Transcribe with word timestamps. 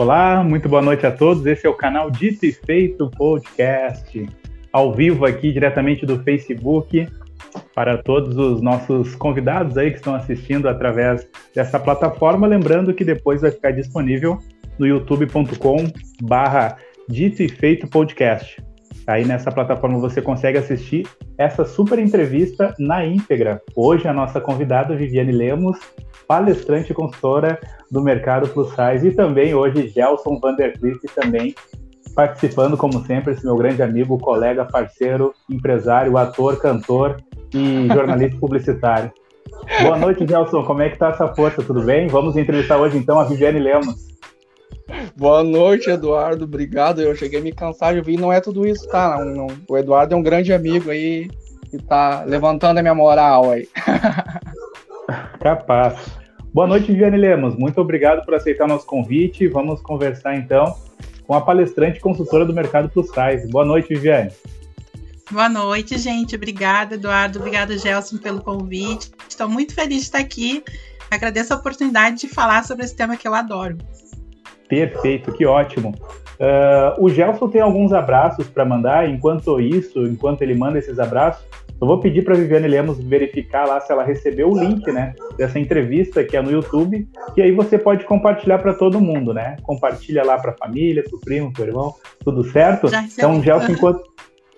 Olá, 0.00 0.42
muito 0.42 0.66
boa 0.66 0.80
noite 0.80 1.06
a 1.06 1.12
todos. 1.12 1.44
Esse 1.44 1.66
é 1.66 1.68
o 1.68 1.74
canal 1.74 2.10
Dito 2.10 2.46
e 2.46 2.52
Feito 2.52 3.10
Podcast, 3.10 4.26
ao 4.72 4.94
vivo 4.94 5.26
aqui 5.26 5.52
diretamente 5.52 6.06
do 6.06 6.18
Facebook, 6.22 7.06
para 7.74 7.98
todos 7.98 8.34
os 8.34 8.62
nossos 8.62 9.14
convidados 9.14 9.76
aí 9.76 9.90
que 9.90 9.98
estão 9.98 10.14
assistindo 10.14 10.70
através 10.70 11.28
dessa 11.54 11.78
plataforma. 11.78 12.46
Lembrando 12.46 12.94
que 12.94 13.04
depois 13.04 13.42
vai 13.42 13.50
ficar 13.50 13.72
disponível 13.72 14.38
no 14.78 14.86
youtube.com/barra 14.86 16.78
Dito 17.06 17.42
e 17.42 17.48
Feito 17.50 17.86
Podcast. 17.86 18.56
Aí 19.06 19.26
nessa 19.26 19.52
plataforma 19.52 19.98
você 19.98 20.22
consegue 20.22 20.56
assistir 20.56 21.06
essa 21.36 21.62
super 21.66 21.98
entrevista 21.98 22.74
na 22.78 23.04
íntegra. 23.04 23.60
Hoje 23.76 24.08
a 24.08 24.14
nossa 24.14 24.40
convidada 24.40 24.96
Viviane 24.96 25.32
Lemos, 25.32 25.78
palestrante 26.30 26.92
e 26.92 26.94
consultora 26.94 27.58
do 27.90 28.00
mercado 28.00 28.48
plus 28.50 28.68
size 28.68 29.08
e 29.08 29.12
também 29.12 29.52
hoje 29.52 29.88
Gelson 29.88 30.38
Vandercliff 30.38 31.00
também 31.12 31.52
participando 32.14 32.76
como 32.76 33.04
sempre 33.04 33.32
esse 33.32 33.44
meu 33.44 33.56
grande 33.56 33.82
amigo, 33.82 34.16
colega, 34.16 34.64
parceiro, 34.64 35.34
empresário, 35.50 36.16
ator, 36.16 36.60
cantor 36.60 37.16
e 37.52 37.88
jornalista 37.92 38.38
publicitário. 38.38 39.10
Boa 39.82 39.98
noite, 39.98 40.24
Gelson. 40.24 40.62
Como 40.62 40.80
é 40.82 40.90
que 40.90 40.98
tá 40.98 41.08
essa 41.08 41.34
força? 41.34 41.64
Tudo 41.64 41.82
bem? 41.82 42.06
Vamos 42.06 42.36
entrevistar 42.36 42.78
hoje 42.78 42.96
então 42.96 43.18
a 43.18 43.24
Viviane 43.24 43.58
Lemos. 43.58 43.96
Boa 45.16 45.42
noite, 45.42 45.90
Eduardo. 45.90 46.44
Obrigado. 46.44 47.02
Eu 47.02 47.16
cheguei 47.16 47.40
a 47.40 47.42
me 47.42 47.52
cansar 47.52 47.92
de 47.92 47.98
ouvir. 47.98 48.20
Não 48.20 48.32
é 48.32 48.40
tudo 48.40 48.64
isso, 48.64 48.88
tá? 48.88 49.18
Não, 49.18 49.48
não. 49.48 49.56
O 49.68 49.76
Eduardo 49.76 50.14
é 50.14 50.16
um 50.16 50.22
grande 50.22 50.52
amigo 50.52 50.92
aí 50.92 51.28
e 51.72 51.78
tá 51.78 52.22
levantando 52.22 52.78
a 52.78 52.82
minha 52.82 52.94
moral 52.94 53.50
aí. 53.50 53.68
Capaz. 55.40 56.19
Boa 56.52 56.66
noite, 56.66 56.90
Viviane 56.90 57.16
Lemos. 57.16 57.54
Muito 57.54 57.80
obrigado 57.80 58.24
por 58.24 58.34
aceitar 58.34 58.66
nosso 58.66 58.84
convite. 58.84 59.46
Vamos 59.46 59.80
conversar 59.80 60.34
então 60.34 60.76
com 61.24 61.34
a 61.34 61.40
palestrante 61.40 61.98
e 61.98 62.00
consultora 62.00 62.44
do 62.44 62.52
mercado 62.52 62.88
plus 62.88 63.06
size. 63.06 63.48
Boa 63.48 63.64
noite, 63.64 63.88
Viviane. 63.90 64.32
Boa 65.30 65.48
noite, 65.48 65.96
gente. 65.96 66.34
Obrigada, 66.34 66.96
Eduardo. 66.96 67.38
Obrigada, 67.38 67.78
Gelson, 67.78 68.18
pelo 68.18 68.42
convite. 68.42 69.12
Estou 69.28 69.48
muito 69.48 69.72
feliz 69.72 69.98
de 69.98 70.02
estar 70.02 70.18
aqui. 70.18 70.64
Agradeço 71.08 71.54
a 71.54 71.56
oportunidade 71.56 72.18
de 72.22 72.28
falar 72.28 72.64
sobre 72.64 72.84
esse 72.84 72.96
tema 72.96 73.16
que 73.16 73.28
eu 73.28 73.34
adoro. 73.34 73.78
Perfeito, 74.68 75.32
que 75.32 75.46
ótimo. 75.46 75.94
Uh, 76.40 77.04
o 77.04 77.08
Gelson 77.08 77.48
tem 77.48 77.60
alguns 77.60 77.92
abraços 77.92 78.48
para 78.48 78.64
mandar. 78.64 79.08
Enquanto 79.08 79.60
isso, 79.60 80.02
enquanto 80.02 80.42
ele 80.42 80.56
manda 80.56 80.80
esses 80.80 80.98
abraços, 80.98 81.44
eu 81.80 81.86
vou 81.86 81.98
pedir 81.98 82.22
para 82.22 82.34
a 82.34 82.36
Viviane 82.36 82.68
Lemos 82.68 82.98
verificar 82.98 83.66
lá 83.66 83.80
se 83.80 83.90
ela 83.90 84.04
recebeu 84.04 84.50
o 84.50 84.58
link, 84.58 84.86
né, 84.92 85.14
dessa 85.36 85.58
entrevista 85.58 86.22
que 86.22 86.36
é 86.36 86.42
no 86.42 86.50
YouTube, 86.50 87.08
e 87.36 87.42
aí 87.42 87.52
você 87.52 87.78
pode 87.78 88.04
compartilhar 88.04 88.58
para 88.58 88.74
todo 88.74 89.00
mundo, 89.00 89.32
né? 89.32 89.56
Compartilha 89.62 90.22
lá 90.22 90.38
para 90.38 90.50
a 90.50 90.56
família, 90.56 91.02
para 91.02 91.16
o 91.16 91.20
primo, 91.20 91.52
para 91.52 91.64
o 91.64 91.66
irmão, 91.66 91.94
tudo 92.22 92.44
certo? 92.44 92.88
Já 92.88 93.02
então, 93.02 93.42
Gelson, 93.42 93.72
enquanto... 93.72 94.02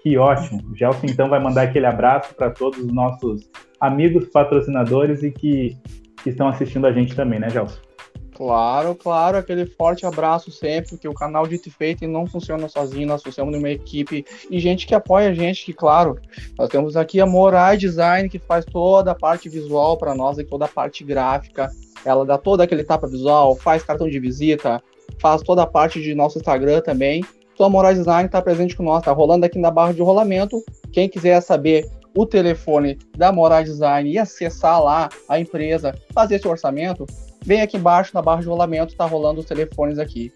que 0.03 0.19
ótimo. 0.19 0.62
O 0.70 0.77
Gelson 0.77 1.06
então 1.06 1.28
vai 1.28 1.41
mandar 1.41 1.62
aquele 1.62 1.87
abraço 1.87 2.34
para 2.34 2.50
todos 2.50 2.81
os 2.81 2.93
nossos 2.93 3.48
amigos 3.81 4.28
patrocinadores 4.28 5.23
e 5.23 5.31
que, 5.31 5.77
que 6.23 6.31
estão 6.31 6.48
assistindo 6.48 6.87
a 6.87 6.93
gente 6.93 7.15
também, 7.15 7.39
né, 7.39 7.48
Gelson? 7.50 7.91
Claro, 8.34 8.94
claro, 8.94 9.36
aquele 9.36 9.66
forte 9.66 10.06
abraço 10.06 10.50
sempre, 10.50 10.91
porque 10.91 11.06
o 11.06 11.12
canal 11.12 11.47
Dito 11.47 11.69
e 11.69 11.70
Feito 11.70 12.06
não 12.08 12.27
funciona 12.27 12.66
sozinho, 12.66 13.06
nós 13.06 13.22
funcionamos 13.22 13.58
numa 13.58 13.70
equipe 13.70 14.25
e 14.50 14.58
gente 14.58 14.86
que 14.86 14.94
apoia 14.94 15.28
a 15.28 15.34
gente, 15.34 15.66
que 15.66 15.72
claro, 15.72 16.19
nós 16.58 16.70
temos 16.70 16.97
aqui 16.97 17.20
a 17.20 17.27
Morai 17.27 17.77
Design, 17.77 18.28
que 18.30 18.38
faz 18.38 18.64
toda 18.64 19.10
a 19.10 19.14
parte 19.14 19.50
visual 19.50 19.98
para 19.98 20.14
nós 20.14 20.38
e 20.38 20.44
toda 20.44 20.64
a 20.64 20.69
parte 20.69 21.05
gráfica, 21.05 21.70
ela 22.05 22.25
dá 22.25 22.38
toda 22.38 22.64
aquele 22.64 22.84
tapa 22.84 23.06
visual, 23.06 23.55
faz 23.55 23.83
cartão 23.83 24.08
de 24.08 24.19
visita, 24.19 24.83
faz 25.19 25.42
toda 25.42 25.62
a 25.62 25.66
parte 25.66 26.00
de 26.00 26.14
nosso 26.14 26.38
Instagram 26.38 26.80
também. 26.80 27.22
Então 27.55 27.66
a 27.66 27.70
Morai 27.70 27.94
Design 27.94 28.27
está 28.27 28.41
presente 28.41 28.75
com 28.75 28.82
nós, 28.82 29.00
está 29.00 29.12
rolando 29.12 29.44
aqui 29.44 29.59
na 29.59 29.70
barra 29.70 29.93
de 29.93 30.00
rolamento. 30.00 30.64
Quem 30.91 31.09
quiser 31.09 31.41
saber 31.43 31.88
o 32.14 32.26
telefone 32.26 32.99
da 33.16 33.31
Morai 33.31 33.62
Design 33.62 34.10
e 34.10 34.19
acessar 34.19 34.82
lá 34.82 35.09
a 35.28 35.38
empresa, 35.38 35.94
fazer 36.12 36.37
esse 36.37 36.49
orçamento, 36.49 37.06
Vem 37.44 37.60
aqui 37.60 37.76
embaixo 37.76 38.12
na 38.14 38.22
barra 38.22 38.41
de 38.41 38.48
rolamento, 38.48 38.97
tá 38.97 39.04
rolando 39.04 39.41
os 39.41 39.47
telefones 39.47 39.98
aqui. 39.98 40.32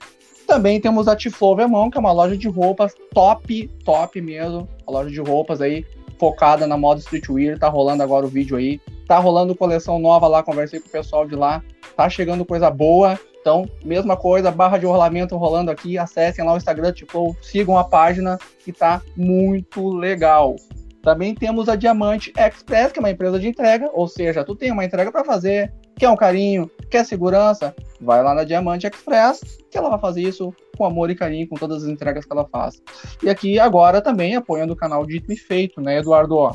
Também 0.46 0.80
temos 0.80 1.08
a 1.08 1.16
Tiflove 1.16 1.62
à 1.62 1.68
mão, 1.68 1.90
que 1.90 1.98
é 1.98 2.00
uma 2.00 2.12
loja 2.12 2.36
de 2.36 2.48
roupas 2.48 2.94
top, 3.12 3.68
top 3.84 4.20
mesmo. 4.20 4.68
A 4.86 4.90
loja 4.90 5.10
de 5.10 5.20
roupas 5.20 5.60
aí, 5.60 5.84
focada 6.18 6.66
na 6.66 6.76
moda 6.76 7.00
streetwear. 7.00 7.58
Tá 7.58 7.68
rolando 7.68 8.02
agora 8.02 8.24
o 8.24 8.28
vídeo 8.28 8.56
aí. 8.56 8.80
Tá 9.08 9.18
rolando 9.18 9.56
coleção 9.56 9.98
nova 9.98 10.28
lá, 10.28 10.42
conversei 10.42 10.80
com 10.80 10.88
o 10.88 10.92
pessoal 10.92 11.26
de 11.26 11.34
lá. 11.34 11.62
Tá 11.96 12.08
chegando 12.08 12.44
coisa 12.44 12.70
boa. 12.70 13.18
Então, 13.40 13.68
mesma 13.84 14.16
coisa, 14.16 14.50
barra 14.50 14.78
de 14.78 14.86
rolamento 14.86 15.36
rolando 15.36 15.70
aqui. 15.70 15.98
Acessem 15.98 16.44
lá 16.44 16.54
o 16.54 16.56
Instagram, 16.56 16.92
tipo, 16.92 17.36
sigam 17.42 17.76
a 17.76 17.84
página 17.84 18.38
que 18.60 18.72
tá 18.72 19.02
muito 19.16 19.88
legal. 19.88 20.54
Também 21.02 21.34
temos 21.34 21.68
a 21.68 21.76
Diamante 21.76 22.32
Express, 22.36 22.90
que 22.90 22.98
é 22.98 23.02
uma 23.02 23.10
empresa 23.10 23.38
de 23.38 23.46
entrega, 23.46 23.88
ou 23.92 24.08
seja, 24.08 24.42
tu 24.42 24.56
tem 24.56 24.72
uma 24.72 24.84
entrega 24.84 25.12
para 25.12 25.24
fazer, 25.24 25.72
quer 25.98 26.08
um 26.10 26.16
carinho, 26.16 26.70
quer 26.90 27.04
segurança, 27.04 27.74
vai 28.00 28.22
lá 28.22 28.34
na 28.34 28.44
Diamante 28.44 28.86
Express, 28.86 29.58
que 29.70 29.78
ela 29.78 29.90
vai 29.90 29.98
fazer 29.98 30.22
isso 30.22 30.54
com 30.76 30.84
amor 30.84 31.10
e 31.10 31.14
carinho, 31.14 31.48
com 31.48 31.56
todas 31.56 31.84
as 31.84 31.88
entregas 31.88 32.24
que 32.24 32.32
ela 32.32 32.46
faz. 32.46 32.82
E 33.22 33.30
aqui 33.30 33.58
agora 33.58 34.00
também 34.00 34.36
apoiando 34.36 34.74
o 34.74 34.76
canal 34.76 35.04
Dito 35.06 35.32
e 35.32 35.36
Feito, 35.36 35.80
né, 35.80 35.98
Eduardo? 35.98 36.50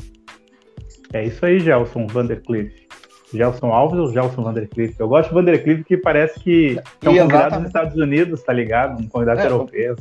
É 1.12 1.24
isso 1.26 1.44
aí, 1.44 1.58
Gelson 1.58 2.06
Vandercliff. 2.06 2.82
Gelson 3.34 3.68
Alves 3.68 3.98
ou 3.98 4.12
Gelson 4.12 4.42
Vandercliff? 4.42 4.94
Eu 4.98 5.08
gosto 5.08 5.30
de 5.30 5.34
Vandercliff 5.34 5.84
que 5.84 5.96
parece 5.96 6.38
que 6.38 6.78
é 7.02 7.08
um 7.08 7.16
convidado 7.16 7.56
dos 7.56 7.66
Estados 7.66 7.96
Unidos, 7.96 8.42
tá 8.42 8.52
ligado? 8.52 9.02
Um 9.02 9.08
convidado 9.08 9.40
é, 9.40 9.46
europeu. 9.46 9.96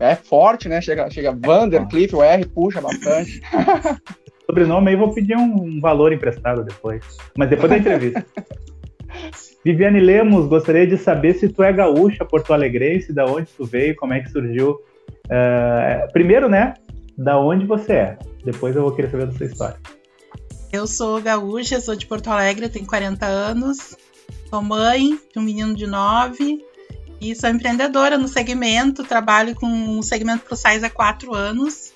É 0.00 0.14
forte, 0.14 0.68
né? 0.68 0.80
Chega, 0.80 1.08
chega 1.10 1.32
Vandercliff, 1.32 2.16
o 2.16 2.22
R 2.22 2.46
puxa 2.46 2.80
bastante. 2.80 3.40
Sobrenome 4.46 4.90
aí 4.90 4.96
vou 4.96 5.12
pedir 5.12 5.36
um 5.36 5.80
valor 5.80 6.12
emprestado 6.12 6.64
depois. 6.64 7.04
Mas 7.36 7.50
depois 7.50 7.70
da 7.70 7.78
entrevista. 7.78 8.24
Viviane 9.64 10.00
Lemos, 10.00 10.46
gostaria 10.46 10.86
de 10.86 10.98
saber 10.98 11.34
se 11.34 11.48
tu 11.48 11.62
é 11.62 11.72
gaúcha, 11.72 12.24
porto-alegrense, 12.24 13.14
da 13.14 13.24
onde 13.24 13.50
tu 13.56 13.64
veio, 13.64 13.96
como 13.96 14.12
é 14.12 14.20
que 14.20 14.30
surgiu. 14.30 14.72
Uh, 15.26 16.12
primeiro, 16.12 16.50
né, 16.50 16.74
da 17.16 17.38
onde 17.38 17.64
você 17.64 17.92
é. 17.92 18.18
Depois 18.44 18.76
eu 18.76 18.82
vou 18.82 18.92
querer 18.92 19.10
saber 19.10 19.26
da 19.26 19.32
sua 19.32 19.46
história. 19.46 19.76
Eu 20.70 20.86
sou 20.86 21.22
gaúcha, 21.22 21.80
sou 21.80 21.96
de 21.96 22.04
Porto 22.04 22.28
Alegre, 22.28 22.68
tenho 22.68 22.86
40 22.86 23.24
anos, 23.24 23.96
sou 24.50 24.60
mãe 24.60 25.18
de 25.32 25.38
um 25.38 25.42
menino 25.42 25.74
de 25.74 25.86
9 25.86 26.62
e 27.20 27.34
sou 27.34 27.48
empreendedora 27.48 28.18
no 28.18 28.28
segmento, 28.28 29.02
trabalho 29.02 29.54
com 29.54 29.98
o 29.98 30.02
segmento 30.02 30.44
Plus 30.44 30.60
Size 30.60 30.84
há 30.84 30.90
4 30.90 31.32
anos. 31.34 31.93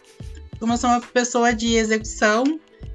Como 0.58 0.72
eu 0.72 0.76
sou 0.76 0.90
uma 0.90 1.00
pessoa 1.00 1.54
de 1.54 1.74
execução, 1.74 2.44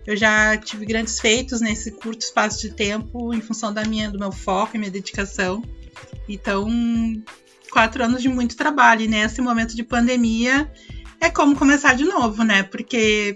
eu 0.06 0.18
já 0.18 0.58
tive 0.58 0.86
grandes 0.86 1.20
feitos 1.20 1.62
nesse 1.62 1.92
curto 1.92 2.22
espaço 2.22 2.60
de 2.60 2.72
tempo 2.72 3.34
em 3.34 3.42
função 3.42 3.74
da 3.74 3.86
minha, 3.86 4.12
do 4.12 4.20
meu 4.20 4.32
foco 4.32 4.76
e 4.76 4.80
minha 4.80 4.92
dedicação. 4.92 5.64
Então, 6.28 6.68
quatro 7.72 8.04
anos 8.04 8.22
de 8.22 8.30
muito 8.30 8.56
trabalho. 8.56 9.02
E 9.02 9.08
nesse 9.08 9.42
momento 9.42 9.76
de 9.76 9.84
pandemia 9.84 10.72
é 11.20 11.30
como 11.30 11.56
começar 11.56 11.96
de 11.96 12.04
novo, 12.04 12.44
né? 12.44 12.64
Porque 12.64 13.34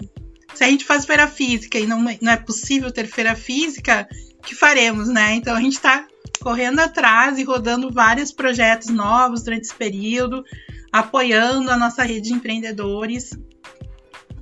se 0.54 0.64
a 0.64 0.68
gente 0.68 0.84
faz 0.84 1.06
feira 1.06 1.28
física 1.28 1.80
e 1.80 1.88
não, 1.88 2.02
não 2.02 2.32
é 2.32 2.38
possível 2.38 2.92
ter 2.92 3.08
feira 3.08 3.36
física, 3.36 4.08
que 4.44 4.54
faremos, 4.54 5.08
né? 5.08 5.36
Então 5.36 5.56
a 5.56 5.62
gente 5.62 5.74
está 5.76 6.06
correndo 6.42 6.80
atrás 6.80 7.40
e 7.40 7.44
rodando 7.44 7.92
vários 7.92 8.32
projetos 8.32 8.90
novos 8.90 9.44
durante 9.44 9.66
esse 9.66 9.76
período, 9.76 10.44
apoiando 10.92 11.72
a 11.72 11.78
nossa 11.78 12.04
rede 12.04 12.30
de 12.30 12.34
empreendedores 12.34 13.32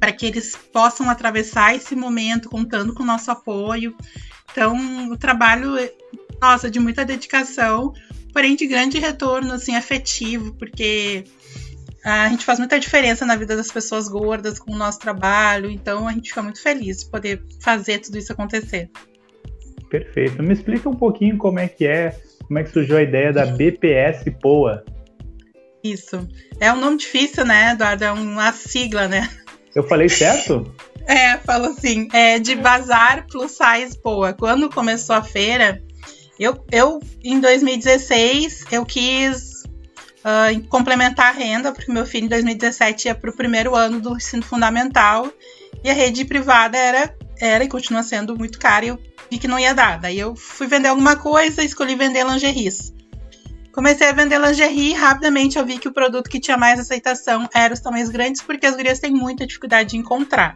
para 0.06 0.12
que 0.12 0.28
eles 0.28 0.56
possam 0.56 1.10
atravessar 1.10 1.76
esse 1.76 1.96
momento 1.96 2.48
contando 2.48 2.94
com 2.94 3.02
o 3.02 3.06
nosso 3.06 3.32
apoio. 3.32 3.96
Então, 4.52 5.10
o 5.12 5.18
trabalho, 5.18 5.72
nossa, 6.40 6.70
de 6.70 6.80
muita 6.80 7.04
dedicação, 7.04 7.92
porém 8.32 8.56
de 8.56 8.68
grande 8.68 9.00
retorno 9.00 9.52
assim 9.52 9.76
afetivo, 9.76 10.54
porque 10.60 11.24
a 12.04 12.30
gente 12.30 12.46
faz 12.46 12.60
muita 12.60 12.80
diferença 12.80 13.26
na 13.26 13.36
vida 13.36 13.58
das 13.58 13.72
pessoas 13.72 14.08
gordas 14.08 14.60
com 14.60 14.74
o 14.74 14.78
nosso 14.78 15.00
trabalho, 15.00 15.72
então 15.72 16.08
a 16.08 16.12
gente 16.12 16.30
fica 16.30 16.44
muito 16.44 16.62
feliz 16.62 17.00
de 17.00 17.10
poder 17.10 17.42
fazer 17.60 17.98
tudo 17.98 18.20
isso 18.20 18.32
acontecer. 18.32 18.92
Perfeito. 19.90 20.44
Me 20.44 20.54
explica 20.54 20.88
um 20.88 20.96
pouquinho 20.96 21.36
como 21.36 21.58
é 21.58 21.68
que 21.68 21.88
é, 21.88 22.16
como 22.46 22.60
é 22.60 22.64
que 22.64 22.70
surgiu 22.70 22.98
a 22.98 23.02
ideia 23.02 23.34
da 23.34 23.48
BPS 23.48 24.30
Poa. 24.40 24.86
Isso. 25.84 26.30
É 26.60 26.72
um 26.72 26.80
nome 26.80 26.98
difícil, 26.98 27.44
né, 27.44 27.72
Eduardo? 27.72 28.04
É 28.04 28.12
uma 28.12 28.52
sigla, 28.52 29.08
né? 29.08 29.28
Eu 29.76 29.84
falei 29.84 30.08
certo? 30.08 30.74
É, 31.06 31.38
falo 31.38 31.66
assim, 31.66 32.08
é 32.14 32.40
de 32.40 32.56
Bazar 32.56 33.28
Plus 33.28 33.52
Size 33.52 33.98
Poa. 34.02 34.34
Quando 34.34 34.70
começou 34.70 35.14
a 35.16 35.22
feira, 35.22 35.84
eu, 36.40 36.64
eu 36.72 37.00
em 37.22 37.40
2016, 37.42 38.66
eu 38.72 38.86
quis 38.86 39.64
uh, 40.24 40.68
complementar 40.70 41.28
a 41.28 41.38
renda, 41.38 41.74
porque 41.74 41.92
meu 41.92 42.06
filho 42.06 42.26
em 42.26 42.30
2017 42.30 43.10
ia 43.10 43.16
para 43.16 43.30
o 43.30 43.36
primeiro 43.36 43.76
ano 43.76 44.00
do 44.00 44.16
ensino 44.16 44.44
fundamental 44.44 45.30
e 45.84 45.90
a 45.90 45.94
rede 45.94 46.24
privada 46.24 46.78
era, 46.78 47.14
era 47.40 47.64
e 47.64 47.70
continua 47.70 48.02
sendo 48.02 48.38
muito 48.38 48.58
cara 48.58 48.86
e 48.86 48.88
eu 48.88 49.00
vi 49.30 49.38
que 49.38 49.48
não 49.48 49.60
ia 49.60 49.76
dar. 49.76 50.00
Daí 50.00 50.18
eu 50.18 50.36
fui 50.36 50.68
vender 50.68 50.88
alguma 50.88 51.18
coisa, 51.18 51.64
escolhi 51.64 51.96
vender 51.96 52.26
lingeries. 52.26 52.95
Comecei 53.76 54.08
a 54.08 54.14
vender 54.14 54.40
lingerie 54.40 54.92
e 54.92 54.94
rapidamente 54.94 55.58
eu 55.58 55.66
vi 55.66 55.78
que 55.78 55.90
o 55.90 55.92
produto 55.92 56.30
que 56.30 56.40
tinha 56.40 56.58
mais 56.58 56.80
aceitação 56.80 57.46
era 57.54 57.74
os 57.74 57.82
tamanhos 57.82 58.08
grandes, 58.08 58.42
porque 58.42 58.66
as 58.66 58.74
gurias 58.74 59.00
têm 59.00 59.12
muita 59.12 59.46
dificuldade 59.46 59.90
de 59.90 59.98
encontrar. 59.98 60.54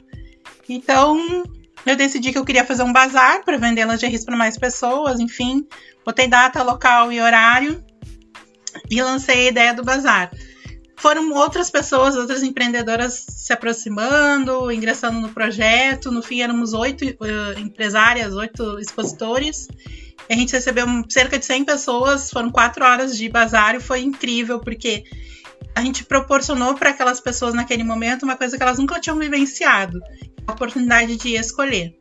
Então, 0.70 1.44
eu 1.86 1.98
decidi 1.98 2.32
que 2.32 2.38
eu 2.38 2.46
queria 2.46 2.64
fazer 2.64 2.84
um 2.84 2.94
bazar 2.94 3.44
para 3.44 3.58
vender 3.58 3.86
lingeries 3.86 4.24
para 4.24 4.38
mais 4.38 4.58
pessoas, 4.58 5.20
enfim. 5.20 5.68
Botei 6.06 6.30
data, 6.30 6.64
local 6.64 7.12
e 7.12 7.20
horário 7.20 7.84
e 8.90 9.02
lancei 9.02 9.48
a 9.48 9.52
ideia 9.52 9.74
do 9.74 9.84
bazar. 9.84 10.32
Foram 10.96 11.34
outras 11.34 11.70
pessoas, 11.70 12.16
outras 12.16 12.42
empreendedoras 12.42 13.26
se 13.28 13.52
aproximando, 13.52 14.72
ingressando 14.72 15.20
no 15.20 15.30
projeto. 15.30 16.10
No 16.10 16.24
fim, 16.24 16.42
éramos 16.42 16.72
oito 16.72 17.04
uh, 17.04 17.60
empresárias, 17.60 18.34
oito 18.34 18.80
expositores. 18.80 19.68
A 20.30 20.36
gente 20.36 20.54
recebeu 20.54 20.86
cerca 21.10 21.40
de 21.40 21.46
100 21.46 21.66
pessoas, 21.66 22.30
foram 22.30 22.52
quatro 22.52 22.86
horas 22.86 23.18
de 23.18 23.28
bazar 23.28 23.76
e 23.76 23.80
foi 23.80 24.02
incrível, 24.02 24.60
porque 24.60 25.04
a 25.74 25.82
gente 25.82 26.04
proporcionou 26.04 26.76
para 26.76 26.92
aquelas 26.92 27.20
pessoas 27.20 27.54
naquele 27.54 27.84
momento 27.84 28.24
uma 28.24 28.36
coisa 28.36 28.56
que 28.56 28.62
elas 28.62 28.78
nunca 28.78 29.00
tinham 29.00 29.18
vivenciado, 29.18 30.00
a 30.46 30.52
oportunidade 30.52 31.16
de 31.16 31.36
escolher. 31.36 31.96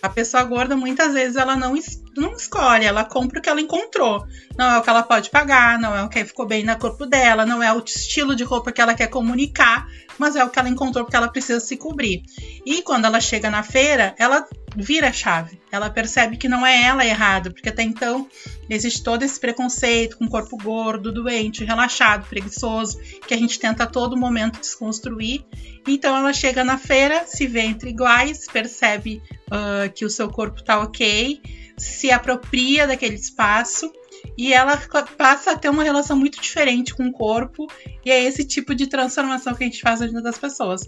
A 0.00 0.08
pessoa 0.08 0.44
gorda, 0.44 0.76
muitas 0.76 1.14
vezes, 1.14 1.34
ela 1.34 1.56
não, 1.56 1.74
não 2.14 2.34
escolhe, 2.34 2.84
ela 2.84 3.04
compra 3.04 3.38
o 3.38 3.42
que 3.42 3.48
ela 3.48 3.60
encontrou. 3.60 4.22
Não 4.56 4.74
é 4.74 4.78
o 4.78 4.82
que 4.82 4.90
ela 4.90 5.02
pode 5.02 5.30
pagar, 5.30 5.78
não 5.78 5.96
é 5.96 6.02
o 6.02 6.10
que 6.10 6.24
ficou 6.26 6.46
bem 6.46 6.62
no 6.62 6.78
corpo 6.78 7.06
dela, 7.06 7.46
não 7.46 7.62
é 7.62 7.72
o 7.72 7.82
estilo 7.82 8.36
de 8.36 8.44
roupa 8.44 8.70
que 8.70 8.82
ela 8.82 8.94
quer 8.94 9.06
comunicar, 9.06 9.86
mas 10.18 10.36
é 10.36 10.44
o 10.44 10.50
que 10.50 10.58
ela 10.58 10.68
encontrou 10.68 11.04
porque 11.04 11.16
ela 11.16 11.28
precisa 11.28 11.60
se 11.60 11.76
cobrir. 11.76 12.22
E 12.64 12.82
quando 12.82 13.04
ela 13.04 13.20
chega 13.20 13.50
na 13.50 13.62
feira, 13.62 14.14
ela 14.18 14.46
vira 14.76 15.08
a 15.08 15.12
chave. 15.12 15.60
Ela 15.70 15.90
percebe 15.90 16.36
que 16.36 16.48
não 16.48 16.66
é 16.66 16.82
ela 16.84 17.04
errada, 17.04 17.50
porque 17.50 17.68
até 17.68 17.82
então 17.82 18.28
existe 18.68 19.02
todo 19.02 19.22
esse 19.22 19.38
preconceito 19.38 20.16
com 20.16 20.28
corpo 20.28 20.56
gordo, 20.56 21.12
doente, 21.12 21.64
relaxado, 21.64 22.26
preguiçoso, 22.28 22.98
que 23.26 23.34
a 23.34 23.36
gente 23.36 23.58
tenta 23.58 23.84
a 23.84 23.86
todo 23.86 24.16
momento 24.16 24.60
desconstruir. 24.60 25.44
Então 25.86 26.16
ela 26.16 26.32
chega 26.32 26.64
na 26.64 26.78
feira, 26.78 27.26
se 27.26 27.46
vê 27.46 27.60
entre 27.60 27.90
iguais, 27.90 28.46
percebe 28.46 29.22
uh, 29.48 29.92
que 29.92 30.04
o 30.04 30.10
seu 30.10 30.28
corpo 30.28 30.60
está 30.60 30.80
ok, 30.80 31.40
se 31.76 32.10
apropria 32.10 32.86
daquele 32.86 33.16
espaço 33.16 33.92
e 34.36 34.52
ela 34.52 34.76
passa 35.16 35.52
a 35.52 35.58
ter 35.58 35.68
uma 35.68 35.82
relação 35.82 36.16
muito 36.16 36.40
diferente 36.40 36.94
com 36.94 37.06
o 37.06 37.12
corpo, 37.12 37.66
e 38.04 38.10
é 38.10 38.22
esse 38.24 38.44
tipo 38.44 38.74
de 38.74 38.86
transformação 38.86 39.54
que 39.54 39.64
a 39.64 39.66
gente 39.66 39.80
faz 39.80 40.00
na 40.00 40.06
vida 40.06 40.22
das 40.22 40.38
pessoas. 40.38 40.82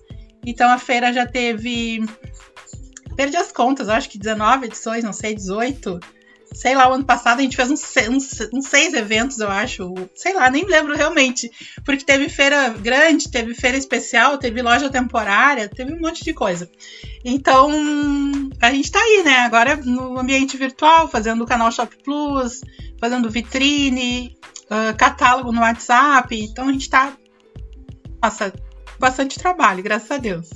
Então 0.45 0.69
a 0.71 0.79
feira 0.79 1.13
já 1.13 1.27
teve. 1.27 2.05
Perdi 3.17 3.37
as 3.37 3.51
contas, 3.51 3.89
acho 3.89 4.11
que 4.11 4.19
19 4.19 4.67
edições, 4.67 5.03
não 5.03 5.13
sei, 5.13 5.35
18. 5.35 5.99
Sei 6.53 6.75
lá, 6.75 6.89
o 6.89 6.95
ano 6.95 7.05
passado 7.05 7.39
a 7.39 7.43
gente 7.43 7.57
fez 7.57 7.71
uns, 7.71 7.83
uns, 8.09 8.49
uns 8.53 8.67
seis 8.67 8.95
eventos, 8.95 9.39
eu 9.39 9.51
acho. 9.51 9.93
Sei 10.15 10.33
lá, 10.33 10.51
nem 10.51 10.65
lembro 10.65 10.97
realmente. 10.97 11.51
Porque 11.85 12.05
teve 12.05 12.29
feira 12.29 12.71
grande, 12.71 13.31
teve 13.31 13.55
feira 13.55 13.77
especial, 13.77 14.39
teve 14.39 14.63
loja 14.63 14.89
temporária, 14.91 15.69
teve 15.69 15.93
um 15.93 16.01
monte 16.01 16.25
de 16.25 16.33
coisa. 16.33 16.71
Então, 17.25 17.71
a 18.61 18.73
gente 18.73 18.91
tá 18.91 19.01
aí, 19.01 19.23
né? 19.25 19.39
Agora 19.41 19.77
no 19.77 20.19
ambiente 20.19 20.57
virtual, 20.57 21.09
fazendo 21.09 21.45
o 21.45 21.47
canal 21.47 21.71
Shop 21.73 21.95
Plus, 22.03 22.63
fazendo 23.01 23.31
vitrine, 23.31 24.37
uh, 24.67 24.97
catálogo 24.97 25.53
no 25.53 25.61
WhatsApp. 25.61 26.39
Então 26.41 26.69
a 26.69 26.73
gente 26.73 26.83
está. 26.83 27.17
Nossa, 28.23 28.53
bastante 28.99 29.39
trabalho, 29.39 29.83
graças 29.83 30.11
a 30.11 30.19
Deus. 30.19 30.51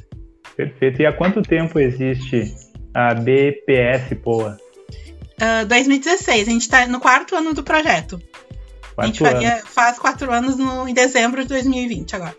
Perfeito. 0.57 1.03
E 1.03 1.07
há 1.07 1.13
quanto 1.13 1.43
tempo 1.43 1.79
existe 1.79 2.55
a 2.95 3.15
BPS 3.15 4.15
Poa? 4.17 4.59
Uh, 5.41 5.67
2016. 5.67 6.49
A 6.49 6.51
gente 6.51 6.63
está 6.63 6.87
no 6.87 7.01
quarto 7.01 7.35
ano 7.35 7.55
do 7.55 7.63
projeto. 7.63 8.21
Quarto 8.95 9.01
a 9.01 9.07
gente 9.07 9.19
faria, 9.19 9.63
faz 9.65 9.99
quatro 9.99 10.31
anos 10.31 10.57
no, 10.57 10.87
em 10.89 10.95
dezembro 10.95 11.43
de 11.43 11.49
2020 11.49 12.17
agora. 12.17 12.37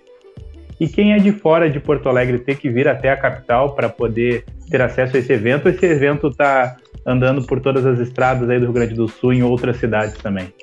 E 0.80 0.88
quem 0.88 1.14
é 1.14 1.18
de 1.18 1.32
fora 1.32 1.70
de 1.70 1.80
Porto 1.80 2.10
Alegre 2.10 2.40
tem 2.40 2.56
que 2.56 2.70
vir 2.70 2.88
até 2.88 3.12
a 3.12 3.18
capital 3.18 3.76
para 3.76 3.88
poder 3.88 4.46
ter 4.70 4.82
acesso 4.82 5.16
a 5.16 5.20
esse 5.20 5.32
evento? 5.32 5.70
Esse 5.70 5.86
evento 5.86 6.28
está 6.28 6.78
andando 7.06 7.44
por 7.44 7.60
todas 7.60 7.86
as 7.86 8.00
estradas 8.00 8.50
aí 8.50 8.60
do 8.60 8.66
Rio 8.66 8.74
Grande 8.74 8.96
do 8.96 9.08
Sul 9.08 9.34
e 9.34 9.38
em 9.38 9.44
outras 9.44 9.78
cidades 9.78 10.16
também. 10.18 10.54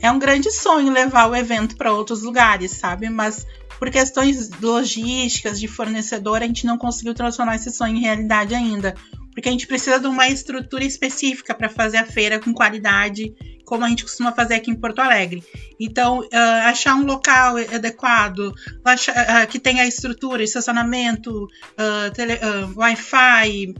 É 0.00 0.10
um 0.10 0.18
grande 0.18 0.50
sonho 0.50 0.92
levar 0.92 1.26
o 1.26 1.36
evento 1.36 1.76
para 1.76 1.92
outros 1.92 2.22
lugares, 2.22 2.70
sabe? 2.70 3.10
Mas 3.10 3.46
por 3.78 3.90
questões 3.90 4.50
logísticas 4.60 5.60
de 5.60 5.68
fornecedor, 5.68 6.42
a 6.42 6.46
gente 6.46 6.66
não 6.66 6.78
conseguiu 6.78 7.14
transformar 7.14 7.56
esse 7.56 7.70
sonho 7.70 7.96
em 7.96 8.00
realidade 8.00 8.54
ainda. 8.54 8.94
Porque 9.38 9.48
a 9.48 9.52
gente 9.52 9.68
precisa 9.68 10.00
de 10.00 10.08
uma 10.08 10.28
estrutura 10.28 10.82
específica 10.82 11.54
para 11.54 11.68
fazer 11.68 11.98
a 11.98 12.04
feira 12.04 12.40
com 12.40 12.52
qualidade, 12.52 13.32
como 13.68 13.84
a 13.84 13.88
gente 13.88 14.02
costuma 14.02 14.32
fazer 14.32 14.54
aqui 14.54 14.70
em 14.70 14.74
Porto 14.74 15.00
Alegre. 15.00 15.44
Então, 15.78 16.20
uh, 16.20 16.28
achar 16.64 16.94
um 16.94 17.04
local 17.04 17.58
adequado, 17.58 18.54
achar, 18.82 19.14
uh, 19.14 19.46
que 19.46 19.58
tenha 19.58 19.86
estrutura, 19.86 20.42
estacionamento, 20.42 21.44
uh, 21.44 22.72
Wi-Fi, 22.74 23.74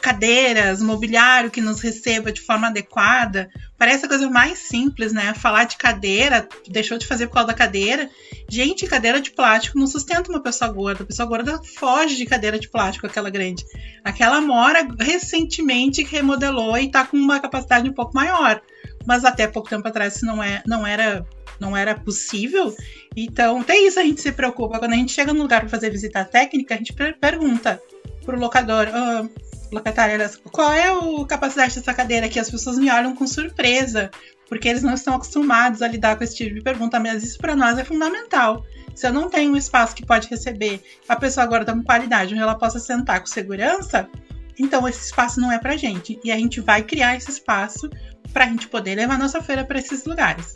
cadeiras, 0.00 0.80
mobiliário 0.80 1.50
que 1.50 1.60
nos 1.60 1.80
receba 1.80 2.32
de 2.32 2.40
forma 2.40 2.68
adequada. 2.68 3.48
Parece 3.76 4.06
a 4.06 4.08
coisa 4.08 4.28
mais 4.30 4.58
simples, 4.58 5.12
né? 5.12 5.34
Falar 5.34 5.64
de 5.64 5.76
cadeira, 5.76 6.48
deixou 6.66 6.96
de 6.96 7.06
fazer 7.06 7.26
por 7.26 7.34
causa 7.34 7.48
da 7.48 7.54
cadeira. 7.54 8.08
Gente, 8.48 8.86
cadeira 8.86 9.20
de 9.20 9.30
plástico 9.30 9.78
não 9.78 9.86
sustenta 9.86 10.30
uma 10.30 10.42
pessoa 10.42 10.72
gorda. 10.72 11.04
A 11.04 11.06
pessoa 11.06 11.28
gorda 11.28 11.60
foge 11.62 12.16
de 12.16 12.24
cadeira 12.24 12.58
de 12.58 12.70
plástico, 12.70 13.06
aquela 13.06 13.28
grande. 13.28 13.64
Aquela 14.02 14.40
mora 14.40 14.88
recentemente 14.98 16.02
remodelou 16.02 16.76
e 16.78 16.90
tá 16.90 17.06
com 17.06 17.18
uma 17.18 17.38
capacidade 17.38 17.88
um 17.88 17.92
pouco 17.92 18.14
maior. 18.14 18.62
Mas 19.06 19.24
até 19.24 19.46
pouco 19.46 19.68
tempo 19.68 19.86
atrás 19.86 20.16
isso 20.16 20.26
não, 20.26 20.42
é, 20.42 20.62
não 20.66 20.86
era 20.86 21.24
não 21.58 21.76
era 21.76 21.94
possível. 21.94 22.74
Então, 23.16 23.60
até 23.60 23.78
isso 23.78 23.98
a 23.98 24.02
gente 24.02 24.20
se 24.20 24.32
preocupa. 24.32 24.78
Quando 24.78 24.92
a 24.92 24.96
gente 24.96 25.12
chega 25.12 25.32
no 25.32 25.42
lugar 25.42 25.60
para 25.60 25.70
fazer 25.70 25.90
visita 25.90 26.24
técnica, 26.24 26.74
a 26.74 26.78
gente 26.78 26.92
pergunta 26.92 27.80
pro 28.24 28.38
locador: 28.38 28.88
oh, 28.88 29.74
locatária, 29.74 30.30
qual 30.50 30.72
é 30.72 30.88
a 30.88 31.26
capacidade 31.26 31.76
dessa 31.76 31.94
cadeira 31.94 32.26
aqui? 32.26 32.38
As 32.38 32.50
pessoas 32.50 32.78
me 32.78 32.90
olham 32.90 33.14
com 33.14 33.26
surpresa, 33.26 34.10
porque 34.48 34.68
eles 34.68 34.82
não 34.82 34.94
estão 34.94 35.14
acostumados 35.14 35.82
a 35.82 35.88
lidar 35.88 36.16
com 36.16 36.24
esse 36.24 36.36
tipo 36.36 36.54
de 36.54 36.62
pergunta, 36.62 37.00
mas 37.00 37.22
isso 37.22 37.38
para 37.38 37.56
nós 37.56 37.78
é 37.78 37.84
fundamental. 37.84 38.64
Se 38.94 39.06
eu 39.06 39.12
não 39.12 39.28
tenho 39.28 39.52
um 39.52 39.56
espaço 39.56 39.94
que 39.94 40.06
pode 40.06 40.28
receber 40.28 40.82
a 41.06 41.16
pessoa 41.16 41.44
agora 41.44 41.64
com 41.64 41.82
qualidade, 41.82 42.32
onde 42.32 42.42
ela 42.42 42.54
possa 42.54 42.78
sentar 42.78 43.20
com 43.20 43.26
segurança, 43.26 44.08
então 44.58 44.86
esse 44.88 45.06
espaço 45.06 45.40
não 45.40 45.52
é 45.52 45.58
para 45.58 45.76
gente. 45.76 46.18
E 46.24 46.30
a 46.30 46.36
gente 46.36 46.60
vai 46.60 46.82
criar 46.82 47.16
esse 47.16 47.30
espaço 47.30 47.90
para 48.32 48.44
a 48.44 48.48
gente 48.48 48.68
poder 48.68 48.94
levar 48.94 49.18
nossa 49.18 49.40
feira 49.42 49.64
para 49.64 49.78
esses 49.78 50.04
lugares. 50.04 50.54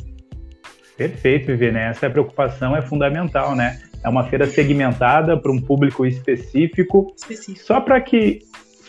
Perfeito, 0.97 1.47
Vivi, 1.47 1.73
né? 1.73 1.89
Essa 1.89 2.11
preocupação 2.11 2.77
é 2.77 2.83
fundamental, 2.83 3.57
né? 3.57 3.81
É 4.05 4.09
uma 4.09 4.25
feira 4.25 4.47
segmentada 4.47 5.37
para 5.37 5.51
um 5.51 5.61
público 5.61 6.05
específico, 6.05 7.15
específico. 7.17 7.67
só 7.67 7.81
para 7.81 8.01
que 8.01 8.41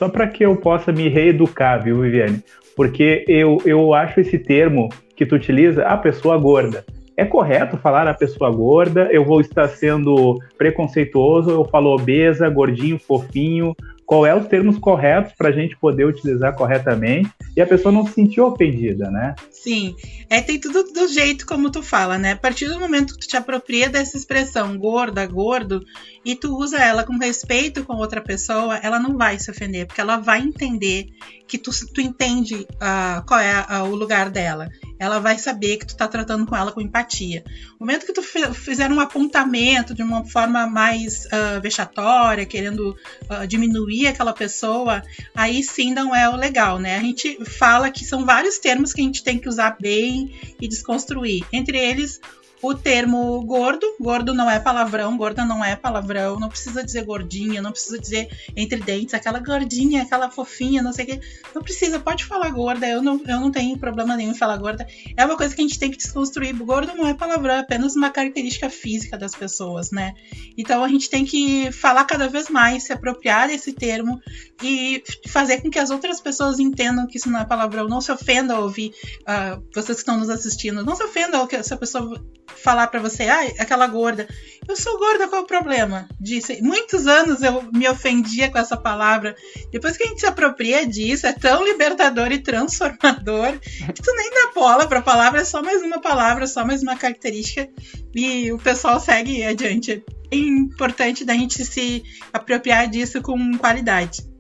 só 0.01 0.09
para 0.09 0.27
que 0.27 0.43
eu 0.43 0.55
possa 0.55 0.91
me 0.91 1.07
reeducar, 1.07 1.83
viu, 1.83 2.01
Viviane? 2.01 2.43
Porque 2.75 3.24
eu, 3.27 3.59
eu 3.65 3.93
acho 3.93 4.19
esse 4.19 4.39
termo 4.39 4.89
que 5.15 5.25
tu 5.25 5.35
utiliza, 5.35 5.85
a 5.85 5.95
pessoa 5.95 6.38
gorda. 6.38 6.83
É 7.15 7.24
correto 7.24 7.77
falar 7.77 8.07
a 8.07 8.13
pessoa 8.13 8.50
gorda? 8.50 9.07
Eu 9.12 9.24
vou 9.24 9.39
estar 9.39 9.67
sendo 9.67 10.39
preconceituoso? 10.57 11.51
Eu 11.51 11.65
falo 11.65 11.93
obesa, 11.93 12.50
gordinho, 12.50 12.97
fofinho? 12.97 13.75
Qual 14.05 14.25
é 14.25 14.36
os 14.36 14.48
termos 14.48 14.77
corretos 14.77 15.34
para 15.38 15.50
a 15.50 15.51
gente 15.51 15.77
poder 15.77 16.05
utilizar 16.05 16.55
corretamente 16.55 17.29
e 17.55 17.62
a 17.62 17.65
pessoa 17.65 17.91
não 17.91 18.05
se 18.05 18.13
sentir 18.13 18.41
ofendida, 18.41 19.10
né? 19.10 19.36
Sim, 19.51 19.96
é, 20.29 20.41
tem 20.41 20.60
tudo 20.60 20.84
do 20.91 21.08
jeito 21.08 21.46
como 21.46 21.70
tu 21.70 21.81
fala, 21.81 22.17
né? 22.17 22.34
A 22.34 22.38
partir 22.38 22.67
do 22.67 22.79
momento 22.79 23.13
que 23.13 23.22
tu 23.22 23.27
te 23.27 23.38
apropria 23.38 23.89
dessa 23.89 24.17
expressão 24.17 24.77
gorda, 24.77 25.25
gordo, 25.25 25.84
e 26.25 26.36
tu 26.36 26.58
usa 26.58 26.77
ela 26.77 27.03
com 27.03 27.17
respeito 27.17 27.86
com 27.86 27.96
outra 27.96 28.22
pessoa, 28.22 28.77
ela 28.77 29.00
não 29.00 29.17
vai 29.17 29.39
se 29.39 29.50
ofender, 29.50 29.86
porque 29.86 30.01
ela 30.01 30.17
vai 30.17 30.41
entender 30.41 31.08
que 31.48 31.58
tu, 31.58 31.72
tu 31.93 32.01
entende 32.01 32.55
uh, 32.55 33.25
qual 33.25 33.39
é 33.39 33.62
uh, 33.62 33.84
o 33.84 33.96
lugar 33.96 34.29
dela 34.29 34.70
ela 35.01 35.17
vai 35.17 35.36
saber 35.39 35.77
que 35.77 35.88
tu 35.88 35.98
tá 35.98 36.08
tratando 36.08 36.46
com 36.46 36.55
ela 36.55 36.72
com 36.72 36.79
empatia. 36.79 37.43
No 37.72 37.88
momento 37.88 38.05
que 38.05 38.13
tu 38.13 38.22
fizer 38.22 38.91
um 38.91 39.00
apontamento 39.00 39.96
de 39.96 40.03
uma 40.03 40.24
forma 40.24 40.67
mais 40.67 41.25
uh, 41.25 41.60
vexatória, 41.60 42.46
querendo 42.46 42.96
uh, 43.24 43.48
diminuir 43.48 43.90
aquela 44.07 44.33
pessoa, 44.33 45.01
aí 45.36 45.63
sim 45.63 45.93
não 45.93 46.15
é 46.15 46.29
o 46.29 46.36
legal, 46.36 46.79
né? 46.79 46.98
A 46.98 47.01
gente 47.01 47.43
fala 47.45 47.91
que 47.91 48.05
são 48.05 48.25
vários 48.25 48.57
termos 48.57 48.93
que 48.93 49.01
a 49.01 49.03
gente 49.03 49.24
tem 49.24 49.38
que 49.38 49.50
usar 49.50 49.77
bem 49.79 50.33
e 50.60 50.67
desconstruir. 50.67 51.45
Entre 51.51 51.77
eles, 51.77 52.19
o 52.61 52.73
termo 52.73 53.43
gordo. 53.43 53.85
Gordo 53.99 54.33
não 54.33 54.49
é 54.49 54.59
palavrão, 54.59 55.17
gorda 55.17 55.43
não 55.43 55.63
é 55.63 55.75
palavrão. 55.75 56.39
Não 56.39 56.49
precisa 56.49 56.83
dizer 56.83 57.03
gordinha, 57.03 57.61
não 57.61 57.71
precisa 57.71 57.97
dizer 57.97 58.29
entre 58.55 58.79
dentes, 58.79 59.13
aquela 59.13 59.39
gordinha, 59.39 60.03
aquela 60.03 60.29
fofinha, 60.29 60.81
não 60.81 60.93
sei 60.93 61.05
o 61.05 61.07
quê. 61.07 61.21
Não 61.53 61.61
precisa, 61.61 61.99
pode 61.99 62.25
falar 62.25 62.49
gorda. 62.51 62.87
Eu 62.87 63.01
não, 63.01 63.21
eu 63.27 63.39
não 63.39 63.51
tenho 63.51 63.77
problema 63.77 64.15
nenhum 64.15 64.31
em 64.31 64.35
falar 64.35 64.57
gorda. 64.57 64.87
É 65.17 65.25
uma 65.25 65.37
coisa 65.37 65.55
que 65.55 65.61
a 65.61 65.67
gente 65.67 65.79
tem 65.79 65.91
que 65.91 65.97
desconstruir. 65.97 66.55
Gordo 66.55 66.95
não 66.95 67.07
é 67.07 67.13
palavrão, 67.13 67.55
é 67.55 67.59
apenas 67.59 67.95
uma 67.95 68.09
característica 68.09 68.69
física 68.69 69.17
das 69.17 69.33
pessoas, 69.33 69.91
né? 69.91 70.13
Então 70.57 70.83
a 70.83 70.87
gente 70.87 71.09
tem 71.09 71.25
que 71.25 71.71
falar 71.71 72.05
cada 72.05 72.27
vez 72.27 72.49
mais, 72.49 72.83
se 72.83 72.93
apropriar 72.93 73.47
desse 73.47 73.73
termo 73.73 74.21
e 74.63 75.03
fazer 75.27 75.61
com 75.61 75.69
que 75.69 75.79
as 75.79 75.89
outras 75.89 76.21
pessoas 76.21 76.59
entendam 76.59 77.07
que 77.07 77.17
isso 77.17 77.29
não 77.29 77.39
é 77.39 77.45
palavrão. 77.45 77.87
Não 77.87 78.01
se 78.01 78.11
ofenda 78.11 78.53
ao 78.53 78.63
ouvir 78.63 78.91
uh, 79.21 79.61
vocês 79.73 79.97
que 79.97 80.01
estão 80.01 80.17
nos 80.17 80.29
assistindo. 80.29 80.85
Não 80.85 80.95
se 80.95 81.03
ofenda 81.03 81.45
que 81.47 81.55
essa 81.55 81.75
pessoa 81.75 82.21
falar 82.55 82.88
para 82.88 83.00
você, 83.00 83.24
ah, 83.24 83.41
aquela 83.60 83.88
gorda. 83.88 84.27
Eu 84.67 84.75
sou 84.75 84.98
gorda, 84.98 85.27
qual 85.27 85.41
é 85.41 85.43
o 85.43 85.48
problema? 85.48 86.08
Disse. 86.20 86.62
Muitos 86.62 87.08
anos 87.08 87.41
eu 87.41 87.63
me 87.74 87.88
ofendia 87.89 88.50
com 88.50 88.58
essa 88.58 88.77
palavra. 88.77 89.36
Depois 89.72 89.98
que 89.98 90.03
a 90.03 90.08
gente 90.08 90.20
se 90.20 90.25
apropria 90.25 90.86
disso, 90.86 91.27
é 91.27 91.34
tão 91.34 91.65
libertador 91.65 92.31
e 92.31 92.39
transformador 92.39 93.60
que 93.60 94.01
tu 94.01 94.15
nem 94.15 94.29
dá 94.31 94.51
bola 94.53 94.88
pra 94.88 95.01
palavra, 95.01 95.41
é 95.41 95.46
só 95.46 95.62
mais 95.62 95.81
uma 95.81 96.00
palavra, 96.00 96.46
só 96.48 96.65
mais 96.65 96.81
uma 96.84 96.96
característica. 96.96 97.67
E 98.13 98.51
o 98.51 98.58
pessoal 98.58 99.00
segue 99.00 99.43
adiante. 99.43 100.03
É 100.31 100.36
importante 100.36 101.25
da 101.25 101.34
gente 101.34 101.65
se 101.65 102.03
apropriar 102.31 102.88
disso 102.88 103.22
com 103.22 103.58
qualidade. 103.58 104.31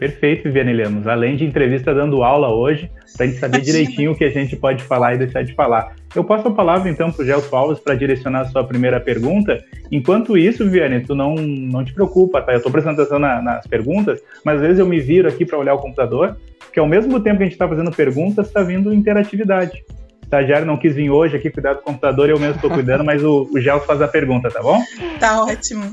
Perfeito, 0.00 0.44
Viviane 0.44 0.72
Lemos. 0.72 1.06
Além 1.06 1.36
de 1.36 1.44
entrevista 1.44 1.94
dando 1.94 2.22
aula 2.22 2.48
hoje, 2.48 2.90
para 3.16 3.26
a 3.26 3.28
gente 3.28 3.38
saber 3.38 3.60
direitinho 3.60 4.12
o 4.12 4.16
que 4.16 4.24
a 4.24 4.30
gente 4.30 4.56
pode 4.56 4.82
falar 4.82 5.14
e 5.14 5.18
deixar 5.18 5.44
de 5.44 5.54
falar. 5.54 5.94
Eu 6.14 6.24
passo 6.24 6.48
a 6.48 6.50
palavra 6.50 6.90
então 6.90 7.10
para 7.12 7.22
o 7.22 7.26
Gelson 7.26 7.56
Alves 7.56 7.78
para 7.78 7.94
direcionar 7.94 8.40
a 8.40 8.44
sua 8.46 8.64
primeira 8.64 8.98
pergunta. 8.98 9.62
Enquanto 9.92 10.36
isso, 10.36 10.64
Viviane, 10.64 11.00
tu 11.00 11.14
não, 11.14 11.34
não 11.34 11.84
te 11.84 11.92
preocupa, 11.92 12.42
tá? 12.42 12.52
Eu 12.52 12.58
estou 12.58 12.72
prestando 12.72 13.00
atenção 13.00 13.18
na, 13.18 13.40
nas 13.40 13.66
perguntas, 13.66 14.20
mas 14.44 14.56
às 14.56 14.62
vezes 14.62 14.78
eu 14.80 14.86
me 14.86 15.00
viro 15.00 15.28
aqui 15.28 15.44
para 15.44 15.58
olhar 15.58 15.74
o 15.74 15.78
computador, 15.78 16.36
porque 16.58 16.80
ao 16.80 16.86
mesmo 16.86 17.20
tempo 17.20 17.38
que 17.38 17.44
a 17.44 17.46
gente 17.46 17.54
está 17.54 17.68
fazendo 17.68 17.92
perguntas, 17.92 18.48
está 18.48 18.62
vindo 18.62 18.92
interatividade. 18.92 19.84
O 20.20 20.24
estagiário 20.24 20.66
não 20.66 20.76
quis 20.76 20.94
vir 20.94 21.10
hoje 21.10 21.36
aqui 21.36 21.50
cuidar 21.50 21.74
do 21.74 21.82
computador, 21.82 22.28
eu 22.28 22.38
mesmo 22.38 22.56
estou 22.56 22.70
cuidando, 22.70 23.04
mas 23.04 23.22
o, 23.22 23.48
o 23.52 23.60
Gelson 23.60 23.86
faz 23.86 24.02
a 24.02 24.08
pergunta, 24.08 24.50
tá 24.50 24.62
bom? 24.62 24.80
Tá 25.18 25.44
ótimo. 25.44 25.84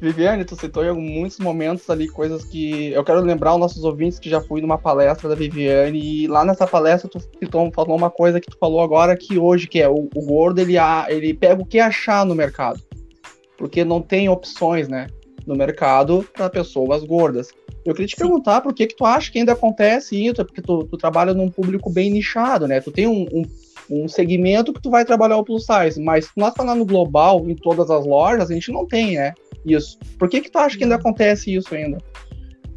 Viviane, 0.00 0.44
tu 0.44 0.56
citou 0.56 0.84
em 0.84 0.92
muitos 0.92 1.38
momentos 1.38 1.88
ali 1.88 2.08
coisas 2.08 2.44
que 2.44 2.92
eu 2.92 3.02
quero 3.02 3.20
lembrar 3.20 3.50
aos 3.50 3.60
nossos 3.60 3.84
ouvintes 3.84 4.18
que 4.18 4.28
já 4.28 4.40
fui 4.40 4.60
numa 4.60 4.78
palestra 4.78 5.28
da 5.28 5.34
Viviane 5.34 5.98
e 5.98 6.26
lá 6.26 6.44
nessa 6.44 6.66
palestra 6.66 7.08
tu 7.08 7.20
citou, 7.20 7.70
falou 7.74 7.96
uma 7.96 8.10
coisa 8.10 8.40
que 8.40 8.48
tu 8.48 8.58
falou 8.58 8.80
agora 8.80 9.16
que 9.16 9.38
hoje 9.38 9.66
que 9.66 9.80
é 9.80 9.88
o, 9.88 10.08
o 10.14 10.26
gordo 10.26 10.60
ele, 10.60 10.74
ele 11.08 11.32
pega 11.32 11.62
o 11.62 11.66
que 11.66 11.78
achar 11.78 12.26
no 12.26 12.34
mercado 12.34 12.80
porque 13.56 13.84
não 13.84 14.02
tem 14.02 14.28
opções, 14.28 14.88
né, 14.88 15.06
no 15.46 15.56
mercado 15.56 16.26
para 16.34 16.50
pessoas 16.50 17.04
gordas. 17.04 17.48
Eu 17.84 17.94
queria 17.94 18.08
te 18.08 18.16
Sim. 18.16 18.24
perguntar 18.24 18.60
por 18.60 18.74
que 18.74 18.86
que 18.86 18.96
tu 18.96 19.04
acha 19.04 19.30
que 19.30 19.38
ainda 19.38 19.52
acontece 19.52 20.16
isso, 20.22 20.44
porque 20.44 20.60
tu, 20.60 20.84
tu 20.84 20.96
trabalha 20.98 21.32
num 21.32 21.48
público 21.48 21.88
bem 21.88 22.10
nichado, 22.10 22.66
né? 22.66 22.80
Tu 22.80 22.90
tem 22.90 23.06
um, 23.06 23.26
um 23.32 23.42
um 23.88 24.08
segmento 24.08 24.72
que 24.72 24.82
tu 24.82 24.90
vai 24.90 25.04
trabalhar 25.04 25.36
o 25.36 25.44
plus 25.44 25.64
size, 25.64 26.00
mas 26.02 26.28
nós 26.36 26.52
falando 26.56 26.84
global 26.84 27.48
em 27.48 27.54
todas 27.54 27.90
as 27.90 28.04
lojas, 28.04 28.50
a 28.50 28.54
gente 28.54 28.72
não 28.72 28.84
tem, 28.84 29.14
né? 29.14 29.32
Isso. 29.66 29.98
Por 30.18 30.28
que 30.28 30.40
que 30.40 30.50
tu 30.50 30.58
acha 30.58 30.76
que 30.76 30.84
ainda 30.84 30.96
acontece 30.96 31.54
isso 31.54 31.74
ainda? 31.74 31.98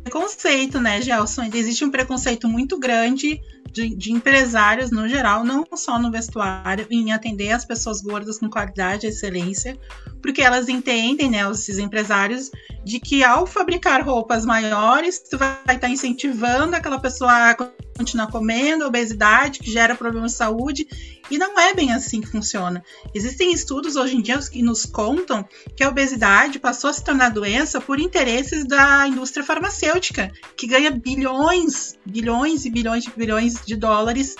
Preconceito, 0.03 0.79
né, 0.79 1.01
Gelson? 1.01 1.43
Existe 1.53 1.85
um 1.85 1.91
preconceito 1.91 2.47
muito 2.47 2.79
grande 2.79 3.39
de, 3.71 3.95
de, 3.95 4.11
empresários 4.11 4.89
no 4.89 5.07
geral, 5.07 5.43
não 5.43 5.63
só 5.75 5.99
no 5.99 6.09
vestuário, 6.09 6.87
em 6.89 7.11
atender 7.11 7.51
as 7.51 7.63
pessoas 7.63 8.01
gordas 8.01 8.39
com 8.39 8.49
qualidade 8.49 9.05
e 9.05 9.09
excelência, 9.09 9.77
porque 10.21 10.41
elas 10.41 10.69
entendem, 10.69 11.29
né, 11.29 11.49
esses 11.51 11.77
empresários, 11.77 12.51
de 12.83 12.99
que 12.99 13.23
ao 13.23 13.45
fabricar 13.45 14.03
roupas 14.05 14.45
maiores, 14.45 15.19
tu 15.19 15.37
vai 15.37 15.57
estar 15.61 15.79
tá 15.79 15.89
incentivando 15.89 16.75
aquela 16.75 16.99
pessoa 16.99 17.49
a 17.51 17.55
continuar 17.97 18.27
comendo, 18.27 18.85
obesidade, 18.85 19.59
que 19.59 19.71
gera 19.71 19.95
problemas 19.95 20.31
de 20.31 20.37
saúde, 20.37 20.87
e 21.29 21.37
não 21.37 21.59
é 21.59 21.73
bem 21.73 21.91
assim 21.91 22.21
que 22.21 22.27
funciona. 22.27 22.83
Existem 23.13 23.51
estudos 23.51 23.95
hoje 23.95 24.15
em 24.15 24.21
dia 24.21 24.39
que 24.39 24.61
nos 24.61 24.85
contam 24.85 25.45
que 25.75 25.83
a 25.83 25.89
obesidade 25.89 26.59
passou 26.59 26.89
a 26.89 26.93
se 26.93 27.03
tornar 27.03 27.29
doença 27.29 27.79
por 27.79 27.99
interesses 27.99 28.65
da 28.65 29.07
indústria 29.07 29.45
farmacêutica, 29.45 30.31
que 30.55 30.65
ganha 30.65 30.91
bilhões, 30.91 31.97
bilhões 32.05 32.65
e 32.65 32.69
bilhões 32.69 33.03
de 33.03 33.11
bilhões 33.11 33.55
de 33.65 33.75
dólares 33.75 34.35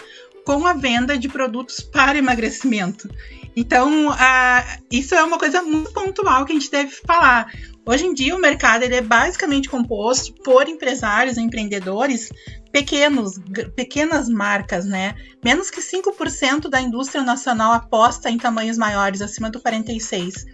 com 0.46 0.66
a 0.66 0.74
venda 0.74 1.18
de 1.18 1.28
produtos 1.28 1.80
para 1.80 2.18
emagrecimento. 2.18 3.08
Então, 3.56 4.16
isso 4.92 5.16
é 5.16 5.24
uma 5.24 5.38
coisa 5.38 5.62
muito 5.62 5.92
pontual 5.92 6.46
que 6.46 6.52
a 6.52 6.56
gente 6.56 6.72
deve 6.72 6.92
falar. 6.92 7.52
Hoje 7.86 8.06
em 8.06 8.14
dia, 8.14 8.36
o 8.36 8.40
mercado 8.40 8.84
ele 8.84 8.96
é 8.96 9.02
basicamente 9.02 9.70
composto 9.70 10.34
por 10.44 10.68
empresários 10.68 11.38
empreendedores 11.38 12.30
pequenos, 12.72 13.40
pequenas 13.76 14.30
marcas, 14.30 14.86
né? 14.86 15.16
Menos 15.44 15.72
que 15.72 15.82
5% 15.82 16.70
da 16.70 16.80
indústria 16.80 17.24
nacional 17.24 17.74
aposta 17.74 18.30
em 18.30 18.38
tamanhos 18.38 18.78
maiores, 18.78 19.22
acima 19.22 19.50
do 19.50 19.60
46 19.60 20.46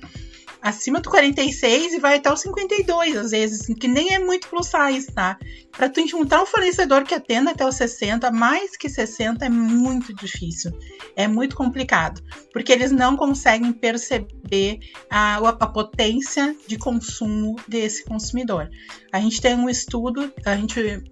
acima 0.66 1.00
do 1.00 1.12
46 1.12 1.94
e 1.94 2.00
vai 2.00 2.16
até 2.16 2.32
o 2.32 2.36
52, 2.36 3.16
às 3.16 3.30
vezes, 3.30 3.68
que 3.80 3.88
nem 3.88 4.16
é 4.16 4.18
muito 4.18 4.48
plus 4.48 4.66
size, 4.66 5.12
tá? 5.12 5.38
Para 5.72 5.88
tu 5.88 6.00
encontrar 6.00 6.42
um 6.42 6.46
fornecedor 6.48 7.04
que 7.04 7.14
atenda 7.14 7.52
até 7.52 7.64
os 7.64 7.76
60, 7.76 8.32
mais 8.32 8.76
que 8.76 8.90
60 8.90 9.46
é 9.46 9.50
muito 9.50 10.12
difícil. 10.16 10.72
É 11.16 11.28
muito 11.28 11.56
complicado, 11.56 12.20
porque 12.52 12.74
eles 12.74 12.92
não 12.92 13.16
conseguem 13.16 13.72
perceber 13.72 14.80
a, 15.08 15.36
a 15.38 15.68
potência 15.68 16.56
de 16.68 16.80
consumo 16.80 17.58
desse 17.68 18.04
consumidor. 18.04 18.68
A 19.14 19.20
gente 19.20 19.40
tem 19.40 19.56
um 19.56 19.70
estudo, 19.70 20.34
a 20.44 20.56
gente 20.56 21.04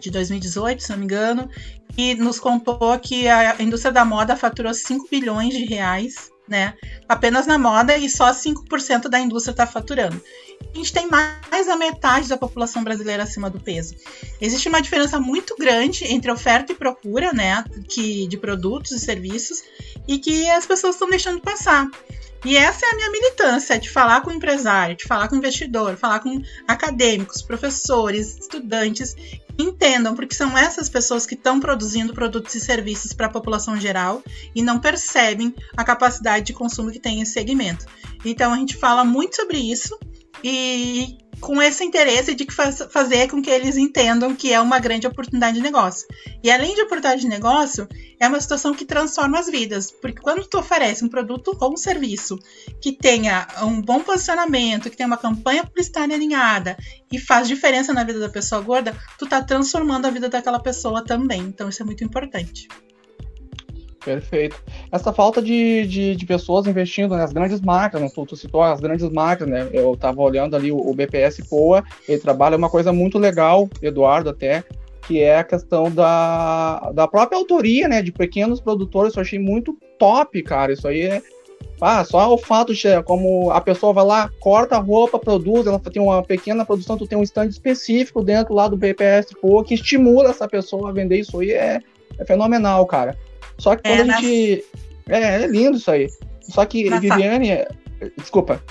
de 0.00 0.10
2018, 0.10 0.82
se 0.82 0.90
não 0.90 0.96
me 0.96 1.04
engano, 1.04 1.46
que 1.94 2.14
nos 2.14 2.40
contou 2.40 2.98
que 2.98 3.28
a 3.28 3.62
indústria 3.62 3.92
da 3.92 4.02
moda 4.02 4.34
faturou 4.34 4.72
5 4.72 5.08
bilhões 5.10 5.52
de 5.52 5.66
reais 5.66 6.31
né? 6.48 6.74
Apenas 7.08 7.46
na 7.46 7.58
moda 7.58 7.96
e 7.96 8.08
só 8.08 8.30
5% 8.30 9.08
da 9.08 9.18
indústria 9.18 9.52
está 9.52 9.66
faturando. 9.66 10.20
A 10.72 10.76
gente 10.76 10.92
tem 10.92 11.08
mais 11.08 11.66
da 11.66 11.76
metade 11.76 12.28
da 12.28 12.36
população 12.36 12.82
brasileira 12.82 13.22
acima 13.22 13.50
do 13.50 13.60
peso. 13.60 13.94
Existe 14.40 14.68
uma 14.68 14.80
diferença 14.80 15.18
muito 15.20 15.56
grande 15.56 16.04
entre 16.04 16.30
oferta 16.30 16.72
e 16.72 16.74
procura, 16.74 17.32
né, 17.32 17.64
que, 17.88 18.26
de 18.26 18.36
produtos 18.36 18.92
e 18.92 18.98
serviços, 18.98 19.62
e 20.06 20.18
que 20.18 20.48
as 20.50 20.66
pessoas 20.66 20.94
estão 20.94 21.10
deixando 21.10 21.40
passar. 21.40 21.88
E 22.44 22.56
essa 22.56 22.84
é 22.84 22.90
a 22.90 22.96
minha 22.96 23.10
militância, 23.10 23.78
de 23.78 23.88
falar 23.88 24.20
com 24.20 24.32
empresário, 24.32 24.96
de 24.96 25.04
falar 25.04 25.28
com 25.28 25.36
investidor, 25.36 25.96
falar 25.96 26.18
com 26.18 26.42
acadêmicos, 26.66 27.40
professores, 27.40 28.36
estudantes, 28.36 29.14
entendam, 29.58 30.14
porque 30.14 30.34
são 30.34 30.56
essas 30.56 30.88
pessoas 30.88 31.26
que 31.26 31.34
estão 31.34 31.60
produzindo 31.60 32.14
produtos 32.14 32.54
e 32.54 32.60
serviços 32.60 33.12
para 33.12 33.26
a 33.26 33.30
população 33.30 33.78
geral 33.78 34.22
e 34.54 34.62
não 34.62 34.78
percebem 34.78 35.54
a 35.76 35.84
capacidade 35.84 36.46
de 36.46 36.52
consumo 36.52 36.90
que 36.90 36.98
tem 36.98 37.20
esse 37.20 37.32
segmento. 37.32 37.86
Então 38.24 38.52
a 38.52 38.56
gente 38.56 38.76
fala 38.76 39.04
muito 39.04 39.36
sobre 39.36 39.58
isso 39.58 39.98
e 40.42 41.18
com 41.40 41.60
esse 41.60 41.82
interesse 41.82 42.34
de 42.36 42.46
faz, 42.52 42.86
fazer 42.90 43.28
com 43.28 43.42
que 43.42 43.50
eles 43.50 43.76
entendam 43.76 44.34
que 44.34 44.52
é 44.52 44.60
uma 44.60 44.78
grande 44.78 45.08
oportunidade 45.08 45.56
de 45.56 45.62
negócio. 45.62 46.06
E 46.42 46.48
além 46.50 46.72
de 46.74 46.82
oportunidade 46.82 47.22
de 47.22 47.28
negócio, 47.28 47.88
é 48.20 48.28
uma 48.28 48.40
situação 48.40 48.72
que 48.72 48.84
transforma 48.84 49.40
as 49.40 49.48
vidas, 49.48 49.90
porque 49.90 50.22
quando 50.22 50.46
tu 50.46 50.58
oferece 50.58 51.04
um 51.04 51.08
produto 51.08 51.56
ou 51.60 51.72
um 51.72 51.76
serviço 51.76 52.38
que 52.80 52.92
tenha 52.92 53.48
um 53.62 53.82
bom 53.82 54.00
posicionamento, 54.00 54.88
que 54.88 54.96
tenha 54.96 55.08
uma 55.08 55.16
campanha 55.16 55.64
publicitária 55.64 56.14
alinhada 56.14 56.76
e 57.10 57.18
faz 57.18 57.48
diferença 57.48 57.92
na 57.92 58.04
vida 58.04 58.20
da 58.20 58.28
pessoa 58.28 58.60
gorda, 58.60 58.96
tu 59.18 59.26
tá 59.26 59.42
transformando 59.42 60.06
a 60.06 60.10
vida 60.10 60.28
daquela 60.28 60.60
pessoa 60.60 61.04
também. 61.04 61.40
Então 61.40 61.68
isso 61.68 61.82
é 61.82 61.84
muito 61.84 62.04
importante. 62.04 62.68
Perfeito. 64.04 64.60
Essa 64.90 65.12
falta 65.12 65.40
de, 65.40 65.86
de, 65.86 66.16
de, 66.16 66.26
pessoas 66.26 66.66
investindo 66.66 67.16
nas 67.16 67.32
grandes 67.32 67.60
marcas, 67.60 68.00
né? 68.00 68.08
tu, 68.12 68.26
tu 68.26 68.36
citou 68.36 68.62
as 68.62 68.80
grandes 68.80 69.08
marcas, 69.10 69.48
né? 69.48 69.68
Eu 69.72 69.94
estava 69.94 70.20
olhando 70.20 70.56
ali 70.56 70.72
o, 70.72 70.76
o, 70.76 70.94
BPS 70.94 71.48
Poa, 71.48 71.84
ele 72.08 72.20
trabalha 72.20 72.56
uma 72.56 72.68
coisa 72.68 72.92
muito 72.92 73.18
legal, 73.18 73.68
Eduardo 73.80 74.30
até, 74.30 74.64
que 75.06 75.20
é 75.20 75.38
a 75.38 75.44
questão 75.44 75.90
da, 75.90 76.90
da 76.92 77.06
própria 77.06 77.38
autoria, 77.38 77.88
né? 77.88 78.02
De 78.02 78.10
pequenos 78.10 78.60
produtores, 78.60 79.14
eu 79.14 79.22
achei 79.22 79.38
muito 79.38 79.76
top, 79.98 80.42
cara. 80.42 80.72
Isso 80.72 80.88
aí 80.88 81.02
é. 81.02 81.22
Ah, 81.80 82.04
só 82.04 82.32
o 82.32 82.38
fato 82.38 82.72
de 82.74 83.02
como 83.04 83.50
a 83.50 83.60
pessoa 83.60 83.92
vai 83.92 84.04
lá, 84.04 84.30
corta 84.40 84.76
a 84.76 84.80
roupa, 84.80 85.18
produz, 85.18 85.66
ela 85.66 85.78
tem 85.80 86.00
uma 86.00 86.22
pequena 86.22 86.64
produção, 86.64 86.96
tu 86.96 87.06
tem 87.08 87.18
um 87.18 87.24
stand 87.24 87.46
específico 87.46 88.22
dentro 88.22 88.54
lá 88.54 88.68
do 88.68 88.76
BPS 88.76 89.34
Poa 89.40 89.64
que 89.64 89.74
estimula 89.74 90.30
essa 90.30 90.46
pessoa 90.46 90.90
a 90.90 90.92
vender 90.92 91.18
isso 91.18 91.40
aí, 91.40 91.50
é, 91.52 91.80
é 92.18 92.24
fenomenal, 92.24 92.86
cara. 92.86 93.16
Só 93.58 93.76
que 93.76 93.82
quando 93.82 94.10
é, 94.10 94.14
a 94.14 94.20
gente. 94.20 94.64
É, 95.08 95.42
é 95.42 95.46
lindo 95.46 95.76
isso 95.76 95.90
aí. 95.90 96.08
Só 96.40 96.64
que, 96.64 96.88
Viviane. 96.88 97.64
Desculpa. 98.16 98.62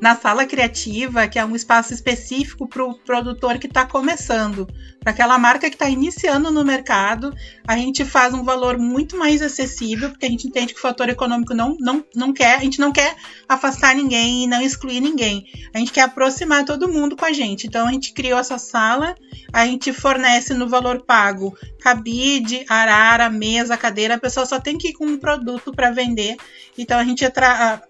na 0.00 0.16
sala 0.16 0.46
criativa, 0.46 1.28
que 1.28 1.38
é 1.38 1.44
um 1.44 1.54
espaço 1.54 1.92
específico 1.92 2.66
para 2.66 2.84
o 2.84 2.94
produtor 2.94 3.58
que 3.58 3.66
está 3.66 3.86
começando, 3.86 4.66
para 5.00 5.12
aquela 5.12 5.38
marca 5.38 5.68
que 5.68 5.74
está 5.74 5.88
iniciando 5.88 6.50
no 6.50 6.64
mercado, 6.64 7.34
a 7.66 7.76
gente 7.76 8.04
faz 8.04 8.34
um 8.34 8.44
valor 8.44 8.78
muito 8.78 9.16
mais 9.16 9.40
acessível, 9.40 10.10
porque 10.10 10.26
a 10.26 10.28
gente 10.28 10.46
entende 10.46 10.74
que 10.74 10.78
o 10.78 10.82
fator 10.82 11.08
econômico 11.08 11.54
não, 11.54 11.76
não, 11.80 12.04
não 12.14 12.32
quer, 12.32 12.56
a 12.56 12.60
gente 12.60 12.78
não 12.78 12.92
quer 12.92 13.16
afastar 13.48 13.94
ninguém 13.94 14.44
e 14.44 14.46
não 14.46 14.60
excluir 14.60 15.00
ninguém. 15.00 15.46
A 15.74 15.78
gente 15.78 15.90
quer 15.90 16.02
aproximar 16.02 16.64
todo 16.64 16.88
mundo 16.88 17.16
com 17.16 17.24
a 17.24 17.32
gente. 17.32 17.66
Então 17.66 17.88
a 17.88 17.92
gente 17.92 18.12
criou 18.12 18.38
essa 18.38 18.58
sala, 18.58 19.14
a 19.52 19.66
gente 19.66 19.92
fornece 19.92 20.52
no 20.52 20.68
valor 20.68 21.02
pago 21.02 21.56
cabide, 21.80 22.64
arara, 22.68 23.30
mesa, 23.30 23.76
cadeira, 23.76 24.14
a 24.14 24.20
pessoa 24.20 24.44
só 24.44 24.60
tem 24.60 24.76
que 24.76 24.88
ir 24.88 24.92
com 24.92 25.06
um 25.06 25.18
produto 25.18 25.72
para 25.72 25.90
vender. 25.90 26.36
Então 26.76 26.98
a 26.98 27.04
gente 27.04 27.24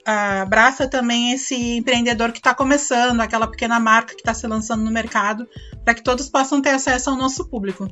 abraça 0.05 0.89
também 0.89 1.33
esse 1.33 1.77
empreendedor 1.77 2.33
que 2.33 2.39
está 2.39 2.55
começando, 2.55 3.21
aquela 3.21 3.47
pequena 3.47 3.79
marca 3.79 4.15
que 4.15 4.21
está 4.21 4.33
se 4.33 4.47
lançando 4.47 4.85
no 4.85 4.91
mercado, 4.91 5.49
para 5.85 5.95
que 5.95 6.03
todos 6.03 6.29
possam 6.29 6.63
ter 6.63 6.71
acesso 6.71 7.00
ao 7.09 7.17
nosso 7.17 7.49
público. 7.49 7.89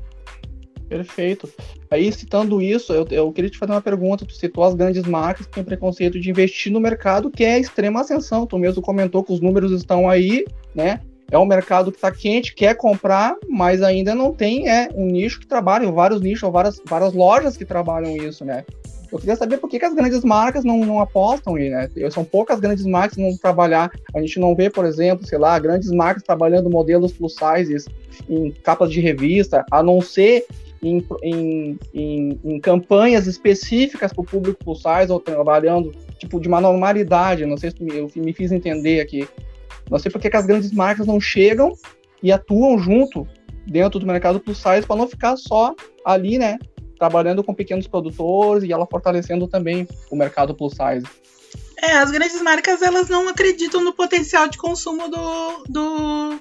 Perfeito. 0.88 1.48
Aí, 1.90 2.10
citando 2.10 2.62
isso, 2.62 2.92
eu, 2.92 3.06
eu, 3.10 3.32
queria 3.32 3.50
te 3.50 3.58
fazer 3.58 3.72
uma 3.72 3.80
pergunta. 3.80 4.24
Tu 4.24 4.34
citou 4.34 4.64
as 4.64 4.74
grandes 4.74 5.04
marcas 5.04 5.46
que 5.46 5.52
têm 5.52 5.64
preconceito 5.64 6.18
de 6.18 6.30
investir 6.30 6.72
no 6.72 6.80
mercado, 6.80 7.30
que 7.30 7.44
é 7.44 7.58
extrema 7.58 8.00
ascensão. 8.00 8.46
Tu 8.46 8.58
mesmo 8.58 8.80
comentou 8.80 9.22
que 9.22 9.32
os 9.32 9.40
números 9.40 9.70
estão 9.70 10.08
aí, 10.08 10.46
né? 10.74 11.00
É 11.30 11.38
um 11.38 11.44
mercado 11.44 11.92
que 11.92 11.98
está 11.98 12.10
quente, 12.10 12.54
quer 12.54 12.74
comprar, 12.74 13.36
mas 13.46 13.82
ainda 13.82 14.14
não 14.14 14.32
tem 14.32 14.66
é, 14.66 14.88
um 14.94 15.04
nicho 15.04 15.40
que 15.40 15.46
trabalha, 15.46 15.90
vários 15.92 16.22
nichos, 16.22 16.50
várias, 16.50 16.80
várias 16.86 17.12
lojas 17.12 17.54
que 17.54 17.66
trabalham 17.66 18.16
isso, 18.16 18.46
né? 18.46 18.64
Eu 19.10 19.18
queria 19.18 19.36
saber 19.36 19.58
por 19.58 19.68
que, 19.68 19.78
que 19.78 19.84
as 19.84 19.94
grandes 19.94 20.22
marcas 20.22 20.64
não, 20.64 20.84
não 20.84 21.00
apostam 21.00 21.54
aí, 21.54 21.70
né? 21.70 21.88
São 22.10 22.24
poucas 22.24 22.60
grandes 22.60 22.84
marcas 22.84 23.16
que 23.16 23.22
vão 23.22 23.36
trabalhar. 23.36 23.90
A 24.14 24.20
gente 24.20 24.38
não 24.38 24.54
vê, 24.54 24.68
por 24.68 24.84
exemplo, 24.84 25.26
sei 25.26 25.38
lá, 25.38 25.58
grandes 25.58 25.90
marcas 25.90 26.22
trabalhando 26.22 26.68
modelos 26.68 27.12
plus 27.12 27.34
sizes 27.34 27.86
em 28.28 28.50
capas 28.50 28.90
de 28.90 29.00
revista, 29.00 29.64
a 29.70 29.82
não 29.82 30.00
ser 30.00 30.44
em, 30.82 31.04
em, 31.22 31.78
em, 31.94 32.40
em 32.44 32.60
campanhas 32.60 33.26
específicas 33.26 34.12
para 34.12 34.22
o 34.22 34.26
público 34.26 34.64
plus 34.64 34.82
size 34.82 35.10
ou 35.10 35.18
trabalhando 35.18 35.92
tipo 36.18 36.40
de 36.40 36.48
uma 36.48 36.60
normalidade. 36.60 37.46
Não 37.46 37.56
sei 37.56 37.70
se 37.70 37.76
eu 37.80 38.10
me 38.16 38.32
fiz 38.32 38.52
entender 38.52 39.00
aqui. 39.00 39.26
Não 39.90 39.98
sei 39.98 40.10
por 40.10 40.20
que 40.20 40.36
as 40.36 40.46
grandes 40.46 40.70
marcas 40.70 41.06
não 41.06 41.20
chegam 41.20 41.72
e 42.22 42.30
atuam 42.30 42.78
junto 42.78 43.26
dentro 43.66 43.98
do 43.98 44.06
mercado 44.06 44.40
plus 44.40 44.58
size 44.58 44.86
para 44.86 44.96
não 44.96 45.08
ficar 45.08 45.36
só 45.36 45.74
ali, 46.04 46.38
né, 46.38 46.58
trabalhando 46.98 47.44
com 47.44 47.54
pequenos 47.54 47.86
produtores 47.86 48.64
e 48.64 48.72
ela 48.72 48.86
fortalecendo 48.86 49.46
também 49.46 49.86
o 50.10 50.16
mercado 50.16 50.54
plus 50.54 50.72
size. 50.72 51.06
É, 51.80 51.92
as 51.98 52.10
grandes 52.10 52.42
marcas 52.42 52.82
elas 52.82 53.08
não 53.08 53.28
acreditam 53.28 53.82
no 53.82 53.92
potencial 53.92 54.48
de 54.48 54.58
consumo 54.58 55.08
do, 55.08 55.64
do, 55.68 56.40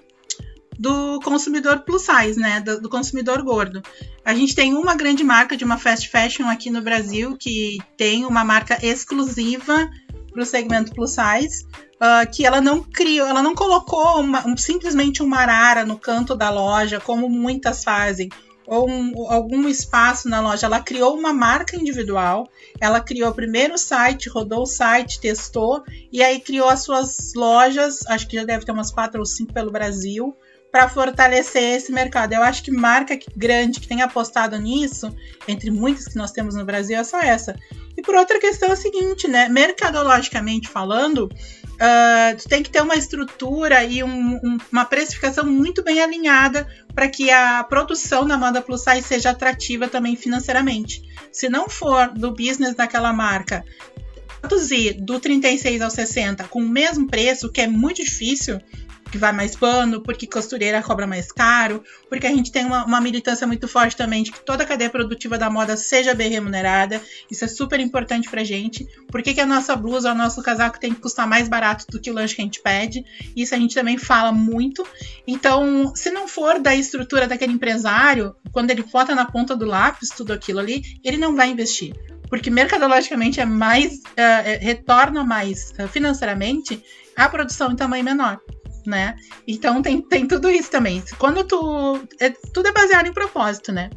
do 0.80 1.20
consumidor 1.24 1.82
plus 1.82 2.04
size, 2.04 2.40
né? 2.40 2.60
Do, 2.60 2.82
do, 2.82 2.90
consumidor 2.90 3.42
gordo. 3.44 3.82
A 4.26 4.34
gente 4.34 4.56
tem 4.56 4.74
uma 4.74 4.96
grande 4.96 5.24
marca 5.24 5.56
de 5.56 5.64
uma 5.64 5.78
fast 5.78 6.10
fashion 6.10 6.48
aqui 6.48 6.72
no 6.72 6.82
Brasil 6.82 7.38
que 7.38 7.78
tem 7.96 8.26
uma 8.26 8.44
marca 8.44 8.84
exclusiva 8.84 9.90
para 10.32 10.42
o 10.42 10.46
segmento 10.46 10.94
plus 10.94 11.12
size. 11.12 11.66
Uh, 11.98 12.30
que 12.32 12.46
ela 12.46 12.62
não 12.62 12.84
criou, 12.84 13.28
ela 13.28 13.42
não 13.42 13.56
colocou 13.56 14.20
uma, 14.20 14.48
um, 14.48 14.56
simplesmente 14.56 15.24
uma 15.24 15.40
arara 15.40 15.84
no 15.84 15.98
canto 15.98 16.36
da 16.36 16.52
loja, 16.52 17.00
como 17.00 17.28
muitas 17.28 17.84
fazem, 17.84 18.30
ou 18.68 18.88
um, 18.90 19.14
algum 19.32 19.68
espaço 19.70 20.28
na 20.28 20.42
loja. 20.42 20.68
Ela 20.68 20.82
criou 20.82 21.18
uma 21.18 21.34
marca 21.34 21.78
individual, 21.78 22.48
ela 22.80 23.00
criou 23.00 23.34
primeiro 23.34 23.76
o 23.76 23.78
site, 23.78 24.30
rodou 24.30 24.64
o 24.64 24.68
site, 24.68 25.22
testou, 25.22 25.84
e 26.12 26.22
aí 26.22 26.42
criou 26.42 26.68
as 26.68 26.82
suas 26.82 27.34
lojas, 27.34 28.06
acho 28.08 28.28
que 28.28 28.36
já 28.36 28.44
deve 28.44 28.66
ter 28.66 28.74
umas 28.74 28.92
quatro 28.92 29.20
ou 29.20 29.26
cinco 29.26 29.54
pelo 29.54 29.72
Brasil, 29.72 30.36
para 30.70 30.90
fortalecer 30.90 31.78
esse 31.78 31.92
mercado. 31.94 32.34
Eu 32.34 32.44
acho 32.44 32.62
que 32.62 32.70
marca 32.70 33.18
grande 33.36 33.80
que 33.80 33.88
tem 33.88 34.02
apostado 34.02 34.60
nisso, 34.60 35.16
entre 35.48 35.72
muitas 35.72 36.06
que 36.06 36.18
nós 36.18 36.32
temos 36.32 36.56
no 36.56 36.66
Brasil, 36.66 37.00
é 37.00 37.04
só 37.06 37.22
essa. 37.22 37.58
E 37.96 38.02
por 38.02 38.16
outra 38.16 38.40
questão 38.40 38.70
é 38.70 38.74
a 38.74 38.76
seguinte, 38.76 39.28
né? 39.28 39.48
Mercadologicamente 39.48 40.68
falando, 40.68 41.30
Uh, 41.78 42.36
tu 42.36 42.50
tem 42.50 42.64
que 42.64 42.72
ter 42.72 42.82
uma 42.82 42.96
estrutura 42.96 43.84
e 43.84 44.04
um, 44.04 44.36
um, 44.36 44.58
uma 44.72 44.84
precificação 44.84 45.46
muito 45.46 45.84
bem 45.84 46.02
alinhada 46.02 46.68
para 46.96 47.08
que 47.08 47.30
a 47.30 47.64
produção 47.64 48.26
na 48.26 48.36
moda 48.36 48.62
plus 48.62 48.82
size 48.82 49.04
seja 49.04 49.30
atrativa 49.30 49.88
também 49.88 50.16
financeiramente. 50.16 51.04
Se 51.32 51.48
não 51.48 51.70
for 51.70 52.10
do 52.10 52.32
business 52.32 52.74
daquela 52.74 53.14
marca 53.14 53.64
produzir 54.42 54.94
do 54.94 55.20
36 55.20 55.82
ao 55.82 55.90
60 55.90 56.46
com 56.46 56.60
o 56.60 56.68
mesmo 56.68 57.08
preço, 57.08 57.52
que 57.52 57.62
é 57.62 57.68
muito 57.68 58.04
difícil, 58.04 58.60
que 59.08 59.18
vai 59.18 59.32
mais 59.32 59.56
pano, 59.56 60.02
porque 60.02 60.28
costureira 60.28 60.82
cobra 60.82 61.08
mais 61.08 61.32
caro, 61.32 61.84
porque 62.10 62.28
a 62.28 62.30
gente 62.30 62.52
tem 62.52 62.66
uma, 62.66 62.86
uma, 62.86 63.02
militância 63.02 63.48
muito 63.48 63.68
forte 63.68 63.96
também 63.96 64.24
de 64.24 64.32
que 64.32 64.40
toda 64.40 64.64
a 64.64 64.68
cadeia 64.68 64.90
produtiva 64.90 65.38
da 65.38 65.50
moda 65.50 65.78
seja 65.78 66.14
bem 66.14 66.30
remunerada. 66.30 67.02
Isso 67.30 67.46
é 67.46 67.48
super 67.48 67.80
importante 67.80 68.30
pra 68.30 68.44
gente. 68.44 68.86
Por 69.10 69.22
que, 69.22 69.34
que 69.34 69.42
a 69.42 69.46
nossa 69.46 69.76
blusa, 69.76 70.12
o 70.12 70.16
nosso 70.16 70.42
casaco 70.42 70.80
tem 70.80 70.94
que 70.94 71.00
custar 71.00 71.28
mais 71.28 71.48
barato 71.48 71.86
do 71.90 72.00
que 72.00 72.12
o 72.12 72.14
lanche 72.14 72.36
que 72.36 72.42
a 72.42 72.46
gente 72.46 72.62
pede? 72.62 73.06
Isso 73.36 73.56
a 73.56 73.58
gente 73.58 73.76
também 73.76 73.98
fala 73.98 74.32
muito. 74.32 74.86
Então, 75.26 75.94
se 75.96 76.10
não 76.10 76.28
for 76.28 76.60
da 76.60 76.76
estrutura 76.76 77.28
daquele 77.28 77.54
empresário, 77.54 78.36
quando 78.52 78.72
ele 78.72 78.84
bota 78.84 79.16
na 79.16 79.26
ponta 79.26 79.56
do 79.56 79.66
lápis 79.66 80.10
tudo 80.10 80.34
aquilo 80.34 80.60
ali, 80.60 80.84
ele 81.04 81.18
não 81.18 81.36
vai 81.36 81.50
investir 81.50 81.94
porque 82.30 82.50
mercadologicamente 82.50 83.40
é 83.40 83.46
mais 83.46 84.00
uh, 84.00 84.60
retorna 84.60 85.24
mais 85.24 85.74
uh, 85.80 85.88
financeiramente 85.88 86.84
a 87.16 87.28
produção 87.30 87.72
em 87.72 87.76
tamanho 87.76 88.04
menor 88.04 88.40
né? 88.88 89.16
Então 89.48 89.82
tem, 89.82 90.02
tem 90.02 90.28
tudo 90.28 90.50
isso 90.50 90.72
também. 90.72 91.04
Quando 91.18 91.44
tu. 91.44 92.02
É, 92.20 92.30
tudo 92.54 92.68
é 92.70 92.72
baseado 92.72 93.08
em 93.08 93.14
propósito, 93.14 93.72
né? 93.72 93.90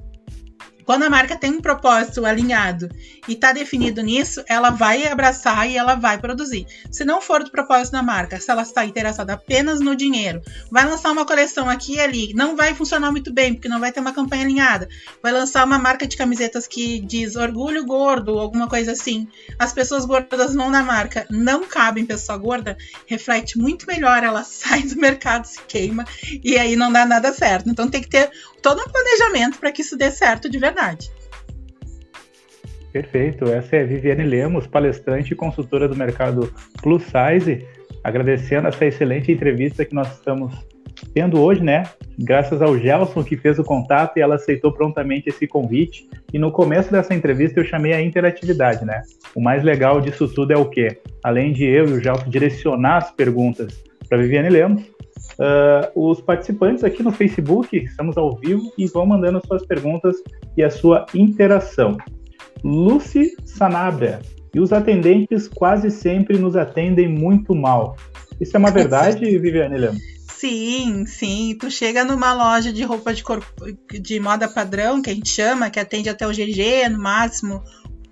Quando 0.84 1.04
a 1.04 1.10
marca 1.10 1.36
tem 1.36 1.50
um 1.50 1.60
propósito 1.60 2.24
alinhado 2.24 2.88
e 3.28 3.32
está 3.32 3.52
definido 3.52 4.02
nisso, 4.02 4.42
ela 4.48 4.70
vai 4.70 5.06
abraçar 5.06 5.68
e 5.68 5.76
ela 5.76 5.94
vai 5.94 6.18
produzir. 6.18 6.66
Se 6.90 7.04
não 7.04 7.20
for 7.20 7.44
do 7.44 7.50
propósito 7.50 7.92
da 7.92 8.02
marca, 8.02 8.40
se 8.40 8.50
ela 8.50 8.62
está 8.62 8.84
interessada 8.84 9.32
apenas 9.34 9.80
no 9.80 9.94
dinheiro, 9.94 10.42
vai 10.70 10.84
lançar 10.84 11.10
uma 11.12 11.26
coleção 11.26 11.68
aqui 11.68 11.94
e 11.94 12.00
ali, 12.00 12.34
não 12.34 12.56
vai 12.56 12.74
funcionar 12.74 13.10
muito 13.10 13.32
bem, 13.32 13.54
porque 13.54 13.68
não 13.68 13.80
vai 13.80 13.92
ter 13.92 14.00
uma 14.00 14.12
campanha 14.12 14.44
alinhada. 14.44 14.88
Vai 15.22 15.32
lançar 15.32 15.64
uma 15.64 15.78
marca 15.78 16.06
de 16.06 16.16
camisetas 16.16 16.66
que 16.66 17.00
diz 17.00 17.36
orgulho 17.36 17.84
gordo, 17.84 18.38
alguma 18.38 18.68
coisa 18.68 18.92
assim. 18.92 19.28
As 19.58 19.72
pessoas 19.72 20.04
gordas 20.04 20.54
vão 20.54 20.70
na 20.70 20.82
marca, 20.82 21.26
não 21.30 21.66
cabem 21.66 22.06
pessoa 22.06 22.38
gorda, 22.38 22.76
reflete 23.06 23.58
muito 23.58 23.86
melhor, 23.86 24.22
ela 24.22 24.42
sai 24.44 24.82
do 24.82 24.96
mercado, 24.96 25.46
se 25.46 25.60
queima 25.62 26.04
e 26.42 26.58
aí 26.58 26.76
não 26.76 26.92
dá 26.92 27.04
nada 27.04 27.32
certo. 27.32 27.68
Então 27.68 27.88
tem 27.88 28.00
que 28.00 28.08
ter 28.08 28.30
todo 28.62 28.80
um 28.80 28.90
planejamento 28.90 29.58
para 29.58 29.72
que 29.72 29.82
isso 29.82 29.96
dê 29.96 30.10
certo 30.10 30.48
de 30.48 30.58
verdade. 30.58 31.10
Perfeito. 32.92 33.44
Essa 33.46 33.76
é 33.76 33.84
Viviane 33.84 34.24
Lemos, 34.24 34.66
palestrante 34.66 35.32
e 35.32 35.36
consultora 35.36 35.88
do 35.88 35.96
mercado 35.96 36.52
Plus 36.82 37.04
Size, 37.04 37.66
agradecendo 38.02 38.68
essa 38.68 38.84
excelente 38.84 39.30
entrevista 39.30 39.84
que 39.84 39.94
nós 39.94 40.12
estamos 40.12 40.52
tendo 41.14 41.40
hoje, 41.40 41.62
né? 41.62 41.84
Graças 42.18 42.60
ao 42.60 42.76
Gelson 42.76 43.22
que 43.22 43.36
fez 43.36 43.58
o 43.58 43.64
contato 43.64 44.16
e 44.16 44.20
ela 44.20 44.34
aceitou 44.34 44.72
prontamente 44.72 45.28
esse 45.28 45.46
convite. 45.46 46.08
E 46.32 46.38
no 46.38 46.50
começo 46.50 46.90
dessa 46.90 47.14
entrevista 47.14 47.60
eu 47.60 47.64
chamei 47.64 47.92
a 47.92 48.02
interatividade, 48.02 48.84
né? 48.84 49.02
O 49.34 49.40
mais 49.40 49.62
legal 49.62 50.00
disso 50.00 50.28
tudo 50.28 50.52
é 50.52 50.56
o 50.56 50.68
quê? 50.68 51.00
Além 51.22 51.52
de 51.52 51.64
eu 51.64 51.88
e 51.88 51.92
o 51.92 52.00
Gelson 52.02 52.28
direcionar 52.28 52.98
as 52.98 53.10
perguntas 53.12 53.82
para 54.10 54.18
Viviane 54.18 54.50
Lemos, 54.50 54.82
Uh, 55.38 56.10
os 56.10 56.20
participantes 56.20 56.84
aqui 56.84 57.02
no 57.02 57.10
Facebook, 57.10 57.74
estamos 57.74 58.18
ao 58.18 58.36
vivo 58.36 58.70
e 58.76 58.86
vão 58.86 59.06
mandando 59.06 59.40
suas 59.46 59.64
perguntas 59.64 60.16
e 60.54 60.62
a 60.62 60.68
sua 60.68 61.06
interação. 61.14 61.96
Lucy 62.62 63.34
Sanabria, 63.46 64.20
e 64.52 64.60
os 64.60 64.70
atendentes 64.70 65.48
quase 65.48 65.90
sempre 65.90 66.36
nos 66.36 66.56
atendem 66.56 67.08
muito 67.08 67.54
mal. 67.54 67.96
Isso 68.38 68.54
é 68.54 68.58
uma 68.58 68.70
verdade, 68.70 69.24
Viviane 69.38 69.78
Lemos? 69.78 70.02
Sim, 70.28 71.06
sim. 71.06 71.56
Tu 71.58 71.70
chega 71.70 72.04
numa 72.04 72.34
loja 72.34 72.70
de 72.70 72.82
roupa 72.82 73.14
de, 73.14 73.22
corpo, 73.22 73.46
de 73.90 74.20
moda 74.20 74.46
padrão, 74.46 75.00
que 75.00 75.08
a 75.08 75.14
gente 75.14 75.30
chama, 75.30 75.70
que 75.70 75.80
atende 75.80 76.10
até 76.10 76.26
o 76.26 76.32
GG, 76.32 76.88
no 76.90 76.98
máximo, 76.98 77.62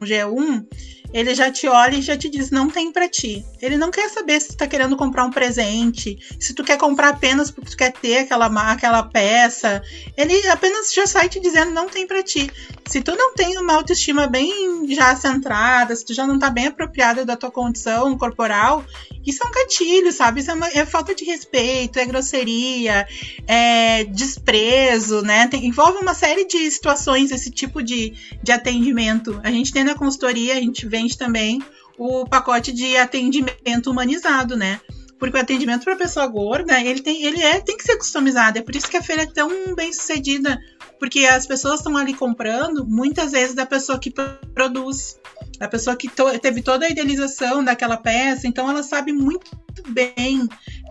o 0.01 0.05
G1, 0.05 0.65
ele 1.12 1.35
já 1.35 1.51
te 1.51 1.66
olha 1.66 1.97
e 1.97 2.03
já 2.03 2.16
te 2.16 2.29
diz 2.29 2.51
não 2.51 2.68
tem 2.68 2.92
para 2.92 3.09
ti. 3.09 3.44
Ele 3.61 3.77
não 3.77 3.90
quer 3.90 4.09
saber 4.11 4.40
se 4.40 4.49
tu 4.49 4.57
tá 4.57 4.66
querendo 4.66 4.97
comprar 4.97 5.25
um 5.25 5.31
presente, 5.31 6.18
se 6.38 6.55
tu 6.55 6.62
quer 6.62 6.77
comprar 6.77 7.09
apenas 7.09 7.51
porque 7.51 7.71
tu 7.71 7.77
quer 7.77 7.92
ter 7.92 8.18
aquela 8.18 8.47
aquela 8.71 9.03
peça. 9.03 9.83
Ele 10.16 10.47
apenas 10.49 10.92
já 10.92 11.07
sai 11.07 11.29
te 11.29 11.40
dizendo 11.40 11.73
não 11.73 11.88
tem 11.88 12.07
para 12.07 12.23
ti. 12.23 12.51
Se 12.87 13.01
tu 13.03 13.14
não 13.16 13.35
tem 13.35 13.57
uma 13.59 13.75
autoestima 13.75 14.27
bem 14.27 14.87
já 14.94 15.14
centrada, 15.14 15.94
se 15.94 16.05
tu 16.05 16.14
já 16.14 16.27
não 16.27 16.38
tá 16.38 16.51
bem 16.51 16.68
apropriada 16.68 17.25
da 17.25 17.37
tua 17.37 17.51
condição 17.51 18.16
corporal, 18.16 18.85
isso 19.27 19.44
é 19.44 19.47
um 19.47 19.51
gatilho, 19.51 20.11
sabe? 20.11 20.40
Isso 20.40 20.51
é, 20.51 20.55
uma, 20.55 20.68
é 20.68 20.87
falta 20.87 21.14
de 21.14 21.23
respeito, 21.23 21.99
é 21.99 22.07
grosseria, 22.07 23.07
é 23.47 24.05
desprezo, 24.05 25.21
né? 25.21 25.47
Tem, 25.49 25.66
envolve 25.66 25.99
uma 25.99 26.14
série 26.14 26.47
de 26.47 26.71
situações 26.71 27.31
esse 27.31 27.51
tipo 27.51 27.83
de, 27.83 28.14
de 28.42 28.53
atendimento. 28.53 29.38
A 29.44 29.51
gente 29.51 29.71
tem 29.71 29.85
na 29.85 29.94
consultoria, 29.94 30.55
a 30.55 30.61
gente 30.61 30.87
vende 30.99 31.17
também 31.17 31.63
o 31.97 32.25
pacote 32.27 32.73
de 32.73 32.97
atendimento 32.97 33.91
humanizado, 33.91 34.57
né? 34.57 34.81
porque 35.19 35.37
o 35.37 35.41
atendimento 35.41 35.85
para 35.85 35.97
pessoa 35.97 36.27
gorda, 36.27 36.81
ele 36.81 37.03
tem, 37.03 37.25
ele 37.25 37.43
é, 37.43 37.61
tem 37.61 37.77
que 37.77 37.83
ser 37.83 37.97
customizado. 37.97 38.59
É 38.59 38.63
por 38.63 38.75
isso 38.75 38.89
que 38.89 38.97
a 38.97 39.03
feira 39.03 39.23
é 39.23 39.27
tão 39.27 39.75
bem 39.75 39.93
sucedida, 39.93 40.59
porque 40.99 41.27
as 41.27 41.47
pessoas 41.47 41.81
estão 41.81 41.97
ali 41.97 42.15
comprando 42.15 42.87
muitas 42.87 43.33
vezes 43.33 43.55
da 43.55 43.67
pessoa 43.67 43.99
que 43.99 44.13
produz, 44.55 45.19
a 45.59 45.67
pessoa 45.67 45.97
que 45.97 46.09
to, 46.09 46.39
teve 46.39 46.63
toda 46.63 46.87
a 46.87 46.89
idealização 46.89 47.65
daquela 47.65 47.97
peça, 47.97 48.47
então 48.47 48.71
ela 48.71 48.83
sabe 48.83 49.13
muito 49.13 49.51
bem 49.89 50.49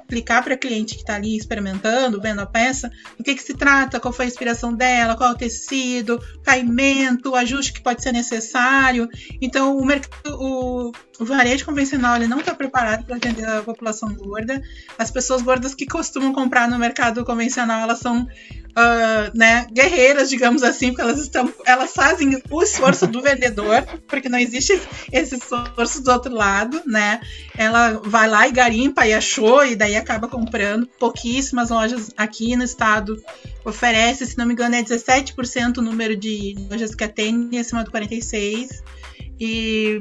explicar 0.07 0.41
para 0.41 0.53
a 0.53 0.57
cliente 0.57 0.95
que 0.95 1.01
está 1.01 1.15
ali 1.15 1.35
experimentando, 1.35 2.21
vendo 2.21 2.39
a 2.39 2.45
peça, 2.45 2.89
o 3.19 3.23
que, 3.23 3.35
que 3.35 3.43
se 3.43 3.53
trata, 3.53 3.99
qual 3.99 4.13
foi 4.13 4.25
a 4.25 4.27
inspiração 4.29 4.73
dela, 4.73 5.17
qual 5.17 5.31
é 5.31 5.33
o 5.33 5.37
tecido, 5.37 6.17
caimento, 6.43 7.31
o 7.31 7.35
ajuste 7.35 7.73
que 7.73 7.81
pode 7.81 8.01
ser 8.01 8.13
necessário. 8.13 9.09
Então, 9.41 9.77
o, 9.77 9.85
mercado, 9.85 10.93
o 11.19 11.25
varejo 11.25 11.65
convencional 11.65 12.15
ele 12.15 12.27
não 12.27 12.39
está 12.39 12.53
preparado 12.53 13.05
para 13.05 13.15
atender 13.15 13.47
a 13.47 13.61
população 13.61 14.13
gorda. 14.13 14.61
As 14.97 15.09
pessoas 15.09 15.41
gordas 15.41 15.73
que 15.73 15.85
costumam 15.85 16.31
comprar 16.31 16.69
no 16.69 16.77
mercado 16.77 17.25
convencional, 17.25 17.81
elas 17.81 17.99
são 17.99 18.21
uh, 18.21 19.37
né, 19.37 19.65
guerreiras, 19.71 20.29
digamos 20.29 20.61
assim, 20.61 20.89
porque 20.89 21.01
elas 21.01 21.19
estão, 21.19 21.51
elas 21.65 21.93
fazem 21.93 22.41
o 22.49 22.61
esforço 22.61 23.07
do 23.07 23.21
vendedor, 23.21 23.83
porque 24.07 24.29
não 24.29 24.37
existe 24.37 24.79
esse 25.11 25.35
esforço 25.35 26.03
do 26.03 26.11
outro 26.11 26.33
lado, 26.33 26.81
né? 26.85 27.19
Ela 27.57 27.99
vai 28.03 28.29
lá 28.29 28.47
e 28.47 28.51
garimpa 28.51 29.07
e 29.07 29.13
achou 29.13 29.65
e 29.65 29.75
daí 29.75 29.95
acaba 29.95 30.27
comprando. 30.27 30.87
Pouquíssimas 30.99 31.71
lojas 31.71 32.11
aqui 32.15 32.55
no 32.55 32.63
estado 32.63 33.21
oferecem, 33.65 34.27
se 34.27 34.37
não 34.37 34.45
me 34.45 34.53
engano, 34.53 34.75
é 34.75 34.83
17% 34.83 35.77
o 35.77 35.81
número 35.81 36.15
de 36.15 36.55
lojas 36.69 36.93
que 36.93 37.03
atendem 37.03 37.59
acima 37.59 37.83
do 37.83 37.91
46. 37.91 38.83
E 39.39 39.99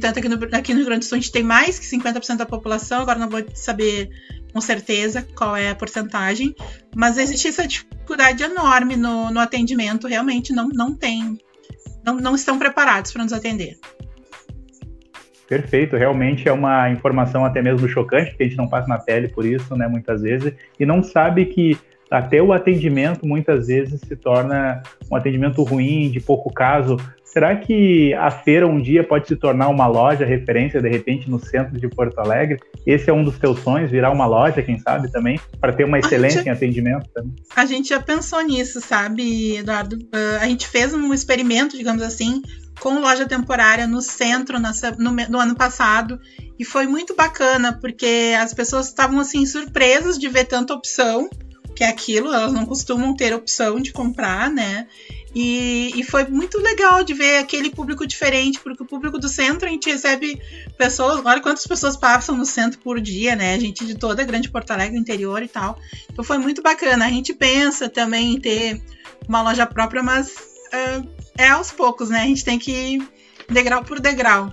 tanto 0.00 0.18
aqui 0.18 0.28
no, 0.28 0.56
aqui 0.56 0.72
no 0.72 0.78
Rio 0.78 0.86
Grande 0.86 1.00
do 1.00 1.08
Sul 1.08 1.18
a 1.18 1.20
gente 1.20 1.32
tem 1.32 1.42
mais 1.42 1.78
que 1.78 1.86
50% 1.86 2.36
da 2.36 2.46
população, 2.46 3.02
agora 3.02 3.18
não 3.18 3.28
vou 3.28 3.42
saber 3.54 4.10
com 4.52 4.60
certeza 4.60 5.26
qual 5.34 5.56
é 5.56 5.70
a 5.70 5.74
porcentagem, 5.74 6.54
mas 6.94 7.18
existe 7.18 7.48
essa 7.48 7.66
dificuldade 7.66 8.42
enorme 8.42 8.96
no, 8.96 9.30
no 9.30 9.40
atendimento, 9.40 10.06
realmente 10.06 10.52
não, 10.52 10.68
não 10.68 10.94
tem, 10.94 11.38
não, 12.04 12.16
não 12.16 12.34
estão 12.34 12.58
preparados 12.58 13.12
para 13.12 13.24
nos 13.24 13.32
atender. 13.32 13.78
Perfeito, 15.46 15.96
realmente 15.96 16.46
é 16.46 16.52
uma 16.52 16.90
informação 16.90 17.44
até 17.44 17.62
mesmo 17.62 17.88
chocante, 17.88 18.30
porque 18.30 18.42
a 18.42 18.46
gente 18.46 18.58
não 18.58 18.68
passa 18.68 18.86
na 18.86 18.98
pele 18.98 19.28
por 19.28 19.46
isso, 19.46 19.74
né, 19.74 19.88
muitas 19.88 20.20
vezes, 20.22 20.52
e 20.78 20.84
não 20.84 21.02
sabe 21.02 21.46
que 21.46 21.78
até 22.10 22.42
o 22.42 22.52
atendimento 22.52 23.26
muitas 23.26 23.66
vezes 23.66 24.00
se 24.00 24.16
torna 24.16 24.82
um 25.10 25.16
atendimento 25.16 25.62
ruim, 25.62 26.10
de 26.10 26.20
pouco 26.20 26.52
caso. 26.52 26.96
Será 27.24 27.54
que 27.56 28.14
a 28.14 28.30
feira 28.30 28.66
um 28.66 28.80
dia 28.80 29.04
pode 29.04 29.28
se 29.28 29.36
tornar 29.36 29.68
uma 29.68 29.86
loja 29.86 30.24
referência, 30.24 30.80
de 30.80 30.88
repente, 30.88 31.30
no 31.30 31.38
centro 31.38 31.78
de 31.78 31.86
Porto 31.86 32.18
Alegre? 32.18 32.58
Esse 32.86 33.10
é 33.10 33.12
um 33.12 33.22
dos 33.22 33.38
teus 33.38 33.60
sonhos, 33.60 33.90
virar 33.90 34.10
uma 34.10 34.26
loja, 34.26 34.62
quem 34.62 34.78
sabe, 34.78 35.12
também, 35.12 35.38
para 35.60 35.72
ter 35.72 35.84
uma 35.84 35.98
excelência 35.98 36.38
gente, 36.38 36.48
em 36.48 36.50
atendimento? 36.50 37.06
Também. 37.12 37.34
A 37.54 37.66
gente 37.66 37.90
já 37.90 38.00
pensou 38.00 38.40
nisso, 38.40 38.80
sabe, 38.80 39.56
Eduardo? 39.58 39.96
Uh, 39.96 40.40
a 40.40 40.46
gente 40.46 40.66
fez 40.66 40.94
um 40.94 41.12
experimento, 41.12 41.76
digamos 41.76 42.02
assim, 42.02 42.40
com 42.80 42.98
loja 42.98 43.26
temporária 43.26 43.86
no 43.86 44.00
centro 44.00 44.58
no, 44.58 45.10
no, 45.12 45.38
ano 45.38 45.54
passado 45.54 46.18
e 46.58 46.64
foi 46.64 46.86
muito 46.86 47.14
bacana 47.14 47.76
porque 47.78 48.34
as 48.40 48.54
pessoas 48.54 48.86
estavam 48.86 49.20
assim 49.20 49.44
surpresas 49.44 50.18
de 50.18 50.28
ver 50.28 50.44
tanta 50.44 50.74
opção 50.74 51.28
que 51.78 51.84
é 51.84 51.88
aquilo, 51.88 52.34
elas 52.34 52.52
não 52.52 52.66
costumam 52.66 53.14
ter 53.14 53.32
opção 53.32 53.78
de 53.78 53.92
comprar, 53.92 54.50
né? 54.50 54.88
E, 55.32 55.92
e, 55.94 56.02
foi 56.02 56.24
muito 56.24 56.58
legal 56.60 57.04
de 57.04 57.14
ver 57.14 57.38
aquele 57.38 57.70
público 57.70 58.04
diferente, 58.04 58.58
porque 58.58 58.82
o 58.82 58.86
público 58.86 59.16
do 59.16 59.28
centro 59.28 59.68
a 59.68 59.70
gente 59.70 59.88
recebe 59.88 60.42
pessoas, 60.76 61.24
olha 61.24 61.40
quantas 61.40 61.64
pessoas 61.64 61.96
passam 61.96 62.36
no 62.36 62.44
centro 62.44 62.80
por 62.80 63.00
dia, 63.00 63.36
né? 63.36 63.54
A 63.54 63.60
gente 63.60 63.86
de 63.86 63.94
toda 63.94 64.22
a 64.22 64.24
grande 64.24 64.50
Porto 64.50 64.72
Alegre, 64.72 64.98
interior 64.98 65.40
e 65.40 65.46
tal. 65.46 65.78
Então 66.10 66.24
foi 66.24 66.38
muito 66.38 66.62
bacana. 66.62 67.06
A 67.06 67.10
gente 67.10 67.32
pensa 67.32 67.88
também 67.88 68.34
em 68.34 68.40
ter 68.40 68.82
uma 69.28 69.40
loja 69.40 69.64
própria, 69.64 70.02
mas 70.02 70.34
uh, 70.74 71.08
é 71.38 71.50
aos 71.50 71.70
poucos, 71.70 72.10
né? 72.10 72.22
A 72.22 72.26
gente 72.26 72.44
tem 72.44 72.58
que 72.58 72.72
ir 72.72 73.08
degrau 73.48 73.84
por 73.84 74.00
degrau. 74.00 74.52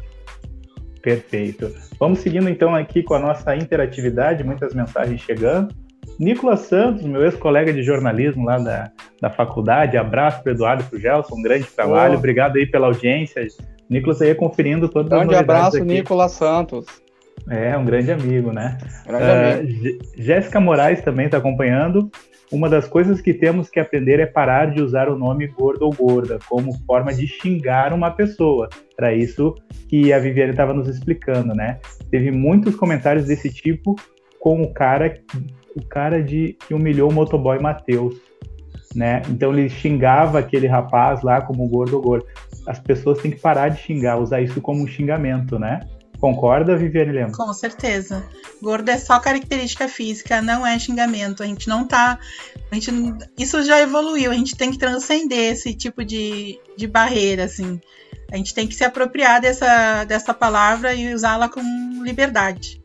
Perfeito. 1.01 1.73
Vamos 1.99 2.19
seguindo 2.19 2.47
então 2.49 2.75
aqui 2.75 3.01
com 3.01 3.15
a 3.15 3.19
nossa 3.19 3.55
interatividade, 3.55 4.43
muitas 4.43 4.75
mensagens 4.75 5.21
chegando. 5.21 5.73
Nicolas 6.19 6.62
Santos, 6.62 7.04
meu 7.04 7.23
ex-colega 7.23 7.73
de 7.73 7.84
jornalismo 7.84 8.45
lá 8.45 8.58
da, 8.58 8.91
da 9.21 9.30
faculdade, 9.30 9.97
abraço 9.97 10.41
para 10.43 10.54
Eduardo 10.54 10.84
e 10.84 10.86
para 10.86 10.97
o 10.97 10.99
Gelson, 10.99 11.36
um 11.36 11.41
grande 11.41 11.65
trabalho, 11.65 12.15
oh. 12.15 12.17
obrigado 12.17 12.58
aí 12.58 12.65
pela 12.65 12.88
audiência. 12.88 13.45
Nicolas 13.89 14.21
aí 14.21 14.34
conferindo 14.34 14.89
todas 14.89 15.10
grande 15.10 15.23
as 15.23 15.32
novidades 15.32 15.62
abraço, 15.62 15.78
aqui. 15.78 15.86
Nicolas 15.86 16.32
Santos. 16.32 16.86
É, 17.49 17.78
um 17.78 17.86
grande 17.86 18.12
amigo, 18.12 18.51
né? 18.51 18.78
Grande 19.06 19.89
uh, 19.89 19.99
Jéssica 20.17 20.60
Moraes 20.60 21.01
também 21.01 21.25
está 21.25 21.38
acompanhando. 21.38 22.10
Uma 22.51 22.69
das 22.69 22.88
coisas 22.88 23.21
que 23.21 23.34
temos 23.34 23.69
que 23.69 23.80
aprender 23.80 24.19
é 24.19 24.25
parar 24.25 24.71
de 24.71 24.82
usar 24.82 25.10
o 25.10 25.17
nome 25.17 25.47
gordo 25.47 25.86
ou 25.86 25.93
gorda 25.93 26.39
como 26.47 26.73
forma 26.86 27.13
de 27.13 27.28
xingar 27.28 27.91
uma 27.91 28.12
pessoa. 28.12 28.69
Para 28.95 29.13
isso 29.13 29.56
que 29.89 30.13
a 30.13 30.19
Viviane 30.19 30.51
estava 30.51 30.73
nos 30.73 30.88
explicando, 30.88 31.54
né? 31.54 31.80
Teve 32.10 32.32
muitos 32.32 32.75
comentários 32.75 33.25
desse 33.25 33.51
tipo 33.51 33.95
com 34.39 34.62
o 34.62 34.73
cara 34.73 35.17
o 35.75 35.85
cara 35.85 36.23
de 36.23 36.57
que 36.67 36.73
humilhou 36.73 37.09
o 37.09 37.13
motoboy 37.13 37.59
Matheus, 37.59 38.15
né? 38.95 39.21
Então 39.29 39.51
ele 39.51 39.69
xingava 39.69 40.39
aquele 40.39 40.67
rapaz 40.67 41.21
lá 41.21 41.41
como 41.41 41.67
gordo 41.67 42.01
gordo. 42.01 42.25
As 42.65 42.79
pessoas 42.79 43.21
têm 43.21 43.31
que 43.31 43.39
parar 43.39 43.69
de 43.69 43.81
xingar, 43.81 44.17
usar 44.17 44.41
isso 44.41 44.61
como 44.61 44.81
um 44.81 44.88
xingamento, 44.88 45.59
né? 45.59 45.81
Concorda, 46.19 46.77
Viviane 46.77 47.11
Lemos? 47.11 47.38
Com 47.38 47.53
certeza. 47.53 48.23
Gordo 48.61 48.89
é 48.89 48.97
só 48.97 49.19
característica 49.19 49.88
física, 49.88 50.41
não 50.41 50.65
é 50.65 50.79
xingamento. 50.79 51.43
A 51.43 51.45
gente 51.45 51.67
não 51.67 51.85
tá. 51.85 52.17
A 52.71 52.75
gente, 52.75 52.91
isso 53.38 53.61
já 53.63 53.81
evoluiu, 53.81 54.31
a 54.31 54.33
gente 54.33 54.55
tem 54.55 54.71
que 54.71 54.77
transcender 54.77 55.51
esse 55.51 55.73
tipo 55.73 56.03
de, 56.03 56.57
de 56.77 56.88
barreira, 56.88 57.43
assim. 57.43 57.79
A 58.31 58.38
gente 58.38 58.55
tem 58.55 58.65
que 58.65 58.73
se 58.73 58.83
apropriar 58.83 59.39
dessa, 59.39 60.03
dessa 60.05 60.33
palavra 60.33 60.93
e 60.93 61.13
usá-la 61.13 61.47
com 61.47 61.61
liberdade. 62.03 62.81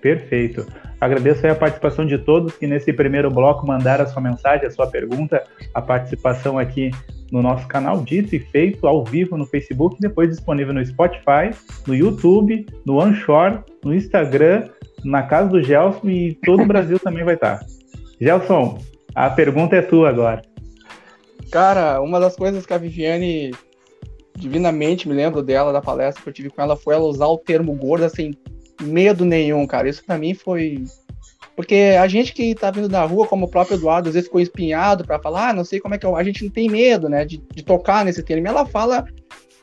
Perfeito. 0.00 0.66
Agradeço 1.00 1.46
a 1.46 1.54
participação 1.54 2.04
de 2.04 2.18
todos 2.18 2.54
que 2.54 2.66
nesse 2.66 2.92
primeiro 2.92 3.30
bloco 3.30 3.66
mandaram 3.66 4.04
a 4.04 4.06
sua 4.06 4.20
mensagem, 4.20 4.66
a 4.66 4.70
sua 4.70 4.86
pergunta, 4.86 5.42
a 5.72 5.80
participação 5.80 6.58
aqui 6.58 6.90
no 7.32 7.40
nosso 7.40 7.66
canal 7.66 8.02
Dito 8.02 8.34
e 8.36 8.38
Feito, 8.38 8.86
ao 8.86 9.02
vivo 9.02 9.36
no 9.36 9.46
Facebook, 9.46 9.96
depois 9.98 10.28
disponível 10.28 10.74
no 10.74 10.84
Spotify, 10.84 11.56
no 11.86 11.94
YouTube, 11.94 12.66
no 12.84 12.98
Onshore, 12.98 13.60
no 13.82 13.94
Instagram, 13.94 14.68
na 15.02 15.22
casa 15.22 15.48
do 15.48 15.62
Gelson 15.62 16.10
e 16.10 16.34
todo 16.44 16.64
o 16.64 16.66
Brasil 16.66 16.98
também 17.00 17.24
vai 17.24 17.34
estar. 17.34 17.60
Gelson, 18.20 18.78
a 19.14 19.30
pergunta 19.30 19.76
é 19.76 19.82
tua 19.82 20.10
agora. 20.10 20.42
Cara, 21.50 22.00
uma 22.02 22.20
das 22.20 22.36
coisas 22.36 22.66
que 22.66 22.74
a 22.74 22.78
Viviane 22.78 23.52
divinamente 24.36 25.08
me 25.08 25.14
lembro 25.14 25.42
dela, 25.42 25.72
da 25.72 25.80
palestra 25.80 26.22
que 26.22 26.28
eu 26.28 26.32
tive 26.32 26.50
com 26.50 26.60
ela, 26.62 26.76
foi 26.76 26.94
ela 26.94 27.04
usar 27.04 27.26
o 27.26 27.38
termo 27.38 27.74
gorda 27.74 28.08
sem 28.08 28.34
medo 28.80 29.24
nenhum, 29.24 29.66
cara. 29.66 29.88
Isso 29.88 30.04
para 30.04 30.18
mim 30.18 30.34
foi. 30.34 30.84
Porque 31.56 31.96
a 32.00 32.06
gente 32.08 32.32
que 32.32 32.54
tá 32.54 32.70
vindo 32.70 32.88
da 32.88 33.04
rua, 33.04 33.26
como 33.26 33.46
o 33.46 33.50
próprio 33.50 33.76
Eduardo, 33.76 34.08
às 34.08 34.14
vezes 34.14 34.28
ficou 34.28 34.40
espinhado 34.40 35.04
para 35.04 35.18
falar, 35.18 35.50
ah, 35.50 35.52
não 35.52 35.64
sei 35.64 35.78
como 35.78 35.94
é 35.94 35.98
que 35.98 36.06
eu... 36.06 36.16
a 36.16 36.24
gente 36.24 36.44
não 36.44 36.50
tem 36.50 36.70
medo, 36.70 37.08
né, 37.08 37.24
de, 37.24 37.36
de 37.54 37.62
tocar 37.62 38.04
nesse 38.04 38.22
termo. 38.22 38.48
Ela 38.48 38.64
fala 38.64 39.04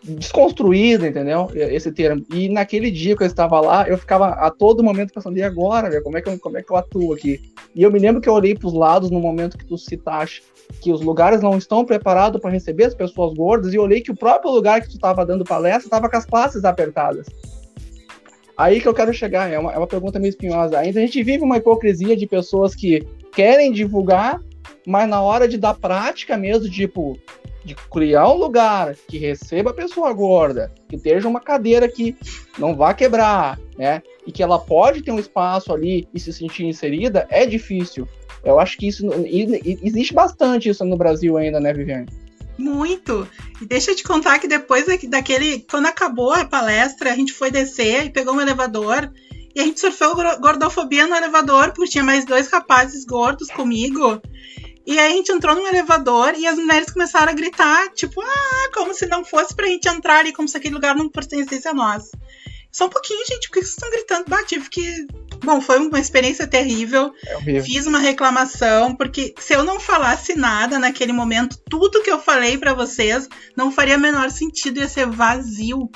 desconstruída, 0.03 1.07
entendeu? 1.07 1.49
Esse 1.53 1.91
termo. 1.91 2.23
E 2.31 2.49
naquele 2.49 2.91
dia 2.91 3.15
que 3.15 3.23
eu 3.23 3.27
estava 3.27 3.59
lá, 3.59 3.87
eu 3.87 3.97
ficava 3.97 4.29
a 4.29 4.51
todo 4.51 4.83
momento 4.83 5.13
pensando, 5.13 5.37
e 5.37 5.43
agora, 5.43 6.01
como 6.01 6.17
é 6.17 6.21
que 6.21 6.29
eu, 6.29 6.39
como 6.39 6.57
é 6.57 6.63
que 6.63 6.71
eu 6.71 6.77
atuo 6.77 7.13
aqui? 7.13 7.51
E 7.73 7.83
eu 7.83 7.91
me 7.91 7.99
lembro 7.99 8.21
que 8.21 8.29
eu 8.29 8.33
olhei 8.33 8.53
para 8.53 8.67
os 8.67 8.73
lados 8.73 9.09
no 9.09 9.19
momento 9.19 9.57
que 9.57 9.65
tu 9.65 9.77
citaste 9.77 10.43
que 10.81 10.91
os 10.91 11.01
lugares 11.01 11.41
não 11.41 11.57
estão 11.57 11.85
preparados 11.85 12.41
para 12.41 12.51
receber 12.51 12.85
as 12.85 12.93
pessoas 12.93 13.33
gordas, 13.33 13.73
e 13.73 13.79
olhei 13.79 14.01
que 14.01 14.11
o 14.11 14.15
próprio 14.15 14.51
lugar 14.51 14.81
que 14.81 14.89
tu 14.89 14.95
estava 14.95 15.25
dando 15.25 15.43
palestra 15.43 15.85
estava 15.85 16.09
com 16.09 16.17
as 16.17 16.25
classes 16.25 16.63
apertadas. 16.65 17.27
Aí 18.57 18.81
que 18.81 18.87
eu 18.87 18.93
quero 18.93 19.13
chegar, 19.13 19.51
é 19.51 19.59
uma, 19.59 19.71
é 19.71 19.77
uma 19.77 19.87
pergunta 19.87 20.19
meio 20.19 20.31
espinhosa. 20.31 20.79
Ainda 20.79 20.99
a 20.99 21.05
gente 21.05 21.21
vive 21.21 21.43
uma 21.43 21.57
hipocrisia 21.57 22.17
de 22.17 22.25
pessoas 22.25 22.73
que 22.73 23.05
querem 23.31 23.71
divulgar, 23.71 24.41
mas 24.85 25.07
na 25.07 25.21
hora 25.21 25.47
de 25.47 25.57
dar 25.57 25.75
prática 25.75 26.35
mesmo, 26.35 26.67
tipo, 26.69 27.15
de 27.63 27.75
criar 27.75 28.29
um 28.29 28.37
lugar 28.37 28.95
que 29.07 29.17
receba 29.17 29.69
a 29.69 29.73
pessoa 29.73 30.11
gorda, 30.11 30.71
que 30.89 30.95
esteja 30.95 31.27
uma 31.27 31.39
cadeira 31.39 31.87
que 31.87 32.15
não 32.57 32.75
vá 32.75 32.93
quebrar, 32.93 33.59
né? 33.77 34.01
E 34.25 34.31
que 34.31 34.41
ela 34.41 34.57
pode 34.57 35.03
ter 35.03 35.11
um 35.11 35.19
espaço 35.19 35.71
ali 35.71 36.07
e 36.13 36.19
se 36.19 36.33
sentir 36.33 36.65
inserida, 36.65 37.27
é 37.29 37.45
difícil. 37.45 38.07
Eu 38.43 38.59
acho 38.59 38.77
que 38.77 38.87
isso 38.87 39.05
existe 39.83 40.13
bastante 40.13 40.69
isso 40.69 40.83
no 40.83 40.97
Brasil 40.97 41.37
ainda, 41.37 41.59
né, 41.59 41.73
Viviane? 41.73 42.07
Muito. 42.57 43.27
E 43.61 43.65
deixa 43.65 43.91
eu 43.91 43.95
te 43.95 44.03
contar 44.03 44.39
que 44.39 44.47
depois 44.47 44.85
daquele. 45.03 45.65
Quando 45.69 45.85
acabou 45.85 46.33
a 46.33 46.45
palestra, 46.45 47.11
a 47.11 47.15
gente 47.15 47.33
foi 47.33 47.51
descer 47.51 48.05
e 48.05 48.09
pegou 48.09 48.33
um 48.33 48.41
elevador. 48.41 49.11
E 49.55 49.59
a 49.59 49.63
gente 49.63 49.79
surfou 49.79 50.15
gordofobia 50.39 51.07
no 51.07 51.15
elevador, 51.15 51.71
porque 51.73 51.91
tinha 51.91 52.03
mais 52.03 52.25
dois 52.25 52.47
rapazes 52.47 53.05
gordos 53.05 53.49
comigo. 53.49 54.21
E 54.85 54.97
aí 54.97 55.11
a 55.11 55.15
gente 55.15 55.31
entrou 55.31 55.55
no 55.55 55.67
elevador 55.67 56.33
e 56.35 56.47
as 56.47 56.57
mulheres 56.57 56.91
começaram 56.91 57.31
a 57.31 57.35
gritar, 57.35 57.89
tipo, 57.89 58.21
ah, 58.21 58.69
como 58.73 58.93
se 58.93 59.05
não 59.05 59.25
fosse 59.25 59.53
pra 59.53 59.67
gente 59.67 59.87
entrar 59.89 60.19
ali, 60.19 60.31
como 60.31 60.47
se 60.47 60.55
aquele 60.55 60.75
lugar 60.75 60.95
não 60.95 61.09
pertencesse 61.09 61.67
a 61.67 61.73
nós. 61.73 62.09
Só 62.71 62.85
um 62.85 62.89
pouquinho, 62.89 63.25
gente, 63.25 63.49
por 63.49 63.55
que 63.55 63.61
vocês 63.61 63.71
estão 63.71 63.89
gritando? 63.89 64.25
Bah, 64.29 64.43
tive 64.43 64.69
que. 64.69 65.07
Bom, 65.43 65.61
foi 65.61 65.79
uma 65.79 65.99
experiência 65.99 66.47
terrível. 66.47 67.13
É 67.25 67.61
Fiz 67.61 67.85
uma 67.85 67.99
reclamação, 67.99 68.95
porque 68.95 69.33
se 69.39 69.53
eu 69.53 69.63
não 69.63 69.79
falasse 69.79 70.35
nada 70.35 70.79
naquele 70.79 71.13
momento, 71.13 71.57
tudo 71.69 72.01
que 72.01 72.11
eu 72.11 72.19
falei 72.19 72.57
para 72.57 72.73
vocês 72.73 73.27
não 73.55 73.71
faria 73.71 73.97
menor 73.97 74.29
sentido, 74.31 74.79
ia 74.79 74.87
ser 74.87 75.07
vazio. 75.07 75.89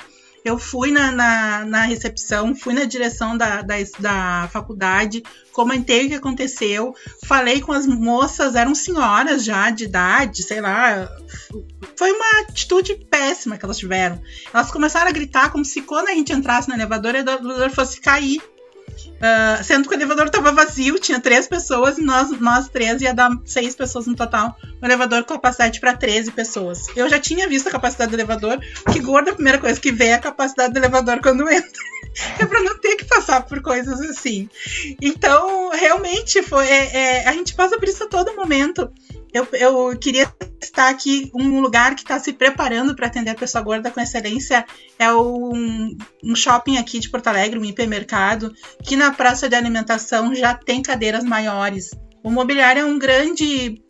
Eu 0.44 0.58
fui 0.58 0.90
na, 0.90 1.12
na, 1.12 1.64
na 1.64 1.82
recepção, 1.82 2.54
fui 2.54 2.74
na 2.74 2.84
direção 2.84 3.36
da, 3.36 3.62
da, 3.62 3.76
da, 4.00 4.48
faculdade, 4.52 5.22
comentei 5.52 6.06
o 6.06 6.08
que 6.08 6.14
aconteceu, 6.16 6.94
falei 7.24 7.60
com 7.60 7.70
as 7.70 7.86
moças, 7.86 8.56
eram 8.56 8.74
senhoras 8.74 9.44
já 9.44 9.70
de 9.70 9.84
idade, 9.84 10.42
sei 10.42 10.60
lá. 10.60 11.08
Foi 11.96 12.10
uma 12.10 12.40
atitude 12.40 12.96
péssima 13.08 13.56
que 13.56 13.64
elas 13.64 13.78
tiveram. 13.78 14.20
Elas 14.52 14.72
começaram 14.72 15.08
a 15.08 15.12
gritar 15.12 15.52
como 15.52 15.64
se 15.64 15.80
quando 15.82 16.08
a 16.08 16.14
gente 16.14 16.32
entrasse 16.32 16.68
no 16.68 16.74
elevador, 16.74 17.14
o 17.14 17.18
elevador 17.18 17.70
fosse 17.70 18.00
cair. 18.00 18.42
Uh, 19.08 19.62
sendo 19.62 19.88
que 19.88 19.94
o 19.94 19.98
elevador 19.98 20.26
estava 20.26 20.52
vazio, 20.52 20.98
tinha 20.98 21.20
três 21.20 21.46
pessoas 21.46 21.98
e 21.98 22.02
nós, 22.02 22.30
nós 22.40 22.68
três 22.68 23.00
ia 23.00 23.14
dar 23.14 23.30
seis 23.44 23.74
pessoas 23.74 24.06
no 24.06 24.14
total. 24.14 24.56
O 24.80 24.84
elevador 24.84 25.24
com 25.24 25.34
capacidade 25.34 25.80
para 25.80 25.96
13 25.96 26.32
pessoas. 26.32 26.86
Eu 26.96 27.08
já 27.08 27.18
tinha 27.18 27.48
visto 27.48 27.68
a 27.68 27.70
capacidade 27.70 28.10
do 28.10 28.16
elevador, 28.16 28.58
que 28.92 29.00
gorda 29.00 29.30
a 29.30 29.34
primeira 29.34 29.58
coisa 29.58 29.80
que 29.80 29.92
vê 29.92 30.06
é 30.06 30.14
a 30.14 30.18
capacidade 30.18 30.72
do 30.72 30.78
elevador 30.78 31.20
quando 31.20 31.48
entra. 31.48 31.70
é 32.38 32.44
para 32.44 32.62
não 32.62 32.78
ter 32.78 32.96
que 32.96 33.04
passar 33.04 33.42
por 33.42 33.60
coisas 33.62 34.00
assim. 34.00 34.48
Então, 35.00 35.70
realmente, 35.70 36.42
foi, 36.42 36.66
é, 36.66 36.96
é, 36.96 37.28
a 37.28 37.32
gente 37.32 37.54
passa 37.54 37.78
por 37.78 37.88
isso 37.88 38.04
a 38.04 38.08
todo 38.08 38.34
momento. 38.34 38.90
Eu, 39.32 39.48
eu 39.52 39.98
queria 39.98 40.30
estar 40.60 40.88
aqui 40.88 41.30
um 41.34 41.60
lugar 41.60 41.94
que 41.94 42.02
está 42.02 42.18
se 42.18 42.32
preparando 42.32 42.94
para 42.94 43.06
atender 43.06 43.30
a 43.30 43.34
pessoa 43.34 43.64
gorda 43.64 43.90
com 43.90 44.00
excelência. 44.00 44.64
É 44.98 45.12
um, 45.12 45.96
um, 46.22 46.36
shopping 46.36 46.76
aqui 46.76 46.98
de 46.98 47.08
Porto 47.08 47.28
Alegre, 47.28 47.58
um 47.58 47.64
hipermercado, 47.64 48.52
que 48.82 48.94
na 48.94 49.10
praça 49.12 49.48
de 49.48 49.54
alimentação 49.54 50.34
já 50.34 50.54
tem 50.54 50.82
cadeiras 50.82 51.24
maiores. 51.24 51.90
O 52.22 52.30
mobiliário 52.30 52.82
é 52.82 52.84
um 52.84 52.98
grande. 52.98 53.82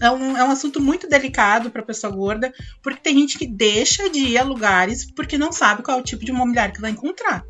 É 0.00 0.10
um, 0.10 0.36
é 0.36 0.42
um 0.42 0.50
assunto 0.50 0.80
muito 0.80 1.06
delicado 1.06 1.70
para 1.70 1.82
a 1.82 1.84
pessoa 1.84 2.12
gorda, 2.12 2.52
porque 2.82 3.00
tem 3.00 3.16
gente 3.16 3.38
que 3.38 3.46
deixa 3.46 4.10
de 4.10 4.18
ir 4.18 4.38
a 4.38 4.42
lugares 4.42 5.06
porque 5.14 5.38
não 5.38 5.52
sabe 5.52 5.82
qual 5.82 5.98
é 5.98 6.00
o 6.00 6.04
tipo 6.04 6.24
de 6.24 6.32
mobiliário 6.32 6.74
que 6.74 6.80
vai 6.80 6.90
encontrar. 6.90 7.44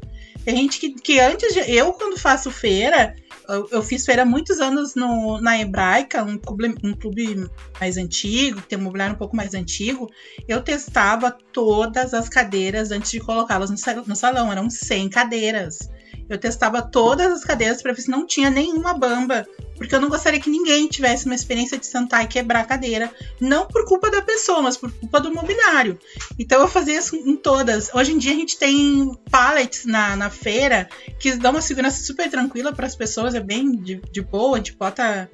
Tem 0.45 0.57
gente 0.57 0.79
que, 0.79 0.91
que 0.95 1.21
antes 1.21 1.55
de. 1.55 1.61
Eu, 1.61 1.93
quando 1.93 2.19
faço 2.19 2.51
feira, 2.51 3.15
eu, 3.51 3.69
eu 3.71 3.83
fiz 3.83 4.05
feira 4.05 4.25
muitos 4.25 4.61
anos 4.61 4.95
no, 4.95 5.41
na 5.41 5.59
Hebraica, 5.59 6.23
um 6.23 6.39
clube, 6.39 6.75
um 6.83 6.95
clube 6.95 7.49
mais 7.81 7.97
antigo, 7.97 8.61
tem 8.63 8.79
um 8.79 8.83
mobiliário 8.83 9.15
um 9.15 9.19
pouco 9.19 9.37
mais 9.37 9.55
antigo. 9.55 10.11
Eu 10.47 10.63
testava 10.63 11.31
todas 11.53 12.15
as 12.15 12.29
cadeiras 12.29 12.91
antes 12.91 13.11
de 13.11 13.21
colocá-las 13.21 13.71
no, 13.71 13.77
no 14.07 14.17
salão. 14.17 14.51
Eram 14.51 14.71
100 14.71 15.09
cadeiras. 15.11 15.91
Eu 16.29 16.39
testava 16.39 16.81
todas 16.81 17.33
as 17.33 17.45
cadeiras 17.45 17.83
para 17.83 17.93
ver 17.93 18.03
se 18.03 18.11
não 18.11 18.27
tinha 18.27 18.51
nenhuma 18.51 18.95
bamba, 18.95 19.47
porque 19.81 19.95
eu 19.95 20.01
não 20.01 20.11
gostaria 20.11 20.39
que 20.39 20.51
ninguém 20.51 20.87
tivesse 20.89 21.25
uma 21.25 21.35
experiência 21.35 21.79
de 21.79 21.87
sentar 21.87 22.23
e 22.23 22.27
quebrar 22.27 22.61
a 22.61 22.65
cadeira, 22.65 23.11
não 23.41 23.67
por 23.67 23.87
culpa 23.87 24.11
da 24.11 24.21
pessoa, 24.21 24.61
mas 24.61 24.77
por 24.77 24.93
culpa 24.93 25.19
do 25.19 25.33
mobiliário. 25.33 25.99
Então 26.39 26.61
eu 26.61 26.69
fazia 26.69 26.99
isso 26.99 27.17
em 27.17 27.35
todas. 27.35 27.89
Hoje 27.95 28.13
em 28.13 28.19
dia 28.19 28.33
a 28.33 28.37
gente 28.37 28.59
tem 28.59 29.19
pallets 29.31 29.87
na, 29.87 30.15
na 30.17 30.29
feira 30.29 30.87
que 31.19 31.35
dão 31.35 31.53
uma 31.53 31.63
segurança 31.63 32.05
super 32.05 32.29
tranquila 32.29 32.75
para 32.75 32.87
as 32.87 32.95
pessoas, 32.95 33.35
é 33.35 33.41
bem 33.41 33.75
de, 33.75 34.03
de 34.13 34.21
boa, 34.21 34.59
gente 34.59 34.75
bota 34.75 35.31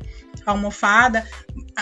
almofada. 0.47 1.29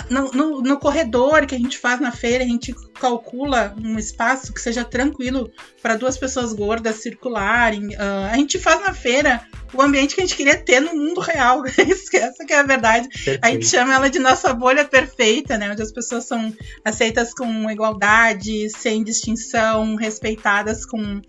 No, 0.08 0.30
no, 0.32 0.62
no, 0.62 0.78
corredor 0.78 1.44
que 1.44 1.54
a 1.54 1.58
gente 1.58 1.76
faz 1.76 2.00
na 2.00 2.12
feira, 2.12 2.44
a 2.44 2.46
gente 2.46 2.74
calcula 2.94 3.76
um 3.78 3.98
espaço 3.98 4.54
que 4.54 4.60
seja 4.60 4.84
tranquilo 4.84 5.52
para 5.82 5.96
duas 5.96 6.16
pessoas 6.16 6.54
gordas 6.54 6.96
circularem. 6.96 7.88
Uh, 7.88 8.32
a 8.32 8.36
gente 8.36 8.58
faz 8.58 8.80
na 8.80 8.94
feira 8.94 9.46
o 9.74 9.82
ambiente 9.82 10.14
que 10.14 10.20
a 10.20 10.24
gente 10.24 10.36
queria 10.36 10.56
ter 10.56 10.80
no 10.80 10.94
mundo 10.94 11.20
real. 11.20 11.62
Essa 11.66 12.44
que 12.44 12.52
é 12.52 12.58
a 12.58 12.62
verdade. 12.62 13.08
Perfeito. 13.08 13.44
A 13.44 13.50
gente 13.50 13.66
chama 13.66 13.94
ela 13.94 14.08
de 14.08 14.18
nossa 14.18 14.52
bolha 14.52 14.84
perfeita, 14.84 15.58
né? 15.58 15.70
Onde 15.70 15.82
as 15.82 15.92
pessoas 15.92 16.24
são 16.24 16.52
aceitas 16.84 17.34
com 17.34 17.70
igualdade, 17.70 18.70
sem 18.70 19.02
distinção, 19.02 19.96
respeitadas 19.96 20.86
com 20.86 21.20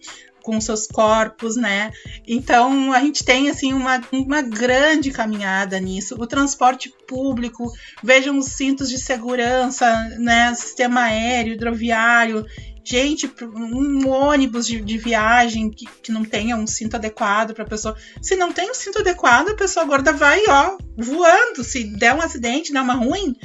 com 0.46 0.62
seus 0.62 0.86
corpos, 0.86 1.56
né? 1.56 1.92
Então 2.28 2.94
a 2.94 3.00
gente 3.00 3.26
tem 3.26 3.50
assim 3.50 3.74
uma, 3.74 4.00
uma 4.12 4.44
grande 4.44 5.10
caminhada 5.10 5.80
nisso. 5.80 6.16
O 6.20 6.28
transporte 6.28 6.94
público, 7.08 7.74
vejam 8.04 8.38
os 8.38 8.46
cintos 8.46 8.88
de 8.88 9.00
segurança, 9.00 9.92
né? 10.20 10.54
Sistema 10.54 11.06
aéreo, 11.06 11.54
hidroviário. 11.54 12.46
Gente, 12.88 13.28
um 13.42 14.08
ônibus 14.08 14.68
de, 14.68 14.80
de 14.80 14.98
viagem 15.00 15.72
que, 15.72 15.88
que 16.04 16.12
não 16.12 16.24
tenha 16.24 16.56
um 16.56 16.68
cinto 16.68 16.96
adequado 16.96 17.56
para 17.56 17.64
a 17.64 17.68
pessoa. 17.68 17.98
Se 18.22 18.36
não 18.36 18.54
tem 18.54 18.70
um 18.70 18.76
cinto 18.76 19.00
adequado, 19.00 19.50
a 19.50 19.56
pessoa 19.56 19.88
gorda 19.88 20.14
vai, 20.14 20.44
ó, 20.48 20.78
voando. 20.96 21.64
Se 21.64 21.84
der 21.84 22.14
um 22.14 22.22
acidente, 22.22 22.72
dá 22.72 22.84
uma 22.84 22.94
ruim, 22.94 23.36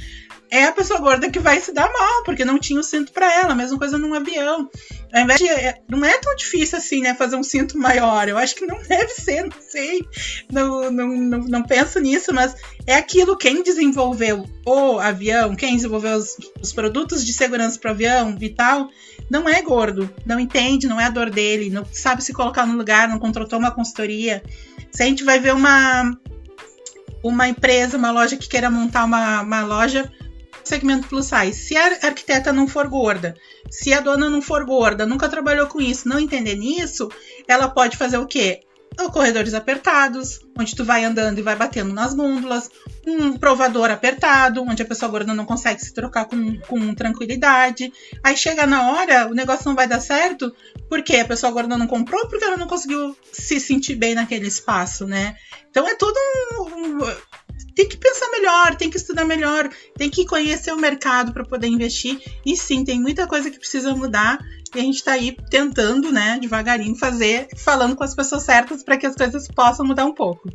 é 0.51 0.65
a 0.65 0.73
pessoa 0.73 0.99
gorda 0.99 1.31
que 1.31 1.39
vai 1.39 1.61
se 1.61 1.73
dar 1.73 1.91
mal, 1.91 2.25
porque 2.25 2.45
não 2.45 2.59
tinha 2.59 2.81
o 2.81 2.85
cinto 2.85 3.13
para 3.13 3.33
ela. 3.33 3.55
Mesma 3.55 3.79
coisa 3.79 3.97
num 3.97 4.13
avião. 4.13 4.69
Ao 5.13 5.23
invés 5.23 5.39
de, 5.39 5.49
é, 5.49 5.81
não 5.89 6.05
é 6.05 6.19
tão 6.19 6.35
difícil 6.35 6.77
assim, 6.77 7.01
né, 7.01 7.15
fazer 7.15 7.37
um 7.37 7.43
cinto 7.43 7.79
maior. 7.79 8.29
Eu 8.29 8.37
acho 8.37 8.57
que 8.57 8.67
não 8.67 8.83
deve 8.87 9.09
ser, 9.09 9.45
não 9.45 9.61
sei. 9.61 10.05
Não, 10.53 10.91
não, 10.91 11.09
não, 11.09 11.39
não 11.39 11.63
penso 11.63 12.01
nisso, 12.01 12.35
mas 12.35 12.55
é 12.87 12.97
aquilo. 12.97 13.37
Quem 13.37 13.63
desenvolveu 13.63 14.45
o 14.67 14.99
avião, 14.99 15.55
quem 15.55 15.77
desenvolveu 15.77 16.17
os, 16.17 16.37
os 16.61 16.73
produtos 16.73 17.25
de 17.25 17.33
segurança 17.33 17.79
para 17.79 17.91
o 17.91 17.95
avião 17.95 18.37
e 18.41 18.49
tal, 18.51 18.91
não 19.31 19.49
é 19.49 19.63
gordo. 19.63 20.11
Não 20.27 20.41
entende, 20.41 20.89
não 20.89 21.01
é 21.01 21.05
a 21.05 21.11
dor 21.11 21.31
dele, 21.31 21.71
não 21.71 21.87
sabe 21.91 22.23
se 22.23 22.33
colocar 22.33 22.67
no 22.67 22.77
lugar, 22.77 23.09
não 23.09 23.19
contratou 23.19 23.59
uma 23.59 23.71
consultoria. 23.71 24.43
Se 24.91 25.05
a 25.05 25.07
gente 25.07 25.23
vai 25.23 25.39
ver 25.39 25.55
uma, 25.55 26.13
uma 27.23 27.49
empresa, 27.49 27.97
uma 27.97 28.11
loja 28.11 28.37
que 28.37 28.49
queira 28.49 28.69
montar 28.69 29.05
uma, 29.05 29.43
uma 29.43 29.63
loja 29.63 30.11
segmento 30.65 31.09
plus 31.09 31.27
size. 31.27 31.55
Se 31.55 31.77
a 31.77 31.87
arquiteta 32.03 32.53
não 32.53 32.67
for 32.67 32.89
gorda, 32.89 33.35
se 33.71 33.93
a 33.93 34.01
dona 34.01 34.29
não 34.29 34.43
for 34.43 34.65
gorda, 34.65 35.07
nunca 35.07 35.29
trabalhou 35.29 35.67
com 35.69 35.81
isso, 35.81 36.09
não 36.09 36.19
entender 36.19 36.57
nisso, 36.57 37.09
ela 37.47 37.69
pode 37.69 37.97
fazer 37.97 38.19
o 38.19 38.27
quê? 38.27 38.61
Corredores 39.13 39.55
apertados, 39.55 40.41
onde 40.59 40.75
tu 40.75 40.85
vai 40.85 41.05
andando 41.05 41.39
e 41.39 41.43
vai 41.43 41.57
batendo 41.57 41.93
nas 41.93 42.13
gôndolas, 42.13 42.71
um 43.07 43.37
provador 43.37 43.91
apertado, 43.91 44.63
onde 44.63 44.83
a 44.83 44.87
pessoa 44.87 45.11
gorda 45.11 45.33
não 45.33 45.47
consegue 45.47 45.81
se 45.81 45.93
trocar 45.95 46.27
com, 46.27 46.59
com 46.61 46.95
tranquilidade. 46.95 47.93
Aí 48.23 48.37
chega 48.37 48.67
na 48.67 48.91
hora, 48.91 49.29
o 49.29 49.35
negócio 49.35 49.67
não 49.67 49.75
vai 49.75 49.89
dar 49.89 50.01
certo, 50.01 50.55
porque 50.89 51.17
a 51.17 51.25
pessoa 51.25 51.53
gorda 51.53 51.79
não 51.79 51.87
comprou, 51.87 52.29
porque 52.29 52.45
ela 52.45 52.57
não 52.57 52.67
conseguiu 52.67 53.17
se 53.33 53.59
sentir 53.59 53.95
bem 53.95 54.15
naquele 54.15 54.47
espaço, 54.47 55.07
né? 55.07 55.37
Então 55.71 55.89
é 55.89 55.95
tudo 55.95 56.17
um, 56.53 56.99
um 56.99 57.11
tem 57.75 57.89
que 57.89 57.97
pensar 57.97 58.31
melhor, 58.31 58.75
tem 58.77 58.91
que 58.91 58.97
estudar 58.97 59.25
melhor, 59.25 59.69
tem 59.97 60.11
que 60.11 60.25
conhecer 60.25 60.73
o 60.73 60.81
mercado 60.81 61.33
para 61.33 61.45
poder 61.45 61.67
investir. 61.67 62.19
E 62.45 62.57
sim, 62.57 62.85
tem 62.85 63.01
muita 63.01 63.27
coisa 63.27 63.51
que 63.51 63.59
precisa 63.59 63.95
mudar. 63.95 64.39
E 64.75 64.79
a 64.79 64.83
gente 64.83 64.97
está 64.97 65.13
aí 65.13 65.37
tentando, 65.51 66.13
né, 66.13 66.39
devagarinho 66.41 66.95
fazer, 66.95 67.49
falando 67.57 67.97
com 67.97 68.05
as 68.05 68.15
pessoas 68.15 68.43
certas 68.43 68.83
para 68.85 68.97
que 68.97 69.07
as 69.07 69.17
coisas 69.17 69.49
possam 69.49 69.87
mudar 69.87 70.07
um 70.07 70.15
pouco. 70.15 70.49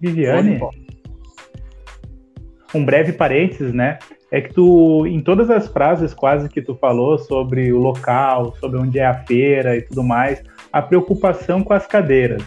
Viviane, 0.00 0.60
um 2.74 2.84
breve 2.84 3.12
parênteses, 3.12 3.72
né? 3.72 3.98
É 4.30 4.40
que 4.40 4.52
tu, 4.52 5.06
em 5.06 5.20
todas 5.20 5.50
as 5.50 5.68
frases 5.68 6.12
quase 6.12 6.48
que 6.48 6.60
tu 6.60 6.74
falou 6.74 7.16
sobre 7.18 7.72
o 7.72 7.78
local, 7.78 8.54
sobre 8.58 8.78
onde 8.78 8.98
é 8.98 9.06
a 9.06 9.24
feira 9.24 9.76
e 9.76 9.82
tudo 9.82 10.02
mais, 10.02 10.42
a 10.72 10.82
preocupação 10.82 11.62
com 11.62 11.72
as 11.72 11.86
cadeiras. 11.86 12.42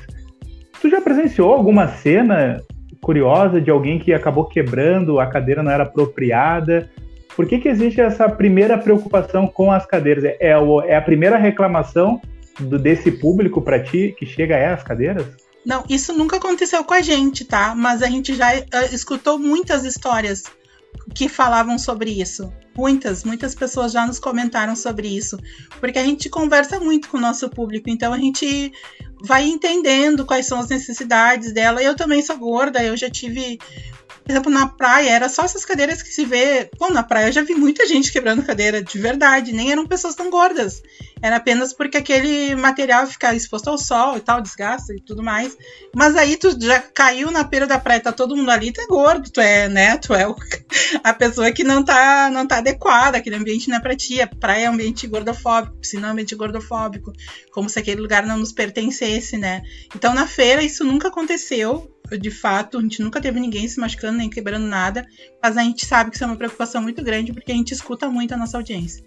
Tu 0.82 0.90
já 0.90 1.02
presenciou 1.02 1.54
alguma 1.54 1.88
cena 1.88 2.62
curiosa 3.02 3.62
de 3.62 3.70
alguém 3.70 4.00
que 4.00 4.14
acabou 4.14 4.46
quebrando, 4.46 5.20
a 5.20 5.28
cadeira 5.28 5.64
não 5.64 5.72
era 5.72 5.84
apropriada. 5.84 6.90
Por 7.36 7.48
que, 7.48 7.60
que 7.60 7.70
existe 7.70 8.02
essa 8.02 8.28
primeira 8.28 8.78
preocupação 8.78 9.48
com 9.48 9.72
as 9.72 9.86
cadeiras? 9.86 10.24
É, 10.24 10.38
é, 10.40 10.52
é 10.88 10.96
a 10.96 11.02
primeira 11.02 11.38
reclamação 11.38 12.22
do, 12.60 12.78
desse 12.78 13.12
público 13.12 13.62
para 13.62 13.82
ti 13.82 14.14
que 14.18 14.26
chega 14.26 14.56
a 14.58 14.74
as 14.74 14.84
cadeiras? 14.84 15.26
Não, 15.66 15.84
isso 15.90 16.14
nunca 16.14 16.38
aconteceu 16.38 16.84
com 16.84 16.94
a 16.94 17.02
gente, 17.02 17.46
tá? 17.46 17.76
Mas 17.76 18.02
a 18.02 18.08
gente 18.08 18.34
já 18.34 18.58
uh, 18.58 18.94
escutou 18.94 19.38
muitas 19.38 19.84
histórias 19.86 20.44
que 21.14 21.28
falavam 21.28 21.78
sobre 21.78 22.12
isso. 22.12 22.52
Muitas, 22.76 23.24
muitas 23.24 23.54
pessoas 23.54 23.92
já 23.92 24.06
nos 24.06 24.20
comentaram 24.20 24.76
sobre 24.76 25.08
isso. 25.08 25.38
Porque 25.80 26.00
a 26.00 26.04
gente 26.04 26.30
conversa 26.30 26.80
muito 26.80 27.10
com 27.10 27.18
o 27.18 27.22
nosso 27.22 27.50
público, 27.50 27.90
então 27.90 28.14
a 28.14 28.18
gente 28.18 28.72
vai 29.22 29.44
entendendo 29.44 30.26
quais 30.26 30.46
são 30.46 30.60
as 30.60 30.70
necessidades 30.70 31.52
dela. 31.52 31.82
Eu 31.82 31.96
também 31.96 32.22
sou 32.22 32.38
gorda, 32.38 32.84
eu 32.84 32.96
já 32.96 33.10
tive 33.10 33.60
por 34.30 34.34
exemplo, 34.34 34.52
na 34.52 34.68
praia, 34.68 35.10
era 35.10 35.28
só 35.28 35.44
essas 35.44 35.66
cadeiras 35.66 36.04
que 36.04 36.14
se 36.14 36.24
vê. 36.24 36.70
Bom, 36.78 36.92
na 36.92 37.02
praia 37.02 37.30
eu 37.30 37.32
já 37.32 37.42
vi 37.42 37.56
muita 37.56 37.88
gente 37.88 38.12
quebrando 38.12 38.44
cadeira 38.44 38.80
de 38.80 39.00
verdade, 39.00 39.52
nem 39.52 39.72
eram 39.72 39.88
pessoas 39.88 40.14
tão 40.14 40.30
gordas. 40.30 40.84
Era 41.20 41.38
apenas 41.38 41.74
porque 41.74 41.98
aquele 41.98 42.54
material 42.54 43.08
fica 43.08 43.34
exposto 43.34 43.72
ao 43.72 43.78
sol 43.80 44.18
e 44.18 44.20
tal, 44.20 44.40
desgasta 44.40 44.94
e 44.94 45.02
tudo 45.02 45.24
mais. 45.24 45.58
Mas 45.96 46.16
aí 46.16 46.38
tu 46.38 46.56
já 46.62 46.80
caiu 46.80 47.32
na 47.32 47.44
pera 47.44 47.66
da 47.66 47.80
praia, 47.80 48.00
tá 48.02 48.12
todo 48.12 48.38
mundo 48.38 48.52
ali, 48.52 48.72
tu 48.72 48.80
é 48.80 48.86
gordo, 48.86 49.32
tu 49.32 49.42
é, 49.42 49.68
né? 49.68 49.98
Tu 49.98 50.14
é 50.14 50.28
o, 50.28 50.36
a 51.04 51.12
pessoa 51.12 51.52
que 51.52 51.64
não 51.64 51.84
tá, 51.84 52.30
não 52.32 52.46
tá 52.46 52.60
adequada, 52.60 53.18
aquele 53.18 53.36
ambiente 53.36 53.68
não 53.68 53.78
é 53.78 53.82
pra 53.82 53.96
ti. 53.96 54.22
A 54.22 54.28
praia 54.28 54.66
é 54.66 54.70
um 54.70 54.74
ambiente 54.74 55.08
gordofóbico, 55.08 55.76
piscina 55.78 56.08
é 56.08 56.12
ambiente 56.12 56.36
gordofóbico, 56.36 57.12
como 57.52 57.68
se 57.68 57.80
aquele 57.80 58.00
lugar 58.00 58.28
não 58.28 58.38
nos 58.38 58.52
pertencesse, 58.52 59.38
né? 59.38 59.64
Então 59.96 60.14
na 60.14 60.28
feira 60.28 60.62
isso 60.62 60.84
nunca 60.84 61.08
aconteceu 61.08 61.90
de 62.18 62.32
fato, 62.32 62.78
a 62.78 62.82
gente 62.82 63.02
nunca 63.02 63.22
teve 63.22 63.40
ninguém 63.40 63.68
se 63.68 63.80
machucando 63.80 64.18
nem 64.18 64.30
quebrando 64.30 64.66
nada, 64.66 65.06
mas 65.42 65.58
a 65.58 65.64
gente 65.64 65.86
sabe 65.86 66.10
que 66.10 66.16
isso 66.16 66.24
é 66.24 66.28
uma 66.28 66.36
preocupação 66.36 66.82
muito 66.82 67.04
grande 67.04 67.34
porque 67.34 67.52
a 67.52 67.56
gente 67.56 67.74
escuta 67.74 68.10
muito 68.10 68.34
a 68.34 68.38
nossa 68.38 68.58
audiência. 68.58 69.04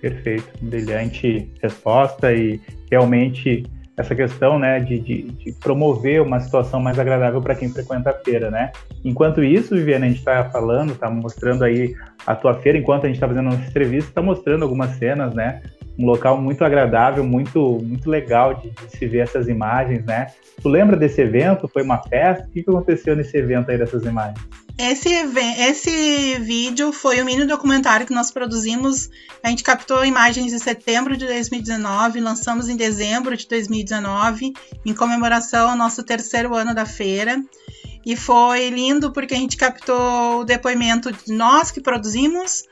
Perfeito, 0.00 0.50
brilhante 0.60 1.50
resposta 1.62 2.32
e 2.32 2.60
realmente 2.90 3.64
essa 3.96 4.14
questão 4.14 4.58
né, 4.58 4.80
de, 4.80 4.98
de, 4.98 5.22
de 5.22 5.52
promover 5.52 6.20
uma 6.20 6.40
situação 6.40 6.80
mais 6.80 6.98
agradável 6.98 7.40
para 7.40 7.54
quem 7.54 7.68
frequenta 7.68 8.10
a 8.10 8.12
feira, 8.12 8.50
né? 8.50 8.72
Enquanto 9.04 9.42
isso, 9.42 9.74
Viviane, 9.74 10.06
a 10.06 10.08
gente 10.08 10.18
está 10.18 10.50
falando, 10.50 10.92
está 10.92 11.08
mostrando 11.08 11.62
aí 11.62 11.94
a 12.26 12.34
tua 12.34 12.54
feira, 12.54 12.76
enquanto 12.76 13.04
a 13.04 13.06
gente 13.06 13.16
está 13.16 13.28
fazendo 13.28 13.48
a 13.48 13.52
nossa 13.52 13.68
entrevista, 13.68 14.10
está 14.10 14.22
mostrando 14.22 14.62
algumas 14.62 14.90
cenas, 14.96 15.32
né? 15.34 15.62
Um 15.98 16.06
local 16.06 16.40
muito 16.40 16.64
agradável, 16.64 17.22
muito 17.24 17.78
muito 17.82 18.10
legal 18.10 18.54
de, 18.54 18.70
de 18.70 18.96
se 18.96 19.06
ver 19.06 19.18
essas 19.18 19.48
imagens, 19.48 20.04
né? 20.04 20.26
Tu 20.60 20.68
lembra 20.68 20.96
desse 20.96 21.20
evento? 21.20 21.68
Foi 21.68 21.82
uma 21.82 22.02
festa? 22.02 22.46
O 22.46 22.50
que 22.50 22.60
aconteceu 22.60 23.14
nesse 23.14 23.36
evento 23.36 23.70
aí 23.70 23.78
dessas 23.78 24.04
imagens? 24.04 24.40
Esse, 24.76 25.08
esse 25.08 26.38
vídeo 26.40 26.92
foi 26.92 27.20
o 27.20 27.24
mini 27.24 27.46
documentário 27.46 28.06
que 28.06 28.14
nós 28.14 28.32
produzimos. 28.32 29.08
A 29.42 29.48
gente 29.48 29.62
captou 29.62 30.04
imagens 30.04 30.52
em 30.52 30.58
setembro 30.58 31.16
de 31.16 31.26
2019, 31.26 32.18
lançamos 32.18 32.68
em 32.68 32.76
dezembro 32.76 33.36
de 33.36 33.46
2019, 33.46 34.52
em 34.84 34.94
comemoração 34.94 35.70
ao 35.70 35.76
nosso 35.76 36.02
terceiro 36.02 36.56
ano 36.56 36.74
da 36.74 36.84
feira. 36.84 37.40
E 38.04 38.16
foi 38.16 38.68
lindo 38.68 39.12
porque 39.12 39.34
a 39.34 39.38
gente 39.38 39.56
captou 39.56 40.40
o 40.40 40.44
depoimento 40.44 41.10
de 41.12 41.32
nós 41.32 41.70
que 41.70 41.80
produzimos, 41.80 42.64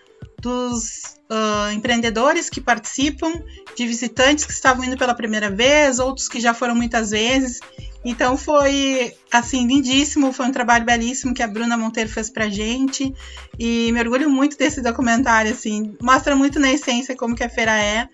dos 0.42 1.16
uh, 1.30 1.72
empreendedores 1.72 2.50
que 2.50 2.60
participam, 2.60 3.32
de 3.76 3.86
visitantes 3.86 4.44
que 4.44 4.52
estavam 4.52 4.84
indo 4.84 4.98
pela 4.98 5.14
primeira 5.14 5.48
vez, 5.48 6.00
outros 6.00 6.28
que 6.28 6.40
já 6.40 6.52
foram 6.52 6.74
muitas 6.74 7.12
vezes. 7.12 7.60
Então 8.04 8.36
foi 8.36 9.14
assim 9.30 9.66
lindíssimo, 9.66 10.32
foi 10.32 10.46
um 10.46 10.52
trabalho 10.52 10.84
belíssimo 10.84 11.32
que 11.32 11.42
a 11.42 11.46
Bruna 11.46 11.76
Monteiro 11.76 12.10
fez 12.10 12.28
pra 12.28 12.48
gente 12.48 13.14
e 13.56 13.92
me 13.92 14.00
orgulho 14.00 14.28
muito 14.28 14.58
desse 14.58 14.82
documentário 14.82 15.52
assim, 15.52 15.96
mostra 16.02 16.34
muito 16.34 16.58
na 16.58 16.72
essência 16.72 17.16
como 17.16 17.36
que 17.36 17.44
a 17.44 17.48
feira 17.48 17.80
é 17.80 18.08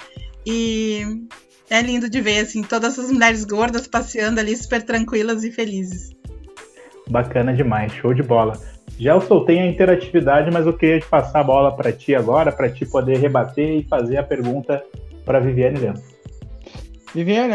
e 0.45 1.27
é 1.71 1.81
lindo 1.81 2.11
de 2.11 2.21
ver 2.21 2.41
assim 2.41 2.62
todas 2.62 2.99
as 2.99 3.11
mulheres 3.11 3.47
gordas 3.47 3.87
passeando 3.87 4.38
ali 4.38 4.55
super 4.55 4.83
tranquilas 4.83 5.43
e 5.43 5.51
felizes. 5.51 6.11
Bacana 7.09 7.55
demais, 7.55 7.91
show 7.95 8.12
de 8.12 8.23
bola. 8.23 8.61
Já 8.99 9.13
eu 9.13 9.21
soltei 9.21 9.59
a 9.61 9.67
interatividade, 9.67 10.51
mas 10.51 10.67
eu 10.67 10.73
queria 10.73 10.99
te 10.99 11.07
passar 11.07 11.41
a 11.41 11.45
bola 11.45 11.75
para 11.75 11.93
ti 11.93 12.15
agora, 12.15 12.51
para 12.51 12.69
ti 12.69 12.85
poder 12.85 13.19
rebater 13.19 13.79
e 13.79 13.85
fazer 13.85 14.17
a 14.17 14.23
pergunta 14.23 14.83
para 15.25 15.39
Viviane 15.39 15.79
Leandro. 15.79 16.03
Viviane, 17.15 17.55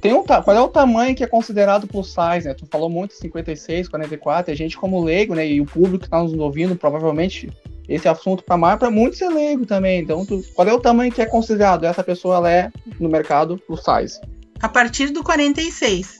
tem 0.00 0.12
um, 0.12 0.22
qual 0.22 0.56
é 0.56 0.60
o 0.60 0.68
tamanho 0.68 1.14
que 1.14 1.24
é 1.24 1.26
considerado 1.26 1.86
plus 1.86 2.08
size, 2.08 2.46
né? 2.46 2.54
Tu 2.54 2.66
falou 2.70 2.88
muito 2.88 3.14
56, 3.14 3.88
44, 3.88 4.52
a 4.52 4.54
gente 4.54 4.76
como 4.76 5.02
leigo, 5.02 5.34
né, 5.34 5.46
e 5.46 5.60
o 5.60 5.66
público 5.66 6.00
que 6.00 6.04
está 6.04 6.22
nos 6.22 6.32
ouvindo, 6.34 6.76
provavelmente 6.76 7.50
esse 7.88 8.06
assunto 8.06 8.44
para 8.44 8.56
mais 8.56 8.78
para 8.78 8.90
muitos 8.90 9.20
é 9.22 9.28
leigo 9.28 9.64
também. 9.64 10.00
Então, 10.00 10.24
tu, 10.24 10.42
qual 10.54 10.68
é 10.68 10.72
o 10.72 10.78
tamanho 10.78 11.10
que 11.10 11.22
é 11.22 11.26
considerado? 11.26 11.84
Essa 11.84 12.04
pessoa 12.04 12.36
ela 12.36 12.52
é 12.52 12.70
no 13.00 13.08
mercado 13.08 13.58
plus 13.66 13.82
size. 13.82 14.20
A 14.60 14.68
partir 14.68 15.10
do 15.10 15.22
46 15.22 16.18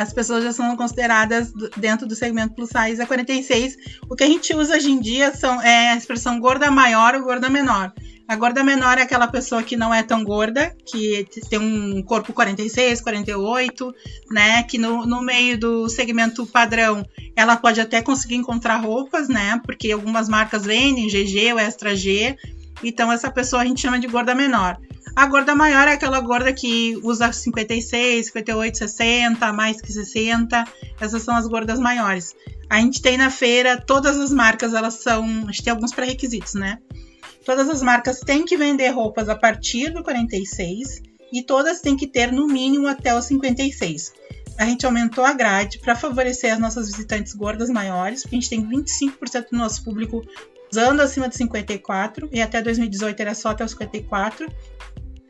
as 0.00 0.14
pessoas 0.14 0.42
já 0.42 0.50
são 0.50 0.74
consideradas 0.78 1.52
dentro 1.76 2.06
do 2.06 2.16
segmento 2.16 2.54
plus 2.54 2.70
size 2.70 3.02
a 3.02 3.06
46. 3.06 3.76
O 4.08 4.16
que 4.16 4.24
a 4.24 4.26
gente 4.26 4.54
usa 4.54 4.74
hoje 4.74 4.90
em 4.90 4.98
dia 4.98 5.34
são, 5.36 5.60
é 5.60 5.90
a 5.90 5.96
expressão 5.96 6.40
gorda 6.40 6.70
maior 6.70 7.14
ou 7.14 7.22
gorda 7.22 7.50
menor. 7.50 7.92
A 8.26 8.34
gorda 8.34 8.64
menor 8.64 8.96
é 8.96 9.02
aquela 9.02 9.28
pessoa 9.28 9.62
que 9.62 9.76
não 9.76 9.92
é 9.92 10.02
tão 10.02 10.24
gorda, 10.24 10.74
que 10.86 11.26
tem 11.50 11.58
um 11.58 12.02
corpo 12.02 12.32
46, 12.32 13.02
48, 13.02 13.94
né? 14.30 14.62
Que 14.62 14.78
no, 14.78 15.04
no 15.04 15.20
meio 15.20 15.58
do 15.58 15.86
segmento 15.90 16.46
padrão 16.46 17.04
ela 17.36 17.56
pode 17.56 17.78
até 17.78 18.00
conseguir 18.00 18.36
encontrar 18.36 18.76
roupas, 18.76 19.28
né? 19.28 19.60
Porque 19.66 19.92
algumas 19.92 20.30
marcas 20.30 20.64
vendem 20.64 21.08
GG 21.08 21.52
ou 21.52 21.58
Extra 21.58 21.94
G. 21.94 22.38
Então, 22.82 23.12
essa 23.12 23.30
pessoa 23.30 23.62
a 23.62 23.64
gente 23.64 23.80
chama 23.80 23.98
de 23.98 24.06
gorda 24.06 24.34
menor. 24.34 24.78
A 25.14 25.26
gorda 25.26 25.54
maior 25.54 25.88
é 25.88 25.92
aquela 25.92 26.20
gorda 26.20 26.52
que 26.52 26.98
usa 27.02 27.32
56, 27.32 28.26
58, 28.26 28.78
60, 28.78 29.52
mais 29.52 29.80
que 29.80 29.92
60. 29.92 30.64
Essas 31.00 31.22
são 31.22 31.36
as 31.36 31.46
gordas 31.46 31.78
maiores. 31.78 32.34
A 32.68 32.78
gente 32.80 33.02
tem 33.02 33.16
na 33.16 33.30
feira, 33.30 33.80
todas 33.80 34.18
as 34.18 34.32
marcas, 34.32 34.72
elas 34.74 34.94
são. 34.94 35.24
A 35.24 35.52
gente 35.52 35.64
tem 35.64 35.72
alguns 35.72 35.92
pré-requisitos, 35.92 36.54
né? 36.54 36.78
Todas 37.44 37.68
as 37.68 37.82
marcas 37.82 38.20
têm 38.20 38.44
que 38.44 38.56
vender 38.56 38.90
roupas 38.90 39.28
a 39.28 39.34
partir 39.34 39.90
do 39.90 40.02
46 40.02 41.02
e 41.32 41.42
todas 41.42 41.80
têm 41.80 41.96
que 41.96 42.06
ter 42.06 42.30
no 42.30 42.46
mínimo 42.46 42.86
até 42.86 43.14
o 43.14 43.20
56. 43.20 44.12
A 44.58 44.66
gente 44.66 44.84
aumentou 44.84 45.24
a 45.24 45.32
grade 45.32 45.78
para 45.78 45.96
favorecer 45.96 46.52
as 46.52 46.58
nossas 46.58 46.88
visitantes 46.88 47.32
gordas 47.34 47.70
maiores, 47.70 48.22
porque 48.22 48.36
a 48.36 48.40
gente 48.40 48.50
tem 48.50 48.68
25% 48.68 49.50
do 49.50 49.56
nosso 49.56 49.82
público 49.82 50.22
usando 50.70 51.00
acima 51.00 51.28
de 51.28 51.36
54 51.36 52.28
e 52.32 52.40
até 52.40 52.62
2018 52.62 53.20
era 53.20 53.34
só 53.34 53.50
até 53.50 53.64
os 53.64 53.72
54. 53.72 54.46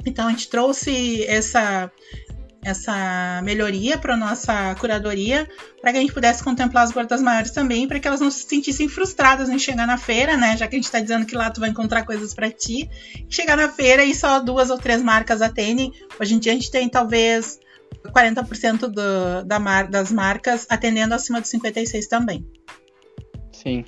Então 0.05 0.29
a 0.29 0.31
gente 0.31 0.49
trouxe 0.49 1.25
essa 1.25 1.91
essa 2.63 3.41
melhoria 3.43 3.97
para 3.97 4.17
nossa 4.17 4.75
curadoria, 4.75 5.49
para 5.81 5.93
que 5.93 5.99
a 5.99 6.01
gente 6.03 6.13
pudesse 6.13 6.45
contemplar 6.45 6.85
as 6.85 6.93
gordas 6.93 7.23
maiores 7.23 7.53
também, 7.53 7.89
para 7.89 7.99
que 7.99 8.07
elas 8.07 8.21
não 8.21 8.31
se 8.31 8.47
sentissem 8.47 8.87
frustradas 8.87 9.49
em 9.49 9.59
chegar 9.59 9.87
na 9.87 9.97
feira, 9.97 10.37
né? 10.37 10.57
Já 10.57 10.69
que 10.69 10.77
a 10.77 10.79
gente 10.79 10.85
está 10.85 11.01
dizendo 11.01 11.25
que 11.25 11.35
lá 11.35 11.51
tu 11.51 11.61
vai 11.61 11.71
encontrar 11.71 12.05
coisas 12.05 12.35
para 12.35 12.51
ti, 12.51 12.91
chegar 13.31 13.57
na 13.57 13.71
feira 13.71 14.05
e 14.05 14.15
só 14.15 14.41
duas 14.41 14.69
ou 14.69 14.77
três 14.77 15.03
marcas 15.03 15.41
atendem. 15.41 15.91
Hoje 16.21 16.35
em 16.35 16.39
dia 16.39 16.53
a 16.53 16.55
gente 16.55 16.71
tem 16.71 16.87
talvez 16.87 17.59
40% 18.09 18.89
do, 18.89 19.45
da 19.47 19.59
mar, 19.59 19.89
das 19.89 20.13
marcas 20.13 20.67
atendendo 20.69 21.15
acima 21.15 21.41
de 21.41 21.49
56 21.49 22.07
também. 22.09 22.47
Sim. 23.53 23.85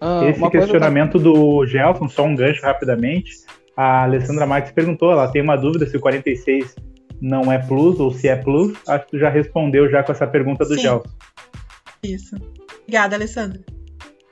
Ah, 0.00 0.24
Esse 0.28 0.50
questionamento 0.50 1.18
do 1.18 1.66
Gelson, 1.66 2.08
só 2.08 2.24
um 2.24 2.34
gancho 2.34 2.62
rapidamente. 2.62 3.32
A 3.76 4.04
Alessandra 4.04 4.46
Marques 4.46 4.72
perguntou, 4.72 5.10
ela 5.10 5.28
tem 5.28 5.42
uma 5.42 5.56
dúvida 5.56 5.86
se 5.86 5.96
o 5.96 6.00
46 6.00 6.76
não 7.20 7.50
é 7.50 7.58
plus 7.58 7.98
ou 7.98 8.12
se 8.12 8.28
é 8.28 8.36
plus. 8.36 8.76
Acho 8.86 9.04
que 9.06 9.10
tu 9.12 9.18
já 9.18 9.28
respondeu 9.28 9.90
já 9.90 10.02
com 10.02 10.12
essa 10.12 10.26
pergunta 10.26 10.64
do 10.64 10.74
Sim. 10.74 10.82
Gelson. 10.82 11.10
Isso. 12.02 12.36
Obrigada, 12.82 13.16
Alessandra. 13.16 13.60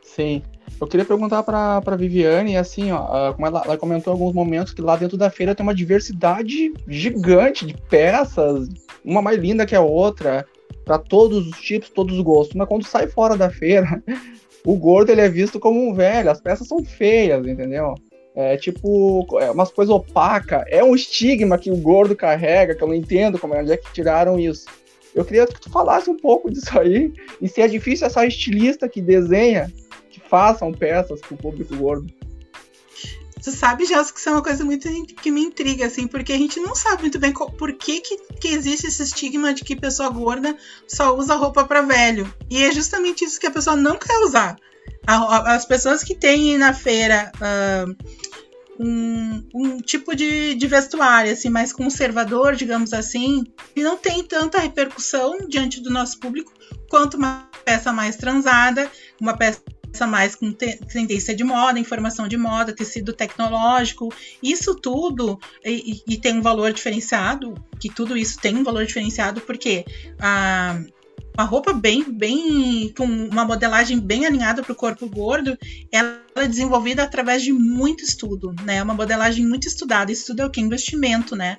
Sim. 0.02 0.42
Eu 0.80 0.86
queria 0.86 1.06
perguntar 1.06 1.42
para 1.42 1.80
a 1.84 1.96
Viviane, 1.96 2.56
assim, 2.56 2.90
ó, 2.90 2.98
ah, 2.98 3.32
como 3.32 3.46
ela, 3.46 3.62
ela, 3.64 3.78
comentou 3.78 4.12
em 4.12 4.16
alguns 4.16 4.34
momentos 4.34 4.72
que 4.72 4.82
lá 4.82 4.96
dentro 4.96 5.16
da 5.16 5.30
feira 5.30 5.54
tem 5.54 5.64
uma 5.64 5.74
diversidade 5.74 6.72
gigante 6.88 7.64
de 7.64 7.74
peças, 7.88 8.68
uma 9.04 9.22
mais 9.22 9.38
linda 9.38 9.64
que 9.64 9.76
a 9.76 9.80
outra, 9.80 10.44
para 10.84 10.98
todos 10.98 11.46
os 11.46 11.60
tipos, 11.60 11.88
todos 11.88 12.16
os 12.16 12.22
gostos. 12.22 12.56
Mas 12.56 12.68
quando 12.68 12.84
sai 12.84 13.06
fora 13.06 13.36
da 13.36 13.48
feira, 13.48 14.02
o 14.64 14.76
gordo 14.76 15.10
ele 15.10 15.20
é 15.20 15.28
visto 15.28 15.58
como 15.58 15.80
um 15.80 15.94
velho, 15.94 16.30
as 16.30 16.40
peças 16.40 16.68
são 16.68 16.84
feias, 16.84 17.46
entendeu? 17.46 17.94
É 18.34 18.56
tipo, 18.56 19.26
é 19.40 19.50
umas 19.50 19.70
coisas 19.70 19.94
opacas. 19.94 20.64
É 20.68 20.82
um 20.82 20.94
estigma 20.94 21.58
que 21.58 21.70
o 21.70 21.76
gordo 21.76 22.16
carrega, 22.16 22.74
que 22.74 22.82
eu 22.82 22.88
não 22.88 22.94
entendo 22.94 23.38
como 23.38 23.54
é, 23.54 23.60
onde 23.60 23.72
é 23.72 23.76
que 23.76 23.92
tiraram 23.92 24.38
isso. 24.38 24.66
Eu 25.14 25.24
queria 25.24 25.46
que 25.46 25.60
tu 25.60 25.70
falasse 25.70 26.08
um 26.08 26.16
pouco 26.16 26.50
disso 26.50 26.78
aí. 26.78 27.12
E 27.40 27.48
se 27.48 27.60
é 27.60 27.68
difícil 27.68 28.06
essa 28.06 28.24
estilista 28.24 28.88
que 28.88 29.02
desenha, 29.02 29.70
que 30.10 30.18
façam 30.20 30.72
peças 30.72 31.20
pro 31.20 31.36
público 31.36 31.76
gordo. 31.76 32.06
Tu 33.42 33.50
sabe, 33.50 33.84
Gelson, 33.84 34.12
que 34.12 34.20
isso 34.20 34.28
é 34.28 34.32
uma 34.32 34.42
coisa 34.42 34.64
muito 34.64 34.88
que 35.20 35.30
me 35.30 35.40
intriga, 35.42 35.86
assim, 35.86 36.06
porque 36.06 36.32
a 36.32 36.38
gente 36.38 36.60
não 36.60 36.76
sabe 36.76 37.02
muito 37.02 37.18
bem 37.18 37.32
por 37.32 37.72
que, 37.72 38.00
que, 38.00 38.16
que 38.40 38.48
existe 38.48 38.86
esse 38.86 39.02
estigma 39.02 39.52
de 39.52 39.64
que 39.64 39.74
pessoa 39.74 40.08
gorda 40.10 40.56
só 40.86 41.16
usa 41.16 41.34
roupa 41.34 41.64
para 41.64 41.82
velho. 41.82 42.32
E 42.48 42.62
é 42.62 42.70
justamente 42.70 43.24
isso 43.24 43.40
que 43.40 43.46
a 43.46 43.50
pessoa 43.50 43.74
não 43.74 43.96
quer 43.96 44.16
usar. 44.18 44.56
As 45.04 45.64
pessoas 45.64 46.04
que 46.04 46.14
têm 46.14 46.56
na 46.56 46.72
feira 46.72 47.32
uh, 47.36 47.96
um, 48.78 49.48
um, 49.52 49.78
tipo 49.78 50.14
de, 50.14 50.54
de, 50.54 50.66
vestuário 50.68 51.32
assim 51.32 51.48
mais 51.48 51.72
conservador, 51.72 52.54
digamos 52.54 52.92
assim, 52.92 53.44
e 53.74 53.82
não 53.82 53.96
tem 53.96 54.22
tanta 54.22 54.60
repercussão 54.60 55.38
diante 55.48 55.80
do 55.80 55.90
nosso 55.90 56.20
público 56.20 56.52
quanto 56.88 57.16
uma 57.16 57.48
peça 57.64 57.92
mais 57.92 58.14
transada, 58.14 58.90
uma 59.20 59.36
peça 59.36 59.60
mais 60.06 60.34
com 60.34 60.52
tendência 60.52 61.34
de 61.34 61.44
moda, 61.44 61.78
informação 61.78 62.26
de 62.26 62.36
moda, 62.36 62.74
tecido 62.74 63.12
tecnológico, 63.12 64.12
isso 64.42 64.74
tudo 64.74 65.38
e, 65.64 66.02
e, 66.06 66.16
tem 66.18 66.38
um 66.38 66.42
valor 66.42 66.72
diferenciado, 66.72 67.54
que 67.78 67.88
tudo 67.88 68.16
isso 68.16 68.38
tem 68.38 68.56
um 68.56 68.64
valor 68.64 68.86
diferenciado 68.86 69.40
porque 69.40 69.84
a 70.20 70.80
uma 71.36 71.44
roupa 71.44 71.72
bem, 71.72 72.04
bem, 72.12 72.92
com 72.96 73.04
uma 73.04 73.44
modelagem 73.44 73.98
bem 73.98 74.26
alinhada 74.26 74.62
para 74.62 74.72
o 74.72 74.76
corpo 74.76 75.08
gordo, 75.08 75.56
ela 75.90 76.20
é 76.36 76.46
desenvolvida 76.46 77.02
através 77.02 77.42
de 77.42 77.52
muito 77.52 78.04
estudo, 78.04 78.54
né? 78.64 78.82
Uma 78.82 78.94
modelagem 78.94 79.46
muito 79.46 79.66
estudada. 79.66 80.12
Estudo 80.12 80.42
é 80.42 80.46
o 80.46 80.50
que? 80.50 80.60
Investimento, 80.60 81.34
né? 81.34 81.56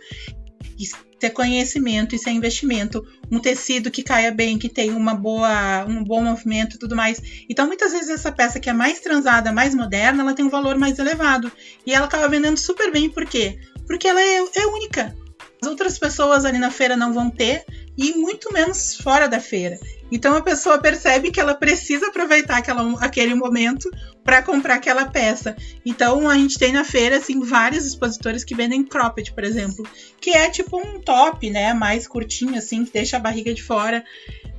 É 1.26 1.30
conhecimento, 1.30 2.16
isso 2.16 2.30
é 2.30 2.32
investimento. 2.32 3.06
Um 3.32 3.40
tecido 3.40 3.92
que 3.92 4.04
caia 4.04 4.32
bem, 4.32 4.58
que 4.58 4.70
tenha 4.70 4.96
uma 4.96 5.14
boa, 5.14 5.86
um 5.86 6.04
bom 6.04 6.22
movimento 6.22 6.76
e 6.76 6.80
tudo 6.80 6.96
mais. 6.96 7.22
Então, 7.50 7.68
muitas 7.68 7.92
vezes, 7.92 8.10
essa 8.10 8.32
peça 8.32 8.60
que 8.60 8.70
é 8.70 8.74
mais 8.74 9.00
transada, 9.00 9.52
mais 9.52 9.74
moderna, 9.74 10.24
ela 10.24 10.34
tem 10.34 10.46
um 10.46 10.50
valor 10.50 10.78
mais 10.78 11.00
elevado. 11.00 11.52
E 11.86 11.94
ela 11.94 12.06
acaba 12.06 12.28
vendendo 12.28 12.58
super 12.58 12.92
bem, 12.92 13.10
por 13.10 13.26
quê? 13.26 13.58
Porque 13.88 14.08
ela 14.08 14.22
é, 14.22 14.38
é 14.56 14.68
única. 14.68 15.16
As 15.62 15.68
outras 15.68 15.98
pessoas 15.98 16.44
ali 16.44 16.58
na 16.58 16.70
feira 16.70 16.98
não 16.98 17.14
vão 17.14 17.30
ter, 17.30 17.66
e 17.98 18.14
muito 18.14 18.52
menos 18.52 18.96
fora 18.96 19.28
da 19.28 19.40
feira. 19.40 19.80
Então 20.12 20.36
a 20.36 20.42
pessoa 20.42 20.78
percebe 20.78 21.32
que 21.32 21.40
ela 21.40 21.56
precisa 21.56 22.08
aproveitar 22.08 22.58
aquela, 22.58 23.04
aquele 23.04 23.34
momento 23.34 23.90
para 24.24 24.44
comprar 24.44 24.76
aquela 24.76 25.06
peça. 25.06 25.56
Então 25.84 26.30
a 26.30 26.36
gente 26.36 26.60
tem 26.60 26.72
na 26.72 26.84
feira 26.84 27.18
assim 27.18 27.40
vários 27.40 27.86
expositores 27.86 28.44
que 28.44 28.54
vendem 28.54 28.84
cropped, 28.84 29.34
por 29.34 29.44
exemplo, 29.44 29.88
que 30.22 30.30
é 30.30 30.50
tipo 30.50 30.78
um 30.78 31.00
top, 31.00 31.50
né, 31.50 31.74
mais 31.74 32.08
curtinho 32.08 32.58
assim, 32.58 32.86
que 32.86 32.94
deixa 32.94 33.18
a 33.18 33.20
barriga 33.20 33.54
de 33.54 33.64
fora. 33.64 34.04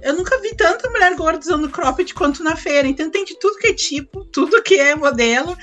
Eu 0.03 0.15
nunca 0.15 0.41
vi 0.41 0.55
tanta 0.55 0.91
mulher 0.91 1.15
gorda 1.15 1.39
usando 1.39 1.71
cropped 1.71 2.13
quanto 2.15 2.43
na 2.43 2.57
feira. 2.57 2.87
Então 2.89 3.09
tem 3.09 3.25
de 3.25 3.39
tudo 3.39 3.59
que 3.59 3.69
é 3.69 3.73
tipo, 3.73 4.25
tudo 4.25 4.63
que 4.63 4.75
é 4.75 4.95
modelo. 4.95 5.57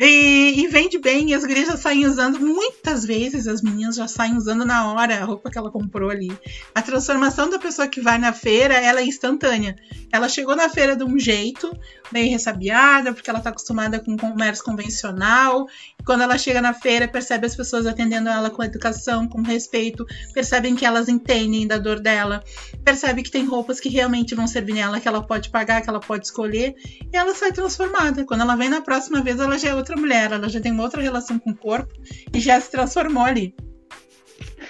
E, 0.00 0.60
e 0.60 0.66
vende 0.68 0.98
bem. 0.98 1.30
E 1.30 1.34
as 1.34 1.44
gurias 1.44 1.68
já 1.68 1.76
saem 1.76 2.06
usando. 2.06 2.38
Muitas 2.38 3.04
vezes 3.04 3.46
as 3.46 3.62
meninas 3.62 3.96
já 3.96 4.06
saem 4.06 4.36
usando 4.36 4.64
na 4.64 4.92
hora 4.92 5.20
a 5.20 5.24
roupa 5.24 5.50
que 5.50 5.58
ela 5.58 5.70
comprou 5.70 6.10
ali. 6.10 6.30
A 6.74 6.80
transformação 6.80 7.50
da 7.50 7.58
pessoa 7.58 7.88
que 7.88 8.00
vai 8.00 8.18
na 8.18 8.32
feira, 8.32 8.74
ela 8.74 9.00
é 9.00 9.04
instantânea. 9.04 9.76
Ela 10.12 10.28
chegou 10.28 10.54
na 10.54 10.68
feira 10.68 10.96
de 10.96 11.04
um 11.04 11.18
jeito, 11.18 11.70
meio 12.12 12.30
ressabiada, 12.30 13.12
porque 13.12 13.28
ela 13.28 13.40
está 13.40 13.50
acostumada 13.50 13.98
com 13.98 14.16
comércio 14.16 14.64
convencional. 14.64 15.66
Quando 16.04 16.22
ela 16.22 16.38
chega 16.38 16.62
na 16.62 16.72
feira, 16.72 17.06
percebe 17.06 17.46
as 17.46 17.54
pessoas 17.54 17.86
atendendo 17.86 18.28
ela 18.28 18.50
com 18.50 18.62
educação, 18.62 19.28
com 19.28 19.42
respeito, 19.42 20.06
percebem 20.32 20.74
que 20.74 20.86
elas 20.86 21.08
entendem 21.08 21.66
da 21.66 21.76
dor 21.76 22.00
dela, 22.00 22.42
percebe 22.84 23.22
que 23.22 23.30
tem 23.30 23.44
roupas 23.44 23.78
que 23.78 23.88
realmente 23.88 24.34
vão 24.34 24.46
servir 24.46 24.74
nela, 24.74 25.00
que 25.00 25.08
ela 25.08 25.22
pode 25.22 25.50
pagar, 25.50 25.82
que 25.82 25.90
ela 25.90 26.00
pode 26.00 26.24
escolher, 26.24 26.74
e 27.12 27.16
ela 27.16 27.34
sai 27.34 27.52
transformada. 27.52 28.24
Quando 28.24 28.40
ela 28.40 28.56
vem 28.56 28.70
na 28.70 28.80
próxima 28.80 29.20
vez, 29.20 29.38
ela 29.38 29.58
já 29.58 29.68
é 29.68 29.74
outra 29.74 29.87
mulher, 29.96 30.32
ela 30.32 30.48
já 30.48 30.60
tem 30.60 30.72
uma 30.72 30.82
outra 30.82 31.00
relação 31.00 31.38
com 31.38 31.50
o 31.50 31.56
corpo 31.56 31.92
e 32.32 32.40
já 32.40 32.60
se 32.60 32.70
transformou 32.70 33.24
ali. 33.24 33.54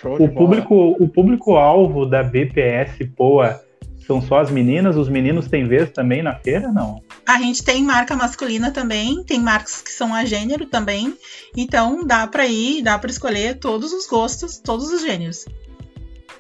O 0.05 0.29
público, 0.29 0.97
o 0.99 1.09
público 1.09 1.57
alvo 1.57 2.07
da 2.07 2.23
BPS 2.23 3.05
Poa 3.17 3.61
são 4.09 4.23
só 4.23 4.41
as 4.41 4.51
meninas? 4.51 4.97
Os 4.97 5.09
meninos 5.09 5.49
têm 5.49 5.65
vez 5.65 5.91
também 5.91 6.23
na 6.23 6.35
feira, 6.35 6.73
não? 6.73 7.03
A 7.27 7.39
gente 7.39 7.63
tem 7.63 7.83
marca 7.83 8.17
masculina 8.17 8.71
também, 8.71 9.23
tem 9.23 9.39
marcas 9.39 9.83
que 9.83 9.91
são 9.91 10.15
a 10.15 10.25
gênero 10.25 10.65
também. 10.65 11.15
Então 11.55 12.07
dá 12.07 12.27
para 12.27 12.47
ir, 12.47 12.83
dá 12.83 12.99
para 12.99 13.11
escolher 13.11 13.59
todos 13.59 13.93
os 13.93 14.07
gostos, 14.07 14.59
todos 14.59 14.91
os 14.91 15.03
gêneros. 15.03 15.45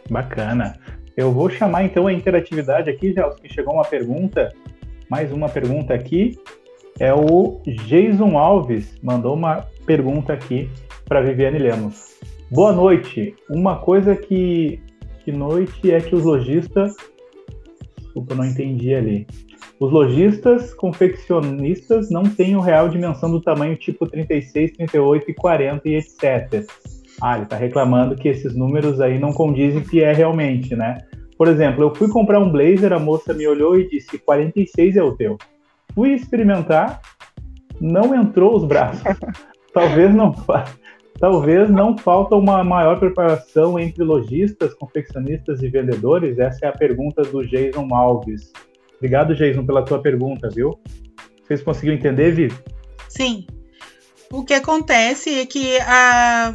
Bacana. 0.08 0.78
Eu 1.14 1.30
vou 1.30 1.50
chamar 1.50 1.84
então 1.84 2.06
a 2.06 2.12
interatividade 2.12 2.88
aqui, 2.88 3.12
Gelson, 3.12 3.36
que 3.42 3.52
chegou 3.52 3.74
uma 3.74 3.84
pergunta, 3.84 4.54
mais 5.10 5.30
uma 5.30 5.48
pergunta 5.48 5.92
aqui. 5.92 6.38
É 7.00 7.14
o 7.14 7.60
Jason 7.86 8.36
Alves, 8.36 8.98
mandou 9.02 9.34
uma 9.34 9.66
pergunta 9.86 10.32
aqui 10.32 10.68
para 11.06 11.22
Viviane 11.22 11.58
Lemos. 11.58 12.18
Boa 12.50 12.72
noite. 12.72 13.34
Uma 13.48 13.76
coisa 13.76 14.16
que, 14.16 14.80
que 15.24 15.30
noite 15.30 15.92
é 15.92 16.00
que 16.00 16.14
os 16.14 16.24
lojistas 16.24 16.94
Desculpa, 18.18 18.34
não 18.34 18.44
entendi 18.44 18.94
ali. 18.94 19.26
Os 19.78 19.92
lojistas 19.92 20.74
confeccionistas 20.74 22.10
não 22.10 22.24
têm 22.24 22.56
o 22.56 22.60
real 22.60 22.88
dimensão 22.88 23.30
do 23.30 23.40
tamanho 23.40 23.76
tipo 23.76 24.06
36, 24.06 24.72
38 24.72 25.30
e 25.30 25.34
40 25.34 25.88
e 25.88 25.94
etc. 25.94 26.66
Ah, 27.22 27.34
ele 27.34 27.44
está 27.44 27.56
reclamando 27.56 28.16
que 28.16 28.28
esses 28.28 28.56
números 28.56 29.00
aí 29.00 29.18
não 29.18 29.32
condizem 29.32 29.82
que 29.82 30.02
é 30.02 30.12
realmente, 30.12 30.74
né? 30.74 30.98
Por 31.36 31.46
exemplo, 31.46 31.84
eu 31.84 31.94
fui 31.94 32.08
comprar 32.08 32.40
um 32.40 32.50
blazer, 32.50 32.92
a 32.92 32.98
moça 32.98 33.32
me 33.32 33.46
olhou 33.46 33.78
e 33.78 33.88
disse 33.88 34.18
46 34.18 34.96
é 34.96 35.02
o 35.02 35.14
teu. 35.16 35.38
Fui 35.98 36.12
experimentar, 36.12 37.00
não 37.80 38.14
entrou 38.14 38.56
os 38.56 38.64
braços. 38.64 39.02
Talvez 39.74 40.14
não 40.14 40.32
Talvez 41.18 41.68
não 41.68 41.98
falta 41.98 42.36
uma 42.36 42.62
maior 42.62 43.00
preparação 43.00 43.76
entre 43.80 44.04
lojistas, 44.04 44.72
confeccionistas 44.74 45.60
e 45.60 45.68
vendedores? 45.68 46.38
Essa 46.38 46.66
é 46.66 46.68
a 46.68 46.72
pergunta 46.72 47.22
do 47.22 47.44
Jason 47.44 47.92
Alves. 47.92 48.52
Obrigado, 48.98 49.34
Jason, 49.34 49.66
pela 49.66 49.84
tua 49.84 50.00
pergunta, 50.00 50.48
viu? 50.48 50.78
Vocês 51.44 51.64
conseguiram 51.64 51.96
entender, 51.96 52.30
Vi? 52.30 52.52
Sim. 53.08 53.44
O 54.30 54.44
que 54.44 54.54
acontece 54.54 55.40
é 55.40 55.46
que 55.46 55.80
a... 55.80 56.52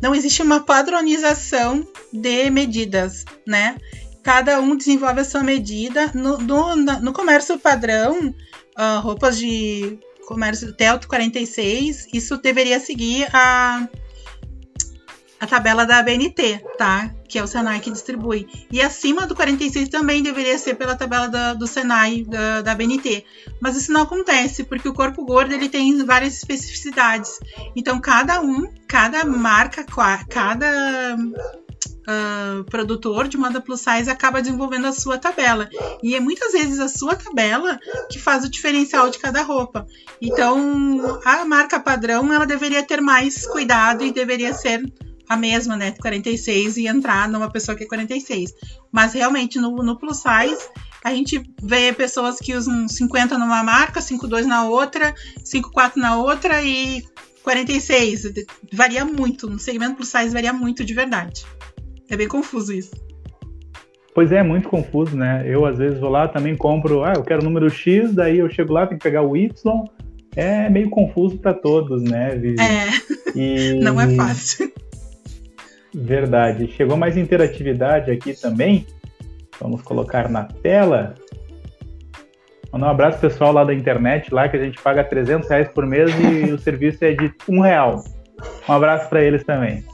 não 0.00 0.14
existe 0.14 0.42
uma 0.42 0.60
padronização 0.60 1.84
de 2.12 2.48
medidas, 2.50 3.24
né? 3.44 3.74
Cada 4.26 4.60
um 4.60 4.76
desenvolve 4.76 5.20
a 5.20 5.24
sua 5.24 5.44
medida. 5.44 6.10
No, 6.12 6.36
no, 6.36 6.74
no 6.74 7.12
comércio 7.12 7.60
padrão, 7.60 8.34
uh, 8.76 9.00
roupas 9.00 9.38
de 9.38 10.00
comércio 10.26 10.72
Telto 10.72 11.06
46, 11.06 12.08
isso 12.12 12.36
deveria 12.38 12.80
seguir 12.80 13.28
a, 13.32 13.88
a 15.38 15.46
tabela 15.46 15.86
da 15.86 16.02
BNT, 16.02 16.60
tá? 16.76 17.14
Que 17.28 17.38
é 17.38 17.42
o 17.44 17.46
Senai 17.46 17.78
que 17.78 17.88
distribui. 17.88 18.48
E 18.68 18.82
acima 18.82 19.28
do 19.28 19.36
46 19.36 19.90
também 19.90 20.24
deveria 20.24 20.58
ser 20.58 20.74
pela 20.74 20.96
tabela 20.96 21.28
da, 21.28 21.54
do 21.54 21.68
Senai, 21.68 22.24
da, 22.24 22.62
da 22.62 22.74
BNT. 22.74 23.24
Mas 23.60 23.76
isso 23.76 23.92
não 23.92 24.02
acontece, 24.02 24.64
porque 24.64 24.88
o 24.88 24.92
corpo 24.92 25.24
gordo 25.24 25.54
ele 25.54 25.68
tem 25.68 26.04
várias 26.04 26.34
especificidades. 26.34 27.38
Então, 27.76 28.00
cada 28.00 28.40
um, 28.40 28.68
cada 28.88 29.24
marca, 29.24 29.86
cada 30.28 31.16
uh, 32.06 32.64
produtor 32.64 33.28
de 33.28 33.36
moda 33.36 33.60
plus 33.60 33.80
size 33.80 34.10
acaba 34.10 34.40
desenvolvendo 34.40 34.86
a 34.86 34.92
sua 34.92 35.18
tabela. 35.18 35.68
E 36.02 36.14
é 36.14 36.20
muitas 36.20 36.52
vezes 36.52 36.78
a 36.78 36.88
sua 36.88 37.14
tabela 37.14 37.78
que 38.10 38.18
faz 38.18 38.44
o 38.44 38.50
diferencial 38.50 39.10
de 39.10 39.18
cada 39.18 39.42
roupa. 39.42 39.86
Então, 40.20 41.20
a 41.24 41.44
marca 41.44 41.80
padrão 41.80 42.32
ela 42.32 42.46
deveria 42.46 42.82
ter 42.82 43.00
mais 43.00 43.46
cuidado 43.46 44.04
e 44.04 44.12
deveria 44.12 44.54
ser 44.54 44.82
a 45.28 45.36
mesma, 45.36 45.76
né? 45.76 45.92
46 46.00 46.76
e 46.76 46.86
entrar 46.86 47.28
numa 47.28 47.50
pessoa 47.50 47.76
que 47.76 47.84
é 47.84 47.86
46. 47.86 48.52
Mas 48.92 49.12
realmente 49.12 49.58
no, 49.58 49.70
no 49.82 49.98
plus 49.98 50.18
size 50.18 50.68
a 51.04 51.14
gente 51.14 51.40
vê 51.62 51.92
pessoas 51.92 52.38
que 52.38 52.54
usam 52.54 52.88
50 52.88 53.38
numa 53.38 53.62
marca, 53.62 54.00
52 54.00 54.44
na 54.44 54.64
outra, 54.64 55.14
54 55.44 56.00
na 56.00 56.16
outra 56.16 56.62
e 56.62 57.04
46. 57.44 58.32
Varia 58.72 59.04
muito. 59.04 59.48
No 59.48 59.58
segmento 59.58 59.96
plus 59.96 60.08
size 60.08 60.30
varia 60.30 60.52
muito 60.52 60.84
de 60.84 60.92
verdade. 60.92 61.46
É 62.10 62.16
bem 62.16 62.28
confuso 62.28 62.72
isso. 62.72 62.94
Pois 64.14 64.32
é, 64.32 64.36
é 64.36 64.42
muito 64.42 64.68
confuso, 64.68 65.14
né? 65.16 65.44
Eu 65.46 65.66
às 65.66 65.76
vezes 65.76 65.98
vou 66.00 66.08
lá, 66.08 66.26
também 66.26 66.56
compro, 66.56 67.04
ah, 67.04 67.12
eu 67.14 67.22
quero 67.22 67.42
o 67.42 67.44
número 67.44 67.68
X, 67.68 68.14
daí 68.14 68.38
eu 68.38 68.48
chego 68.48 68.72
lá, 68.72 68.86
tenho 68.86 68.98
que 68.98 69.04
pegar 69.04 69.22
o 69.22 69.36
Y. 69.36 69.52
É 70.34 70.68
meio 70.70 70.88
confuso 70.88 71.38
para 71.38 71.52
todos, 71.52 72.02
né, 72.02 72.34
Vivi? 72.36 72.56
É. 72.60 73.38
E... 73.38 73.74
Não 73.84 74.00
é 74.00 74.08
fácil. 74.14 74.72
Verdade. 75.94 76.68
Chegou 76.72 76.96
mais 76.96 77.16
interatividade 77.16 78.10
aqui 78.10 78.34
também. 78.34 78.86
Vamos 79.60 79.82
colocar 79.82 80.28
na 80.28 80.44
tela. 80.44 81.14
Mandar 82.72 82.86
um 82.86 82.90
abraço 82.90 83.18
pessoal 83.18 83.52
lá 83.52 83.64
da 83.64 83.72
internet, 83.72 84.32
lá 84.32 84.48
que 84.48 84.56
a 84.56 84.62
gente 84.62 84.80
paga 84.80 85.02
300 85.02 85.48
reais 85.48 85.68
por 85.68 85.86
mês 85.86 86.10
e 86.20 86.52
o 86.52 86.58
serviço 86.60 87.04
é 87.04 87.12
de 87.12 87.32
um 87.48 87.60
real. 87.60 88.04
Um 88.68 88.72
abraço 88.72 89.08
para 89.08 89.22
eles 89.22 89.44
também. 89.44 89.84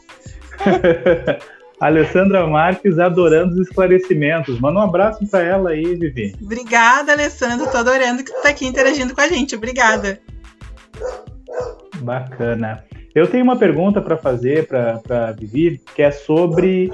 Alessandra 1.82 2.46
Marques 2.46 2.96
adorando 2.96 3.54
os 3.54 3.66
esclarecimentos. 3.66 4.60
Manda 4.60 4.78
um 4.78 4.82
abraço 4.82 5.26
para 5.28 5.42
ela 5.42 5.70
aí, 5.70 5.96
Vivi. 5.96 6.32
Obrigada, 6.40 7.10
Alessandra. 7.10 7.66
Tô 7.66 7.76
adorando 7.76 8.22
que 8.22 8.32
tu 8.32 8.40
tá 8.40 8.50
aqui 8.50 8.64
interagindo 8.64 9.12
com 9.12 9.20
a 9.20 9.26
gente. 9.26 9.56
Obrigada. 9.56 10.20
Bacana. 11.96 12.84
Eu 13.12 13.26
tenho 13.26 13.42
uma 13.42 13.56
pergunta 13.56 14.00
para 14.00 14.16
fazer 14.16 14.68
para 14.68 15.32
Vivi, 15.32 15.80
que 15.96 16.02
é 16.02 16.12
sobre 16.12 16.88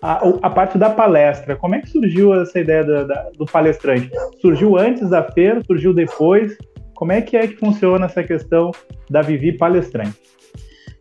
a, 0.00 0.26
a, 0.42 0.48
parte 0.48 0.78
da 0.78 0.88
palestra. 0.88 1.54
Como 1.54 1.74
é 1.74 1.82
que 1.82 1.90
surgiu 1.90 2.32
essa 2.40 2.58
ideia 2.58 2.84
da, 2.84 3.04
da, 3.04 3.30
do 3.36 3.44
palestrante? 3.44 4.10
Surgiu 4.40 4.78
antes 4.78 5.10
da 5.10 5.30
feira? 5.30 5.62
Surgiu 5.62 5.92
depois? 5.92 6.56
Como 6.94 7.12
é 7.12 7.20
que 7.20 7.36
é 7.36 7.46
que 7.46 7.56
funciona 7.56 8.06
essa 8.06 8.24
questão 8.24 8.70
da 9.10 9.20
Vivi 9.20 9.52
palestrante? 9.52 10.18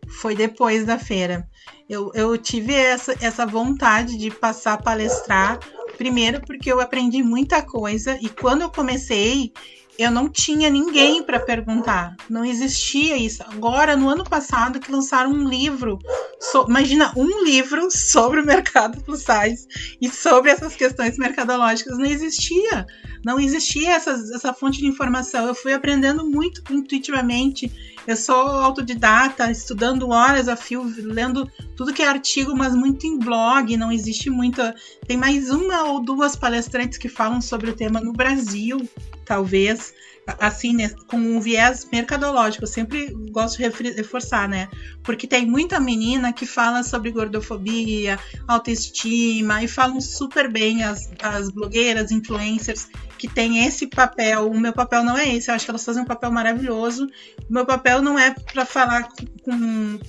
Foi 0.05 0.35
depois 0.35 0.85
da 0.85 0.99
feira. 0.99 1.47
Eu, 1.87 2.11
eu 2.15 2.37
tive 2.37 2.73
essa, 2.73 3.15
essa 3.21 3.45
vontade 3.45 4.17
de 4.17 4.31
passar 4.31 4.73
a 4.73 4.81
palestrar, 4.81 5.59
primeiro 5.97 6.41
porque 6.41 6.71
eu 6.71 6.81
aprendi 6.81 7.21
muita 7.21 7.61
coisa 7.61 8.17
e 8.21 8.27
quando 8.27 8.63
eu 8.63 8.71
comecei, 8.71 9.53
eu 9.97 10.11
não 10.11 10.29
tinha 10.29 10.69
ninguém 10.69 11.23
para 11.23 11.39
perguntar. 11.39 12.15
Não 12.29 12.43
existia 12.43 13.15
isso. 13.17 13.43
Agora, 13.43 13.95
no 13.95 14.09
ano 14.09 14.23
passado, 14.23 14.79
que 14.79 14.91
lançaram 14.91 15.31
um 15.31 15.47
livro. 15.47 15.99
So, 16.39 16.65
imagina, 16.67 17.13
um 17.15 17.43
livro 17.45 17.89
sobre 17.89 18.41
o 18.41 18.45
mercado 18.45 19.01
plus 19.01 19.21
size 19.21 19.67
e 20.01 20.09
sobre 20.09 20.51
essas 20.51 20.75
questões 20.75 21.17
mercadológicas. 21.17 21.97
Não 21.97 22.05
existia. 22.05 22.85
Não 23.23 23.39
existia 23.39 23.93
essa, 23.93 24.11
essa 24.11 24.53
fonte 24.53 24.79
de 24.79 24.87
informação. 24.87 25.47
Eu 25.47 25.55
fui 25.55 25.73
aprendendo 25.73 26.29
muito 26.29 26.61
intuitivamente. 26.73 27.94
Eu 28.07 28.15
sou 28.15 28.35
autodidata, 28.35 29.49
estudando 29.49 30.09
horas 30.09 30.47
a 30.47 30.55
fio, 30.55 30.83
lendo 30.97 31.49
tudo 31.75 31.93
que 31.93 32.03
é 32.03 32.07
artigo, 32.07 32.55
mas 32.55 32.75
muito 32.75 33.07
em 33.07 33.17
blog. 33.17 33.75
Não 33.77 33.91
existe 33.91 34.29
muita. 34.29 34.75
Tem 35.07 35.17
mais 35.17 35.49
uma 35.49 35.83
ou 35.85 36.03
duas 36.03 36.35
palestrantes 36.35 36.97
que 36.97 37.09
falam 37.09 37.41
sobre 37.41 37.71
o 37.71 37.75
tema 37.75 37.99
no 37.99 38.13
Brasil 38.13 38.87
talvez, 39.25 39.93
assim, 40.39 40.73
né, 40.73 40.89
com 41.07 41.17
um 41.17 41.39
viés 41.39 41.87
mercadológico. 41.91 42.63
Eu 42.63 42.67
sempre 42.67 43.13
gosto 43.31 43.57
de 43.57 43.63
reforçar, 43.91 44.47
né? 44.47 44.67
Porque 45.03 45.27
tem 45.27 45.45
muita 45.45 45.79
menina 45.79 46.33
que 46.33 46.45
fala 46.45 46.83
sobre 46.83 47.11
gordofobia, 47.11 48.19
autoestima, 48.47 49.63
e 49.63 49.67
falam 49.67 50.01
super 50.01 50.51
bem 50.51 50.83
as, 50.83 51.09
as 51.21 51.49
blogueiras, 51.49 52.11
influencers, 52.11 52.87
que 53.17 53.27
tem 53.27 53.65
esse 53.65 53.87
papel. 53.87 54.49
O 54.49 54.59
meu 54.59 54.73
papel 54.73 55.03
não 55.03 55.17
é 55.17 55.35
esse, 55.35 55.49
eu 55.49 55.55
acho 55.55 55.65
que 55.65 55.71
elas 55.71 55.85
fazem 55.85 56.03
um 56.03 56.07
papel 56.07 56.31
maravilhoso. 56.31 57.07
O 57.49 57.53
meu 57.53 57.65
papel 57.65 58.01
não 58.01 58.17
é 58.17 58.31
para 58.31 58.65
falar 58.65 59.03
com, 59.09 59.25
com. 59.43 59.99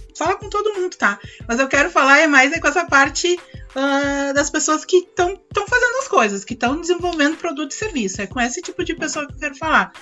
Com 0.40 0.48
todo 0.48 0.74
mundo, 0.74 0.96
tá? 0.96 1.18
Mas 1.46 1.60
eu 1.60 1.68
quero 1.68 1.90
falar 1.90 2.18
é 2.18 2.26
mais 2.26 2.50
é 2.52 2.58
com 2.58 2.66
essa 2.68 2.86
parte 2.86 3.38
uh, 3.77 4.33
das 4.33 4.49
pessoas 4.49 4.85
que 4.85 4.97
estão 4.97 5.39
fazendo 5.68 5.99
as 6.01 6.09
coisas, 6.09 6.45
que 6.45 6.55
estão 6.55 6.81
desenvolvendo 6.81 7.37
produto 7.37 7.70
e 7.72 7.74
serviço. 7.74 8.22
É 8.22 8.27
com 8.27 8.41
esse 8.41 8.62
tipo 8.62 8.83
de 8.83 8.95
pessoa 8.95 9.27
que 9.27 9.35
eu 9.35 9.39
quero 9.39 9.55
falar. 9.57 9.93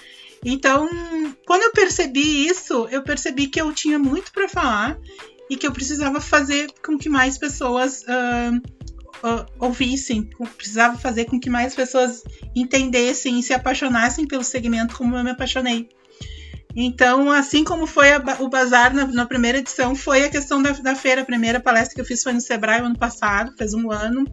Então, 0.45 0.89
quando 1.47 1.62
eu 1.62 1.72
percebi 1.72 2.47
isso, 2.47 2.87
eu 2.91 3.03
percebi 3.03 3.49
que 3.49 3.61
eu 3.61 3.72
tinha 3.72 3.99
muito 3.99 4.31
para 4.31 4.49
falar 4.49 4.99
e 5.51 5.57
que 5.57 5.66
eu 5.66 5.72
precisava 5.72 6.20
fazer 6.20 6.70
com 6.85 6.99
que 6.99 7.09
mais 7.09 7.39
pessoas 7.39 8.03
uh, 8.03 8.57
uh, 9.27 9.47
ouvissem, 9.59 10.29
precisava 10.57 10.99
fazer 10.99 11.25
com 11.25 11.41
que 11.41 11.49
mais 11.49 11.75
pessoas 11.75 12.22
entendessem 12.55 13.39
e 13.39 13.43
se 13.43 13.55
apaixonassem 13.55 14.27
pelo 14.27 14.45
segmento 14.45 14.97
como 14.97 15.16
eu 15.16 15.25
me 15.25 15.31
apaixonei. 15.31 15.89
Então, 16.77 17.31
assim 17.31 17.62
como 17.62 17.87
foi 17.87 18.12
a, 18.12 18.22
o 18.41 18.49
Bazar 18.49 18.93
na, 18.93 19.07
na, 19.07 19.27
primeira 19.27 19.59
edição, 19.59 19.95
foi 19.95 20.25
a 20.25 20.31
questão 20.31 20.61
da, 20.61 20.70
da, 20.72 20.95
feira. 20.95 21.22
A 21.22 21.25
primeira 21.25 21.61
palestra 21.61 21.95
que 21.95 22.01
eu 22.01 22.05
fiz 22.05 22.22
foi 22.22 22.33
no 22.33 22.41
Sebrae 22.41 22.81
ano 22.81 22.99
passado, 22.99 23.55
faz 23.57 23.75
um 23.75 23.91
ano. 23.91 24.25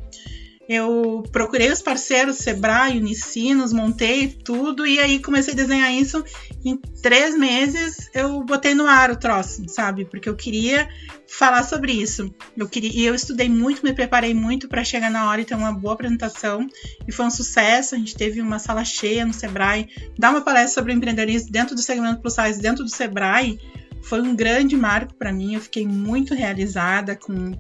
Eu 0.74 1.22
procurei 1.34 1.70
os 1.70 1.82
parceiros, 1.82 2.38
Sebrae, 2.38 2.98
Unicinos, 2.98 3.74
montei 3.74 4.30
tudo 4.30 4.88
e 4.88 5.00
aí 5.00 5.20
comecei 5.20 5.54
a 5.54 5.58
desenhar 5.58 5.92
isso. 5.92 6.24
Em 6.64 6.78
três 6.78 7.38
meses 7.38 8.10
eu 8.14 8.42
botei 8.42 8.74
no 8.74 8.88
ar 8.88 9.12
o 9.12 9.18
troço, 9.18 9.68
sabe? 9.68 10.06
Porque 10.06 10.30
eu 10.30 10.34
queria 10.34 10.88
falar 11.28 11.64
sobre 11.64 11.92
isso. 11.92 12.34
Eu 12.56 12.70
queria, 12.70 12.90
e 12.90 13.06
eu 13.06 13.14
estudei 13.14 13.50
muito, 13.50 13.84
me 13.84 13.92
preparei 13.94 14.34
muito 14.34 14.70
para 14.70 14.82
chegar 14.82 15.12
na 15.12 15.30
hora 15.30 15.42
e 15.42 15.46
ter 15.46 15.56
uma 15.56 15.74
boa 15.74 15.94
apresentação. 15.94 16.66
E 17.06 17.12
foi 17.12 17.26
um 17.26 17.32
sucesso. 17.32 17.94
A 17.94 17.98
gente 17.98 18.16
teve 18.16 18.40
uma 18.40 18.58
sala 18.58 18.86
cheia 18.86 19.26
no 19.26 19.34
Sebrae. 19.34 19.90
Dar 20.18 20.30
uma 20.30 20.40
palestra 20.40 20.76
sobre 20.76 20.94
empreendedorismo 20.94 21.52
dentro 21.52 21.76
do 21.76 21.82
segmento 21.82 22.22
plus 22.22 22.36
size, 22.36 22.62
dentro 22.62 22.86
do 22.86 22.90
Sebrae, 22.90 23.60
foi 24.02 24.22
um 24.22 24.34
grande 24.34 24.78
marco 24.78 25.16
para 25.16 25.34
mim. 25.34 25.54
Eu 25.54 25.60
fiquei 25.60 25.86
muito 25.86 26.34
realizada 26.34 27.14
com 27.14 27.52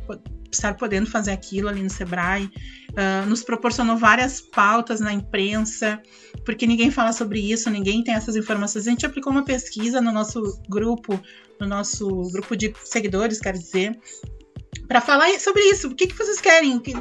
estar 0.56 0.76
podendo 0.76 1.10
fazer 1.10 1.32
aquilo 1.32 1.70
ali 1.70 1.82
no 1.82 1.90
Sebrae. 1.90 2.50
Uh, 2.92 3.26
nos 3.28 3.44
proporcionou 3.44 3.96
várias 3.96 4.42
pautas 4.42 5.00
na 5.00 5.14
imprensa, 5.14 6.02
porque 6.46 6.68
ninguém 6.68 6.92
fala 6.92 7.14
sobre 7.14 7.40
isso, 7.40 7.70
ninguém 7.70 8.04
tem 8.04 8.14
essas 8.14 8.36
informações. 8.36 8.86
A 8.86 8.90
gente 8.90 9.06
aplicou 9.06 9.32
uma 9.32 9.46
pesquisa 9.46 10.02
no 10.02 10.12
nosso 10.12 10.62
grupo, 10.68 11.20
no 11.60 11.68
nosso 11.68 12.08
grupo 12.32 12.56
de 12.56 12.74
seguidores, 12.84 13.40
quer 13.40 13.54
dizer, 13.54 13.98
para 14.88 15.00
falar 15.00 15.30
sobre 15.40 15.62
isso. 15.64 15.88
O 15.88 15.96
que, 15.96 16.08
que 16.08 16.18
vocês 16.18 16.42
querem? 16.42 16.80
Que 16.80 16.94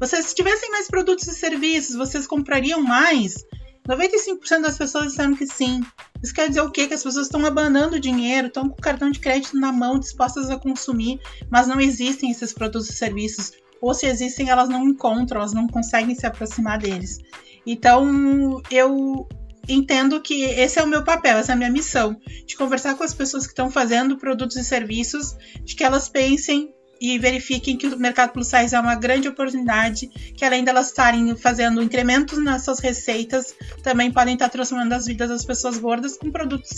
vocês 0.00 0.34
tivessem 0.34 0.70
mais 0.70 0.88
produtos 0.88 1.28
e 1.28 1.34
serviços, 1.34 1.94
vocês 1.94 2.26
comprariam 2.26 2.82
mais? 2.82 3.44
95% 3.88 4.62
das 4.62 4.76
pessoas 4.76 5.08
disseram 5.08 5.34
que 5.34 5.46
sim. 5.46 5.80
Isso 6.22 6.34
quer 6.34 6.48
dizer 6.48 6.60
o 6.60 6.70
quê? 6.70 6.86
Que 6.86 6.94
as 6.94 7.02
pessoas 7.02 7.26
estão 7.26 7.44
abanando 7.44 8.00
dinheiro, 8.00 8.48
estão 8.48 8.68
com 8.68 8.74
o 8.74 8.82
cartão 8.82 9.10
de 9.10 9.20
crédito 9.20 9.58
na 9.58 9.72
mão, 9.72 9.98
dispostas 9.98 10.50
a 10.50 10.58
consumir, 10.58 11.20
mas 11.50 11.66
não 11.66 11.80
existem 11.80 12.30
esses 12.30 12.52
produtos 12.52 12.90
e 12.90 12.94
serviços. 12.94 13.52
Ou 13.80 13.94
se 13.94 14.06
existem, 14.06 14.48
elas 14.48 14.68
não 14.68 14.84
encontram, 14.84 15.40
elas 15.40 15.52
não 15.52 15.68
conseguem 15.68 16.14
se 16.14 16.26
aproximar 16.26 16.78
deles. 16.78 17.18
Então, 17.66 18.60
eu 18.70 19.28
entendo 19.68 20.20
que 20.20 20.44
esse 20.44 20.78
é 20.78 20.82
o 20.82 20.86
meu 20.86 21.04
papel, 21.04 21.38
essa 21.38 21.52
é 21.52 21.54
a 21.54 21.56
minha 21.56 21.70
missão, 21.70 22.16
de 22.46 22.56
conversar 22.56 22.94
com 22.94 23.04
as 23.04 23.14
pessoas 23.14 23.44
que 23.44 23.52
estão 23.52 23.70
fazendo 23.70 24.16
produtos 24.16 24.56
e 24.56 24.64
serviços, 24.64 25.36
de 25.62 25.74
que 25.74 25.84
elas 25.84 26.08
pensem 26.08 26.72
e 27.00 27.18
verifiquem 27.18 27.76
que 27.76 27.86
o 27.86 27.98
mercado 27.98 28.32
plus 28.32 28.48
size 28.48 28.74
é 28.74 28.80
uma 28.80 28.94
grande 28.94 29.28
oportunidade, 29.28 30.08
que 30.08 30.44
além 30.44 30.64
delas 30.64 30.88
estarem 30.88 31.34
fazendo 31.36 31.82
incrementos 31.82 32.42
nas 32.42 32.64
suas 32.64 32.78
receitas, 32.78 33.54
também 33.82 34.10
podem 34.10 34.34
estar 34.34 34.48
transformando 34.48 34.92
as 34.92 35.06
vidas 35.06 35.28
das 35.28 35.44
pessoas 35.44 35.78
gordas 35.78 36.16
com 36.16 36.30
produtos 36.30 36.70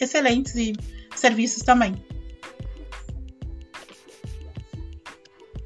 excelentes 0.00 0.54
e 0.56 0.72
serviços 1.14 1.62
também. 1.62 1.94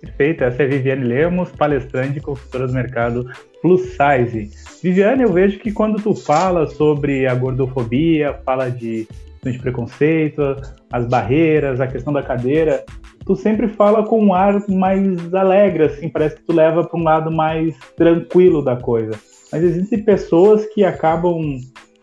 Perfeito, 0.00 0.44
essa 0.44 0.62
é 0.62 0.66
Viviane 0.66 1.04
Lemos, 1.04 1.50
palestrante 1.50 2.18
e 2.18 2.22
consultora 2.22 2.66
do 2.66 2.72
mercado 2.72 3.30
plus 3.60 3.82
size. 3.82 4.50
Viviane, 4.82 5.24
eu 5.24 5.32
vejo 5.32 5.58
que 5.58 5.70
quando 5.70 6.00
tu 6.00 6.14
fala 6.14 6.66
sobre 6.68 7.26
a 7.26 7.34
gordofobia, 7.34 8.32
fala 8.44 8.70
de, 8.70 9.06
de 9.42 9.58
preconceito, 9.58 10.42
as 10.90 11.06
barreiras, 11.06 11.80
a 11.80 11.86
questão 11.86 12.12
da 12.14 12.22
cadeira, 12.22 12.82
tu 13.26 13.34
sempre 13.34 13.66
fala 13.66 14.04
com 14.04 14.22
um 14.24 14.32
ar 14.32 14.62
mais 14.68 15.34
alegre, 15.34 15.84
assim, 15.84 16.08
parece 16.08 16.36
que 16.36 16.44
tu 16.44 16.52
leva 16.52 16.84
para 16.84 16.98
um 16.98 17.02
lado 17.02 17.30
mais 17.30 17.76
tranquilo 17.96 18.62
da 18.62 18.76
coisa. 18.76 19.18
Mas 19.52 19.64
existem 19.64 20.02
pessoas 20.04 20.64
que 20.66 20.84
acabam 20.84 21.58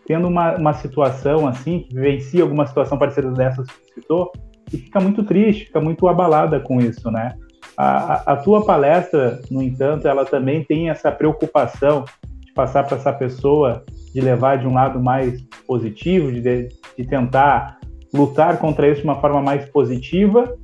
tendo 0.06 0.28
uma, 0.28 0.56
uma 0.56 0.74
situação 0.74 1.48
assim, 1.48 1.80
que 1.80 1.94
vivencia 1.94 2.42
alguma 2.42 2.66
situação 2.66 2.98
parecida 2.98 3.30
dessas 3.30 3.66
que 3.66 3.74
tu 3.74 3.94
citou, 3.94 4.32
e 4.70 4.76
fica 4.76 5.00
muito 5.00 5.24
triste, 5.24 5.64
fica 5.64 5.80
muito 5.80 6.06
abalada 6.06 6.60
com 6.60 6.78
isso, 6.78 7.10
né? 7.10 7.34
A, 7.76 8.32
a, 8.32 8.36
tua 8.36 8.64
palestra, 8.64 9.40
no 9.50 9.62
entanto, 9.62 10.06
ela 10.06 10.24
também 10.26 10.62
tem 10.62 10.90
essa 10.90 11.10
preocupação 11.10 12.04
de 12.40 12.52
passar 12.52 12.84
para 12.84 12.98
essa 12.98 13.12
pessoa, 13.12 13.82
de 14.12 14.20
levar 14.20 14.58
de 14.58 14.66
um 14.66 14.74
lado 14.74 15.02
mais 15.02 15.40
positivo, 15.66 16.30
de, 16.30 16.68
de 16.98 17.06
tentar 17.06 17.78
lutar 18.12 18.58
contra 18.58 18.88
isso 18.88 19.00
de 19.00 19.06
uma 19.06 19.20
forma 19.20 19.40
mais 19.40 19.64
positiva, 19.70 20.54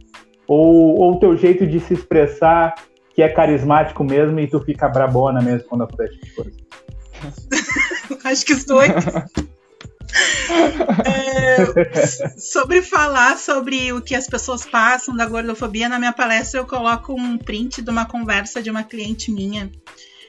ou 0.53 1.13
o 1.13 1.21
teu 1.21 1.37
jeito 1.37 1.67
de 1.67 1.79
se 1.79 1.95
expressar 1.95 2.75
que 3.15 3.23
é 3.23 3.29
carismático 3.29 4.03
mesmo 4.03 4.41
e 4.41 4.49
tu 4.49 4.59
fica 4.61 4.89
brabona 4.89 5.41
mesmo 5.41 5.69
quando 5.69 5.85
acontece 5.85 6.19
as 6.23 6.31
coisas? 6.31 6.55
Acho 8.25 8.45
que 8.45 8.53
os 8.55 8.65
dois. 8.65 8.91
é, 11.07 12.37
sobre 12.37 12.83
falar 12.83 13.37
sobre 13.37 13.93
o 13.93 14.01
que 14.01 14.15
as 14.15 14.27
pessoas 14.27 14.67
passam 14.67 15.15
da 15.15 15.27
gordofobia, 15.27 15.89
na 15.89 15.99
minha 15.99 16.13
palestra 16.13 16.59
eu 16.59 16.67
coloco 16.67 17.15
um 17.15 17.39
print 17.39 17.81
de 17.81 17.91
uma 17.91 18.07
conversa 18.07 18.61
de 18.61 18.71
uma 18.71 18.83
cliente 18.83 19.31
minha 19.31 19.71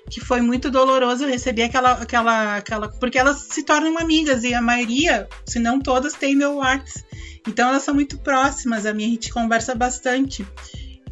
que 0.09 0.19
foi 0.19 0.41
muito 0.41 0.69
doloroso. 0.69 1.24
Eu 1.24 1.30
recebi 1.30 1.63
aquela, 1.63 1.93
aquela, 1.93 2.57
aquela. 2.57 2.89
Porque 2.89 3.17
elas 3.17 3.47
se 3.49 3.63
tornam 3.63 3.97
amigas 3.97 4.43
e 4.43 4.53
a 4.53 4.61
maioria, 4.61 5.28
se 5.45 5.57
não 5.57 5.80
todas, 5.80 6.13
tem 6.13 6.36
meu 6.36 6.55
WhatsApp. 6.55 7.05
Então 7.47 7.69
elas 7.69 7.83
são 7.83 7.93
muito 7.93 8.17
próximas 8.19 8.85
a 8.85 8.93
mim, 8.93 9.05
a 9.05 9.09
gente 9.09 9.31
conversa 9.31 9.73
bastante. 9.73 10.45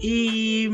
E, 0.02 0.70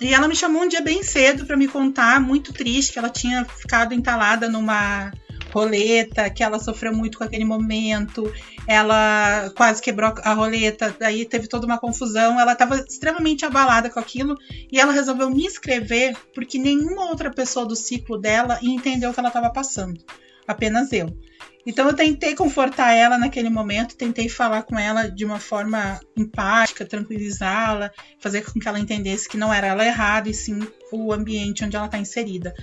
e 0.00 0.12
ela 0.12 0.28
me 0.28 0.36
chamou 0.36 0.62
um 0.62 0.68
dia 0.68 0.80
bem 0.80 1.02
cedo 1.02 1.46
para 1.46 1.56
me 1.56 1.68
contar, 1.68 2.20
muito 2.20 2.52
triste, 2.52 2.92
que 2.92 2.98
ela 2.98 3.08
tinha 3.08 3.44
ficado 3.44 3.94
entalada 3.94 4.48
numa 4.48 5.12
roleta, 5.52 6.28
que 6.28 6.42
ela 6.42 6.58
sofreu 6.58 6.92
muito 6.94 7.16
com 7.16 7.24
aquele 7.24 7.44
momento, 7.44 8.30
ela 8.66 9.50
quase 9.56 9.80
quebrou 9.80 10.12
a 10.22 10.34
roleta, 10.34 10.94
daí 10.98 11.24
teve 11.24 11.48
toda 11.48 11.64
uma 11.64 11.78
confusão, 11.78 12.38
ela 12.38 12.52
estava 12.52 12.76
extremamente 12.76 13.44
abalada 13.46 13.88
com 13.88 13.98
aquilo 13.98 14.36
e 14.70 14.78
ela 14.78 14.92
resolveu 14.92 15.30
me 15.30 15.46
escrever 15.46 16.14
porque 16.34 16.58
nenhuma 16.58 17.08
outra 17.08 17.30
pessoa 17.30 17.64
do 17.64 17.74
ciclo 17.74 18.18
dela 18.18 18.58
entendeu 18.62 19.10
o 19.10 19.14
que 19.14 19.20
ela 19.20 19.28
estava 19.28 19.50
passando, 19.50 19.98
apenas 20.46 20.92
eu. 20.92 21.16
Então 21.66 21.88
eu 21.88 21.94
tentei 21.94 22.36
confortar 22.36 22.92
ela 22.92 23.18
naquele 23.18 23.50
momento, 23.50 23.96
tentei 23.96 24.28
falar 24.28 24.62
com 24.62 24.78
ela 24.78 25.10
de 25.10 25.24
uma 25.24 25.40
forma 25.40 26.00
empática, 26.16 26.86
tranquilizá-la, 26.86 27.90
fazer 28.20 28.44
com 28.44 28.60
que 28.60 28.68
ela 28.68 28.78
entendesse 28.78 29.28
que 29.28 29.36
não 29.36 29.52
era 29.52 29.66
ela 29.66 29.84
errada 29.84 30.28
e 30.28 30.34
sim 30.34 30.60
o 30.92 31.12
ambiente 31.12 31.64
onde 31.64 31.76
ela 31.76 31.86
está 31.86 31.98
inserida. 31.98 32.54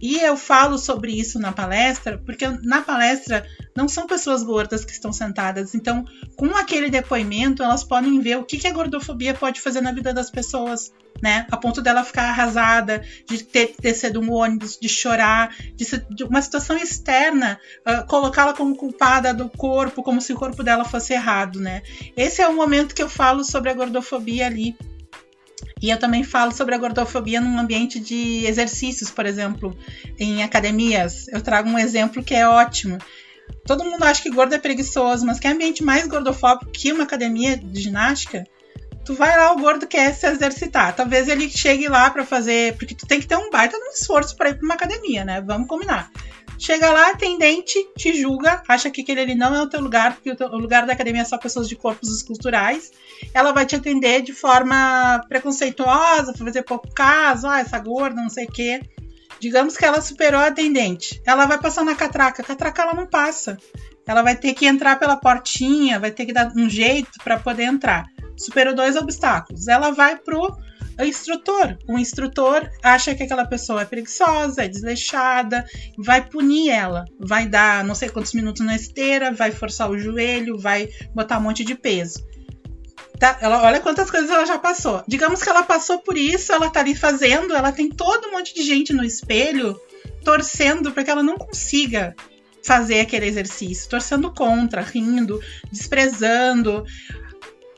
E 0.00 0.18
eu 0.18 0.36
falo 0.36 0.78
sobre 0.78 1.12
isso 1.12 1.38
na 1.38 1.52
palestra, 1.52 2.18
porque 2.24 2.46
na 2.62 2.82
palestra 2.82 3.46
não 3.74 3.88
são 3.88 4.06
pessoas 4.06 4.42
gordas 4.42 4.84
que 4.84 4.92
estão 4.92 5.12
sentadas. 5.12 5.74
Então, 5.74 6.04
com 6.36 6.54
aquele 6.56 6.90
depoimento, 6.90 7.62
elas 7.62 7.82
podem 7.82 8.20
ver 8.20 8.38
o 8.38 8.44
que, 8.44 8.58
que 8.58 8.66
a 8.66 8.72
gordofobia 8.72 9.34
pode 9.34 9.60
fazer 9.60 9.80
na 9.80 9.92
vida 9.92 10.12
das 10.12 10.30
pessoas, 10.30 10.92
né? 11.22 11.46
A 11.50 11.56
ponto 11.56 11.80
dela 11.80 12.04
ficar 12.04 12.24
arrasada, 12.24 13.02
de 13.28 13.42
ter 13.42 13.74
descido 13.80 14.20
um 14.20 14.32
ônibus, 14.32 14.78
de 14.78 14.88
chorar, 14.88 15.54
de, 15.74 15.84
ser, 15.84 16.06
de 16.10 16.24
uma 16.24 16.42
situação 16.42 16.76
externa, 16.76 17.58
uh, 17.86 18.06
colocá-la 18.06 18.52
como 18.52 18.76
culpada 18.76 19.32
do 19.32 19.48
corpo, 19.48 20.02
como 20.02 20.20
se 20.20 20.32
o 20.32 20.36
corpo 20.36 20.62
dela 20.62 20.84
fosse 20.84 21.14
errado, 21.14 21.60
né? 21.60 21.82
Esse 22.16 22.42
é 22.42 22.48
o 22.48 22.54
momento 22.54 22.94
que 22.94 23.02
eu 23.02 23.08
falo 23.08 23.44
sobre 23.44 23.70
a 23.70 23.74
gordofobia 23.74 24.46
ali 24.46 24.76
e 25.80 25.90
eu 25.90 25.98
também 25.98 26.24
falo 26.24 26.52
sobre 26.52 26.74
a 26.74 26.78
gordofobia 26.78 27.40
num 27.40 27.58
ambiente 27.58 28.00
de 28.00 28.46
exercícios, 28.46 29.10
por 29.10 29.26
exemplo, 29.26 29.76
em 30.18 30.42
academias. 30.42 31.28
Eu 31.28 31.40
trago 31.42 31.68
um 31.68 31.78
exemplo 31.78 32.22
que 32.22 32.34
é 32.34 32.48
ótimo. 32.48 32.98
Todo 33.64 33.84
mundo 33.84 34.02
acha 34.02 34.22
que 34.22 34.30
gordo 34.30 34.54
é 34.54 34.58
preguiçoso, 34.58 35.26
mas 35.26 35.38
que 35.38 35.46
ambiente 35.46 35.84
mais 35.84 36.06
gordofóbico 36.06 36.70
que 36.70 36.92
uma 36.92 37.04
academia 37.04 37.56
de 37.56 37.80
ginástica? 37.80 38.46
Tu 39.04 39.14
vai 39.14 39.36
lá, 39.36 39.52
o 39.52 39.58
gordo 39.58 39.86
quer 39.86 40.12
se 40.14 40.26
exercitar. 40.26 40.94
Talvez 40.96 41.28
ele 41.28 41.48
chegue 41.48 41.88
lá 41.88 42.10
para 42.10 42.24
fazer. 42.24 42.76
Porque 42.76 42.94
tu 42.94 43.06
tem 43.06 43.20
que 43.20 43.26
ter 43.26 43.36
um 43.36 43.50
baita 43.50 43.76
um 43.76 43.92
esforço 43.92 44.36
para 44.36 44.50
ir 44.50 44.54
para 44.54 44.64
uma 44.64 44.74
academia, 44.74 45.24
né? 45.24 45.40
Vamos 45.40 45.68
combinar. 45.68 46.10
Chega 46.58 46.90
lá, 46.90 47.10
atendente, 47.10 47.78
te 47.96 48.14
julga, 48.14 48.62
acha 48.66 48.90
que 48.90 49.02
aquele 49.02 49.20
ali 49.20 49.34
não 49.34 49.54
é 49.54 49.62
o 49.62 49.68
teu 49.68 49.80
lugar, 49.80 50.14
porque 50.14 50.30
o, 50.30 50.36
teu, 50.36 50.48
o 50.48 50.58
lugar 50.58 50.86
da 50.86 50.94
academia 50.94 51.22
é 51.22 51.24
só 51.24 51.36
pessoas 51.36 51.68
de 51.68 51.76
corpos 51.76 52.10
esculturais. 52.10 52.90
Ela 53.32 53.52
vai 53.52 53.66
te 53.66 53.76
atender 53.76 54.22
de 54.22 54.32
forma 54.32 55.24
preconceituosa, 55.28 56.34
fazer 56.34 56.62
pouco 56.62 56.92
caso, 56.94 57.46
ah, 57.46 57.60
essa 57.60 57.78
gorda, 57.78 58.20
não 58.20 58.30
sei 58.30 58.46
o 58.46 58.52
quê. 58.52 58.80
Digamos 59.38 59.76
que 59.76 59.84
ela 59.84 60.00
superou 60.00 60.40
a 60.40 60.46
atendente. 60.46 61.20
Ela 61.26 61.46
vai 61.46 61.60
passar 61.60 61.84
na 61.84 61.94
catraca. 61.94 62.42
A 62.42 62.44
catraca 62.44 62.82
ela 62.82 62.94
não 62.94 63.06
passa. 63.06 63.58
Ela 64.06 64.22
vai 64.22 64.36
ter 64.36 64.54
que 64.54 64.66
entrar 64.66 64.98
pela 64.98 65.16
portinha, 65.16 65.98
vai 65.98 66.10
ter 66.10 66.26
que 66.26 66.32
dar 66.32 66.52
um 66.56 66.70
jeito 66.70 67.18
para 67.22 67.38
poder 67.38 67.64
entrar. 67.64 68.06
Superou 68.36 68.74
dois 68.74 68.96
obstáculos. 68.96 69.68
Ela 69.68 69.90
vai 69.90 70.16
pro 70.16 70.56
instrutor. 71.04 71.76
O 71.88 71.98
instrutor 71.98 72.70
acha 72.82 73.14
que 73.14 73.22
aquela 73.22 73.44
pessoa 73.44 73.82
é 73.82 73.84
preguiçosa, 73.84 74.64
é 74.64 74.68
desleixada, 74.68 75.66
vai 75.98 76.24
punir 76.24 76.70
ela, 76.70 77.04
vai 77.18 77.46
dar 77.46 77.84
não 77.84 77.94
sei 77.94 78.08
quantos 78.08 78.32
minutos 78.32 78.64
na 78.64 78.76
esteira, 78.76 79.32
vai 79.32 79.50
forçar 79.50 79.90
o 79.90 79.98
joelho, 79.98 80.58
vai 80.58 80.88
botar 81.14 81.38
um 81.38 81.42
monte 81.42 81.64
de 81.64 81.74
peso. 81.74 82.24
Tá, 83.18 83.38
ela, 83.40 83.62
olha 83.62 83.80
quantas 83.80 84.10
coisas 84.10 84.30
ela 84.30 84.44
já 84.44 84.58
passou. 84.58 85.02
Digamos 85.06 85.42
que 85.42 85.48
ela 85.48 85.62
passou 85.62 85.98
por 86.00 86.18
isso, 86.18 86.52
ela 86.52 86.68
tá 86.68 86.80
ali 86.80 86.94
fazendo, 86.94 87.54
ela 87.54 87.72
tem 87.72 87.88
todo 87.88 88.28
um 88.28 88.32
monte 88.32 88.54
de 88.54 88.62
gente 88.62 88.92
no 88.92 89.04
espelho 89.04 89.80
torcendo 90.24 90.92
para 90.92 91.04
que 91.04 91.10
ela 91.10 91.22
não 91.22 91.36
consiga 91.36 92.14
fazer 92.62 93.00
aquele 93.00 93.26
exercício, 93.26 93.88
torcendo 93.88 94.32
contra, 94.32 94.82
rindo, 94.82 95.40
desprezando 95.70 96.84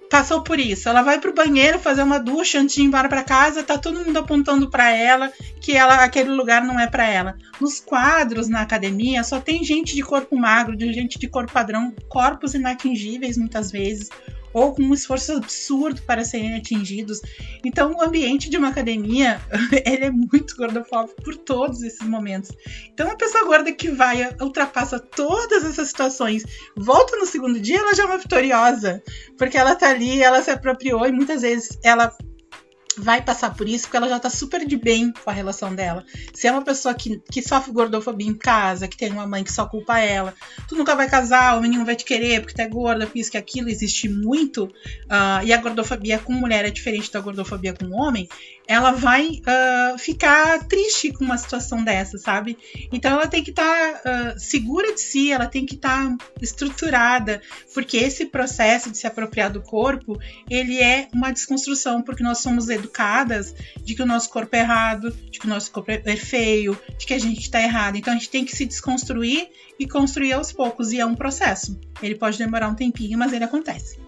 passou 0.08 0.42
por 0.42 0.58
isso. 0.58 0.88
Ela 0.88 1.02
vai 1.02 1.20
pro 1.20 1.34
banheiro 1.34 1.78
fazer 1.78 2.02
uma 2.02 2.18
ducha 2.18 2.58
antes 2.58 2.74
de 2.74 2.82
ir 2.82 2.84
embora 2.84 3.08
para 3.08 3.22
casa, 3.22 3.62
tá 3.62 3.78
todo 3.78 4.02
mundo 4.04 4.16
apontando 4.16 4.70
para 4.70 4.90
ela 4.90 5.30
que 5.60 5.76
ela 5.76 6.02
aquele 6.02 6.30
lugar 6.30 6.64
não 6.64 6.80
é 6.80 6.86
para 6.86 7.06
ela. 7.06 7.36
Nos 7.60 7.80
quadros 7.80 8.48
na 8.48 8.62
academia 8.62 9.22
só 9.22 9.40
tem 9.40 9.62
gente 9.62 9.94
de 9.94 10.02
corpo 10.02 10.36
magro, 10.36 10.76
de 10.76 10.92
gente 10.92 11.18
de 11.18 11.28
corpo 11.28 11.52
padrão, 11.52 11.94
corpos 12.08 12.54
inatingíveis 12.54 13.36
muitas 13.36 13.70
vezes, 13.70 14.08
ou 14.52 14.74
com 14.74 14.82
um 14.82 14.94
esforço 14.94 15.32
absurdo 15.32 16.00
para 16.02 16.24
serem 16.24 16.56
atingidos. 16.56 17.20
Então, 17.64 17.92
o 17.92 18.02
ambiente 18.02 18.48
de 18.48 18.56
uma 18.56 18.68
academia, 18.68 19.40
ele 19.84 20.04
é 20.04 20.10
muito 20.10 20.56
gordofóbico 20.56 21.22
por 21.22 21.36
todos 21.36 21.82
esses 21.82 22.06
momentos. 22.06 22.50
Então, 22.92 23.06
uma 23.06 23.16
pessoa 23.16 23.44
gorda 23.44 23.72
que 23.72 23.90
vai, 23.90 24.34
ultrapassa 24.40 24.98
todas 24.98 25.64
essas 25.64 25.88
situações, 25.88 26.44
volta 26.76 27.16
no 27.16 27.26
segundo 27.26 27.60
dia, 27.60 27.78
ela 27.78 27.94
já 27.94 28.04
é 28.04 28.06
uma 28.06 28.18
vitoriosa, 28.18 29.02
porque 29.36 29.56
ela 29.56 29.74
tá 29.74 29.90
ali, 29.90 30.22
ela 30.22 30.42
se 30.42 30.50
apropriou 30.50 31.06
e 31.06 31.12
muitas 31.12 31.42
vezes 31.42 31.78
ela 31.82 32.14
vai 32.98 33.22
passar 33.22 33.54
por 33.54 33.68
isso 33.68 33.84
porque 33.84 33.96
ela 33.96 34.08
já 34.08 34.18
tá 34.18 34.28
super 34.28 34.66
de 34.66 34.76
bem 34.76 35.12
com 35.12 35.30
a 35.30 35.32
relação 35.32 35.74
dela. 35.74 36.04
Se 36.34 36.46
é 36.46 36.52
uma 36.52 36.62
pessoa 36.62 36.94
que, 36.94 37.20
que 37.30 37.40
sofre 37.42 37.72
gordofobia 37.72 38.26
em 38.26 38.34
casa, 38.34 38.88
que 38.88 38.96
tem 38.96 39.10
uma 39.12 39.26
mãe 39.26 39.44
que 39.44 39.52
só 39.52 39.66
culpa 39.66 39.98
ela, 39.98 40.34
tu 40.68 40.74
nunca 40.74 40.94
vai 40.94 41.08
casar, 41.08 41.56
o 41.56 41.62
menino 41.62 41.84
vai 41.84 41.96
te 41.96 42.04
querer 42.04 42.40
porque 42.40 42.54
tu 42.54 42.60
é 42.60 42.68
gorda, 42.68 43.06
por 43.06 43.16
isso 43.16 43.30
que 43.30 43.38
aquilo 43.38 43.68
existe 43.68 44.08
muito, 44.08 44.64
uh, 44.64 45.44
e 45.44 45.52
a 45.52 45.56
gordofobia 45.56 46.18
com 46.18 46.32
mulher 46.32 46.64
é 46.64 46.70
diferente 46.70 47.12
da 47.12 47.20
gordofobia 47.20 47.72
com 47.72 47.90
homem, 47.92 48.28
ela 48.68 48.90
vai 48.90 49.40
uh, 49.40 49.98
ficar 49.98 50.66
triste 50.66 51.10
com 51.10 51.24
uma 51.24 51.38
situação 51.38 51.82
dessa, 51.82 52.18
sabe? 52.18 52.58
Então 52.92 53.12
ela 53.12 53.26
tem 53.26 53.42
que 53.42 53.48
estar 53.48 54.02
tá, 54.02 54.34
uh, 54.34 54.38
segura 54.38 54.92
de 54.92 55.00
si, 55.00 55.32
ela 55.32 55.46
tem 55.46 55.64
que 55.64 55.74
estar 55.74 56.06
tá 56.06 56.24
estruturada, 56.42 57.40
porque 57.72 57.96
esse 57.96 58.26
processo 58.26 58.90
de 58.90 58.98
se 58.98 59.06
apropriar 59.06 59.50
do 59.50 59.62
corpo, 59.62 60.20
ele 60.50 60.78
é 60.78 61.08
uma 61.14 61.32
desconstrução, 61.32 62.02
porque 62.02 62.22
nós 62.22 62.38
somos 62.38 62.68
de 63.82 63.94
que 63.94 64.02
o 64.02 64.06
nosso 64.06 64.30
corpo 64.30 64.54
é 64.56 64.60
errado, 64.60 65.10
de 65.10 65.38
que 65.38 65.46
o 65.46 65.48
nosso 65.48 65.70
corpo 65.70 65.90
é 65.90 66.16
feio, 66.16 66.78
de 66.98 67.06
que 67.06 67.14
a 67.14 67.18
gente 67.18 67.40
está 67.40 67.60
errado. 67.60 67.96
Então 67.96 68.12
a 68.12 68.16
gente 68.16 68.30
tem 68.30 68.44
que 68.44 68.54
se 68.54 68.66
desconstruir 68.66 69.48
e 69.78 69.86
construir 69.86 70.32
aos 70.32 70.52
poucos, 70.52 70.92
e 70.92 71.00
é 71.00 71.06
um 71.06 71.14
processo. 71.14 71.78
Ele 72.02 72.14
pode 72.14 72.38
demorar 72.38 72.68
um 72.68 72.74
tempinho, 72.74 73.18
mas 73.18 73.32
ele 73.32 73.44
acontece. 73.44 73.98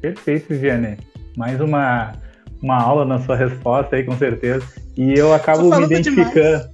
Perfeito, 0.00 0.54
Vianney. 0.54 0.98
Mais 1.36 1.60
uma 1.60 2.12
uma 2.64 2.82
aula 2.82 3.04
na 3.04 3.20
sua 3.20 3.36
resposta 3.36 3.94
aí, 3.94 4.04
com 4.04 4.16
certeza. 4.16 4.66
E 4.96 5.12
eu 5.12 5.34
acabo 5.34 5.68
me 5.76 5.84
identificando. 5.84 6.32
Demais. 6.32 6.70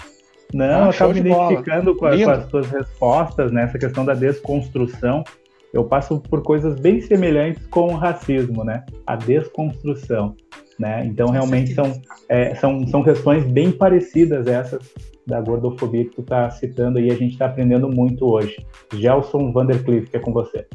Não, 0.53 0.64
ah, 0.64 0.84
eu 0.86 0.91
acabo 0.91 1.14
me 1.14 1.20
identificando 1.20 1.97
com, 1.97 2.07
a, 2.07 2.16
com, 2.16 2.30
as 2.30 2.51
suas 2.51 2.70
respostas 2.70 3.53
nessa 3.53 3.78
questão 3.78 4.05
da 4.05 4.14
desconstrução. 4.14 5.24
Eu 5.72 5.84
passo 5.84 6.20
por 6.20 6.42
coisas 6.42 6.78
bem 6.80 7.00
semelhantes 7.00 7.64
com 7.66 7.94
o 7.94 7.96
racismo, 7.96 8.64
né? 8.64 8.84
A 9.06 9.16
desconstrução, 9.16 10.34
né? 10.78 11.04
Então, 11.06 11.30
realmente 11.30 11.74
são, 11.74 11.92
é, 12.28 12.54
são, 12.56 12.86
são 12.88 13.02
questões 13.02 13.44
bem 13.44 13.70
parecidas 13.70 14.46
essas 14.46 14.82
da 15.26 15.40
gordofobia 15.40 16.04
que 16.04 16.16
tu 16.16 16.22
está 16.22 16.50
citando 16.50 16.98
e 16.98 17.10
a 17.10 17.14
gente 17.14 17.32
está 17.32 17.46
aprendendo 17.46 17.88
muito 17.88 18.26
hoje. 18.26 18.56
Gelson 18.92 19.52
Vandercliff, 19.52 20.10
que 20.10 20.16
é 20.16 20.20
com 20.20 20.32
você. 20.32 20.66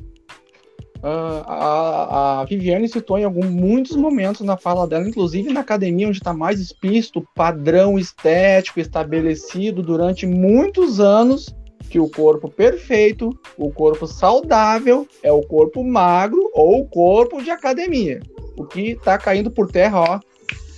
Uh, 1.00 1.44
a, 1.46 2.42
a, 2.42 2.46
Viviane 2.46 2.88
citou 2.88 3.20
em 3.20 3.26
algum, 3.26 3.46
muitos 3.46 3.96
momentos 3.96 4.42
na 4.42 4.58
fala 4.58 4.88
dela, 4.88 5.08
inclusive 5.08 5.54
na 5.54 5.60
academia, 5.60 6.08
onde 6.08 6.18
está 6.18 6.34
mais 6.34 6.60
explícito 6.60 7.20
o 7.20 7.28
padrão 7.36 8.00
estético 8.00 8.80
estabelecido 8.80 9.84
durante 9.84 10.26
muitos 10.26 11.00
anos, 11.00 11.56
que 11.90 12.00
o 12.00 12.10
corpo 12.10 12.50
perfeito, 12.50 13.30
o 13.58 13.72
corpo 13.72 14.08
saudável, 14.08 15.08
é 15.24 15.32
o 15.32 15.42
corpo 15.42 15.84
magro 15.84 16.50
ou 16.54 16.82
o 16.82 16.88
corpo 16.88 17.42
de 17.42 17.52
academia. 17.52 18.22
O 18.58 18.66
que 18.66 18.92
está 18.92 19.18
caindo 19.18 19.52
por 19.52 19.72
terra, 19.72 20.00
ó, 20.00 20.20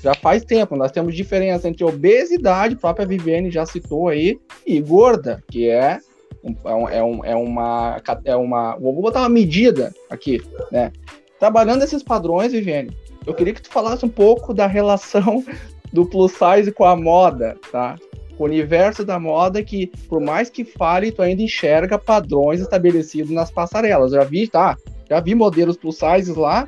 já 0.03 0.13
faz 0.13 0.43
tempo. 0.43 0.75
Nós 0.75 0.91
temos 0.91 1.15
diferença 1.15 1.67
entre 1.67 1.83
obesidade, 1.83 2.75
própria 2.75 3.05
Viviane 3.05 3.51
já 3.51 3.65
citou 3.65 4.07
aí, 4.07 4.39
e 4.65 4.79
gorda, 4.79 5.43
que 5.49 5.69
é 5.69 5.99
é, 6.43 6.97
é, 6.97 7.03
um, 7.03 7.25
é, 7.25 7.35
uma, 7.35 8.01
é 8.23 8.35
uma. 8.35 8.77
Vou 8.77 8.93
botar 9.01 9.21
uma 9.21 9.29
medida 9.29 9.93
aqui, 10.09 10.41
né? 10.71 10.91
Trabalhando 11.39 11.83
esses 11.83 12.01
padrões, 12.01 12.51
Viviane, 12.51 12.95
eu 13.25 13.33
queria 13.33 13.53
que 13.53 13.61
tu 13.61 13.69
falasse 13.69 14.05
um 14.05 14.09
pouco 14.09 14.53
da 14.53 14.67
relação 14.67 15.43
do 15.91 16.05
plus 16.05 16.33
size 16.33 16.71
com 16.71 16.85
a 16.85 16.95
moda, 16.95 17.57
tá? 17.71 17.95
O 18.37 18.43
universo 18.43 19.03
da 19.03 19.19
moda 19.19 19.63
que, 19.63 19.87
por 20.07 20.21
mais 20.21 20.49
que 20.49 20.63
fale, 20.63 21.11
tu 21.11 21.21
ainda 21.21 21.41
enxerga 21.41 21.97
padrões 21.97 22.61
estabelecidos 22.61 23.31
nas 23.31 23.49
passarelas. 23.49 24.11
Já 24.11 24.23
vi, 24.23 24.47
tá? 24.47 24.75
Já 25.09 25.19
vi 25.19 25.33
modelos 25.33 25.77
plus 25.77 25.97
size 25.97 26.31
lá. 26.33 26.67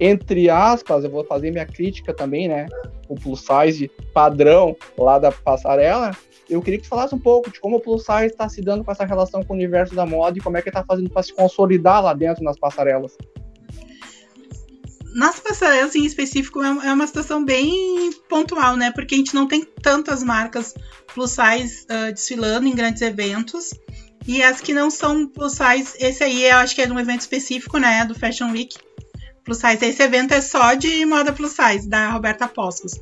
Entre 0.00 0.48
aspas, 0.48 1.04
eu 1.04 1.10
vou 1.10 1.24
fazer 1.24 1.50
minha 1.50 1.66
crítica 1.66 2.14
também, 2.14 2.46
né? 2.46 2.66
O 3.08 3.14
plus 3.14 3.40
size 3.40 3.90
padrão 4.12 4.76
lá 4.98 5.18
da 5.18 5.32
passarela, 5.32 6.12
eu 6.48 6.62
queria 6.62 6.78
que 6.78 6.86
você 6.86 6.90
falasse 6.90 7.14
um 7.14 7.18
pouco 7.18 7.50
de 7.50 7.60
como 7.60 7.76
o 7.76 7.80
Plus 7.80 8.04
Size 8.04 8.26
está 8.26 8.48
se 8.48 8.62
dando 8.62 8.82
com 8.82 8.90
essa 8.90 9.04
relação 9.04 9.42
com 9.42 9.52
o 9.52 9.56
universo 9.56 9.94
da 9.94 10.06
moda 10.06 10.38
e 10.38 10.40
como 10.40 10.56
é 10.56 10.62
que 10.62 10.70
está 10.70 10.82
fazendo 10.82 11.10
para 11.10 11.22
se 11.22 11.34
consolidar 11.34 12.02
lá 12.02 12.14
dentro 12.14 12.42
nas 12.42 12.58
passarelas. 12.58 13.16
Nas 15.14 15.40
passarelas 15.40 15.94
em 15.94 16.04
específico 16.04 16.62
é, 16.62 16.88
é 16.88 16.92
uma 16.92 17.06
situação 17.06 17.44
bem 17.44 18.10
pontual, 18.28 18.76
né? 18.76 18.90
Porque 18.90 19.14
a 19.14 19.18
gente 19.18 19.34
não 19.34 19.46
tem 19.46 19.64
tantas 19.82 20.22
marcas 20.22 20.74
plus 21.14 21.30
size 21.30 21.84
uh, 21.84 22.12
desfilando 22.12 22.66
em 22.66 22.74
grandes 22.74 23.02
eventos. 23.02 23.70
E 24.26 24.42
as 24.42 24.60
que 24.60 24.74
não 24.74 24.90
são 24.90 25.26
plus 25.26 25.52
size, 25.52 25.94
esse 25.98 26.22
aí 26.22 26.44
eu 26.44 26.56
acho 26.58 26.74
que 26.74 26.82
é 26.82 26.92
um 26.92 26.98
evento 26.98 27.22
específico, 27.22 27.78
né? 27.78 28.04
Do 28.04 28.14
Fashion 28.14 28.50
Week. 28.50 28.76
Plus 29.44 29.58
size. 29.58 29.84
Esse 29.84 30.02
evento 30.02 30.34
é 30.34 30.40
só 30.40 30.74
de 30.74 31.04
moda 31.06 31.32
plus 31.32 31.52
size, 31.52 31.88
da 31.88 32.10
Roberta 32.10 32.46
Poscos. 32.46 32.92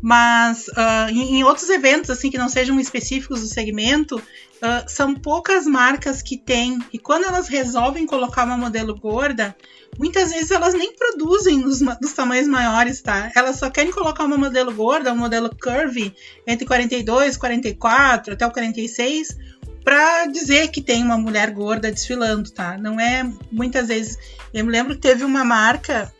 Mas 0.00 0.68
uh, 0.68 1.10
em, 1.10 1.36
em, 1.36 1.44
outros 1.44 1.68
eventos, 1.68 2.10
assim, 2.10 2.30
que 2.30 2.38
não 2.38 2.48
sejam 2.48 2.78
específicos 2.78 3.40
do 3.40 3.46
segmento, 3.46 4.16
uh, 4.16 4.84
são 4.86 5.14
poucas 5.14 5.66
marcas 5.66 6.22
que 6.22 6.36
têm. 6.36 6.78
E 6.92 6.98
quando 6.98 7.24
elas 7.24 7.48
resolvem 7.48 8.06
colocar 8.06 8.44
uma 8.44 8.56
modelo 8.56 8.94
gorda, 8.98 9.56
muitas 9.98 10.30
vezes 10.30 10.50
elas 10.50 10.74
nem 10.74 10.94
produzem 10.94 11.58
nos, 11.58 11.80
tamanhos 12.14 12.48
maiores, 12.48 13.00
tá? 13.00 13.30
Elas 13.34 13.56
só 13.56 13.70
querem 13.70 13.92
colocar 13.92 14.24
uma 14.24 14.36
modelo 14.36 14.72
gorda, 14.72 15.12
um 15.12 15.16
modelo 15.16 15.50
curvy, 15.60 16.14
entre 16.46 16.66
42, 16.66 17.36
44 17.36 18.34
até 18.34 18.46
o 18.46 18.50
46, 18.50 19.36
para 19.84 20.26
dizer 20.26 20.68
que 20.68 20.82
tem 20.82 21.02
uma 21.02 21.16
mulher 21.16 21.50
gorda 21.52 21.90
desfilando, 21.90 22.50
tá? 22.50 22.76
Não 22.76 23.00
é 23.00 23.22
muitas 23.50 23.88
vezes. 23.88 24.18
Eu 24.52 24.64
me 24.64 24.72
lembro 24.72 24.94
que 24.94 25.00
teve 25.00 25.24
uma 25.24 25.44
marca 25.44 26.12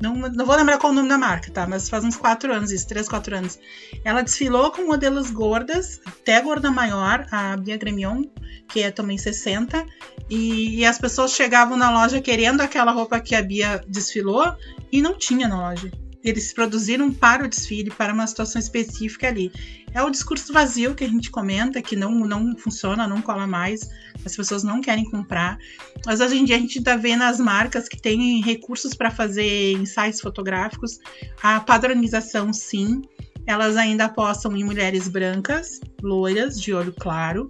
não, 0.00 0.14
não 0.14 0.46
vou 0.46 0.56
lembrar 0.56 0.78
qual 0.78 0.92
o 0.92 0.94
nome 0.94 1.08
da 1.08 1.18
marca, 1.18 1.50
tá? 1.50 1.66
Mas 1.66 1.88
faz 1.88 2.04
uns 2.04 2.16
quatro 2.16 2.52
anos, 2.52 2.70
isso, 2.70 2.86
três, 2.86 3.08
quatro 3.08 3.36
anos. 3.36 3.58
Ela 4.04 4.22
desfilou 4.22 4.70
com 4.70 4.86
modelos 4.86 5.30
gordas, 5.30 6.00
até 6.04 6.40
gorda 6.40 6.70
maior, 6.70 7.26
a 7.30 7.56
Bia 7.56 7.76
Gremion, 7.76 8.24
que 8.68 8.80
é 8.80 8.90
também 8.90 9.18
60. 9.18 9.84
E, 10.28 10.80
e 10.80 10.84
as 10.84 10.98
pessoas 10.98 11.32
chegavam 11.32 11.76
na 11.76 11.90
loja 11.90 12.20
querendo 12.20 12.60
aquela 12.60 12.92
roupa 12.92 13.20
que 13.20 13.34
a 13.34 13.42
Bia 13.42 13.82
desfilou 13.86 14.54
e 14.90 15.00
não 15.00 15.16
tinha 15.16 15.48
na 15.48 15.68
loja 15.68 15.90
eles 16.24 16.54
produziram 16.54 17.12
para 17.12 17.44
o 17.44 17.48
desfile, 17.48 17.90
para 17.90 18.14
uma 18.14 18.26
situação 18.26 18.58
específica 18.58 19.28
ali. 19.28 19.52
É 19.94 20.02
o 20.02 20.10
discurso 20.10 20.52
vazio 20.52 20.92
que 20.92 21.04
a 21.04 21.08
gente 21.08 21.30
comenta, 21.30 21.80
que 21.80 21.94
não, 21.94 22.10
não 22.10 22.56
funciona, 22.58 23.06
não 23.06 23.22
cola 23.22 23.46
mais, 23.46 23.88
as 24.24 24.34
pessoas 24.34 24.64
não 24.64 24.80
querem 24.80 25.08
comprar. 25.08 25.56
Mas 26.04 26.20
hoje 26.20 26.36
em 26.36 26.44
dia 26.44 26.56
a 26.56 26.58
gente 26.58 26.80
está 26.80 26.96
vendo 26.96 27.22
as 27.22 27.38
marcas 27.38 27.88
que 27.88 27.96
têm 27.96 28.42
recursos 28.42 28.92
para 28.92 29.08
fazer 29.08 29.72
ensaios 29.72 30.20
fotográficos, 30.20 30.98
a 31.40 31.60
padronização 31.60 32.52
sim, 32.52 33.02
elas 33.46 33.76
ainda 33.76 34.06
apostam 34.06 34.56
em 34.56 34.64
mulheres 34.64 35.06
brancas, 35.06 35.78
loiras, 36.02 36.60
de 36.60 36.74
olho 36.74 36.92
claro, 36.92 37.46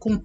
com, 0.00 0.20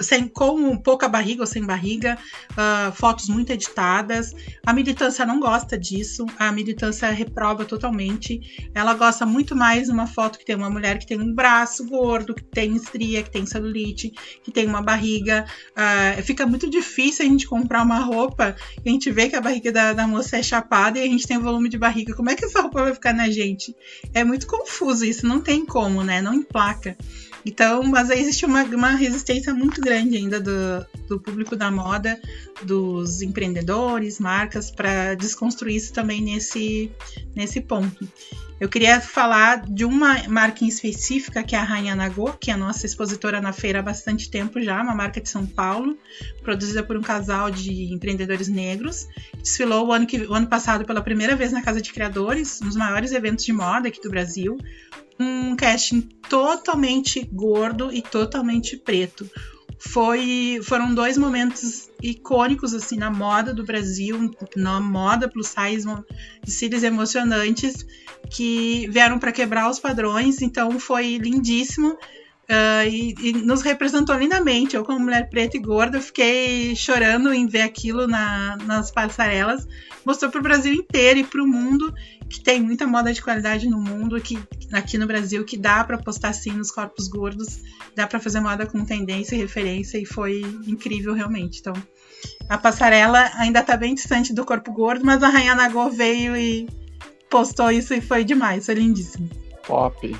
sem, 0.00 0.26
com 0.28 0.76
pouca 0.76 1.08
barriga 1.08 1.42
ou 1.42 1.46
sem 1.46 1.64
barriga, 1.64 2.18
uh, 2.52 2.92
fotos 2.92 3.28
muito 3.28 3.50
editadas. 3.52 4.34
A 4.66 4.72
militância 4.72 5.24
não 5.24 5.40
gosta 5.40 5.78
disso, 5.78 6.26
a 6.38 6.52
militância 6.52 7.08
reprova 7.10 7.64
totalmente. 7.64 8.68
Ela 8.74 8.92
gosta 8.92 9.24
muito 9.24 9.56
mais 9.56 9.86
de 9.86 9.92
uma 9.92 10.06
foto 10.06 10.38
que 10.38 10.44
tem 10.44 10.56
uma 10.56 10.68
mulher 10.68 10.98
que 10.98 11.06
tem 11.06 11.18
um 11.18 11.32
braço 11.32 11.86
gordo, 11.86 12.34
que 12.34 12.42
tem 12.42 12.74
estria, 12.74 13.22
que 13.22 13.30
tem 13.30 13.46
celulite, 13.46 14.10
que 14.42 14.50
tem 14.50 14.66
uma 14.66 14.82
barriga. 14.82 15.46
Uh, 15.70 16.22
fica 16.22 16.44
muito 16.44 16.68
difícil 16.68 17.24
a 17.24 17.28
gente 17.28 17.46
comprar 17.46 17.82
uma 17.82 18.00
roupa 18.00 18.56
e 18.84 18.88
a 18.88 18.92
gente 18.92 19.10
vê 19.10 19.28
que 19.28 19.36
a 19.36 19.40
barriga 19.40 19.70
da, 19.70 19.92
da 19.92 20.06
moça 20.06 20.36
é 20.36 20.42
chapada 20.42 20.98
e 20.98 21.02
a 21.02 21.06
gente 21.06 21.26
tem 21.26 21.38
um 21.38 21.42
volume 21.42 21.68
de 21.68 21.78
barriga. 21.78 22.14
Como 22.14 22.28
é 22.28 22.34
que 22.34 22.44
essa 22.44 22.60
roupa 22.60 22.82
vai 22.82 22.92
ficar 22.92 23.12
na 23.12 23.30
gente? 23.30 23.74
É 24.12 24.24
muito 24.24 24.48
confuso 24.48 25.04
isso, 25.04 25.24
não 25.24 25.40
tem 25.40 25.64
como, 25.64 26.02
né? 26.02 26.20
Não 26.20 26.34
emplaca. 26.34 26.96
Então, 27.44 27.82
mas 27.82 28.10
existe 28.10 28.44
uma, 28.44 28.62
uma 28.64 28.90
resistência 28.90 29.54
muito 29.54 29.80
grande 29.80 30.16
ainda 30.16 30.40
do, 30.40 30.86
do 31.08 31.20
público 31.20 31.56
da 31.56 31.70
moda, 31.70 32.20
dos 32.62 33.22
empreendedores, 33.22 34.18
marcas, 34.18 34.70
para 34.70 35.14
desconstruir 35.14 35.76
isso 35.76 35.92
também 35.92 36.20
nesse, 36.20 36.90
nesse 37.34 37.60
ponto. 37.60 38.06
Eu 38.60 38.68
queria 38.68 39.00
falar 39.00 39.64
de 39.66 39.86
uma 39.86 40.28
marca 40.28 40.66
em 40.66 40.68
específica, 40.68 41.42
que 41.42 41.56
é 41.56 41.58
a 41.58 41.62
Rainha 41.62 41.96
Nagô, 41.96 42.34
que 42.34 42.50
é 42.50 42.54
a 42.54 42.58
nossa 42.58 42.84
expositora 42.84 43.40
na 43.40 43.54
feira 43.54 43.78
há 43.78 43.82
bastante 43.82 44.30
tempo 44.30 44.60
já, 44.60 44.82
uma 44.82 44.94
marca 44.94 45.18
de 45.18 45.30
São 45.30 45.46
Paulo, 45.46 45.96
produzida 46.42 46.82
por 46.82 46.94
um 46.94 47.00
casal 47.00 47.50
de 47.50 47.90
empreendedores 47.90 48.48
negros. 48.48 49.08
Desfilou 49.38 49.86
o 49.86 49.92
ano, 49.92 50.06
que, 50.06 50.18
o 50.26 50.34
ano 50.34 50.46
passado 50.46 50.84
pela 50.84 51.00
primeira 51.00 51.34
vez 51.34 51.52
na 51.52 51.62
Casa 51.62 51.80
de 51.80 51.90
Criadores, 51.90 52.60
um 52.60 52.66
dos 52.66 52.76
maiores 52.76 53.12
eventos 53.12 53.46
de 53.46 53.52
moda 53.54 53.88
aqui 53.88 54.02
do 54.02 54.10
Brasil, 54.10 54.58
um 55.20 55.54
casting 55.54 56.00
totalmente 56.28 57.28
gordo 57.32 57.92
e 57.92 58.00
totalmente 58.00 58.76
preto. 58.76 59.28
Foi, 59.78 60.60
foram 60.62 60.94
dois 60.94 61.16
momentos 61.16 61.90
icônicos 62.02 62.74
assim 62.74 62.96
na 62.96 63.10
moda 63.10 63.54
do 63.54 63.64
Brasil, 63.64 64.30
na 64.54 64.78
moda 64.78 65.26
plus 65.26 65.48
size, 65.48 65.86
cílios 66.44 66.82
emocionantes 66.82 67.86
que 68.30 68.86
vieram 68.90 69.18
para 69.18 69.32
quebrar 69.32 69.70
os 69.70 69.78
padrões. 69.78 70.42
Então 70.42 70.78
foi 70.78 71.16
lindíssimo. 71.16 71.96
Uh, 72.50 72.84
e, 72.90 73.14
e, 73.22 73.32
nos 73.32 73.62
representou 73.62 74.16
lindamente. 74.16 74.74
Eu, 74.74 74.84
como 74.84 74.98
mulher 74.98 75.30
preta 75.30 75.56
e 75.56 75.60
gorda, 75.60 76.00
fiquei 76.00 76.74
chorando 76.74 77.32
em 77.32 77.46
ver 77.46 77.62
aquilo 77.62 78.08
na, 78.08 78.58
nas 78.66 78.90
passarelas. 78.90 79.66
Mostrou 80.04 80.30
para 80.30 80.40
o 80.40 80.42
Brasil 80.42 80.74
inteiro 80.74 81.20
e 81.20 81.24
para 81.24 81.42
o 81.42 81.46
mundo 81.46 81.94
que 82.30 82.40
tem 82.40 82.62
muita 82.62 82.86
moda 82.86 83.12
de 83.12 83.20
qualidade 83.20 83.68
no 83.68 83.80
mundo, 83.80 84.20
que 84.20 84.38
aqui 84.72 84.96
no 84.96 85.06
Brasil, 85.06 85.44
que 85.44 85.56
dá 85.56 85.82
para 85.82 85.98
postar 85.98 86.32
sim 86.32 86.52
nos 86.52 86.70
corpos 86.70 87.08
gordos, 87.08 87.58
dá 87.94 88.06
para 88.06 88.20
fazer 88.20 88.40
moda 88.40 88.64
com 88.66 88.84
tendência 88.84 89.34
e 89.34 89.38
referência, 89.38 89.98
e 89.98 90.06
foi 90.06 90.40
incrível 90.64 91.12
realmente. 91.12 91.58
Então, 91.58 91.74
a 92.48 92.56
passarela 92.56 93.30
ainda 93.34 93.58
está 93.60 93.76
bem 93.76 93.94
distante 93.94 94.32
do 94.32 94.44
corpo 94.44 94.72
gordo, 94.72 95.04
mas 95.04 95.24
a 95.24 95.28
Rainha 95.28 95.56
Nagô 95.56 95.90
veio 95.90 96.36
e 96.36 96.68
postou 97.28 97.70
isso 97.70 97.92
e 97.92 98.00
foi 98.00 98.24
demais, 98.24 98.66
foi 98.66 98.76
lindíssimo. 98.76 99.28
Top 99.66 100.16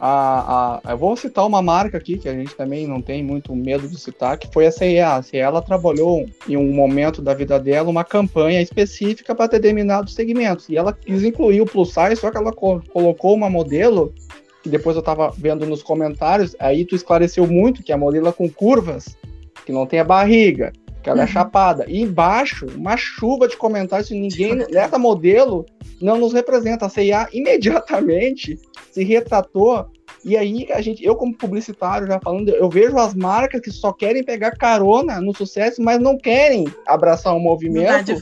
a, 0.00 0.80
a, 0.82 0.92
eu 0.92 0.96
vou 0.96 1.14
citar 1.14 1.46
uma 1.46 1.60
marca 1.60 1.98
aqui 1.98 2.16
que 2.16 2.26
a 2.26 2.32
gente 2.32 2.54
também 2.54 2.86
não 2.86 3.02
tem 3.02 3.22
muito 3.22 3.54
medo 3.54 3.86
de 3.86 4.00
citar, 4.00 4.38
que 4.38 4.50
foi 4.50 4.66
a 4.66 4.72
CIA. 4.72 5.16
A 5.16 5.36
ela 5.36 5.60
trabalhou 5.60 6.24
em 6.48 6.56
um 6.56 6.72
momento 6.72 7.20
da 7.20 7.34
vida 7.34 7.60
dela 7.60 7.90
uma 7.90 8.02
campanha 8.02 8.62
específica 8.62 9.34
para 9.34 9.50
determinados 9.50 10.14
segmentos. 10.14 10.70
E 10.70 10.76
ela 10.78 10.94
quis 10.94 11.22
incluir 11.22 11.60
o 11.60 11.66
plus 11.66 11.92
size, 11.92 12.16
só 12.16 12.30
que 12.30 12.38
ela 12.38 12.50
co 12.50 12.80
colocou 12.90 13.34
uma 13.34 13.50
modelo 13.50 14.14
que 14.62 14.70
depois 14.70 14.96
eu 14.96 15.00
estava 15.00 15.32
vendo 15.36 15.66
nos 15.66 15.82
comentários, 15.82 16.54
aí 16.58 16.84
tu 16.84 16.94
esclareceu 16.94 17.46
muito 17.46 17.82
que 17.82 17.92
é 17.92 17.94
a 17.94 17.98
modelo 17.98 18.32
com 18.32 18.48
curvas, 18.48 19.16
que 19.64 19.72
não 19.72 19.86
tem 19.86 20.00
a 20.00 20.04
barriga, 20.04 20.72
que 21.02 21.08
ela 21.08 21.22
é 21.22 21.24
uhum. 21.24 21.28
chapada. 21.30 21.84
E 21.88 22.00
embaixo, 22.00 22.66
uma 22.76 22.96
chuva 22.96 23.48
de 23.48 23.56
comentários, 23.56 24.10
ninguém, 24.10 24.64
essa 24.74 24.98
modelo 24.98 25.64
não 26.00 26.18
nos 26.18 26.32
representa. 26.32 26.86
A 26.86 26.88
CIA 26.88 27.28
imediatamente 27.32 28.58
se 28.90 29.04
retratou. 29.04 29.86
E 30.24 30.36
aí, 30.36 30.66
a 30.70 30.80
gente, 30.82 31.02
eu 31.04 31.16
como 31.16 31.36
publicitário, 31.36 32.06
já 32.06 32.20
falando, 32.20 32.50
eu 32.50 32.68
vejo 32.68 32.98
as 32.98 33.14
marcas 33.14 33.60
que 33.60 33.70
só 33.70 33.92
querem 33.92 34.22
pegar 34.22 34.50
carona 34.50 35.20
no 35.20 35.34
sucesso, 35.34 35.80
mas 35.82 35.98
não 35.98 36.18
querem 36.18 36.66
abraçar 36.86 37.32
o 37.32 37.36
um 37.36 37.40
movimento. 37.40 38.12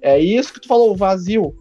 É 0.00 0.18
isso 0.18 0.52
que 0.52 0.60
tu 0.60 0.68
falou, 0.68 0.96
vazio. 0.96 1.54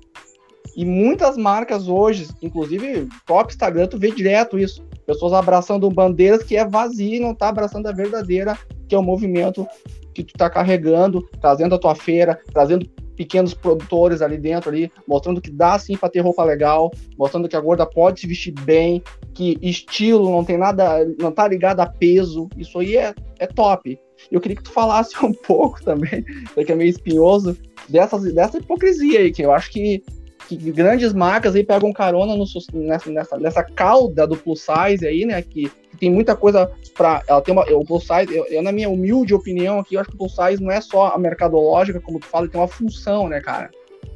E 0.76 0.84
muitas 0.84 1.38
marcas 1.38 1.88
hoje, 1.88 2.28
inclusive 2.42 3.08
próprio 3.26 3.54
Instagram, 3.54 3.88
tu 3.88 3.98
vê 3.98 4.12
direto 4.12 4.60
isso. 4.60 4.86
Pessoas 5.06 5.34
abraçando 5.34 5.90
bandeiras 5.90 6.44
que 6.44 6.58
é 6.58 6.66
vazia 6.66 7.18
e 7.18 7.20
não 7.20 7.34
tá 7.34 7.50
abraçando 7.50 7.88
a 7.88 7.92
verdadeira, 7.92 8.58
que 8.88 8.96
é 8.96 8.98
o 8.98 9.04
movimento 9.04 9.68
que 10.14 10.24
tu 10.24 10.34
tá 10.38 10.50
carregando, 10.50 11.28
trazendo 11.42 11.76
a 11.76 11.80
tua 11.80 11.94
feira, 11.94 12.40
trazendo 12.54 12.90
pequenos 13.16 13.54
produtores 13.54 14.22
ali 14.22 14.38
dentro 14.38 14.70
ali, 14.70 14.92
mostrando 15.08 15.42
que 15.42 15.50
dá 15.50 15.78
sim 15.80 15.98
para 15.98 16.10
ter 16.10 16.20
roupa 16.20 16.44
legal, 16.44 16.92
mostrando 17.18 17.48
que 17.48 17.56
a 17.56 17.62
gorda 17.62 17.86
pode 17.86 18.20
se 18.20 18.28
vestir 18.28 18.54
bem, 18.54 19.02
que 19.34 19.58
estilo 19.62 20.30
não 20.30 20.44
tem 20.44 20.58
nada, 20.58 21.06
não 21.20 21.32
tá 21.32 21.48
ligado 21.48 21.80
a 21.80 21.86
peso. 21.86 22.50
Isso 22.58 22.80
aí 22.80 22.98
é, 22.98 23.14
é 23.40 23.48
top. 23.48 23.98
Eu 24.32 24.40
queria 24.40 24.58
que 24.58 24.64
tu 24.64 24.72
falasse 24.72 25.14
um 25.24 25.34
pouco 25.34 25.84
também, 25.84 26.24
que 26.66 26.72
é 26.72 26.76
meio 26.76 26.90
espinhoso, 26.90 27.58
dessas, 27.90 28.24
dessa 28.34 28.58
hipocrisia 28.58 29.20
aí, 29.20 29.32
que 29.32 29.44
eu 29.44 29.52
acho 29.52 29.72
que, 29.72 30.04
que 30.48 30.72
grandes 30.72 31.14
marcas 31.14 31.56
aí 31.56 31.64
pegam 31.64 31.92
carona 31.92 32.36
no, 32.36 32.46
nessa, 32.74 33.10
nessa, 33.10 33.38
nessa 33.38 33.64
cauda 33.64 34.28
do 34.28 34.38
plus 34.38 34.62
size 34.62 35.06
aí, 35.06 35.26
né? 35.26 35.42
Que, 35.42 35.70
que 35.96 35.98
tem 35.98 36.12
muita 36.12 36.36
coisa 36.36 36.72
para 36.94 37.24
ela 37.28 37.42
tem 37.42 37.54
uma 37.54 37.64
o 37.74 37.86
plus 37.86 38.04
size 38.04 38.34
eu, 38.34 38.46
eu, 38.48 38.62
na 38.62 38.72
minha 38.72 38.90
humilde 38.90 39.34
opinião 39.34 39.80
aqui 39.80 39.96
eu 39.96 40.02
acho 40.02 40.10
que 40.10 40.16
o 40.16 40.20
plus 40.20 40.36
size 40.36 40.62
não 40.62 40.72
é 40.72 40.80
só 40.82 41.08
a 41.08 41.18
mercadológica 41.18 42.00
como 42.00 42.20
tu 42.20 42.26
fala 42.26 42.48
tem 42.48 42.60
uma 42.60 42.68
função 42.68 43.28
né 43.28 43.42
cara 43.42 43.70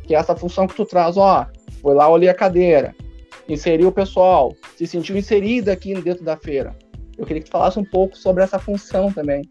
que 0.03 0.15
é 0.15 0.17
essa 0.17 0.35
função 0.35 0.67
que 0.67 0.75
tu 0.75 0.85
traz 0.85 1.17
ó 1.17 1.47
foi 1.81 1.93
lá 1.93 2.09
olhei 2.09 2.29
a 2.29 2.33
cadeira 2.33 2.95
inseriu 3.47 3.89
o 3.89 3.91
pessoal 3.91 4.55
se 4.77 4.87
sentiu 4.87 5.17
inserida 5.17 5.73
aqui 5.73 5.93
dentro 5.95 6.23
da 6.23 6.37
feira 6.37 6.75
eu 7.17 7.25
queria 7.25 7.41
que 7.41 7.49
tu 7.49 7.51
falasse 7.51 7.77
um 7.77 7.85
pouco 7.85 8.17
sobre 8.17 8.43
essa 8.43 8.59
função 8.59 9.11
também 9.11 9.41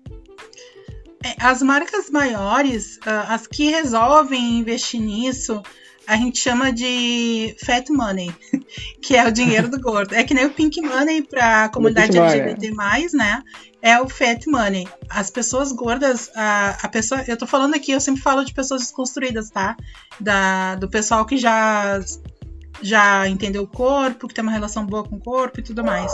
é, 1.25 1.35
as 1.41 1.63
marcas 1.63 2.11
maiores 2.11 2.99
ah, 3.05 3.35
as 3.35 3.47
que 3.47 3.71
resolvem 3.71 4.59
investir 4.59 5.01
nisso 5.01 5.63
a 6.09 6.17
gente 6.17 6.39
chama 6.39 6.73
de 6.73 7.55
fat 7.63 7.91
money, 7.91 8.35
que 9.03 9.15
é 9.15 9.29
o 9.29 9.31
dinheiro 9.31 9.69
do 9.69 9.79
gordo. 9.79 10.15
É 10.15 10.25
que 10.25 10.33
nem 10.33 10.47
o 10.47 10.51
pink 10.51 10.81
money 10.81 11.21
para 11.23 11.65
a 11.65 11.69
comunidade 11.69 12.19
LGBT+, 12.19 12.71
né? 13.13 13.43
É 13.83 14.01
o 14.01 14.09
fat 14.09 14.47
money. 14.47 14.89
As 15.11 15.29
pessoas 15.29 15.71
gordas, 15.71 16.31
a, 16.35 16.79
a 16.83 16.89
pessoa, 16.89 17.23
eu 17.29 17.37
tô 17.37 17.47
falando 17.47 17.75
aqui, 17.75 17.93
eu 17.93 18.01
sempre 18.01 18.23
falo 18.23 18.43
de 18.43 18.55
pessoas 18.55 18.81
desconstruídas, 18.81 19.51
tá? 19.51 19.77
Da, 20.19 20.77
do 20.77 20.89
pessoal 20.89 21.27
que 21.27 21.37
já 21.37 22.01
já 22.83 23.29
entendeu 23.29 23.63
o 23.63 23.67
corpo, 23.67 24.29
que 24.29 24.35
tem 24.35 24.43
uma 24.43 24.53
relação 24.53 24.85
boa 24.87 25.05
com 25.05 25.17
o 25.17 25.21
corpo 25.21 25.61
e 25.61 25.63
tudo 25.63 25.85
mais. 25.85 26.13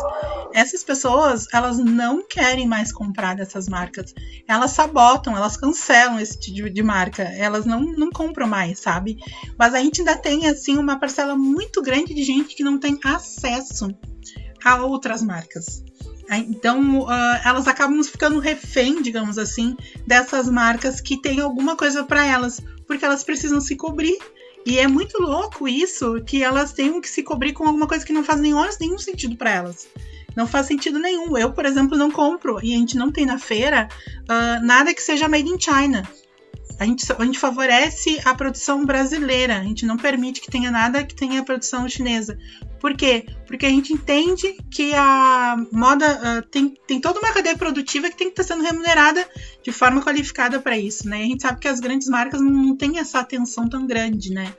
Essas 0.53 0.83
pessoas, 0.83 1.47
elas 1.53 1.79
não 1.79 2.27
querem 2.27 2.67
mais 2.67 2.93
comprar 2.93 3.35
dessas 3.37 3.69
marcas. 3.69 4.15
Elas 4.49 4.71
sabotam, 4.73 5.37
elas 5.37 5.57
cancelam 5.57 6.19
esse 6.19 6.39
tipo 6.39 6.71
de 6.71 6.83
marca. 6.83 7.23
Elas 7.23 7.65
não, 7.65 7.81
não 7.81 8.11
compram 8.11 8.47
mais, 8.47 8.81
sabe? 8.81 9.19
Mas 9.59 9.75
a 9.75 9.81
gente 9.81 10.01
ainda 10.01 10.17
tem, 10.17 10.47
assim, 10.47 10.77
uma 10.77 10.99
parcela 10.99 11.37
muito 11.37 11.83
grande 11.83 12.15
de 12.15 12.23
gente 12.23 12.55
que 12.55 12.65
não 12.65 12.79
tem 12.79 12.99
acesso 13.05 13.89
a 14.65 14.83
outras 14.83 15.23
marcas. 15.23 15.85
Então, 16.31 17.01
uh, 17.01 17.11
elas 17.45 17.69
acabam 17.69 18.03
ficando 18.03 18.39
refém, 18.39 19.03
digamos 19.03 19.37
assim, 19.37 19.77
dessas 20.07 20.49
marcas 20.49 21.01
que 21.01 21.21
têm 21.21 21.41
alguma 21.41 21.77
coisa 21.77 22.03
para 22.03 22.25
elas, 22.25 22.61
porque 22.87 23.05
elas 23.05 23.23
precisam 23.23 23.61
se 23.61 23.77
cobrir 23.77 24.17
e 24.67 24.79
é 24.79 24.89
muito 24.89 25.21
louco 25.21 25.69
isso, 25.69 26.23
que 26.25 26.43
elas 26.43 26.73
tenham 26.73 27.01
que 27.01 27.09
se 27.09 27.23
cobrir 27.23 27.53
com 27.53 27.67
alguma 27.67 27.87
coisa 27.87 28.05
que 28.05 28.13
não 28.13 28.25
faz 28.25 28.41
nenhum, 28.41 28.61
nenhum 28.81 28.99
sentido 28.99 29.37
para 29.37 29.51
elas. 29.51 29.87
Não 30.35 30.47
faz 30.47 30.67
sentido 30.67 30.99
nenhum. 30.99 31.37
Eu, 31.37 31.53
por 31.53 31.65
exemplo, 31.65 31.97
não 31.97 32.11
compro, 32.11 32.59
e 32.63 32.75
a 32.75 32.79
gente 32.79 32.97
não 32.97 33.13
tem 33.13 33.27
na 33.27 33.39
feira, 33.39 33.89
uh, 34.23 34.65
nada 34.65 34.95
que 34.95 35.03
seja 35.03 35.29
made 35.29 35.49
in 35.49 35.61
China. 35.61 36.09
A 36.79 36.85
gente, 36.85 37.05
a 37.13 37.25
gente 37.25 37.39
favorece 37.39 38.21
a 38.25 38.35
produção 38.35 38.85
brasileira, 38.85 39.59
a 39.59 39.63
gente 39.63 39.87
não 39.87 39.97
permite 39.97 40.41
que 40.41 40.51
tenha 40.51 40.71
nada 40.71 41.05
que 41.05 41.15
tenha 41.15 41.45
produção 41.45 41.89
chinesa. 41.89 42.37
Por 42.85 42.95
quê? 42.95 43.25
Porque 43.47 43.65
a 43.65 43.71
gente 43.71 43.95
entende 43.95 44.59
que 44.71 44.93
a 44.95 45.57
moda 45.73 46.05
uh, 46.21 46.47
tem, 46.51 46.77
tem 46.87 47.01
toda 47.01 47.19
uma 47.19 47.33
cadeia 47.33 47.57
produtiva 47.57 48.11
que 48.11 48.17
tem 48.19 48.31
que 48.31 48.39
estar 48.39 48.55
sendo 48.55 48.63
remunerada 48.63 49.27
de 49.63 49.73
forma 49.73 50.03
qualificada 50.03 50.61
para 50.61 50.77
isso, 50.77 51.09
né? 51.09 51.23
A 51.23 51.25
gente 51.25 51.41
sabe 51.41 51.61
que 51.61 51.67
as 51.67 51.81
grandes 51.81 52.09
marcas 52.09 52.43
não 52.43 52.77
têm 52.77 52.99
essa 52.99 53.21
atenção 53.21 53.71
tão 53.71 53.87
grande, 53.87 54.35
né? 54.35 54.55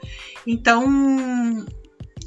Então, 0.47 0.83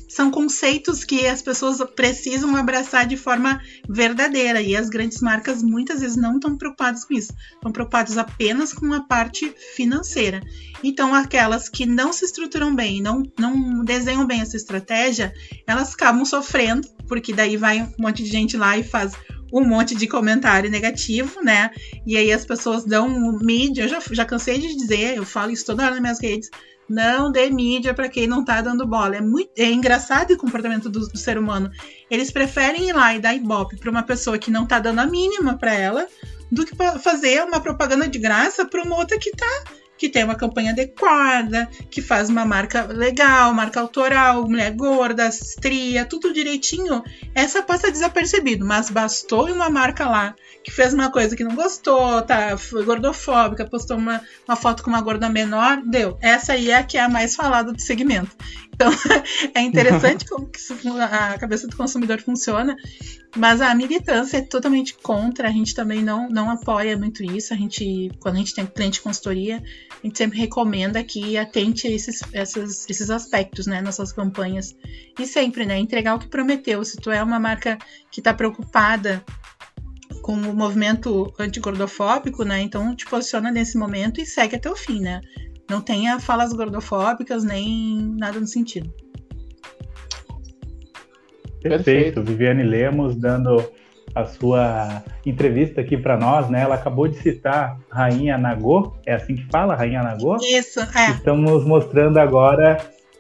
são 0.09 0.31
conceitos 0.31 1.05
que 1.05 1.27
as 1.27 1.43
pessoas 1.43 1.79
precisam 1.95 2.57
abraçar 2.57 3.07
de 3.07 3.17
forma 3.17 3.61
verdadeira 3.89 4.61
e 4.63 4.75
as 4.75 4.89
grandes 4.89 5.21
marcas 5.21 5.63
muitas 5.63 6.01
vezes 6.01 6.17
não 6.17 6.37
estão 6.37 6.57
preocupadas 6.57 7.05
com 7.05 7.15
isso, 7.15 7.33
estão 7.55 7.71
preocupadas 7.71 8.17
apenas 8.17 8.73
com 8.73 8.93
a 8.93 9.01
parte 9.01 9.55
financeira. 9.77 10.41
Então, 10.83 11.15
aquelas 11.15 11.69
que 11.69 11.85
não 11.85 12.13
se 12.13 12.25
estruturam 12.25 12.75
bem, 12.75 13.03
não, 13.03 13.23
não 13.39 13.85
desenham 13.85 14.27
bem 14.27 14.41
essa 14.41 14.57
estratégia, 14.57 15.33
elas 15.67 15.93
acabam 15.93 16.25
sofrendo, 16.25 16.89
porque 17.07 17.33
daí 17.33 17.57
vai 17.57 17.83
um 17.83 17.93
monte 17.99 18.23
de 18.23 18.31
gente 18.31 18.57
lá 18.57 18.79
e 18.79 18.83
faz 18.83 19.13
um 19.53 19.65
monte 19.65 19.95
de 19.95 20.07
comentário 20.07 20.71
negativo, 20.71 21.43
né? 21.43 21.71
E 22.07 22.17
aí 22.17 22.33
as 22.33 22.45
pessoas 22.45 22.85
dão 22.85 23.39
mídia, 23.39 23.83
eu 23.83 23.89
já, 23.89 24.01
já 24.11 24.25
cansei 24.25 24.59
de 24.59 24.75
dizer, 24.77 25.17
eu 25.17 25.25
falo 25.25 25.51
isso 25.51 25.65
toda 25.65 25.85
hora 25.85 25.93
nas 25.93 26.01
minhas 26.01 26.21
redes, 26.21 26.51
não 26.89 27.31
dê 27.31 27.51
mídia 27.51 27.93
para 27.93 28.09
quem 28.09 28.27
não 28.27 28.45
tá 28.45 28.61
dando 28.61 28.87
bola. 28.87 29.17
É 29.17 29.21
muito 29.21 29.51
é 29.57 29.71
engraçado 29.71 30.33
o 30.33 30.39
comportamento 30.39 30.89
do, 30.89 31.01
do, 31.01 31.19
ser 31.19 31.39
humano. 31.39 31.71
Eles 32.11 32.31
preferem 32.31 32.89
ir 32.89 32.93
lá 32.93 33.15
e 33.15 33.21
dar 33.21 33.35
ibope 33.35 33.77
para 33.77 33.91
uma 33.91 34.03
pessoa 34.03 34.39
que 34.39 34.51
não 34.51 34.67
tá 34.67 34.79
dando 34.79 35.01
a 35.01 35.07
mínima 35.07 35.57
para 35.59 35.75
ela 35.75 36.07
do 36.51 36.65
que 36.65 36.75
fazer 37.01 37.45
uma 37.45 37.61
propaganda 37.61 38.09
de 38.09 38.19
graça 38.19 38.65
para 38.65 38.83
uma 38.83 38.97
outra 38.97 39.19
que 39.19 39.31
tá 39.33 39.65
que 39.99 40.09
tem 40.09 40.25
uma 40.25 40.37
campanha 40.37 40.71
adequada, 40.71 41.69
que 41.91 42.01
faz 42.01 42.31
uma 42.31 42.45
marca 42.45 42.85
legal, 42.85 43.53
marca 43.53 43.81
autoral, 43.81 44.49
mulher 44.49 44.71
gorda, 44.73 45.27
estria, 45.29 46.05
tudo 46.05 46.33
direitinho, 46.33 47.03
essa 47.35 47.63
passa 47.63 47.91
desapercebido, 47.91 48.65
mas 48.65 48.89
bastou 48.89 49.51
uma 49.53 49.69
marca 49.69 50.09
lá 50.09 50.35
que 50.63 50.71
fez 50.71 50.93
uma 50.93 51.11
coisa 51.11 51.35
que 51.35 51.45
não 51.45 51.55
gostou, 51.55 52.21
tá, 52.23 52.57
foi 52.59 52.85
gordofóbica, 52.85 53.65
postou 53.65 53.97
uma, 53.97 54.21
uma 54.47 54.55
foto 54.55 54.83
com 54.83 54.91
uma 54.91 55.01
gorda 55.01 55.29
menor, 55.29 55.83
deu. 55.83 56.19
Essa 56.21 56.53
aí 56.53 56.71
é 56.71 56.77
a 56.77 56.83
que 56.83 56.99
é 56.99 57.01
a 57.01 57.09
mais 57.09 57.35
falada 57.35 57.73
do 57.73 57.81
segmento. 57.81 58.37
Então, 58.79 58.93
é 59.55 59.61
interessante 59.61 60.25
como 60.25 60.47
que 60.47 60.89
a 60.89 61.37
cabeça 61.37 61.67
do 61.67 61.77
consumidor 61.77 62.21
funciona, 62.21 62.77
mas 63.37 63.61
a 63.61 63.75
militância 63.75 64.39
é 64.39 64.41
totalmente 64.41 64.95
contra, 64.95 65.49
a 65.49 65.51
gente 65.51 65.75
também 65.75 66.01
não, 66.01 66.29
não 66.29 66.49
apoia 66.49 66.97
muito 66.97 67.25
isso. 67.25 67.53
A 67.53 67.57
gente, 67.57 68.09
quando 68.21 68.37
a 68.37 68.39
gente 68.39 68.55
tem 68.55 68.65
cliente 68.65 68.99
de 68.99 69.01
consultoria, 69.01 69.61
a 69.91 70.07
gente 70.07 70.17
sempre 70.17 70.39
recomenda 70.39 71.03
que 71.03 71.37
atente 71.37 71.89
a 71.89 71.91
esses, 71.91 72.23
esses, 72.33 73.11
aspectos, 73.11 73.67
né, 73.67 73.83
nossas 73.83 74.13
campanhas. 74.13 74.77
E 75.19 75.27
sempre, 75.27 75.67
né, 75.67 75.77
entregar 75.77 76.15
o 76.15 76.21
que 76.21 76.29
prometeu. 76.29 76.85
Se 76.85 76.99
tu 76.99 77.11
é 77.11 77.21
uma 77.21 77.41
marca 77.41 77.77
que 78.13 78.21
está 78.21 78.33
preocupada 78.33 79.25
com 80.23 80.35
o 80.35 80.55
movimento 80.55 81.33
antigordofóbico, 81.37 82.45
né, 82.45 82.61
então 82.61 82.95
te 82.95 83.07
posiciona 83.07 83.51
nesse 83.51 83.77
momento 83.77 84.21
e 84.21 84.27
segue 84.27 84.55
até 84.55 84.71
o 84.71 84.77
fim, 84.77 85.01
né. 85.01 85.21
Não 85.69 85.81
tenha 85.81 86.19
falas 86.19 86.53
gordofóbicas 86.53 87.45
nem 87.45 88.15
nada 88.19 88.41
no 88.41 88.47
sentido. 88.47 88.93
Perfeito. 91.61 92.23
Viviane 92.23 92.63
Lemos 92.63 93.17
dando 93.17 93.63
a 94.15 94.25
sua 94.25 95.03
entrevista 95.25 95.81
aqui 95.81 95.97
para 95.97 96.17
nós, 96.17 96.49
né? 96.49 96.63
Ela 96.63 96.77
acabou 96.77 97.07
de 97.07 97.17
citar 97.19 97.79
Rainha 97.91 98.39
Nagô, 98.39 98.97
é 99.07 99.15
assim 99.15 99.37
que 99.37 99.47
fala, 99.47 99.75
Rainha 99.75 100.03
Nagô? 100.03 100.37
Isso, 100.37 100.81
é. 100.81 101.11
Estamos 101.11 101.65
mostrando 101.65 102.19
agora 102.19 102.79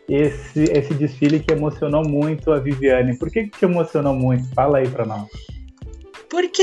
esse, 0.08 0.64
esse 0.64 0.94
desfile 0.94 1.40
que 1.40 1.52
emocionou 1.52 2.02
muito 2.08 2.50
a 2.50 2.58
Viviane. 2.58 3.18
Por 3.18 3.30
que, 3.30 3.44
que 3.44 3.58
te 3.58 3.64
emocionou 3.64 4.14
muito? 4.14 4.48
Fala 4.54 4.78
aí 4.78 4.88
para 4.88 5.04
nós. 5.04 5.28
Porque 6.28 6.62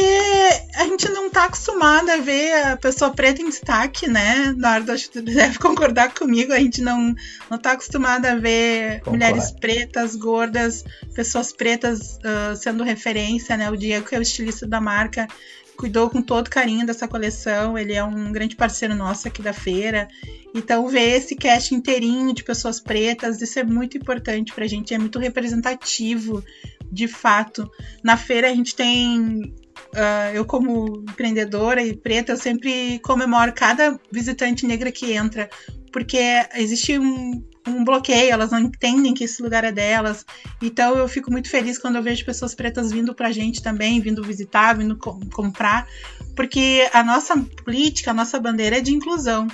a 0.76 0.84
gente 0.86 1.09
não 1.09 1.30
tá 1.30 1.45
acostumada 1.45 2.13
a 2.13 2.18
ver 2.18 2.53
a 2.66 2.78
pessoa 2.78 3.11
preta 3.11 3.41
em 3.41 3.49
destaque, 3.49 4.07
né? 4.07 4.53
Nardo, 4.55 4.91
acho 4.91 5.09
que 5.09 5.20
tu 5.20 5.22
deve 5.24 5.57
concordar 5.57 6.13
comigo. 6.13 6.53
A 6.53 6.59
gente 6.59 6.82
não, 6.82 7.16
não 7.49 7.57
tá 7.57 7.72
acostumada 7.72 8.34
a 8.34 8.36
ver 8.36 8.99
Concordo. 8.99 9.11
mulheres 9.11 9.51
pretas, 9.51 10.16
gordas, 10.16 10.86
pessoas 11.16 11.51
pretas 11.51 12.18
uh, 12.18 12.55
sendo 12.55 12.84
referência, 12.84 13.57
né? 13.57 13.70
O 13.72 13.76
Diego, 13.76 14.07
que 14.07 14.16
é 14.16 14.20
o 14.20 14.22
estilista 14.22 14.68
da 14.68 14.80
marca, 14.80 15.28
cuidou 15.76 16.11
com 16.11 16.22
todo 16.22 16.47
carinho 16.47 16.86
dessa 16.86 17.07
coleção. 17.07 17.76
Ele 17.76 17.93
é 17.93 18.03
um 18.03 18.32
grande 18.32 18.55
parceiro 18.55 18.93
nosso 18.93 19.28
aqui 19.28 19.41
da 19.41 19.53
feira. 19.53 20.07
Então, 20.53 20.88
ver 20.88 21.18
esse 21.18 21.36
cast 21.36 21.74
inteirinho 21.74 22.34
de 22.34 22.43
pessoas 22.43 22.80
pretas, 22.80 23.41
isso 23.41 23.59
é 23.59 23.63
muito 23.63 23.97
importante 23.97 24.53
pra 24.53 24.68
gente, 24.68 24.93
é 24.93 24.97
muito 24.97 25.18
representativo 25.18 26.43
de 26.91 27.07
fato. 27.07 27.69
Na 28.03 28.17
feira 28.17 28.49
a 28.49 28.53
gente 28.53 28.75
tem. 28.75 29.53
Uh, 29.93 30.33
eu, 30.33 30.45
como 30.45 31.03
empreendedora 31.09 31.81
e 31.81 31.95
preta, 31.95 32.33
eu 32.33 32.38
sempre 32.38 32.99
comemoro 32.99 33.53
cada 33.53 33.99
visitante 34.11 34.65
negra 34.65 34.91
que 34.91 35.13
entra, 35.13 35.49
porque 35.91 36.19
existe 36.55 36.99
um, 36.99 37.41
um 37.67 37.83
bloqueio, 37.83 38.31
elas 38.31 38.51
não 38.51 38.59
entendem 38.59 39.13
que 39.13 39.23
esse 39.23 39.41
lugar 39.41 39.63
é 39.63 39.71
delas. 39.71 40.25
Então 40.61 40.97
eu 40.97 41.07
fico 41.07 41.31
muito 41.31 41.49
feliz 41.49 41.77
quando 41.77 41.95
eu 41.95 42.03
vejo 42.03 42.25
pessoas 42.25 42.53
pretas 42.53 42.91
vindo 42.91 43.15
pra 43.15 43.31
gente 43.31 43.61
também, 43.61 44.01
vindo 44.01 44.23
visitar, 44.23 44.77
vindo 44.77 44.97
co 44.97 45.19
comprar, 45.33 45.88
porque 46.36 46.89
a 46.93 47.03
nossa 47.03 47.38
política, 47.63 48.11
a 48.11 48.13
nossa 48.13 48.39
bandeira 48.39 48.77
é 48.77 48.81
de 48.81 48.93
inclusão 48.93 49.47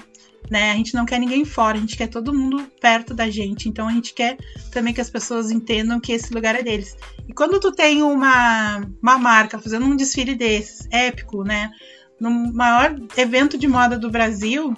né? 0.50 0.72
A 0.72 0.76
gente 0.76 0.94
não 0.94 1.06
quer 1.06 1.20
ninguém 1.20 1.46
fora, 1.46 1.78
a 1.78 1.80
gente 1.80 1.98
quer 1.98 2.08
todo 2.08 2.34
mundo 2.34 2.68
perto 2.80 3.14
da 3.14 3.30
gente. 3.30 3.70
Então 3.70 3.88
a 3.88 3.92
gente 3.92 4.14
quer 4.14 4.38
também 4.72 4.94
que 4.94 5.02
as 5.02 5.10
pessoas 5.10 5.52
entendam 5.52 6.00
que 6.00 6.12
esse 6.12 6.34
lugar 6.34 6.56
é 6.56 6.64
deles. 6.64 6.96
E 7.28 7.34
quando 7.34 7.60
tu 7.60 7.72
tem 7.72 8.02
uma, 8.02 8.86
uma 9.02 9.18
marca 9.18 9.60
fazendo 9.60 9.86
um 9.86 9.96
desfile 9.96 10.36
desses, 10.36 10.88
épico, 10.92 11.44
né? 11.44 11.72
No 12.20 12.30
maior 12.54 12.96
evento 13.18 13.58
de 13.58 13.68
moda 13.68 13.98
do 13.98 14.12
Brasil, 14.12 14.76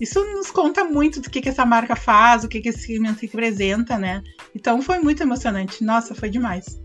isso 0.00 0.22
nos 0.34 0.50
conta 0.50 0.84
muito 0.84 1.20
do 1.20 1.30
que, 1.30 1.40
que 1.40 1.48
essa 1.48 1.64
marca 1.64 1.94
faz, 1.94 2.44
o 2.44 2.48
que, 2.48 2.60
que 2.60 2.68
esse 2.68 2.80
segmento 2.80 3.20
representa, 3.22 3.96
né? 3.96 4.22
Então 4.54 4.82
foi 4.82 4.98
muito 4.98 5.22
emocionante. 5.22 5.84
Nossa, 5.84 6.14
foi 6.14 6.28
demais. 6.28 6.80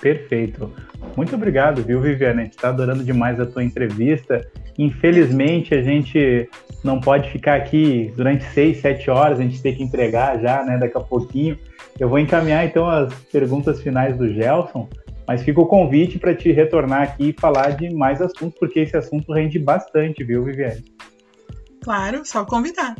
Perfeito. 0.00 0.72
Muito 1.16 1.34
obrigado, 1.34 1.82
viu, 1.82 2.00
Viviane? 2.00 2.40
A 2.40 2.44
gente 2.44 2.54
está 2.54 2.68
adorando 2.68 3.02
demais 3.02 3.40
a 3.40 3.46
tua 3.46 3.64
entrevista. 3.64 4.46
Infelizmente, 4.78 5.74
a 5.74 5.82
gente 5.82 6.48
não 6.84 7.00
pode 7.00 7.30
ficar 7.30 7.56
aqui 7.56 8.12
durante 8.16 8.44
seis, 8.52 8.80
sete 8.80 9.10
horas, 9.10 9.40
a 9.40 9.42
gente 9.42 9.62
tem 9.62 9.74
que 9.74 9.82
entregar 9.82 10.38
já, 10.38 10.62
né, 10.64 10.78
daqui 10.78 10.96
a 10.96 11.00
pouquinho. 11.00 11.58
Eu 11.98 12.08
vou 12.08 12.18
encaminhar 12.18 12.64
então 12.64 12.88
as 12.88 13.12
perguntas 13.32 13.80
finais 13.80 14.16
do 14.16 14.32
Gelson, 14.32 14.88
mas 15.26 15.42
fica 15.42 15.60
o 15.60 15.66
convite 15.66 16.18
para 16.18 16.34
te 16.34 16.52
retornar 16.52 17.02
aqui 17.02 17.30
e 17.30 17.40
falar 17.40 17.70
de 17.70 17.92
mais 17.94 18.20
assuntos, 18.20 18.58
porque 18.58 18.80
esse 18.80 18.96
assunto 18.96 19.32
rende 19.32 19.58
bastante, 19.58 20.22
viu, 20.22 20.44
Viviane? 20.44 20.84
Claro, 21.82 22.22
só 22.24 22.44
convidar. 22.44 22.94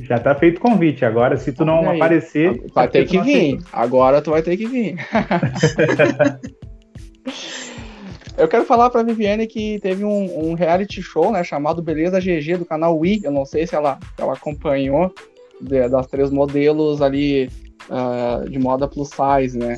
Já 0.00 0.18
tá 0.18 0.34
feito 0.34 0.58
o 0.58 0.60
convite. 0.60 1.04
Agora, 1.04 1.36
se 1.36 1.52
tu 1.52 1.64
não 1.64 1.90
aparecer. 1.90 2.64
Vai 2.74 2.88
ter 2.88 3.06
que 3.06 3.20
vir. 3.20 3.58
Agora 3.72 4.22
tu 4.22 4.30
vai 4.30 4.42
ter 4.42 4.56
que 4.56 4.66
vir. 4.66 4.96
Eu 8.36 8.48
quero 8.48 8.64
falar 8.64 8.88
pra 8.88 9.02
Viviane 9.02 9.46
que 9.46 9.78
teve 9.80 10.04
um, 10.04 10.48
um, 10.48 10.54
reality 10.54 11.02
show, 11.02 11.30
né, 11.30 11.44
chamado 11.44 11.82
Beleza 11.82 12.18
GG 12.18 12.56
do 12.56 12.64
canal 12.64 12.98
Wii. 12.98 13.20
Eu 13.24 13.30
não 13.30 13.44
sei 13.44 13.66
se 13.66 13.74
ela, 13.74 13.98
ela 14.18 14.32
acompanhou 14.32 15.14
de, 15.60 15.88
das 15.88 16.06
três 16.06 16.30
modelos 16.30 17.02
ali 17.02 17.50
uh, 17.90 18.48
de 18.48 18.58
moda 18.58 18.88
plus 18.88 19.10
size, 19.10 19.58
né? 19.58 19.76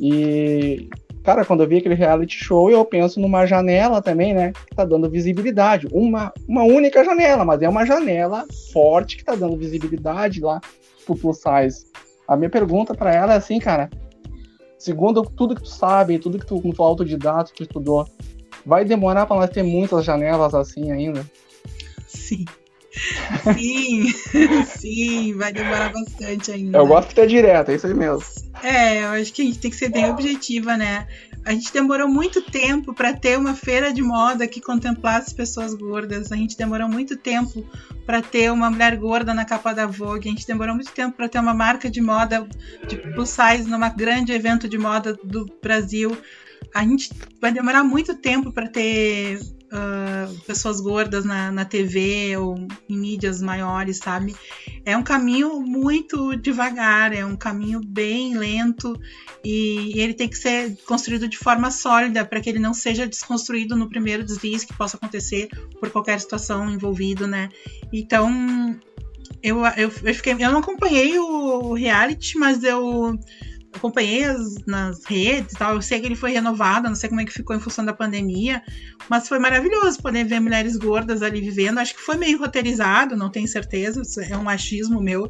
E, 0.00 0.88
cara, 1.30 1.44
quando 1.44 1.62
eu 1.62 1.68
vi 1.68 1.76
aquele 1.76 1.94
reality 1.94 2.36
show, 2.36 2.68
eu 2.70 2.84
penso 2.84 3.20
numa 3.20 3.46
janela 3.46 4.02
também, 4.02 4.34
né? 4.34 4.52
Que 4.66 4.74
tá 4.74 4.84
dando 4.84 5.08
visibilidade. 5.08 5.86
Uma, 5.92 6.32
uma 6.48 6.64
única 6.64 7.04
janela, 7.04 7.44
mas 7.44 7.62
é 7.62 7.68
uma 7.68 7.86
janela 7.86 8.44
forte 8.72 9.16
que 9.16 9.24
tá 9.24 9.36
dando 9.36 9.56
visibilidade 9.56 10.40
lá 10.40 10.60
pro 11.06 11.14
plus 11.14 11.38
size. 11.38 11.86
A 12.26 12.36
minha 12.36 12.50
pergunta 12.50 12.94
para 12.94 13.14
ela 13.14 13.34
é 13.34 13.36
assim, 13.36 13.60
cara. 13.60 13.88
Segundo 14.76 15.22
tudo 15.22 15.54
que 15.54 15.62
tu 15.62 15.68
sabe, 15.68 16.18
tudo 16.18 16.38
que 16.38 16.46
tu, 16.46 16.60
com 16.60 16.72
tu 16.72 16.82
autodidata, 16.82 17.52
tu 17.54 17.62
estudou, 17.62 18.04
vai 18.66 18.84
demorar 18.84 19.24
para 19.26 19.36
nós 19.36 19.50
ter 19.50 19.62
muitas 19.62 20.04
janelas 20.04 20.52
assim 20.52 20.90
ainda? 20.90 21.24
Sim. 22.08 22.44
Sim, 23.56 24.12
sim, 24.64 25.34
vai 25.34 25.52
demorar 25.52 25.92
bastante 25.92 26.50
ainda. 26.50 26.78
Eu 26.78 26.86
gosto 26.86 27.10
de 27.10 27.14
ter 27.14 27.26
direto, 27.26 27.70
é 27.70 27.74
isso 27.76 27.86
aí 27.86 27.94
mesmo. 27.94 28.24
É, 28.62 29.04
eu 29.04 29.08
acho 29.10 29.32
que 29.32 29.42
a 29.42 29.44
gente 29.44 29.58
tem 29.58 29.70
que 29.70 29.76
ser 29.76 29.90
bem 29.90 30.10
objetiva, 30.10 30.76
né? 30.76 31.06
A 31.44 31.52
gente 31.52 31.72
demorou 31.72 32.08
muito 32.08 32.42
tempo 32.42 32.92
para 32.92 33.14
ter 33.14 33.38
uma 33.38 33.54
feira 33.54 33.92
de 33.92 34.02
moda 34.02 34.46
que 34.46 34.60
contemplasse 34.60 35.34
pessoas 35.34 35.72
gordas. 35.74 36.30
A 36.30 36.36
gente 36.36 36.56
demorou 36.56 36.88
muito 36.88 37.16
tempo 37.16 37.64
para 38.04 38.20
ter 38.20 38.52
uma 38.52 38.70
mulher 38.70 38.96
gorda 38.96 39.32
na 39.32 39.44
capa 39.44 39.72
da 39.72 39.86
Vogue. 39.86 40.28
A 40.28 40.32
gente 40.32 40.46
demorou 40.46 40.74
muito 40.74 40.92
tempo 40.92 41.16
para 41.16 41.28
ter 41.28 41.38
uma 41.38 41.54
marca 41.54 41.88
de 41.88 42.00
moda 42.00 42.46
de 42.86 42.96
plus 42.96 43.30
size 43.30 43.68
numa 43.68 43.88
grande 43.88 44.32
evento 44.32 44.68
de 44.68 44.76
moda 44.76 45.14
do 45.24 45.46
Brasil. 45.62 46.16
A 46.74 46.82
gente 46.82 47.10
vai 47.40 47.52
demorar 47.52 47.84
muito 47.84 48.14
tempo 48.14 48.52
para 48.52 48.68
ter 48.68 49.40
uh, 49.72 50.38
pessoas 50.40 50.80
gordas 50.80 51.24
na, 51.24 51.50
na 51.50 51.64
TV 51.64 52.36
ou 52.36 52.56
em 52.88 52.98
mídias 52.98 53.40
maiores, 53.40 53.98
sabe? 53.98 54.34
É 54.84 54.96
um 54.96 55.02
caminho 55.02 55.60
muito 55.60 56.36
devagar, 56.36 57.12
é 57.12 57.24
um 57.24 57.36
caminho 57.36 57.80
bem 57.80 58.36
lento 58.36 58.98
e, 59.44 59.98
ele 60.00 60.14
tem 60.14 60.28
que 60.28 60.36
ser 60.36 60.76
construído 60.86 61.28
de 61.28 61.38
forma 61.38 61.70
sólida 61.70 62.24
para 62.24 62.40
que 62.40 62.48
ele 62.50 62.58
não 62.58 62.74
seja 62.74 63.06
desconstruído 63.06 63.76
no 63.76 63.88
primeiro 63.88 64.24
deslize 64.24 64.66
que 64.66 64.76
possa 64.76 64.96
acontecer 64.96 65.48
por 65.78 65.90
qualquer 65.90 66.20
situação 66.20 66.70
envolvida, 66.70 67.26
né? 67.26 67.48
Então, 67.92 68.78
eu, 69.42 69.64
eu, 69.64 69.90
eu, 70.02 70.14
fiquei, 70.14 70.32
eu 70.32 70.50
não 70.50 70.58
acompanhei 70.58 71.18
o 71.18 71.72
reality, 71.72 72.38
mas 72.38 72.62
eu 72.62 73.18
acompanhei 73.74 74.24
as, 74.24 74.56
nas 74.66 75.04
redes 75.04 75.54
e 75.54 75.58
tal. 75.58 75.74
Eu 75.74 75.82
sei 75.82 76.00
que 76.00 76.06
ele 76.06 76.16
foi 76.16 76.32
renovado, 76.32 76.88
não 76.88 76.94
sei 76.94 77.08
como 77.08 77.20
é 77.20 77.24
que 77.24 77.32
ficou 77.32 77.54
em 77.54 77.60
função 77.60 77.84
da 77.84 77.92
pandemia, 77.92 78.62
mas 79.08 79.28
foi 79.28 79.38
maravilhoso 79.38 80.00
poder 80.02 80.24
ver 80.24 80.40
mulheres 80.40 80.76
gordas 80.76 81.22
ali 81.22 81.40
vivendo. 81.40 81.78
Acho 81.78 81.94
que 81.94 82.00
foi 82.00 82.16
meio 82.16 82.38
roteirizado, 82.38 83.16
não 83.16 83.30
tenho 83.30 83.48
certeza, 83.48 84.02
é 84.28 84.36
um 84.36 84.42
machismo 84.42 85.00
meu. 85.00 85.28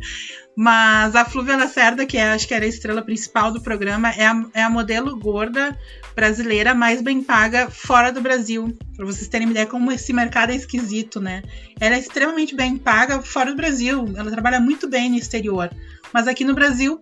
Mas 0.56 1.14
a 1.14 1.24
Flúvia 1.24 1.56
Lacerda, 1.56 2.04
que 2.04 2.18
é, 2.18 2.32
acho 2.32 2.46
que 2.46 2.52
era 2.52 2.64
a 2.64 2.68
estrela 2.68 3.02
principal 3.02 3.52
do 3.52 3.62
programa, 3.62 4.10
é 4.10 4.26
a, 4.26 4.44
é 4.54 4.62
a 4.62 4.70
modelo 4.70 5.16
gorda 5.18 5.78
brasileira 6.14 6.74
mais 6.74 7.00
bem 7.00 7.22
paga 7.22 7.70
fora 7.70 8.12
do 8.12 8.20
Brasil. 8.20 8.76
Para 8.96 9.06
vocês 9.06 9.28
terem 9.28 9.46
uma 9.46 9.52
ideia 9.52 9.66
como 9.66 9.92
esse 9.92 10.12
mercado 10.12 10.50
é 10.50 10.56
esquisito, 10.56 11.20
né? 11.20 11.42
Ela 11.80 11.96
é 11.96 11.98
extremamente 11.98 12.54
bem 12.54 12.76
paga 12.76 13.22
fora 13.22 13.52
do 13.52 13.56
Brasil. 13.56 14.12
Ela 14.16 14.30
trabalha 14.30 14.60
muito 14.60 14.88
bem 14.88 15.08
no 15.08 15.16
exterior. 15.16 15.70
Mas 16.12 16.26
aqui 16.26 16.44
no 16.44 16.54
Brasil, 16.54 17.00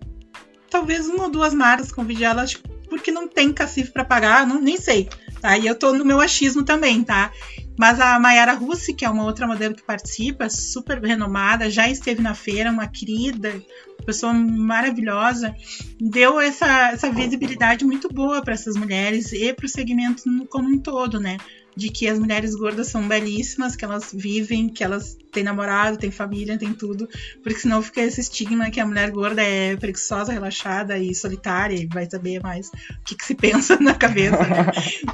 talvez 0.69 1.07
uma 1.07 1.25
ou 1.25 1.31
duas 1.31 1.53
marcas 1.53 1.91
convide 1.91 2.23
ela, 2.23 2.45
porque 2.89 3.11
não 3.11 3.27
tem 3.27 3.53
cacife 3.53 3.91
para 3.91 4.05
pagar, 4.05 4.45
não, 4.47 4.61
nem 4.61 4.77
sei. 4.77 5.09
Tá? 5.41 5.57
E 5.57 5.65
eu 5.65 5.75
tô 5.75 5.93
no 5.93 6.03
meu 6.03 6.19
achismo 6.19 6.63
também, 6.63 7.03
tá? 7.03 7.31
Mas 7.79 7.97
a 8.01 8.19
Mayara 8.19 8.51
Russi, 8.51 8.93
que 8.93 9.05
é 9.05 9.09
uma 9.09 9.23
outra 9.23 9.47
modelo 9.47 9.73
que 9.73 9.83
participa, 9.83 10.49
super 10.49 11.01
renomada, 11.01 11.69
já 11.69 11.87
esteve 11.87 12.21
na 12.21 12.35
feira, 12.35 12.71
uma 12.71 12.87
querida, 12.87 13.63
pessoa 14.05 14.33
maravilhosa, 14.33 15.55
deu 15.97 16.41
essa, 16.41 16.89
essa 16.91 17.09
visibilidade 17.09 17.85
muito 17.85 18.09
boa 18.09 18.41
para 18.41 18.53
essas 18.53 18.75
mulheres 18.75 19.31
e 19.31 19.53
para 19.53 19.65
o 19.65 19.69
segmento 19.69 20.23
como 20.49 20.67
um 20.67 20.77
todo, 20.77 21.21
né? 21.21 21.37
De 21.79 21.89
que 21.89 22.09
as 22.09 22.19
mulheres 22.19 22.53
gordas 22.55 22.87
são 22.87 23.07
belíssimas, 23.07 23.73
que 23.73 23.85
elas 23.85 24.11
vivem, 24.13 24.67
que 24.67 24.83
elas 24.83 25.17
têm 25.31 25.43
namorado, 25.43 25.97
têm 25.97 26.11
família, 26.11 26.57
têm 26.57 26.73
tudo, 26.73 27.07
porque 27.41 27.59
senão 27.59 27.81
fica 27.81 28.01
esse 28.01 28.19
estigma 28.19 28.69
que 28.69 28.81
a 28.81 28.85
mulher 28.85 29.09
gorda 29.11 29.41
é 29.41 29.77
preguiçosa, 29.77 30.33
relaxada 30.33 30.97
e 30.97 31.15
solitária, 31.15 31.75
e 31.75 31.87
vai 31.87 32.09
saber 32.09 32.41
mais 32.43 32.67
o 32.67 33.03
que, 33.05 33.15
que 33.15 33.25
se 33.25 33.33
pensa 33.33 33.77
na 33.79 33.95
cabeça, 33.95 34.43
né? 34.43 34.65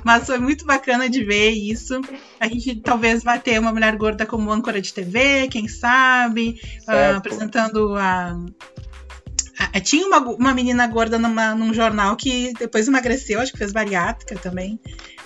Mas 0.03 0.25
foi 0.25 0.39
muito 0.39 0.65
bacana 0.65 1.07
de 1.07 1.23
ver 1.23 1.51
isso. 1.51 2.01
A 2.39 2.47
gente 2.47 2.77
talvez 2.77 3.23
vai 3.23 3.39
ter 3.39 3.59
uma 3.59 3.71
mulher 3.71 3.95
gorda 3.95 4.25
como 4.25 4.51
âncora 4.51 4.81
de 4.81 4.91
TV, 4.91 5.47
quem 5.49 5.67
sabe, 5.67 6.59
uh, 6.87 7.17
apresentando 7.17 7.95
a 7.95 8.35
tinha 9.83 10.05
uma, 10.07 10.19
uma 10.19 10.53
menina 10.53 10.85
gorda 10.87 11.17
numa, 11.17 11.55
num 11.55 11.73
jornal 11.73 12.15
que 12.15 12.53
depois 12.59 12.87
emagreceu, 12.87 13.39
acho 13.39 13.51
que 13.51 13.57
fez 13.57 13.71
bariátrica 13.71 14.35
também. 14.35 14.79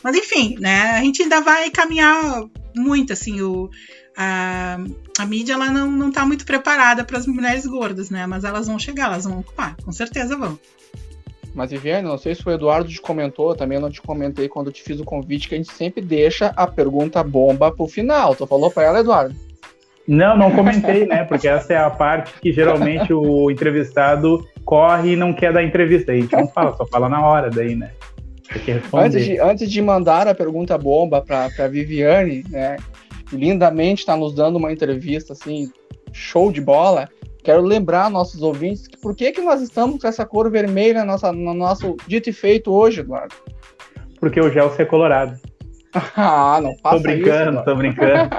Mas 0.04 0.16
enfim, 0.16 0.56
né? 0.60 0.92
A 0.92 1.02
gente 1.02 1.24
ainda 1.24 1.42
vai 1.42 1.70
caminhar 1.70 2.44
muito, 2.76 3.14
assim, 3.14 3.42
o, 3.42 3.70
a, 4.16 4.78
a 5.18 5.26
mídia 5.26 5.54
ela 5.54 5.70
não, 5.70 5.92
não 5.92 6.12
tá 6.12 6.26
muito 6.26 6.46
preparada 6.46 7.04
para 7.04 7.18
as 7.18 7.26
mulheres 7.28 7.66
gordas, 7.66 8.10
né? 8.10 8.26
Mas 8.26 8.44
elas 8.44 8.68
vão 8.68 8.78
chegar, 8.78 9.06
elas 9.06 9.26
vão 9.26 9.40
ocupar, 9.40 9.76
com 9.78 9.92
certeza 9.92 10.38
vão. 10.38 10.60
Mas, 11.54 11.72
Viviane, 11.72 12.08
não 12.08 12.18
sei 12.18 12.36
se 12.36 12.48
o 12.48 12.52
Eduardo 12.52 12.90
te 12.90 13.02
comentou, 13.02 13.56
também 13.56 13.78
eu 13.78 13.82
não 13.82 13.90
te 13.90 14.02
comentei 14.02 14.48
quando 14.48 14.68
eu 14.68 14.74
te 14.74 14.84
fiz 14.84 15.00
o 15.00 15.04
convite, 15.04 15.50
que 15.50 15.56
a 15.56 15.58
gente 15.58 15.74
sempre 15.74 16.02
deixa 16.02 16.54
a 16.56 16.68
pergunta 16.68 17.24
bomba 17.24 17.72
pro 17.72 17.88
final. 17.88 18.36
Tu 18.36 18.46
falou 18.46 18.70
para 18.70 18.84
ela, 18.84 19.00
Eduardo? 19.00 19.36
Não, 20.10 20.36
não 20.36 20.50
comentei, 20.50 21.06
né? 21.06 21.24
Porque 21.24 21.48
essa 21.48 21.72
é 21.72 21.78
a 21.78 21.88
parte 21.88 22.34
que 22.42 22.52
geralmente 22.52 23.14
o 23.14 23.52
entrevistado 23.52 24.44
corre 24.66 25.12
e 25.12 25.16
não 25.16 25.32
quer 25.32 25.54
dar 25.54 25.64
entrevista. 25.64 26.12
A 26.12 26.16
gente 26.16 26.36
não 26.36 26.48
fala, 26.48 26.76
só 26.76 26.84
fala 26.88 27.08
na 27.08 27.24
hora 27.24 27.52
daí, 27.52 27.76
né? 27.76 27.92
Antes 28.92 29.24
de, 29.24 29.40
antes 29.40 29.72
de 29.72 29.80
mandar 29.84 30.28
a 30.28 30.34
pergunta 30.34 30.76
bomba 30.80 31.22
para 31.22 31.48
a 31.60 31.68
Viviane, 31.68 32.44
né, 32.50 32.78
lindamente 33.32 34.00
está 34.00 34.18
nos 34.18 34.34
dando 34.34 34.56
uma 34.56 34.74
entrevista 34.74 35.34
assim, 35.34 35.72
show 36.12 36.52
de 36.52 36.60
bola, 36.60 37.08
quero 37.44 37.62
lembrar 37.62 38.10
nossos 38.10 38.42
ouvintes 38.42 38.88
que 38.88 38.98
por 38.98 39.16
que, 39.16 39.32
que 39.32 39.42
nós 39.42 39.62
estamos 39.62 40.02
com 40.02 40.08
essa 40.08 40.26
cor 40.26 40.50
vermelha 40.50 41.06
nossa, 41.06 41.32
no 41.32 41.54
nosso 41.54 41.96
dito 42.08 42.32
e 42.32 42.34
feito 42.34 42.74
hoje, 42.74 43.02
Eduardo? 43.02 43.36
Porque 44.20 44.42
o 44.42 44.50
gel 44.52 44.74
é 44.76 44.86
colorado. 44.86 45.40
ah, 46.16 46.60
não 46.62 46.76
faça 46.78 46.98
Tô 46.98 47.02
brincando, 47.02 47.58
isso, 47.58 47.66
tô 47.66 47.76
brincando. 47.76 48.30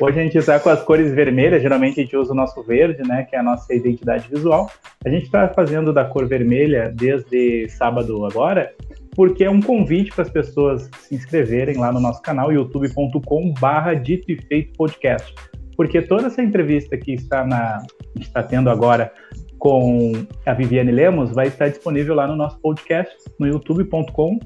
Hoje 0.00 0.20
a 0.20 0.22
gente 0.22 0.38
está 0.38 0.58
com 0.58 0.70
as 0.70 0.82
cores 0.82 1.12
vermelhas, 1.14 1.62
geralmente 1.62 2.00
a 2.00 2.02
gente 2.02 2.16
usa 2.16 2.32
o 2.32 2.36
nosso 2.36 2.62
verde, 2.62 3.06
né, 3.06 3.24
que 3.28 3.36
é 3.36 3.38
a 3.38 3.42
nossa 3.42 3.72
identidade 3.72 4.28
visual. 4.28 4.70
A 5.04 5.08
gente 5.08 5.24
está 5.24 5.48
fazendo 5.48 5.92
da 5.92 6.04
cor 6.04 6.26
vermelha 6.26 6.92
desde 6.94 7.68
sábado 7.68 8.26
agora, 8.26 8.72
porque 9.14 9.44
é 9.44 9.50
um 9.50 9.60
convite 9.60 10.12
para 10.12 10.22
as 10.22 10.30
pessoas 10.30 10.90
se 11.00 11.14
inscreverem 11.14 11.76
lá 11.78 11.92
no 11.92 12.00
nosso 12.00 12.20
canal 12.22 12.52
youtube.com/barra 12.52 13.94
dito 13.94 14.30
e 14.32 14.36
feito 14.42 14.76
podcast. 14.76 15.32
Porque 15.76 16.02
toda 16.02 16.26
essa 16.26 16.42
entrevista 16.42 16.96
que 16.96 17.12
está 17.12 17.44
na 17.44 17.78
está 18.18 18.42
tendo 18.42 18.68
agora 18.68 19.12
com 19.58 20.12
a 20.44 20.52
Viviane 20.52 20.90
Lemos 20.90 21.32
vai 21.32 21.46
estar 21.46 21.68
disponível 21.68 22.16
lá 22.16 22.26
no 22.26 22.34
nosso 22.34 22.58
podcast 22.60 23.14
no 23.38 23.46
youtube.com 23.46 24.40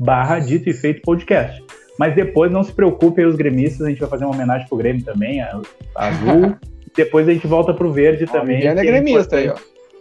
barra 0.00 0.38
dito 0.38 0.68
e 0.68 0.72
feito 0.72 1.02
podcast. 1.02 1.62
Mas 1.98 2.14
depois 2.14 2.50
não 2.50 2.62
se 2.62 2.72
preocupem 2.72 3.26
os 3.26 3.36
gremistas, 3.36 3.86
a 3.86 3.90
gente 3.90 4.00
vai 4.00 4.08
fazer 4.08 4.24
uma 4.24 4.34
homenagem 4.34 4.66
pro 4.66 4.78
Grêmio 4.78 5.04
também, 5.04 5.40
a, 5.40 5.60
a 5.94 6.08
azul. 6.08 6.56
depois 6.96 7.28
a 7.28 7.32
gente 7.32 7.46
volta 7.46 7.74
pro 7.74 7.92
verde 7.92 8.26
também. 8.26 8.66
A 8.66 8.74
é, 8.74 8.78
é 8.78 8.84
gremista 8.84 9.36
aí, 9.36 9.48
ó. 9.48 9.56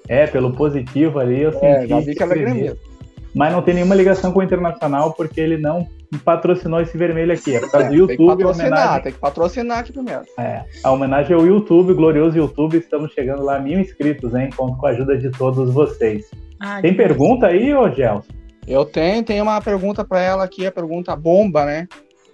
É, 0.08 0.26
pelo 0.26 0.54
positivo 0.54 1.20
ali, 1.20 1.42
eu 1.42 1.50
é, 1.50 1.82
senti. 1.82 1.90
Já 1.90 2.00
vi 2.00 2.16
que 2.16 2.24
ela 2.24 2.34
é 2.34 2.38
gremista 2.38 2.90
mas 3.34 3.54
não 3.54 3.62
tem 3.62 3.74
nenhuma 3.74 3.96
ligação 3.96 4.32
com 4.32 4.40
o 4.40 4.44
Internacional 4.44 5.14
porque 5.14 5.40
ele 5.40 5.58
não 5.58 5.88
patrocinou 6.24 6.82
esse 6.82 6.98
vermelho 6.98 7.32
aqui. 7.32 7.56
É 7.56 7.60
por 7.60 7.72
causa 7.72 7.88
é, 7.88 7.90
do 7.90 7.96
YouTube. 7.96 8.18
Tem 8.18 8.18
que 8.18 8.44
patrocinar, 8.44 8.72
homenagem... 8.72 9.04
tem 9.04 9.12
que 9.14 9.20
patrocinar 9.20 9.80
aqui 9.80 9.94
primeiro. 9.94 10.22
É, 10.38 10.64
a 10.84 10.92
homenagem 10.92 11.36
ao 11.36 11.46
YouTube, 11.46 11.94
glorioso 11.94 12.38
YouTube. 12.38 12.78
Estamos 12.78 13.14
chegando 13.14 13.44
lá 13.44 13.58
a 13.58 13.60
mil 13.60 13.80
inscritos, 13.80 14.34
hein? 14.34 14.50
Conto 14.56 14.78
com 14.78 14.88
a 14.88 14.90
ajuda 14.90 15.18
de 15.18 15.30
todos 15.32 15.72
vocês. 15.72 16.30
Ai, 16.60 16.82
tem 16.82 16.94
pergunta 16.94 17.48
aí, 17.48 17.74
ô 17.74 17.90
Gelson? 17.92 18.34
Eu 18.70 18.86
tenho, 18.86 19.24
tenho 19.24 19.42
uma 19.42 19.60
pergunta 19.60 20.06
para 20.06 20.22
ela 20.22 20.44
aqui, 20.44 20.64
a 20.64 20.72
pergunta 20.72 21.16
bomba, 21.16 21.66
né? 21.66 21.88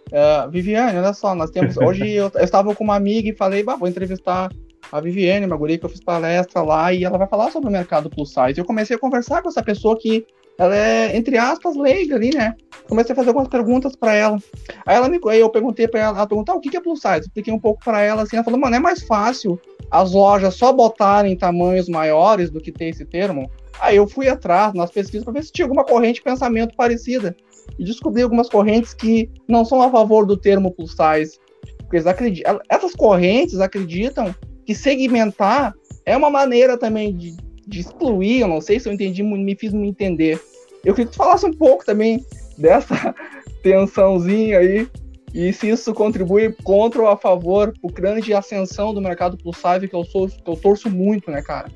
Uh, 0.08 0.52
Viviane, 0.52 0.98
olha 0.98 1.14
só, 1.14 1.34
nós 1.34 1.50
temos. 1.50 1.78
Hoje 1.78 2.12
eu, 2.12 2.30
eu, 2.36 2.44
estava 2.44 2.76
com 2.76 2.84
uma 2.84 2.96
amiga 2.96 3.30
e 3.30 3.36
falei, 3.36 3.64
bah, 3.64 3.78
vou 3.78 3.88
entrevistar 3.88 4.52
a 4.92 5.00
Viviane, 5.00 5.46
uma 5.46 5.56
guria 5.56 5.78
que 5.78 5.86
eu 5.86 5.90
fiz 5.90 6.02
palestra 6.02 6.62
lá, 6.62 6.92
e 6.92 7.06
ela 7.06 7.18
vai 7.18 7.26
falar 7.26 7.52
sobre 7.52 7.70
o 7.70 7.72
mercado 7.72 8.10
plus 8.10 8.34
size. 8.34 8.58
Eu 8.60 8.66
comecei 8.66 8.98
a 8.98 9.00
conversar 9.00 9.42
com 9.42 9.48
essa 9.48 9.64
pessoa 9.64 9.98
que 9.98 10.28
ela 10.58 10.76
é, 10.76 11.16
entre 11.16 11.38
aspas, 11.38 11.76
leiga 11.76 12.16
ali, 12.16 12.34
né? 12.34 12.56
Comecei 12.88 13.14
a 13.14 13.16
fazer 13.16 13.30
algumas 13.30 13.50
perguntas 13.50 13.96
para 13.96 14.14
ela. 14.14 14.38
Aí 14.86 14.96
ela 14.96 15.10
me, 15.10 15.20
aí 15.28 15.40
eu 15.40 15.50
perguntei 15.50 15.88
para 15.88 16.00
ela, 16.00 16.18
ela 16.18 16.28
perguntou, 16.28 16.56
ah, 16.56 16.58
o 16.58 16.62
que 16.62 16.76
é 16.76 16.80
plus 16.80 17.02
size? 17.02 17.22
Expliquei 17.22 17.54
um 17.54 17.60
pouco 17.60 17.84
para 17.84 18.02
ela, 18.02 18.24
assim, 18.24 18.38
ela 18.38 18.46
falou, 18.46 18.60
mano, 18.60 18.76
é 18.76 18.80
mais 18.80 19.04
fácil 19.04 19.60
as 19.92 20.14
lojas 20.14 20.56
só 20.56 20.72
botarem 20.72 21.36
tamanhos 21.36 21.90
maiores 21.90 22.50
do 22.50 22.62
que 22.62 22.72
ter 22.72 22.86
esse 22.86 23.06
termo. 23.06 23.50
Aí 23.80 23.98
eu 23.98 24.08
fui 24.08 24.30
atrás 24.30 24.74
nas 24.74 24.92
pesquisas 24.92 25.26
para 25.26 25.34
ver 25.34 25.44
se 25.44 25.52
tinha 25.52 25.66
alguma 25.66 25.84
corrente 25.84 26.16
de 26.16 26.24
pensamento 26.24 26.76
parecida. 26.76 27.36
E 27.78 27.84
descobri 27.84 28.22
algumas 28.22 28.48
correntes 28.48 28.94
que 28.94 29.30
não 29.48 29.66
são 29.66 29.82
a 29.82 29.90
favor 29.90 30.26
do 30.26 30.38
termo 30.38 30.72
plus 30.72 30.92
size. 30.92 31.38
Porque 31.80 31.98
eles 31.98 32.08
acreditam, 32.08 32.60
essas 32.70 32.94
correntes 32.94 33.60
acreditam 33.60 34.34
que 34.66 34.74
segmentar 34.74 35.74
é 36.06 36.16
uma 36.16 36.30
maneira 36.30 36.78
também 36.78 37.16
de 37.16 37.36
de 37.68 37.80
excluir, 37.80 38.42
eu 38.42 38.48
não 38.48 38.62
sei 38.62 38.80
se 38.80 38.88
eu 38.88 38.94
entendi, 38.94 39.24
me 39.24 39.56
fiz 39.56 39.74
me 39.74 39.88
entender. 39.88 40.42
Eu 40.84 40.94
queria 40.94 41.08
que 41.10 41.14
tu 41.14 41.18
falasse 41.18 41.46
um 41.46 41.54
pouco 41.54 41.86
também 41.86 42.24
dessa 42.58 43.16
tensãozinha 43.64 44.60
aí 44.60 44.88
e 45.34 45.52
se 45.52 45.68
isso 45.68 45.94
contribui 45.94 46.56
contra 46.64 47.02
ou 47.02 47.10
a 47.10 47.18
favor 47.18 47.74
o 47.82 47.92
grande 47.92 48.34
ascensão 48.34 48.94
do 48.94 49.02
mercado 49.02 49.38
plus 49.38 49.58
size 49.58 49.88
que 49.88 49.96
eu 49.96 50.06
sou 50.06 50.30
que 50.30 50.50
eu 50.50 50.56
torço 50.56 50.90
muito, 50.90 51.30
né, 51.30 51.42
cara? 51.42 51.70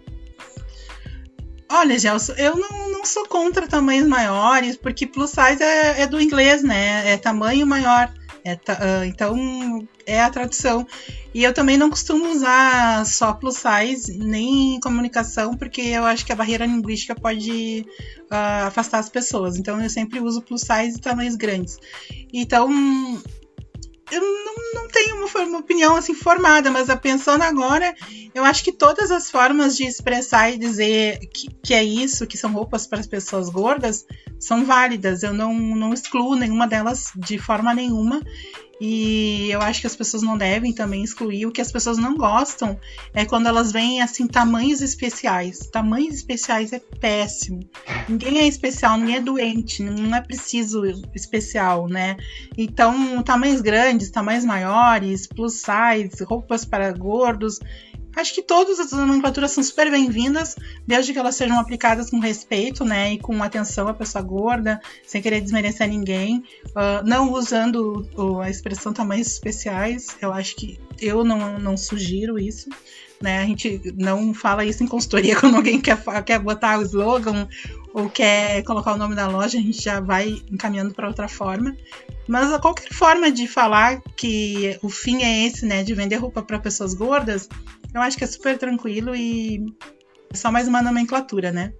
Olha, 1.71 1.99
Gelson, 1.99 2.33
eu 2.33 2.55
não, 2.55 2.89
não 2.89 3.05
sou 3.05 3.27
contra 3.27 3.67
tamanhos 3.67 4.07
maiores, 4.07 4.77
porque 4.77 5.05
plus 5.05 5.31
size 5.31 5.61
é, 5.61 6.01
é 6.01 6.07
do 6.07 6.19
inglês, 6.21 6.63
né? 6.63 7.11
É 7.11 7.17
tamanho 7.17 7.67
maior. 7.67 8.11
É 8.49 8.55
uh, 8.55 9.03
então, 9.05 9.87
é 10.05 10.21
a 10.21 10.29
tradução. 10.29 10.87
E 11.33 11.43
eu 11.43 11.53
também 11.53 11.77
não 11.77 11.89
costumo 11.89 12.31
usar 12.31 13.05
só 13.05 13.33
plus 13.33 13.57
size, 13.57 14.17
nem 14.17 14.75
em 14.75 14.79
comunicação, 14.79 15.55
porque 15.55 15.81
eu 15.81 16.03
acho 16.05 16.25
que 16.25 16.31
a 16.31 16.35
barreira 16.35 16.65
linguística 16.65 17.13
pode 17.13 17.85
uh, 18.31 18.67
afastar 18.67 18.99
as 18.99 19.09
pessoas. 19.09 19.57
Então, 19.57 19.79
eu 19.79 19.89
sempre 19.89 20.19
uso 20.19 20.41
plus 20.41 20.61
size 20.61 20.97
e 20.97 21.01
tamanhos 21.01 21.35
grandes. 21.35 21.77
Então, 22.33 22.69
eu 24.11 24.21
não, 24.21 24.55
não 24.73 24.87
tenho 24.87 25.15
uma, 25.15 25.43
uma, 25.43 25.59
opinião 25.59 25.95
assim 25.95 26.13
formada, 26.13 26.71
mas 26.71 26.87
pensando 26.95 27.43
agora, 27.43 27.95
eu 28.33 28.43
acho 28.43 28.63
que 28.63 28.71
todas 28.71 29.11
as 29.11 29.29
formas 29.29 29.75
de 29.75 29.85
expressar 29.85 30.51
e 30.51 30.57
dizer 30.57 31.19
que, 31.33 31.47
que 31.63 31.73
é 31.73 31.83
isso, 31.83 32.27
que 32.27 32.37
são 32.37 32.51
roupas 32.51 32.87
para 32.87 32.99
as 32.99 33.07
pessoas 33.07 33.49
gordas, 33.49 34.05
são 34.39 34.65
válidas. 34.65 35.23
Eu 35.23 35.33
não, 35.33 35.53
não 35.53 35.93
excluo 35.93 36.35
nenhuma 36.35 36.67
delas 36.67 37.11
de 37.15 37.37
forma 37.37 37.73
nenhuma. 37.73 38.21
E 38.79 39.49
eu 39.51 39.61
acho 39.61 39.81
que 39.81 39.87
as 39.87 39.95
pessoas 39.95 40.23
não 40.23 40.37
devem 40.37 40.73
também 40.73 41.03
excluir. 41.03 41.45
O 41.45 41.51
que 41.51 41.61
as 41.61 41.71
pessoas 41.71 41.97
não 41.97 42.15
gostam 42.15 42.79
é 43.13 43.25
quando 43.25 43.47
elas 43.47 43.71
veem 43.71 44.01
assim 44.01 44.25
tamanhos 44.25 44.81
especiais. 44.81 45.59
Tamanhos 45.71 46.15
especiais 46.15 46.71
é 46.71 46.79
péssimo. 46.79 47.59
Ninguém 48.07 48.39
é 48.39 48.47
especial, 48.47 48.97
ninguém 48.97 49.17
é 49.17 49.21
doente, 49.21 49.83
não 49.83 50.15
é 50.15 50.21
preciso 50.21 50.83
especial, 51.13 51.87
né? 51.87 52.15
Então, 52.57 53.21
tamanhos 53.21 53.61
grandes, 53.61 54.09
tamanhos 54.09 54.45
maiores, 54.45 55.27
plus 55.27 55.61
size, 55.61 56.23
roupas 56.23 56.63
para 56.63 56.91
gordos, 56.93 57.59
Acho 58.15 58.33
que 58.33 58.41
todas 58.41 58.79
as 58.79 58.91
nomenclaturas 58.91 59.51
são 59.51 59.63
super 59.63 59.89
bem-vindas, 59.91 60.55
desde 60.85 61.13
que 61.13 61.19
elas 61.19 61.35
sejam 61.35 61.59
aplicadas 61.59 62.09
com 62.09 62.19
respeito, 62.19 62.83
né, 62.83 63.13
e 63.13 63.19
com 63.19 63.41
atenção 63.41 63.87
à 63.87 63.93
pessoa 63.93 64.21
gorda, 64.21 64.81
sem 65.05 65.21
querer 65.21 65.41
desmerecer 65.41 65.87
ninguém, 65.87 66.43
uh, 66.69 67.05
não 67.05 67.31
usando 67.31 68.07
a 68.41 68.49
expressão 68.49 68.91
tamanhos 68.91 69.27
especiais. 69.27 70.17
Eu 70.21 70.33
acho 70.33 70.55
que 70.55 70.79
eu 70.99 71.23
não, 71.23 71.59
não 71.59 71.77
sugiro 71.77 72.37
isso. 72.37 72.69
Né? 73.21 73.39
A 73.39 73.45
gente 73.45 73.81
não 73.97 74.33
fala 74.33 74.63
isso 74.63 74.81
em 74.81 74.87
consultoria 74.87 75.35
quando 75.39 75.55
alguém 75.57 75.79
quer, 75.79 76.01
quer 76.23 76.39
botar 76.39 76.79
o 76.79 76.83
slogan 76.83 77.47
ou 77.93 78.09
quer 78.09 78.63
colocar 78.63 78.93
o 78.93 78.97
nome 78.97 79.15
da 79.15 79.27
loja, 79.27 79.57
a 79.57 79.61
gente 79.61 79.81
já 79.81 79.99
vai 79.99 80.41
encaminhando 80.49 80.93
para 80.93 81.07
outra 81.07 81.27
forma. 81.27 81.75
Mas 82.27 82.55
qualquer 82.59 82.93
forma 82.93 83.31
de 83.31 83.47
falar 83.47 84.01
que 84.15 84.77
o 84.81 84.89
fim 84.89 85.23
é 85.23 85.47
esse, 85.47 85.65
né, 85.65 85.83
de 85.83 85.93
vender 85.93 86.17
roupa 86.17 86.43
para 86.43 86.59
pessoas 86.59 86.93
gordas, 86.93 87.49
eu 87.93 88.01
acho 88.01 88.17
que 88.17 88.23
é 88.23 88.27
super 88.27 88.57
tranquilo 88.57 89.15
e 89.15 89.65
é 90.31 90.35
só 90.35 90.51
mais 90.51 90.67
uma 90.67 90.81
nomenclatura, 90.81 91.51
né? 91.51 91.73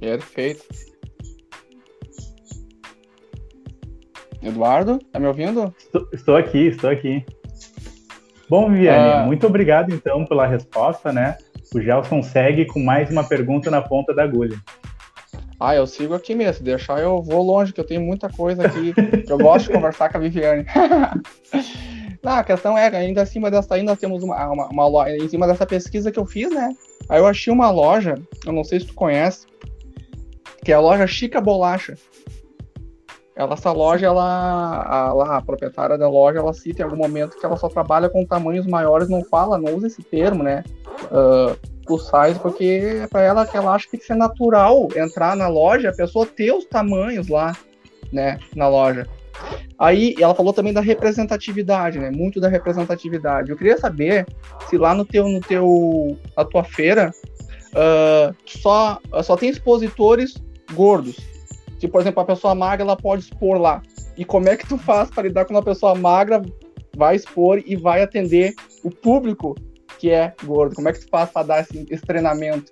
Perfeito. 0.00 0.64
Eduardo, 4.42 4.98
tá 5.10 5.18
me 5.18 5.26
ouvindo? 5.26 5.74
Estou, 5.78 6.08
estou 6.12 6.36
aqui, 6.36 6.66
estou 6.66 6.90
aqui. 6.90 7.24
Bom, 8.48 8.70
Viviane, 8.70 9.12
ah. 9.12 9.26
muito 9.26 9.46
obrigado 9.46 9.92
então 9.94 10.26
pela 10.26 10.46
resposta, 10.46 11.12
né? 11.12 11.38
O 11.74 11.80
Gelson 11.80 12.22
segue 12.22 12.66
com 12.66 12.78
mais 12.78 13.10
uma 13.10 13.24
pergunta 13.24 13.70
na 13.70 13.80
ponta 13.80 14.12
da 14.14 14.22
agulha. 14.22 14.56
Ah, 15.58 15.74
eu 15.74 15.86
sigo 15.86 16.14
aqui 16.14 16.34
mesmo. 16.34 16.54
Se 16.54 16.62
deixar, 16.62 17.00
eu 17.00 17.22
vou 17.22 17.42
longe, 17.42 17.72
que 17.72 17.80
eu 17.80 17.86
tenho 17.86 18.02
muita 18.02 18.28
coisa 18.28 18.66
aqui. 18.66 18.92
que 18.92 19.32
eu 19.32 19.38
gosto 19.38 19.66
de 19.66 19.72
conversar 19.74 20.10
com 20.10 20.18
a 20.18 20.20
Viviane. 20.20 20.66
Não, 22.24 22.32
a 22.32 22.42
questão 22.42 22.76
é, 22.76 22.88
ainda 22.88 23.20
acima 23.20 23.50
dessa 23.50 23.76
nós 23.82 23.98
temos 23.98 24.24
uma, 24.24 24.46
uma, 24.46 24.66
uma 24.68 24.86
loja, 24.88 25.14
em 25.14 25.28
cima 25.28 25.46
dessa 25.46 25.66
pesquisa 25.66 26.10
que 26.10 26.18
eu 26.18 26.24
fiz, 26.24 26.50
né? 26.50 26.74
Aí 27.06 27.20
eu 27.20 27.26
achei 27.26 27.52
uma 27.52 27.70
loja, 27.70 28.14
eu 28.46 28.52
não 28.52 28.64
sei 28.64 28.80
se 28.80 28.86
tu 28.86 28.94
conhece, 28.94 29.46
que 30.64 30.72
é 30.72 30.74
a 30.74 30.80
loja 30.80 31.06
Chica 31.06 31.38
Bolacha. 31.38 31.98
Ela, 33.36 33.52
essa 33.52 33.72
loja, 33.72 34.06
ela 34.06 34.24
a, 34.24 35.36
a, 35.36 35.42
proprietária 35.42 35.98
da 35.98 36.08
loja, 36.08 36.38
ela 36.38 36.54
cita 36.54 36.80
em 36.80 36.84
algum 36.84 36.96
momento 36.96 37.36
que 37.36 37.44
ela 37.44 37.56
só 37.56 37.68
trabalha 37.68 38.08
com 38.08 38.24
tamanhos 38.24 38.66
maiores, 38.66 39.08
não 39.08 39.22
fala, 39.24 39.58
não 39.58 39.74
usa 39.74 39.88
esse 39.88 40.02
termo, 40.02 40.42
né? 40.42 40.62
Uh, 41.10 41.58
plus 41.84 42.04
size, 42.04 42.38
porque 42.40 43.00
é 43.02 43.06
para 43.06 43.22
ela 43.22 43.46
que 43.46 43.56
ela 43.56 43.74
acha 43.74 43.84
que 43.84 43.90
tem 43.90 44.00
que 44.00 44.06
ser 44.06 44.14
natural 44.14 44.88
entrar 44.96 45.36
na 45.36 45.48
loja, 45.48 45.90
a 45.90 45.94
pessoa 45.94 46.24
ter 46.24 46.52
os 46.52 46.64
tamanhos 46.64 47.28
lá, 47.28 47.54
né, 48.10 48.38
na 48.54 48.68
loja. 48.68 49.06
Aí 49.78 50.14
ela 50.20 50.34
falou 50.34 50.52
também 50.52 50.72
da 50.72 50.80
representatividade, 50.80 51.98
né? 51.98 52.10
Muito 52.10 52.40
da 52.40 52.48
representatividade. 52.48 53.50
Eu 53.50 53.56
queria 53.56 53.76
saber 53.76 54.26
se 54.68 54.76
lá 54.76 54.94
no 54.94 55.04
teu, 55.04 55.28
no 55.28 55.40
teu, 55.40 56.16
na 56.36 56.44
tua 56.44 56.64
feira, 56.64 57.12
uh, 57.72 58.34
só, 58.46 59.00
só 59.22 59.36
tem 59.36 59.48
expositores 59.48 60.34
gordos. 60.72 61.16
Se, 61.78 61.88
por 61.88 62.00
exemplo, 62.00 62.22
a 62.22 62.24
pessoa 62.24 62.54
magra 62.54 62.84
ela 62.84 62.96
pode 62.96 63.24
expor 63.24 63.58
lá. 63.58 63.82
E 64.16 64.24
como 64.24 64.48
é 64.48 64.56
que 64.56 64.66
tu 64.66 64.78
faz 64.78 65.10
para 65.10 65.24
lidar 65.24 65.44
com 65.44 65.54
uma 65.54 65.62
pessoa 65.62 65.94
magra 65.94 66.40
vai 66.96 67.16
expor 67.16 67.60
e 67.66 67.74
vai 67.74 68.02
atender 68.02 68.54
o 68.84 68.90
público 68.90 69.54
que 69.98 70.10
é 70.10 70.32
gordo? 70.44 70.76
Como 70.76 70.88
é 70.88 70.92
que 70.92 71.00
tu 71.00 71.08
faz 71.08 71.30
para 71.30 71.46
dar 71.46 71.60
esse, 71.60 71.84
esse 71.90 72.02
treinamento? 72.04 72.70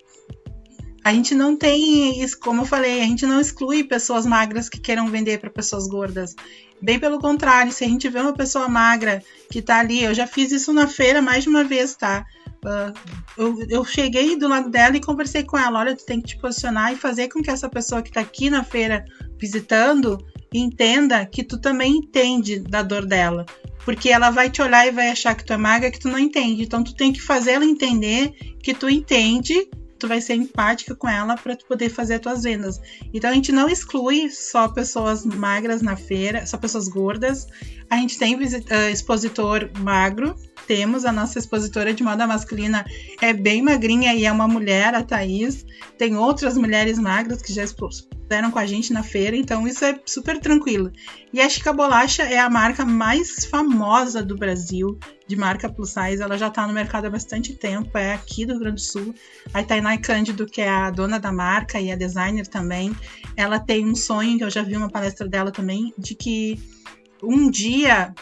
A 1.04 1.12
gente 1.12 1.34
não 1.34 1.56
tem 1.56 2.22
isso, 2.22 2.38
como 2.38 2.62
eu 2.62 2.66
falei, 2.66 3.02
a 3.02 3.04
gente 3.04 3.26
não 3.26 3.40
exclui 3.40 3.82
pessoas 3.82 4.24
magras 4.24 4.68
que 4.68 4.78
queiram 4.78 5.08
vender 5.08 5.38
para 5.38 5.50
pessoas 5.50 5.88
gordas. 5.88 6.36
Bem 6.80 6.98
pelo 6.98 7.18
contrário, 7.18 7.72
se 7.72 7.84
a 7.84 7.88
gente 7.88 8.08
vê 8.08 8.20
uma 8.20 8.32
pessoa 8.32 8.68
magra 8.68 9.22
que 9.50 9.60
tá 9.60 9.78
ali, 9.78 10.02
eu 10.02 10.14
já 10.14 10.26
fiz 10.26 10.52
isso 10.52 10.72
na 10.72 10.86
feira 10.86 11.20
mais 11.20 11.42
de 11.44 11.48
uma 11.48 11.64
vez, 11.64 11.96
tá? 11.96 12.24
Uh, 12.64 12.92
eu, 13.36 13.66
eu, 13.68 13.84
cheguei 13.84 14.36
do 14.36 14.46
lado 14.46 14.70
dela 14.70 14.96
e 14.96 15.00
conversei 15.00 15.42
com 15.42 15.58
ela: 15.58 15.80
olha, 15.80 15.96
tu 15.96 16.06
tem 16.06 16.20
que 16.20 16.28
te 16.28 16.38
posicionar 16.38 16.92
e 16.92 16.96
fazer 16.96 17.28
com 17.28 17.42
que 17.42 17.50
essa 17.50 17.68
pessoa 17.68 18.02
que 18.02 18.12
tá 18.12 18.20
aqui 18.20 18.48
na 18.48 18.62
feira 18.62 19.04
visitando 19.36 20.24
entenda 20.54 21.26
que 21.26 21.42
tu 21.42 21.58
também 21.58 21.96
entende 21.96 22.60
da 22.60 22.82
dor 22.82 23.04
dela. 23.04 23.44
Porque 23.84 24.10
ela 24.10 24.30
vai 24.30 24.48
te 24.48 24.62
olhar 24.62 24.86
e 24.86 24.92
vai 24.92 25.10
achar 25.10 25.34
que 25.34 25.44
tu 25.44 25.52
é 25.52 25.56
magra, 25.56 25.90
que 25.90 25.98
tu 25.98 26.08
não 26.08 26.18
entende. 26.18 26.62
Então 26.62 26.84
tu 26.84 26.94
tem 26.94 27.12
que 27.12 27.20
fazer 27.20 27.52
ela 27.52 27.64
entender 27.64 28.30
que 28.62 28.72
tu 28.72 28.88
entende 28.88 29.68
tu 30.02 30.08
vai 30.08 30.20
ser 30.20 30.34
empática 30.34 30.96
com 30.96 31.08
ela 31.08 31.36
para 31.36 31.54
tu 31.54 31.64
poder 31.64 31.88
fazer 31.88 32.14
as 32.14 32.20
tuas 32.20 32.42
vendas. 32.42 32.80
Então 33.14 33.30
a 33.30 33.34
gente 33.34 33.52
não 33.52 33.68
exclui 33.68 34.28
só 34.30 34.66
pessoas 34.66 35.24
magras 35.24 35.80
na 35.80 35.94
feira, 35.94 36.44
só 36.44 36.58
pessoas 36.58 36.88
gordas. 36.88 37.46
A 37.88 37.96
gente 37.96 38.18
tem 38.18 38.34
uh, 38.34 38.90
expositor 38.92 39.70
magro, 39.78 40.34
temos 40.66 41.04
a 41.04 41.12
nossa 41.12 41.38
expositora 41.38 41.94
de 41.94 42.02
moda 42.02 42.26
masculina 42.26 42.84
é 43.20 43.32
bem 43.32 43.62
magrinha 43.62 44.12
e 44.12 44.24
é 44.24 44.32
uma 44.32 44.48
mulher, 44.48 44.92
a 44.92 45.04
Thaís. 45.04 45.64
Tem 45.96 46.16
outras 46.16 46.56
mulheres 46.56 46.98
magras 46.98 47.40
que 47.40 47.52
já 47.52 47.62
expuseram 48.32 48.50
com 48.50 48.58
a 48.58 48.66
gente 48.66 48.92
na 48.92 49.02
feira, 49.02 49.36
então 49.36 49.68
isso 49.68 49.84
é 49.84 50.00
super 50.06 50.40
tranquilo. 50.40 50.90
E 51.32 51.40
a 51.40 51.48
Chica 51.48 51.72
Bolacha 51.72 52.22
é 52.22 52.38
a 52.38 52.48
marca 52.48 52.84
mais 52.84 53.44
famosa 53.44 54.22
do 54.22 54.36
Brasil 54.36 54.98
de 55.26 55.36
marca 55.36 55.68
plus 55.68 55.90
size, 55.90 56.22
ela 56.22 56.38
já 56.38 56.48
está 56.48 56.66
no 56.66 56.72
mercado 56.72 57.06
há 57.06 57.10
bastante 57.10 57.54
tempo, 57.54 57.96
é 57.96 58.14
aqui 58.14 58.46
do 58.46 58.52
Rio 58.52 58.60
Grande 58.60 58.76
do 58.76 58.80
Sul. 58.80 59.14
A 59.52 59.62
Tainai 59.62 59.98
Cândido, 59.98 60.46
que 60.46 60.60
é 60.62 60.68
a 60.68 60.90
dona 60.90 61.18
da 61.18 61.30
marca 61.30 61.78
e 61.78 61.92
a 61.92 61.96
designer 61.96 62.46
também, 62.46 62.96
ela 63.36 63.58
tem 63.58 63.86
um 63.86 63.94
sonho, 63.94 64.38
que 64.38 64.44
eu 64.44 64.50
já 64.50 64.62
vi 64.62 64.76
uma 64.76 64.90
palestra 64.90 65.28
dela 65.28 65.50
também, 65.50 65.92
de 65.98 66.14
que 66.14 66.58
um 67.22 67.50
dia 67.50 68.14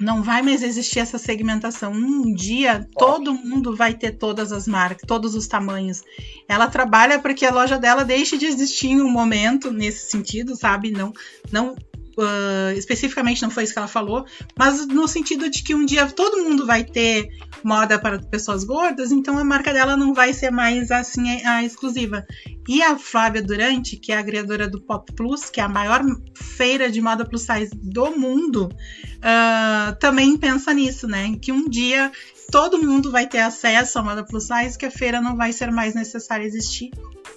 não 0.00 0.22
vai 0.22 0.42
mais 0.42 0.62
existir 0.62 0.98
essa 0.98 1.18
segmentação. 1.18 1.92
Um 1.92 2.34
dia 2.34 2.86
todo 2.98 3.34
mundo 3.34 3.74
vai 3.74 3.94
ter 3.94 4.12
todas 4.12 4.52
as 4.52 4.66
marcas, 4.66 5.06
todos 5.06 5.34
os 5.34 5.46
tamanhos. 5.46 6.02
Ela 6.48 6.68
trabalha 6.68 7.18
para 7.18 7.34
que 7.34 7.46
a 7.46 7.52
loja 7.52 7.78
dela 7.78 8.04
deixe 8.04 8.36
de 8.36 8.46
existir 8.46 8.88
em 8.88 9.00
um 9.00 9.10
momento 9.10 9.70
nesse 9.70 10.10
sentido, 10.10 10.56
sabe? 10.56 10.90
Não, 10.90 11.12
não 11.50 11.74
uh, 12.16 12.76
especificamente 12.76 13.42
não 13.42 13.50
foi 13.50 13.64
isso 13.64 13.72
que 13.72 13.78
ela 13.78 13.88
falou, 13.88 14.24
mas 14.58 14.86
no 14.86 15.06
sentido 15.06 15.50
de 15.50 15.62
que 15.62 15.74
um 15.74 15.84
dia 15.84 16.06
todo 16.06 16.42
mundo 16.42 16.66
vai 16.66 16.84
ter 16.84 17.28
moda 17.62 17.98
para 17.98 18.18
pessoas 18.18 18.64
gordas, 18.64 19.12
então 19.12 19.38
a 19.38 19.44
marca 19.44 19.72
dela 19.72 19.96
não 19.96 20.14
vai 20.14 20.32
ser 20.32 20.50
mais 20.50 20.90
assim 20.90 21.42
a, 21.42 21.56
a 21.56 21.64
exclusiva. 21.64 22.26
E 22.68 22.82
a 22.82 22.98
Flávia 22.98 23.42
Durante, 23.42 23.96
que 23.96 24.12
é 24.12 24.18
a 24.18 24.24
criadora 24.24 24.68
do 24.68 24.80
Pop 24.80 25.12
Plus, 25.12 25.50
que 25.50 25.60
é 25.60 25.64
a 25.64 25.68
maior 25.68 26.02
feira 26.34 26.90
de 26.90 27.00
moda 27.00 27.24
plus 27.24 27.42
size 27.42 27.70
do 27.74 28.10
mundo, 28.18 28.68
uh, 29.18 29.96
também 30.00 30.36
pensa 30.36 30.72
nisso, 30.74 31.06
né? 31.06 31.36
Que 31.40 31.52
um 31.52 31.68
dia 31.68 32.10
todo 32.50 32.82
mundo 32.82 33.10
vai 33.10 33.26
ter 33.26 33.38
acesso 33.38 33.98
à 33.98 34.02
moda 34.02 34.24
plus 34.24 34.44
size, 34.46 34.78
que 34.78 34.86
a 34.86 34.90
feira 34.90 35.20
não 35.20 35.36
vai 35.36 35.52
ser 35.52 35.70
mais 35.70 35.94
necessária 35.94 36.44
existir, 36.44 36.90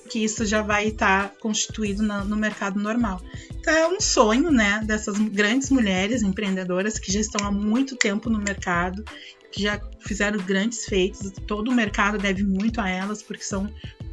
que 0.09 0.23
isso 0.23 0.45
já 0.45 0.61
vai 0.61 0.87
estar 0.87 1.31
constituído 1.39 2.03
no, 2.03 2.25
no 2.25 2.35
mercado 2.35 2.79
normal. 2.79 3.21
Então 3.55 3.73
é 3.73 3.87
um 3.87 4.01
sonho, 4.01 4.51
né, 4.51 4.81
dessas 4.83 5.17
grandes 5.17 5.69
mulheres 5.69 6.23
empreendedoras 6.23 6.97
que 6.97 7.11
já 7.11 7.19
estão 7.19 7.45
há 7.45 7.51
muito 7.51 7.95
tempo 7.95 8.29
no 8.29 8.39
mercado, 8.39 9.03
que 9.51 9.63
já 9.63 9.79
fizeram 9.99 10.39
grandes 10.39 10.85
feitos. 10.85 11.31
Todo 11.47 11.69
o 11.69 11.73
mercado 11.73 12.17
deve 12.17 12.43
muito 12.43 12.81
a 12.81 12.89
elas, 12.89 13.21
porque 13.21 13.43
são 13.43 13.69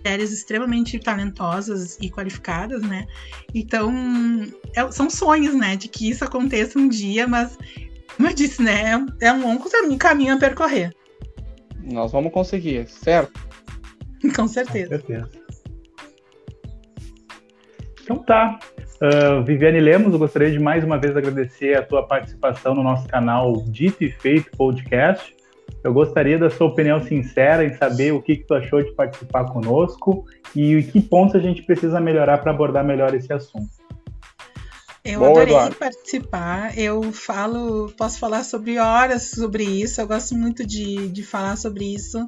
mulheres 0.07 0.33
extremamente 0.33 0.99
talentosas 0.99 1.99
e 2.01 2.11
qualificadas, 2.11 2.83
né? 2.83 3.07
Então, 3.55 3.93
é, 4.75 4.91
são 4.93 5.11
sonhos, 5.11 5.55
né, 5.55 5.77
de 5.77 5.89
que 5.89 6.09
isso 6.09 6.25
aconteça 6.25 6.79
um 6.79 6.89
dia, 6.89 7.27
mas, 7.27 7.59
como 8.17 8.29
eu 8.29 8.35
disse, 8.35 8.63
né, 8.63 9.05
é 9.21 9.33
um 9.33 9.43
longo 9.43 9.69
caminho 9.99 10.35
a 10.35 10.39
percorrer. 10.39 10.95
Nós 11.83 12.13
vamos 12.13 12.33
conseguir, 12.33 12.89
certo? 12.89 13.41
Com 14.35 14.49
certeza. 14.49 14.99
Com 14.99 15.07
certeza. 15.07 15.46
Então 18.07 18.19
tá. 18.19 18.61
Uh, 19.03 19.45
Viviane 19.45 19.81
Lemos, 19.81 20.13
eu 20.13 20.19
gostaria 20.19 20.51
de 20.51 20.61
mais 20.61 20.85
uma 20.85 20.97
vez 20.97 21.17
agradecer 21.17 21.77
a 21.77 21.83
tua 21.83 22.07
participação 22.07 22.73
no 22.73 22.83
nosso 22.83 23.07
canal 23.09 23.53
Dito 23.67 24.05
e 24.05 24.13
Feito 24.13 24.49
Podcast. 24.57 25.35
Eu 25.83 25.93
gostaria 25.93 26.39
da 26.39 26.49
sua 26.49 26.69
opinião 26.69 27.01
sincera 27.01 27.65
em 27.65 27.75
saber 27.75 28.13
o 28.13 28.23
que, 28.23 28.37
que 28.37 28.45
tu 28.45 28.55
achou 28.55 28.81
de 28.81 28.93
participar 28.93 29.47
conosco 29.47 30.25
e 30.55 30.85
que 30.85 31.01
pontos 31.01 31.35
a 31.35 31.41
gente 31.41 31.65
precisa 31.65 32.01
melhorar 32.01 32.39
para 32.39 32.53
abordar 32.53 32.85
melhor 32.85 33.13
esse 33.13 33.33
assunto. 33.33 33.71
Eu 35.05 35.19
Boa, 35.19 35.31
adorei 35.33 35.55
Eduardo. 35.55 35.75
participar. 35.75 36.79
Eu 36.79 37.13
falo, 37.13 37.93
posso 37.99 38.21
falar 38.21 38.45
sobre 38.45 38.79
horas 38.79 39.31
sobre 39.31 39.65
isso. 39.65 40.01
Eu 40.01 40.07
gosto 40.07 40.37
muito 40.37 40.65
de, 40.65 41.09
de 41.09 41.25
falar 41.25 41.57
sobre 41.57 41.93
isso. 41.93 42.25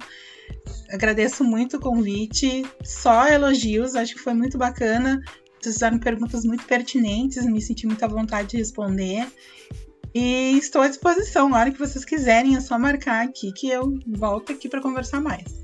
Agradeço 0.90 1.44
muito 1.44 1.77
o 1.77 1.81
convite. 1.81 2.66
Só 2.82 3.28
elogios, 3.28 3.94
acho 3.94 4.15
que 4.15 4.20
foi 4.20 4.35
muito 4.35 4.59
bacana. 4.59 5.20
Vocês 5.60 5.74
fizeram 5.74 5.98
perguntas 5.98 6.44
muito 6.44 6.64
pertinentes, 6.64 7.44
me 7.47 7.60
senti 7.60 7.86
muito 7.86 8.05
à 8.05 8.09
vontade 8.09 8.48
de 8.48 8.56
responder. 8.59 9.26
E 10.14 10.56
estou 10.59 10.82
à 10.82 10.89
disposição. 10.89 11.48
Na 11.48 11.60
hora 11.60 11.70
que 11.70 11.78
vocês 11.78 12.05
quiserem, 12.05 12.56
é 12.56 12.60
só 12.60 12.78
marcar 12.78 13.24
aqui 13.24 13.52
que 13.52 13.68
eu 13.68 13.98
volto 14.06 14.52
aqui 14.52 14.68
para 14.68 14.80
conversar 14.80 15.20
mais. 15.20 15.62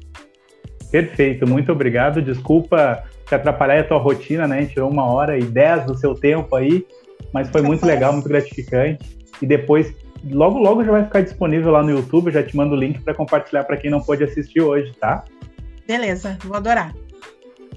Perfeito, 0.91 1.47
muito 1.47 1.73
obrigado. 1.73 2.23
Desculpa 2.23 3.05
te 3.27 3.35
atrapalhar 3.35 3.81
a 3.81 3.85
tua 3.85 3.99
rotina, 3.99 4.47
né? 4.47 4.59
A 4.59 4.61
gente 4.61 4.75
tirou 4.75 4.91
uma 4.91 5.07
hora 5.07 5.39
e 5.39 5.43
dez 5.43 5.87
do 5.87 5.97
seu 5.97 6.15
tempo 6.15 6.55
aí 6.55 6.85
mas 7.35 7.51
foi 7.51 7.63
muito 7.63 7.85
legal, 7.85 8.13
muito 8.13 8.29
gratificante. 8.29 9.19
E 9.43 9.47
depois, 9.47 9.93
logo, 10.31 10.57
logo 10.57 10.85
já 10.85 10.93
vai 10.93 11.05
ficar 11.05 11.21
disponível 11.21 11.73
lá 11.73 11.83
no 11.83 11.91
YouTube. 11.91 12.29
Eu 12.29 12.33
já 12.33 12.43
te 12.45 12.57
mando 12.57 12.77
o 12.77 12.79
link 12.79 13.01
para 13.01 13.13
compartilhar 13.13 13.65
para 13.65 13.77
quem 13.77 13.91
não 13.91 14.01
pôde 14.01 14.23
assistir 14.23 14.61
hoje, 14.61 14.93
tá? 15.01 15.25
Beleza, 15.85 16.39
vou 16.45 16.57
adorar. 16.57 16.95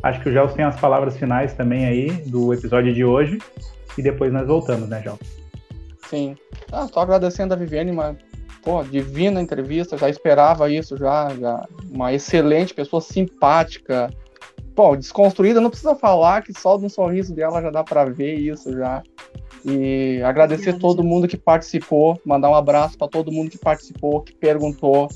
Acho 0.03 0.21
que 0.21 0.29
o 0.29 0.31
Gelson 0.31 0.55
tem 0.55 0.65
as 0.65 0.79
palavras 0.79 1.17
finais 1.17 1.53
também 1.53 1.85
aí 1.85 2.11
do 2.27 2.53
episódio 2.53 2.93
de 2.93 3.03
hoje. 3.03 3.39
E 3.97 4.01
depois 4.01 4.31
nós 4.31 4.47
voltamos, 4.47 4.87
né, 4.87 5.01
Gelson? 5.01 5.19
Sim. 6.07 6.37
Ah, 6.71 6.87
só 6.87 7.01
agradecendo 7.01 7.53
a 7.53 7.57
Viviane, 7.57 7.91
uma 7.91 8.15
pô, 8.63 8.83
divina 8.83 9.41
entrevista, 9.41 9.97
já 9.97 10.09
esperava 10.09 10.69
isso, 10.69 10.97
já, 10.97 11.29
já 11.39 11.65
uma 11.89 12.13
excelente 12.13 12.73
pessoa, 12.73 13.01
simpática. 13.01 14.09
Pô, 14.75 14.95
desconstruída, 14.95 15.59
não 15.59 15.69
precisa 15.69 15.95
falar 15.95 16.43
que 16.43 16.53
só 16.53 16.77
de 16.77 16.85
um 16.85 16.89
sorriso 16.89 17.33
dela 17.33 17.61
já 17.61 17.71
dá 17.71 17.83
para 17.83 18.05
ver 18.05 18.35
isso 18.35 18.71
já. 18.73 19.01
E 19.65 20.21
agradecer 20.23 20.69
Obrigada. 20.69 20.81
todo 20.81 21.03
mundo 21.03 21.27
que 21.27 21.37
participou, 21.37 22.19
mandar 22.23 22.49
um 22.49 22.55
abraço 22.55 22.97
para 22.97 23.07
todo 23.07 23.31
mundo 23.31 23.49
que 23.49 23.57
participou, 23.57 24.21
que 24.21 24.35
perguntou. 24.35 25.07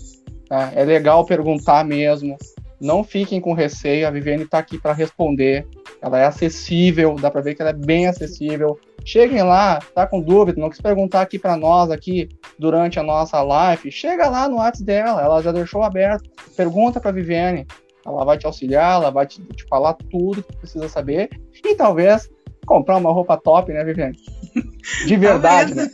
Né? 0.50 0.72
É 0.76 0.84
legal 0.84 1.26
perguntar 1.26 1.86
mesmo. 1.86 2.38
Não 2.82 3.04
fiquem 3.04 3.40
com 3.40 3.54
receio, 3.54 4.08
a 4.08 4.10
Viviane 4.12 4.42
está 4.42 4.58
aqui 4.58 4.80
para 4.80 4.92
responder. 4.92 5.68
Ela 6.02 6.18
é 6.20 6.26
acessível, 6.26 7.16
dá 7.16 7.30
para 7.30 7.42
ver 7.42 7.54
que 7.54 7.62
ela 7.62 7.70
é 7.70 7.76
bem 7.76 8.08
acessível. 8.08 8.80
Cheguem 9.06 9.44
lá, 9.44 9.80
tá 9.94 10.08
com 10.08 10.20
dúvida, 10.20 10.60
não 10.60 10.70
quis 10.70 10.82
perguntar 10.82 11.22
aqui 11.22 11.38
para 11.38 11.56
nós 11.56 11.92
aqui 11.92 12.28
durante 12.58 13.00
a 13.00 13.04
nossa 13.04 13.40
live, 13.42 13.92
chega 13.92 14.28
lá 14.28 14.50
no 14.50 14.58
WhatsApp 14.58 14.84
dela, 14.84 15.22
ela 15.22 15.44
já 15.44 15.52
deixou 15.52 15.84
aberto. 15.84 16.28
Pergunta 16.58 17.00
para 17.00 17.12
Viviane, 17.12 17.68
ela 18.04 18.26
vai 18.26 18.40
te 18.40 18.48
auxiliar, 18.48 18.96
ela 18.96 19.12
vai 19.12 19.28
te, 19.28 19.44
te 19.44 19.64
falar 19.68 19.94
tudo 20.10 20.42
que 20.42 20.58
precisa 20.58 20.90
saber 20.90 21.30
e 21.64 21.76
talvez 21.76 22.30
comprar 22.66 22.98
uma 22.98 23.12
roupa 23.12 23.38
top, 23.38 23.72
né, 23.72 23.84
Viviane? 23.84 24.18
De 25.06 25.16
verdade, 25.18 25.76
né? 25.76 25.88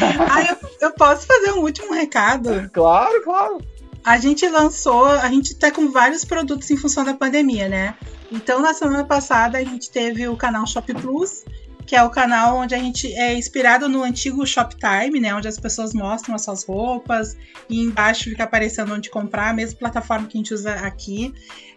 ah, 0.00 0.42
eu, 0.42 0.56
eu 0.88 0.92
posso 0.94 1.26
fazer 1.26 1.52
um 1.52 1.62
último 1.62 1.92
recado? 1.92 2.70
Claro, 2.72 3.22
claro. 3.24 3.58
A 4.04 4.18
gente 4.18 4.48
lançou, 4.48 5.06
a 5.06 5.28
gente 5.28 5.54
tá 5.56 5.70
com 5.70 5.90
vários 5.90 6.24
produtos 6.24 6.70
em 6.70 6.76
função 6.76 7.04
da 7.04 7.14
pandemia, 7.14 7.68
né? 7.68 7.94
Então, 8.30 8.60
na 8.60 8.72
semana 8.72 9.04
passada, 9.04 9.58
a 9.58 9.64
gente 9.64 9.90
teve 9.90 10.26
o 10.28 10.36
canal 10.36 10.66
Shop 10.66 10.92
Plus, 10.94 11.44
que 11.86 11.96
é 11.96 12.02
o 12.02 12.10
canal 12.10 12.58
onde 12.58 12.74
a 12.74 12.78
gente 12.78 13.10
é 13.14 13.34
inspirado 13.34 13.88
no 13.88 14.02
antigo 14.02 14.46
Shoptime, 14.46 15.18
né? 15.18 15.34
Onde 15.34 15.48
as 15.48 15.58
pessoas 15.58 15.94
mostram 15.94 16.34
as 16.34 16.44
suas 16.44 16.64
roupas 16.64 17.34
e 17.68 17.80
embaixo 17.80 18.24
fica 18.24 18.44
aparecendo 18.44 18.92
onde 18.92 19.08
comprar, 19.08 19.48
a 19.48 19.54
mesma 19.54 19.78
plataforma 19.78 20.26
que 20.26 20.36
a 20.36 20.40
gente 20.40 20.52
usa 20.52 20.74
aqui. 20.74 21.32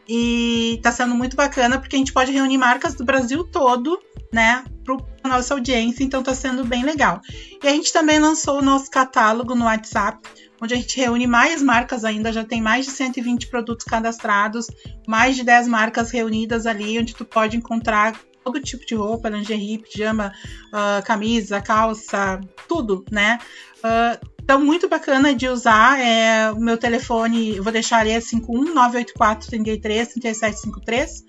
E 0.09 0.81
tá 0.83 0.91
sendo 0.91 1.15
muito 1.15 1.37
bacana 1.37 1.79
porque 1.79 1.95
a 1.95 1.99
gente 1.99 2.11
pode 2.11 2.29
reunir 2.31 2.57
marcas 2.57 2.93
do 2.93 3.05
Brasil 3.05 3.45
todo, 3.45 3.97
né, 4.33 4.65
para 4.83 5.29
nossa 5.29 5.53
audiência, 5.53 6.03
então 6.03 6.21
tá 6.21 6.35
sendo 6.35 6.65
bem 6.65 6.83
legal. 6.83 7.21
E 7.63 7.67
a 7.67 7.71
gente 7.71 7.93
também 7.93 8.19
lançou 8.19 8.59
o 8.59 8.61
nosso 8.61 8.91
catálogo 8.91 9.55
no 9.55 9.63
WhatsApp, 9.63 10.19
onde 10.61 10.73
a 10.73 10.77
gente 10.77 10.95
reúne 10.97 11.25
mais 11.25 11.61
marcas 11.61 12.05
ainda, 12.05 12.31
já 12.31 12.43
tem 12.43 12.61
mais 12.61 12.85
de 12.85 12.91
120 12.91 13.47
produtos 13.47 13.85
cadastrados, 13.85 14.67
mais 15.07 15.35
de 15.35 15.43
10 15.43 15.67
marcas 15.67 16.11
reunidas 16.11 16.65
ali, 16.65 16.99
onde 16.99 17.15
tu 17.15 17.25
pode 17.25 17.57
encontrar 17.57 18.19
todo 18.43 18.61
tipo 18.61 18.85
de 18.85 18.95
roupa, 18.95 19.29
lingerie, 19.29 19.79
pijama, 19.79 20.31
uh, 20.67 21.03
camisa, 21.03 21.61
calça, 21.61 22.39
tudo, 22.67 23.03
né? 23.11 23.39
Uh, 23.77 24.31
então, 24.43 24.59
muito 24.59 24.89
bacana 24.89 25.33
de 25.33 25.47
usar. 25.47 25.99
É, 25.99 26.51
o 26.51 26.59
meu 26.59 26.77
telefone, 26.77 27.59
vou 27.59 27.71
deixar 27.71 27.99
ali, 27.99 28.11
é 28.11 28.19
51 28.19 28.73
984 28.73 29.49
33 29.49 30.07
3753 30.07 31.23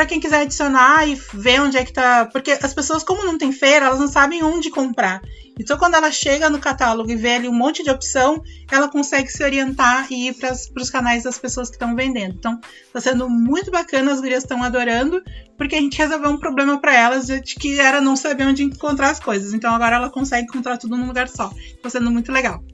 para 0.00 0.06
quem 0.06 0.18
quiser 0.18 0.40
adicionar 0.40 1.06
e 1.06 1.14
ver 1.34 1.60
onde 1.60 1.76
é 1.76 1.84
que 1.84 1.92
tá. 1.92 2.24
Porque 2.24 2.52
as 2.52 2.72
pessoas, 2.72 3.02
como 3.04 3.22
não 3.22 3.36
tem 3.36 3.52
feira, 3.52 3.84
elas 3.84 4.00
não 4.00 4.08
sabem 4.08 4.42
onde 4.42 4.70
comprar. 4.70 5.20
Então, 5.58 5.76
quando 5.76 5.94
ela 5.94 6.10
chega 6.10 6.48
no 6.48 6.58
catálogo 6.58 7.10
e 7.10 7.16
vê 7.16 7.34
ali 7.34 7.46
um 7.50 7.52
monte 7.52 7.82
de 7.82 7.90
opção, 7.90 8.42
ela 8.72 8.88
consegue 8.88 9.28
se 9.28 9.44
orientar 9.44 10.10
e 10.10 10.28
ir 10.28 10.32
para 10.36 10.54
os 10.54 10.88
canais 10.88 11.24
das 11.24 11.38
pessoas 11.38 11.68
que 11.68 11.74
estão 11.74 11.94
vendendo. 11.94 12.34
Então, 12.34 12.58
está 12.86 12.98
sendo 12.98 13.28
muito 13.28 13.70
bacana, 13.70 14.10
as 14.10 14.22
gurias 14.22 14.42
estão 14.42 14.62
adorando, 14.62 15.22
porque 15.58 15.76
a 15.76 15.78
gente 15.78 15.98
resolveu 15.98 16.30
um 16.30 16.38
problema 16.38 16.80
para 16.80 16.96
elas 16.96 17.26
de 17.26 17.54
que 17.56 17.78
era 17.78 18.00
não 18.00 18.16
saber 18.16 18.46
onde 18.46 18.62
encontrar 18.62 19.10
as 19.10 19.20
coisas. 19.20 19.52
Então, 19.52 19.74
agora 19.74 19.96
ela 19.96 20.08
consegue 20.08 20.44
encontrar 20.48 20.78
tudo 20.78 20.96
num 20.96 21.08
lugar 21.08 21.28
só. 21.28 21.52
Está 21.58 21.90
sendo 21.90 22.10
muito 22.10 22.32
legal. 22.32 22.64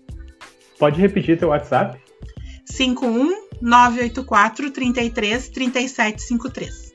Pode 0.79 1.01
repetir 1.01 1.37
teu 1.37 1.49
WhatsApp? 1.49 2.01
51 2.67 3.47
984 3.61 4.71
33 4.71 5.49
3753. 5.49 6.86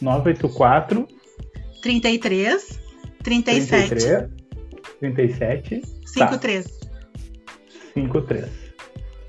984 0.00 1.06
33 1.82 2.80
37 3.22 3.88
33 3.88 4.30
37 5.00 5.82
53 6.06 6.64
tá. 6.64 6.86
53. 7.94 8.66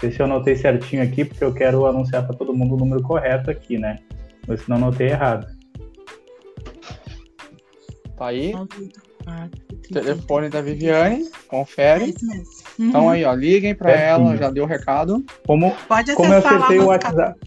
Esse 0.04 0.20
eu 0.20 0.26
anotei 0.26 0.56
certinho 0.56 1.02
aqui 1.02 1.26
porque 1.26 1.44
eu 1.44 1.54
quero 1.54 1.86
anunciar 1.86 2.26
para 2.26 2.36
todo 2.36 2.54
mundo 2.54 2.76
o 2.76 2.78
número 2.78 3.02
correto 3.02 3.50
aqui, 3.50 3.78
né? 3.78 3.98
Mas 4.48 4.62
se 4.62 4.70
não 4.70 4.78
anotei 4.78 5.08
errado. 5.08 5.48
Tá 8.16 8.28
aí. 8.28 8.52
94, 8.52 9.68
Telefone 9.92 10.50
da 10.50 10.62
Viviane, 10.62 11.30
confere. 11.48 12.06
É 12.06 12.08
isso 12.10 12.28
mesmo. 12.28 12.46
Uhum. 12.80 12.90
Então 12.90 13.10
aí, 13.10 13.24
ó, 13.26 13.34
liguem 13.34 13.74
para 13.74 13.92
ela, 13.92 14.38
já 14.38 14.50
deu 14.52 14.66
o 14.66 14.68
recado. 14.68 15.24
Como, 15.46 15.76
Pode 15.88 16.14
como 16.14 16.34
eu 16.34 16.40
acertei 16.40 16.80
o 16.80 16.88
WhatsApp. 16.88 17.40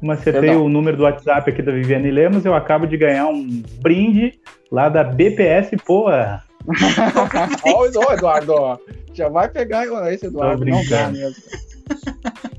Como 0.00 0.12
acertei 0.12 0.42
Perdão. 0.42 0.64
o 0.64 0.68
número 0.68 0.96
do 0.96 1.04
WhatsApp 1.04 1.50
aqui 1.50 1.62
da 1.62 1.72
Viviane 1.72 2.10
Lemos, 2.10 2.44
eu 2.44 2.54
acabo 2.54 2.86
de 2.86 2.96
ganhar 2.96 3.26
um 3.26 3.62
brinde 3.80 4.38
lá 4.70 4.88
da 4.88 5.02
BPS 5.02 5.76
Poa. 5.84 6.42
Olha 7.64 8.00
o 8.00 8.12
Eduardo, 8.12 8.80
já 9.14 9.28
vai 9.28 9.48
pegar 9.48 9.86
esse 10.12 10.26
Eduardo, 10.26 10.64
não 10.64 10.84
dá 10.88 11.08
mesmo. 11.08 11.36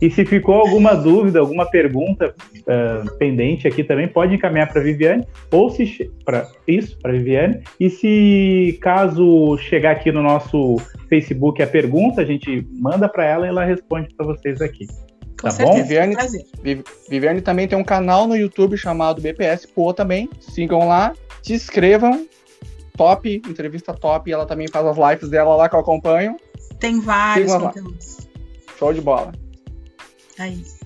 E 0.02 0.10
se 0.12 0.26
ficou 0.26 0.56
alguma 0.56 0.94
dúvida, 0.94 1.40
alguma 1.40 1.66
pergunta 1.70 2.34
uh, 2.60 3.18
pendente 3.18 3.68
aqui 3.68 3.84
também, 3.84 4.08
pode 4.08 4.36
encaminhar 4.36 4.72
para 4.72 4.82
Viviane 4.82 5.26
ou 5.52 5.70
se 5.70 6.10
para 6.24 6.48
isso 6.68 6.98
para 7.00 7.14
Viviane. 7.14 7.62
E 7.80 7.90
se 7.90 8.78
caso 8.82 9.58
chegar 9.58 9.92
aqui 9.92 10.12
no 10.12 10.22
nosso 10.22 10.78
Facebook 11.10 11.62
a 11.62 11.68
pergunta, 11.68 12.22
a 12.22 12.26
gente 12.26 12.66
manda 12.80 13.10
para 13.10 13.26
ela 13.26 13.46
e 13.46 13.50
ela 13.50 13.66
responde 13.66 14.14
para 14.16 14.26
vocês 14.26 14.62
aqui. 14.62 14.86
Com 15.40 15.48
tá 15.48 15.52
certeza, 15.52 15.78
bom? 15.78 15.84
Viviane, 15.84 16.16
Viviane 17.10 17.42
também 17.42 17.68
tem 17.68 17.78
um 17.78 17.84
canal 17.84 18.28
no 18.28 18.36
YouTube 18.36 18.76
chamado 18.78 19.22
BPS 19.22 19.68
Pô 19.68 19.94
também. 19.94 20.30
Sigam 20.40 20.88
lá, 20.88 21.14
se 21.44 21.54
inscrevam. 21.54 22.28
Top, 22.96 23.42
entrevista 23.48 23.94
top. 23.94 24.32
Ela 24.32 24.46
também 24.46 24.68
faz 24.68 24.86
as 24.86 24.98
lives 24.98 25.30
dela 25.30 25.56
lá 25.56 25.70
que 25.70 25.76
eu 25.76 25.80
acompanho. 25.80 26.36
Tem 26.80 27.00
vários 27.00 27.54
conteúdos. 27.54 28.28
Show 28.78 28.92
de 28.92 29.02
bola. 29.02 29.32
É 30.40 30.50
isso. 30.50 30.78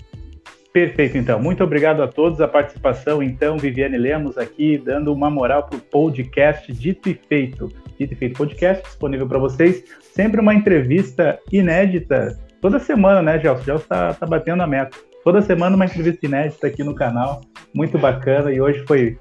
Perfeito, 0.72 1.18
então. 1.18 1.38
Muito 1.38 1.62
obrigado 1.62 2.02
a 2.02 2.08
todos 2.08 2.40
a 2.40 2.48
participação. 2.48 3.22
Então, 3.22 3.58
Viviane 3.58 3.98
Lemos 3.98 4.38
aqui, 4.38 4.78
dando 4.78 5.12
uma 5.12 5.30
moral 5.30 5.64
para 5.64 5.76
o 5.76 5.80
podcast 5.80 6.72
Dito 6.72 7.10
e 7.10 7.14
Feito. 7.14 7.68
Dito 7.98 8.14
e 8.14 8.16
Feito 8.16 8.36
Podcast, 8.36 8.82
disponível 8.82 9.26
para 9.26 9.38
vocês. 9.38 9.84
Sempre 10.14 10.40
uma 10.40 10.54
entrevista 10.54 11.38
inédita 11.50 12.38
toda 12.62 12.78
semana, 12.78 13.20
né, 13.20 13.38
Gelson? 13.40 13.64
Gelson 13.64 13.86
tá, 13.88 14.14
tá 14.14 14.24
batendo 14.24 14.62
a 14.62 14.66
meta. 14.66 14.96
Toda 15.24 15.42
semana 15.42 15.76
uma 15.76 15.84
entrevista 15.84 16.24
inédita 16.24 16.68
aqui 16.68 16.82
no 16.82 16.94
canal, 16.94 17.42
muito 17.74 17.98
bacana, 17.98 18.52
e 18.52 18.60
hoje 18.60 18.84
foi, 18.86 19.18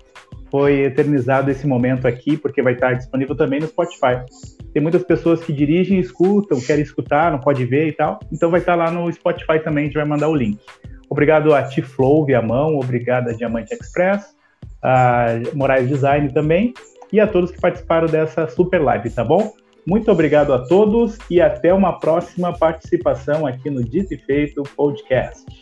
foi 0.50 0.82
eternizado 0.84 1.52
esse 1.52 1.68
momento 1.68 2.08
aqui, 2.08 2.38
porque 2.38 2.62
vai 2.62 2.74
estar 2.74 2.94
disponível 2.94 3.36
também 3.36 3.60
no 3.60 3.68
Spotify. 3.68 4.24
Tem 4.74 4.82
muitas 4.82 5.04
pessoas 5.04 5.44
que 5.44 5.52
dirigem, 5.52 6.00
escutam, 6.00 6.62
querem 6.62 6.84
escutar, 6.84 7.32
não 7.32 7.40
pode 7.40 7.66
ver 7.66 7.88
e 7.88 7.92
tal, 7.92 8.20
então 8.32 8.50
vai 8.50 8.60
estar 8.60 8.76
lá 8.76 8.90
no 8.90 9.12
Spotify 9.12 9.60
também, 9.60 9.84
a 9.84 9.88
gente 9.88 9.96
vai 9.96 10.06
mandar 10.06 10.30
o 10.30 10.36
link. 10.36 10.60
Obrigado 11.10 11.54
a 11.54 11.64
Tiflow 11.64 12.26
Viamão, 12.26 12.78
obrigado 12.78 13.30
a 13.30 13.34
Diamante 13.34 13.74
Express, 13.74 14.36
a 14.82 15.26
Moraes 15.54 15.90
Design 15.90 16.32
também, 16.32 16.74
e 17.12 17.20
a 17.20 17.28
todos 17.28 17.52
que 17.52 17.60
participaram 17.60 18.08
dessa 18.08 18.48
super 18.48 18.82
live, 18.82 19.10
tá 19.10 19.24
bom? 19.24 19.54
Muito 19.86 20.12
obrigado 20.12 20.54
a 20.54 20.60
todos 20.60 21.18
e 21.30 21.42
até 21.42 21.74
uma 21.74 22.00
próxima 22.00 22.58
participação 22.58 23.46
aqui 23.48 23.70
no 23.70 23.84
Dito 23.84 24.14
e 24.14 24.18
Feito 24.18 24.64
Podcast. 24.76 25.61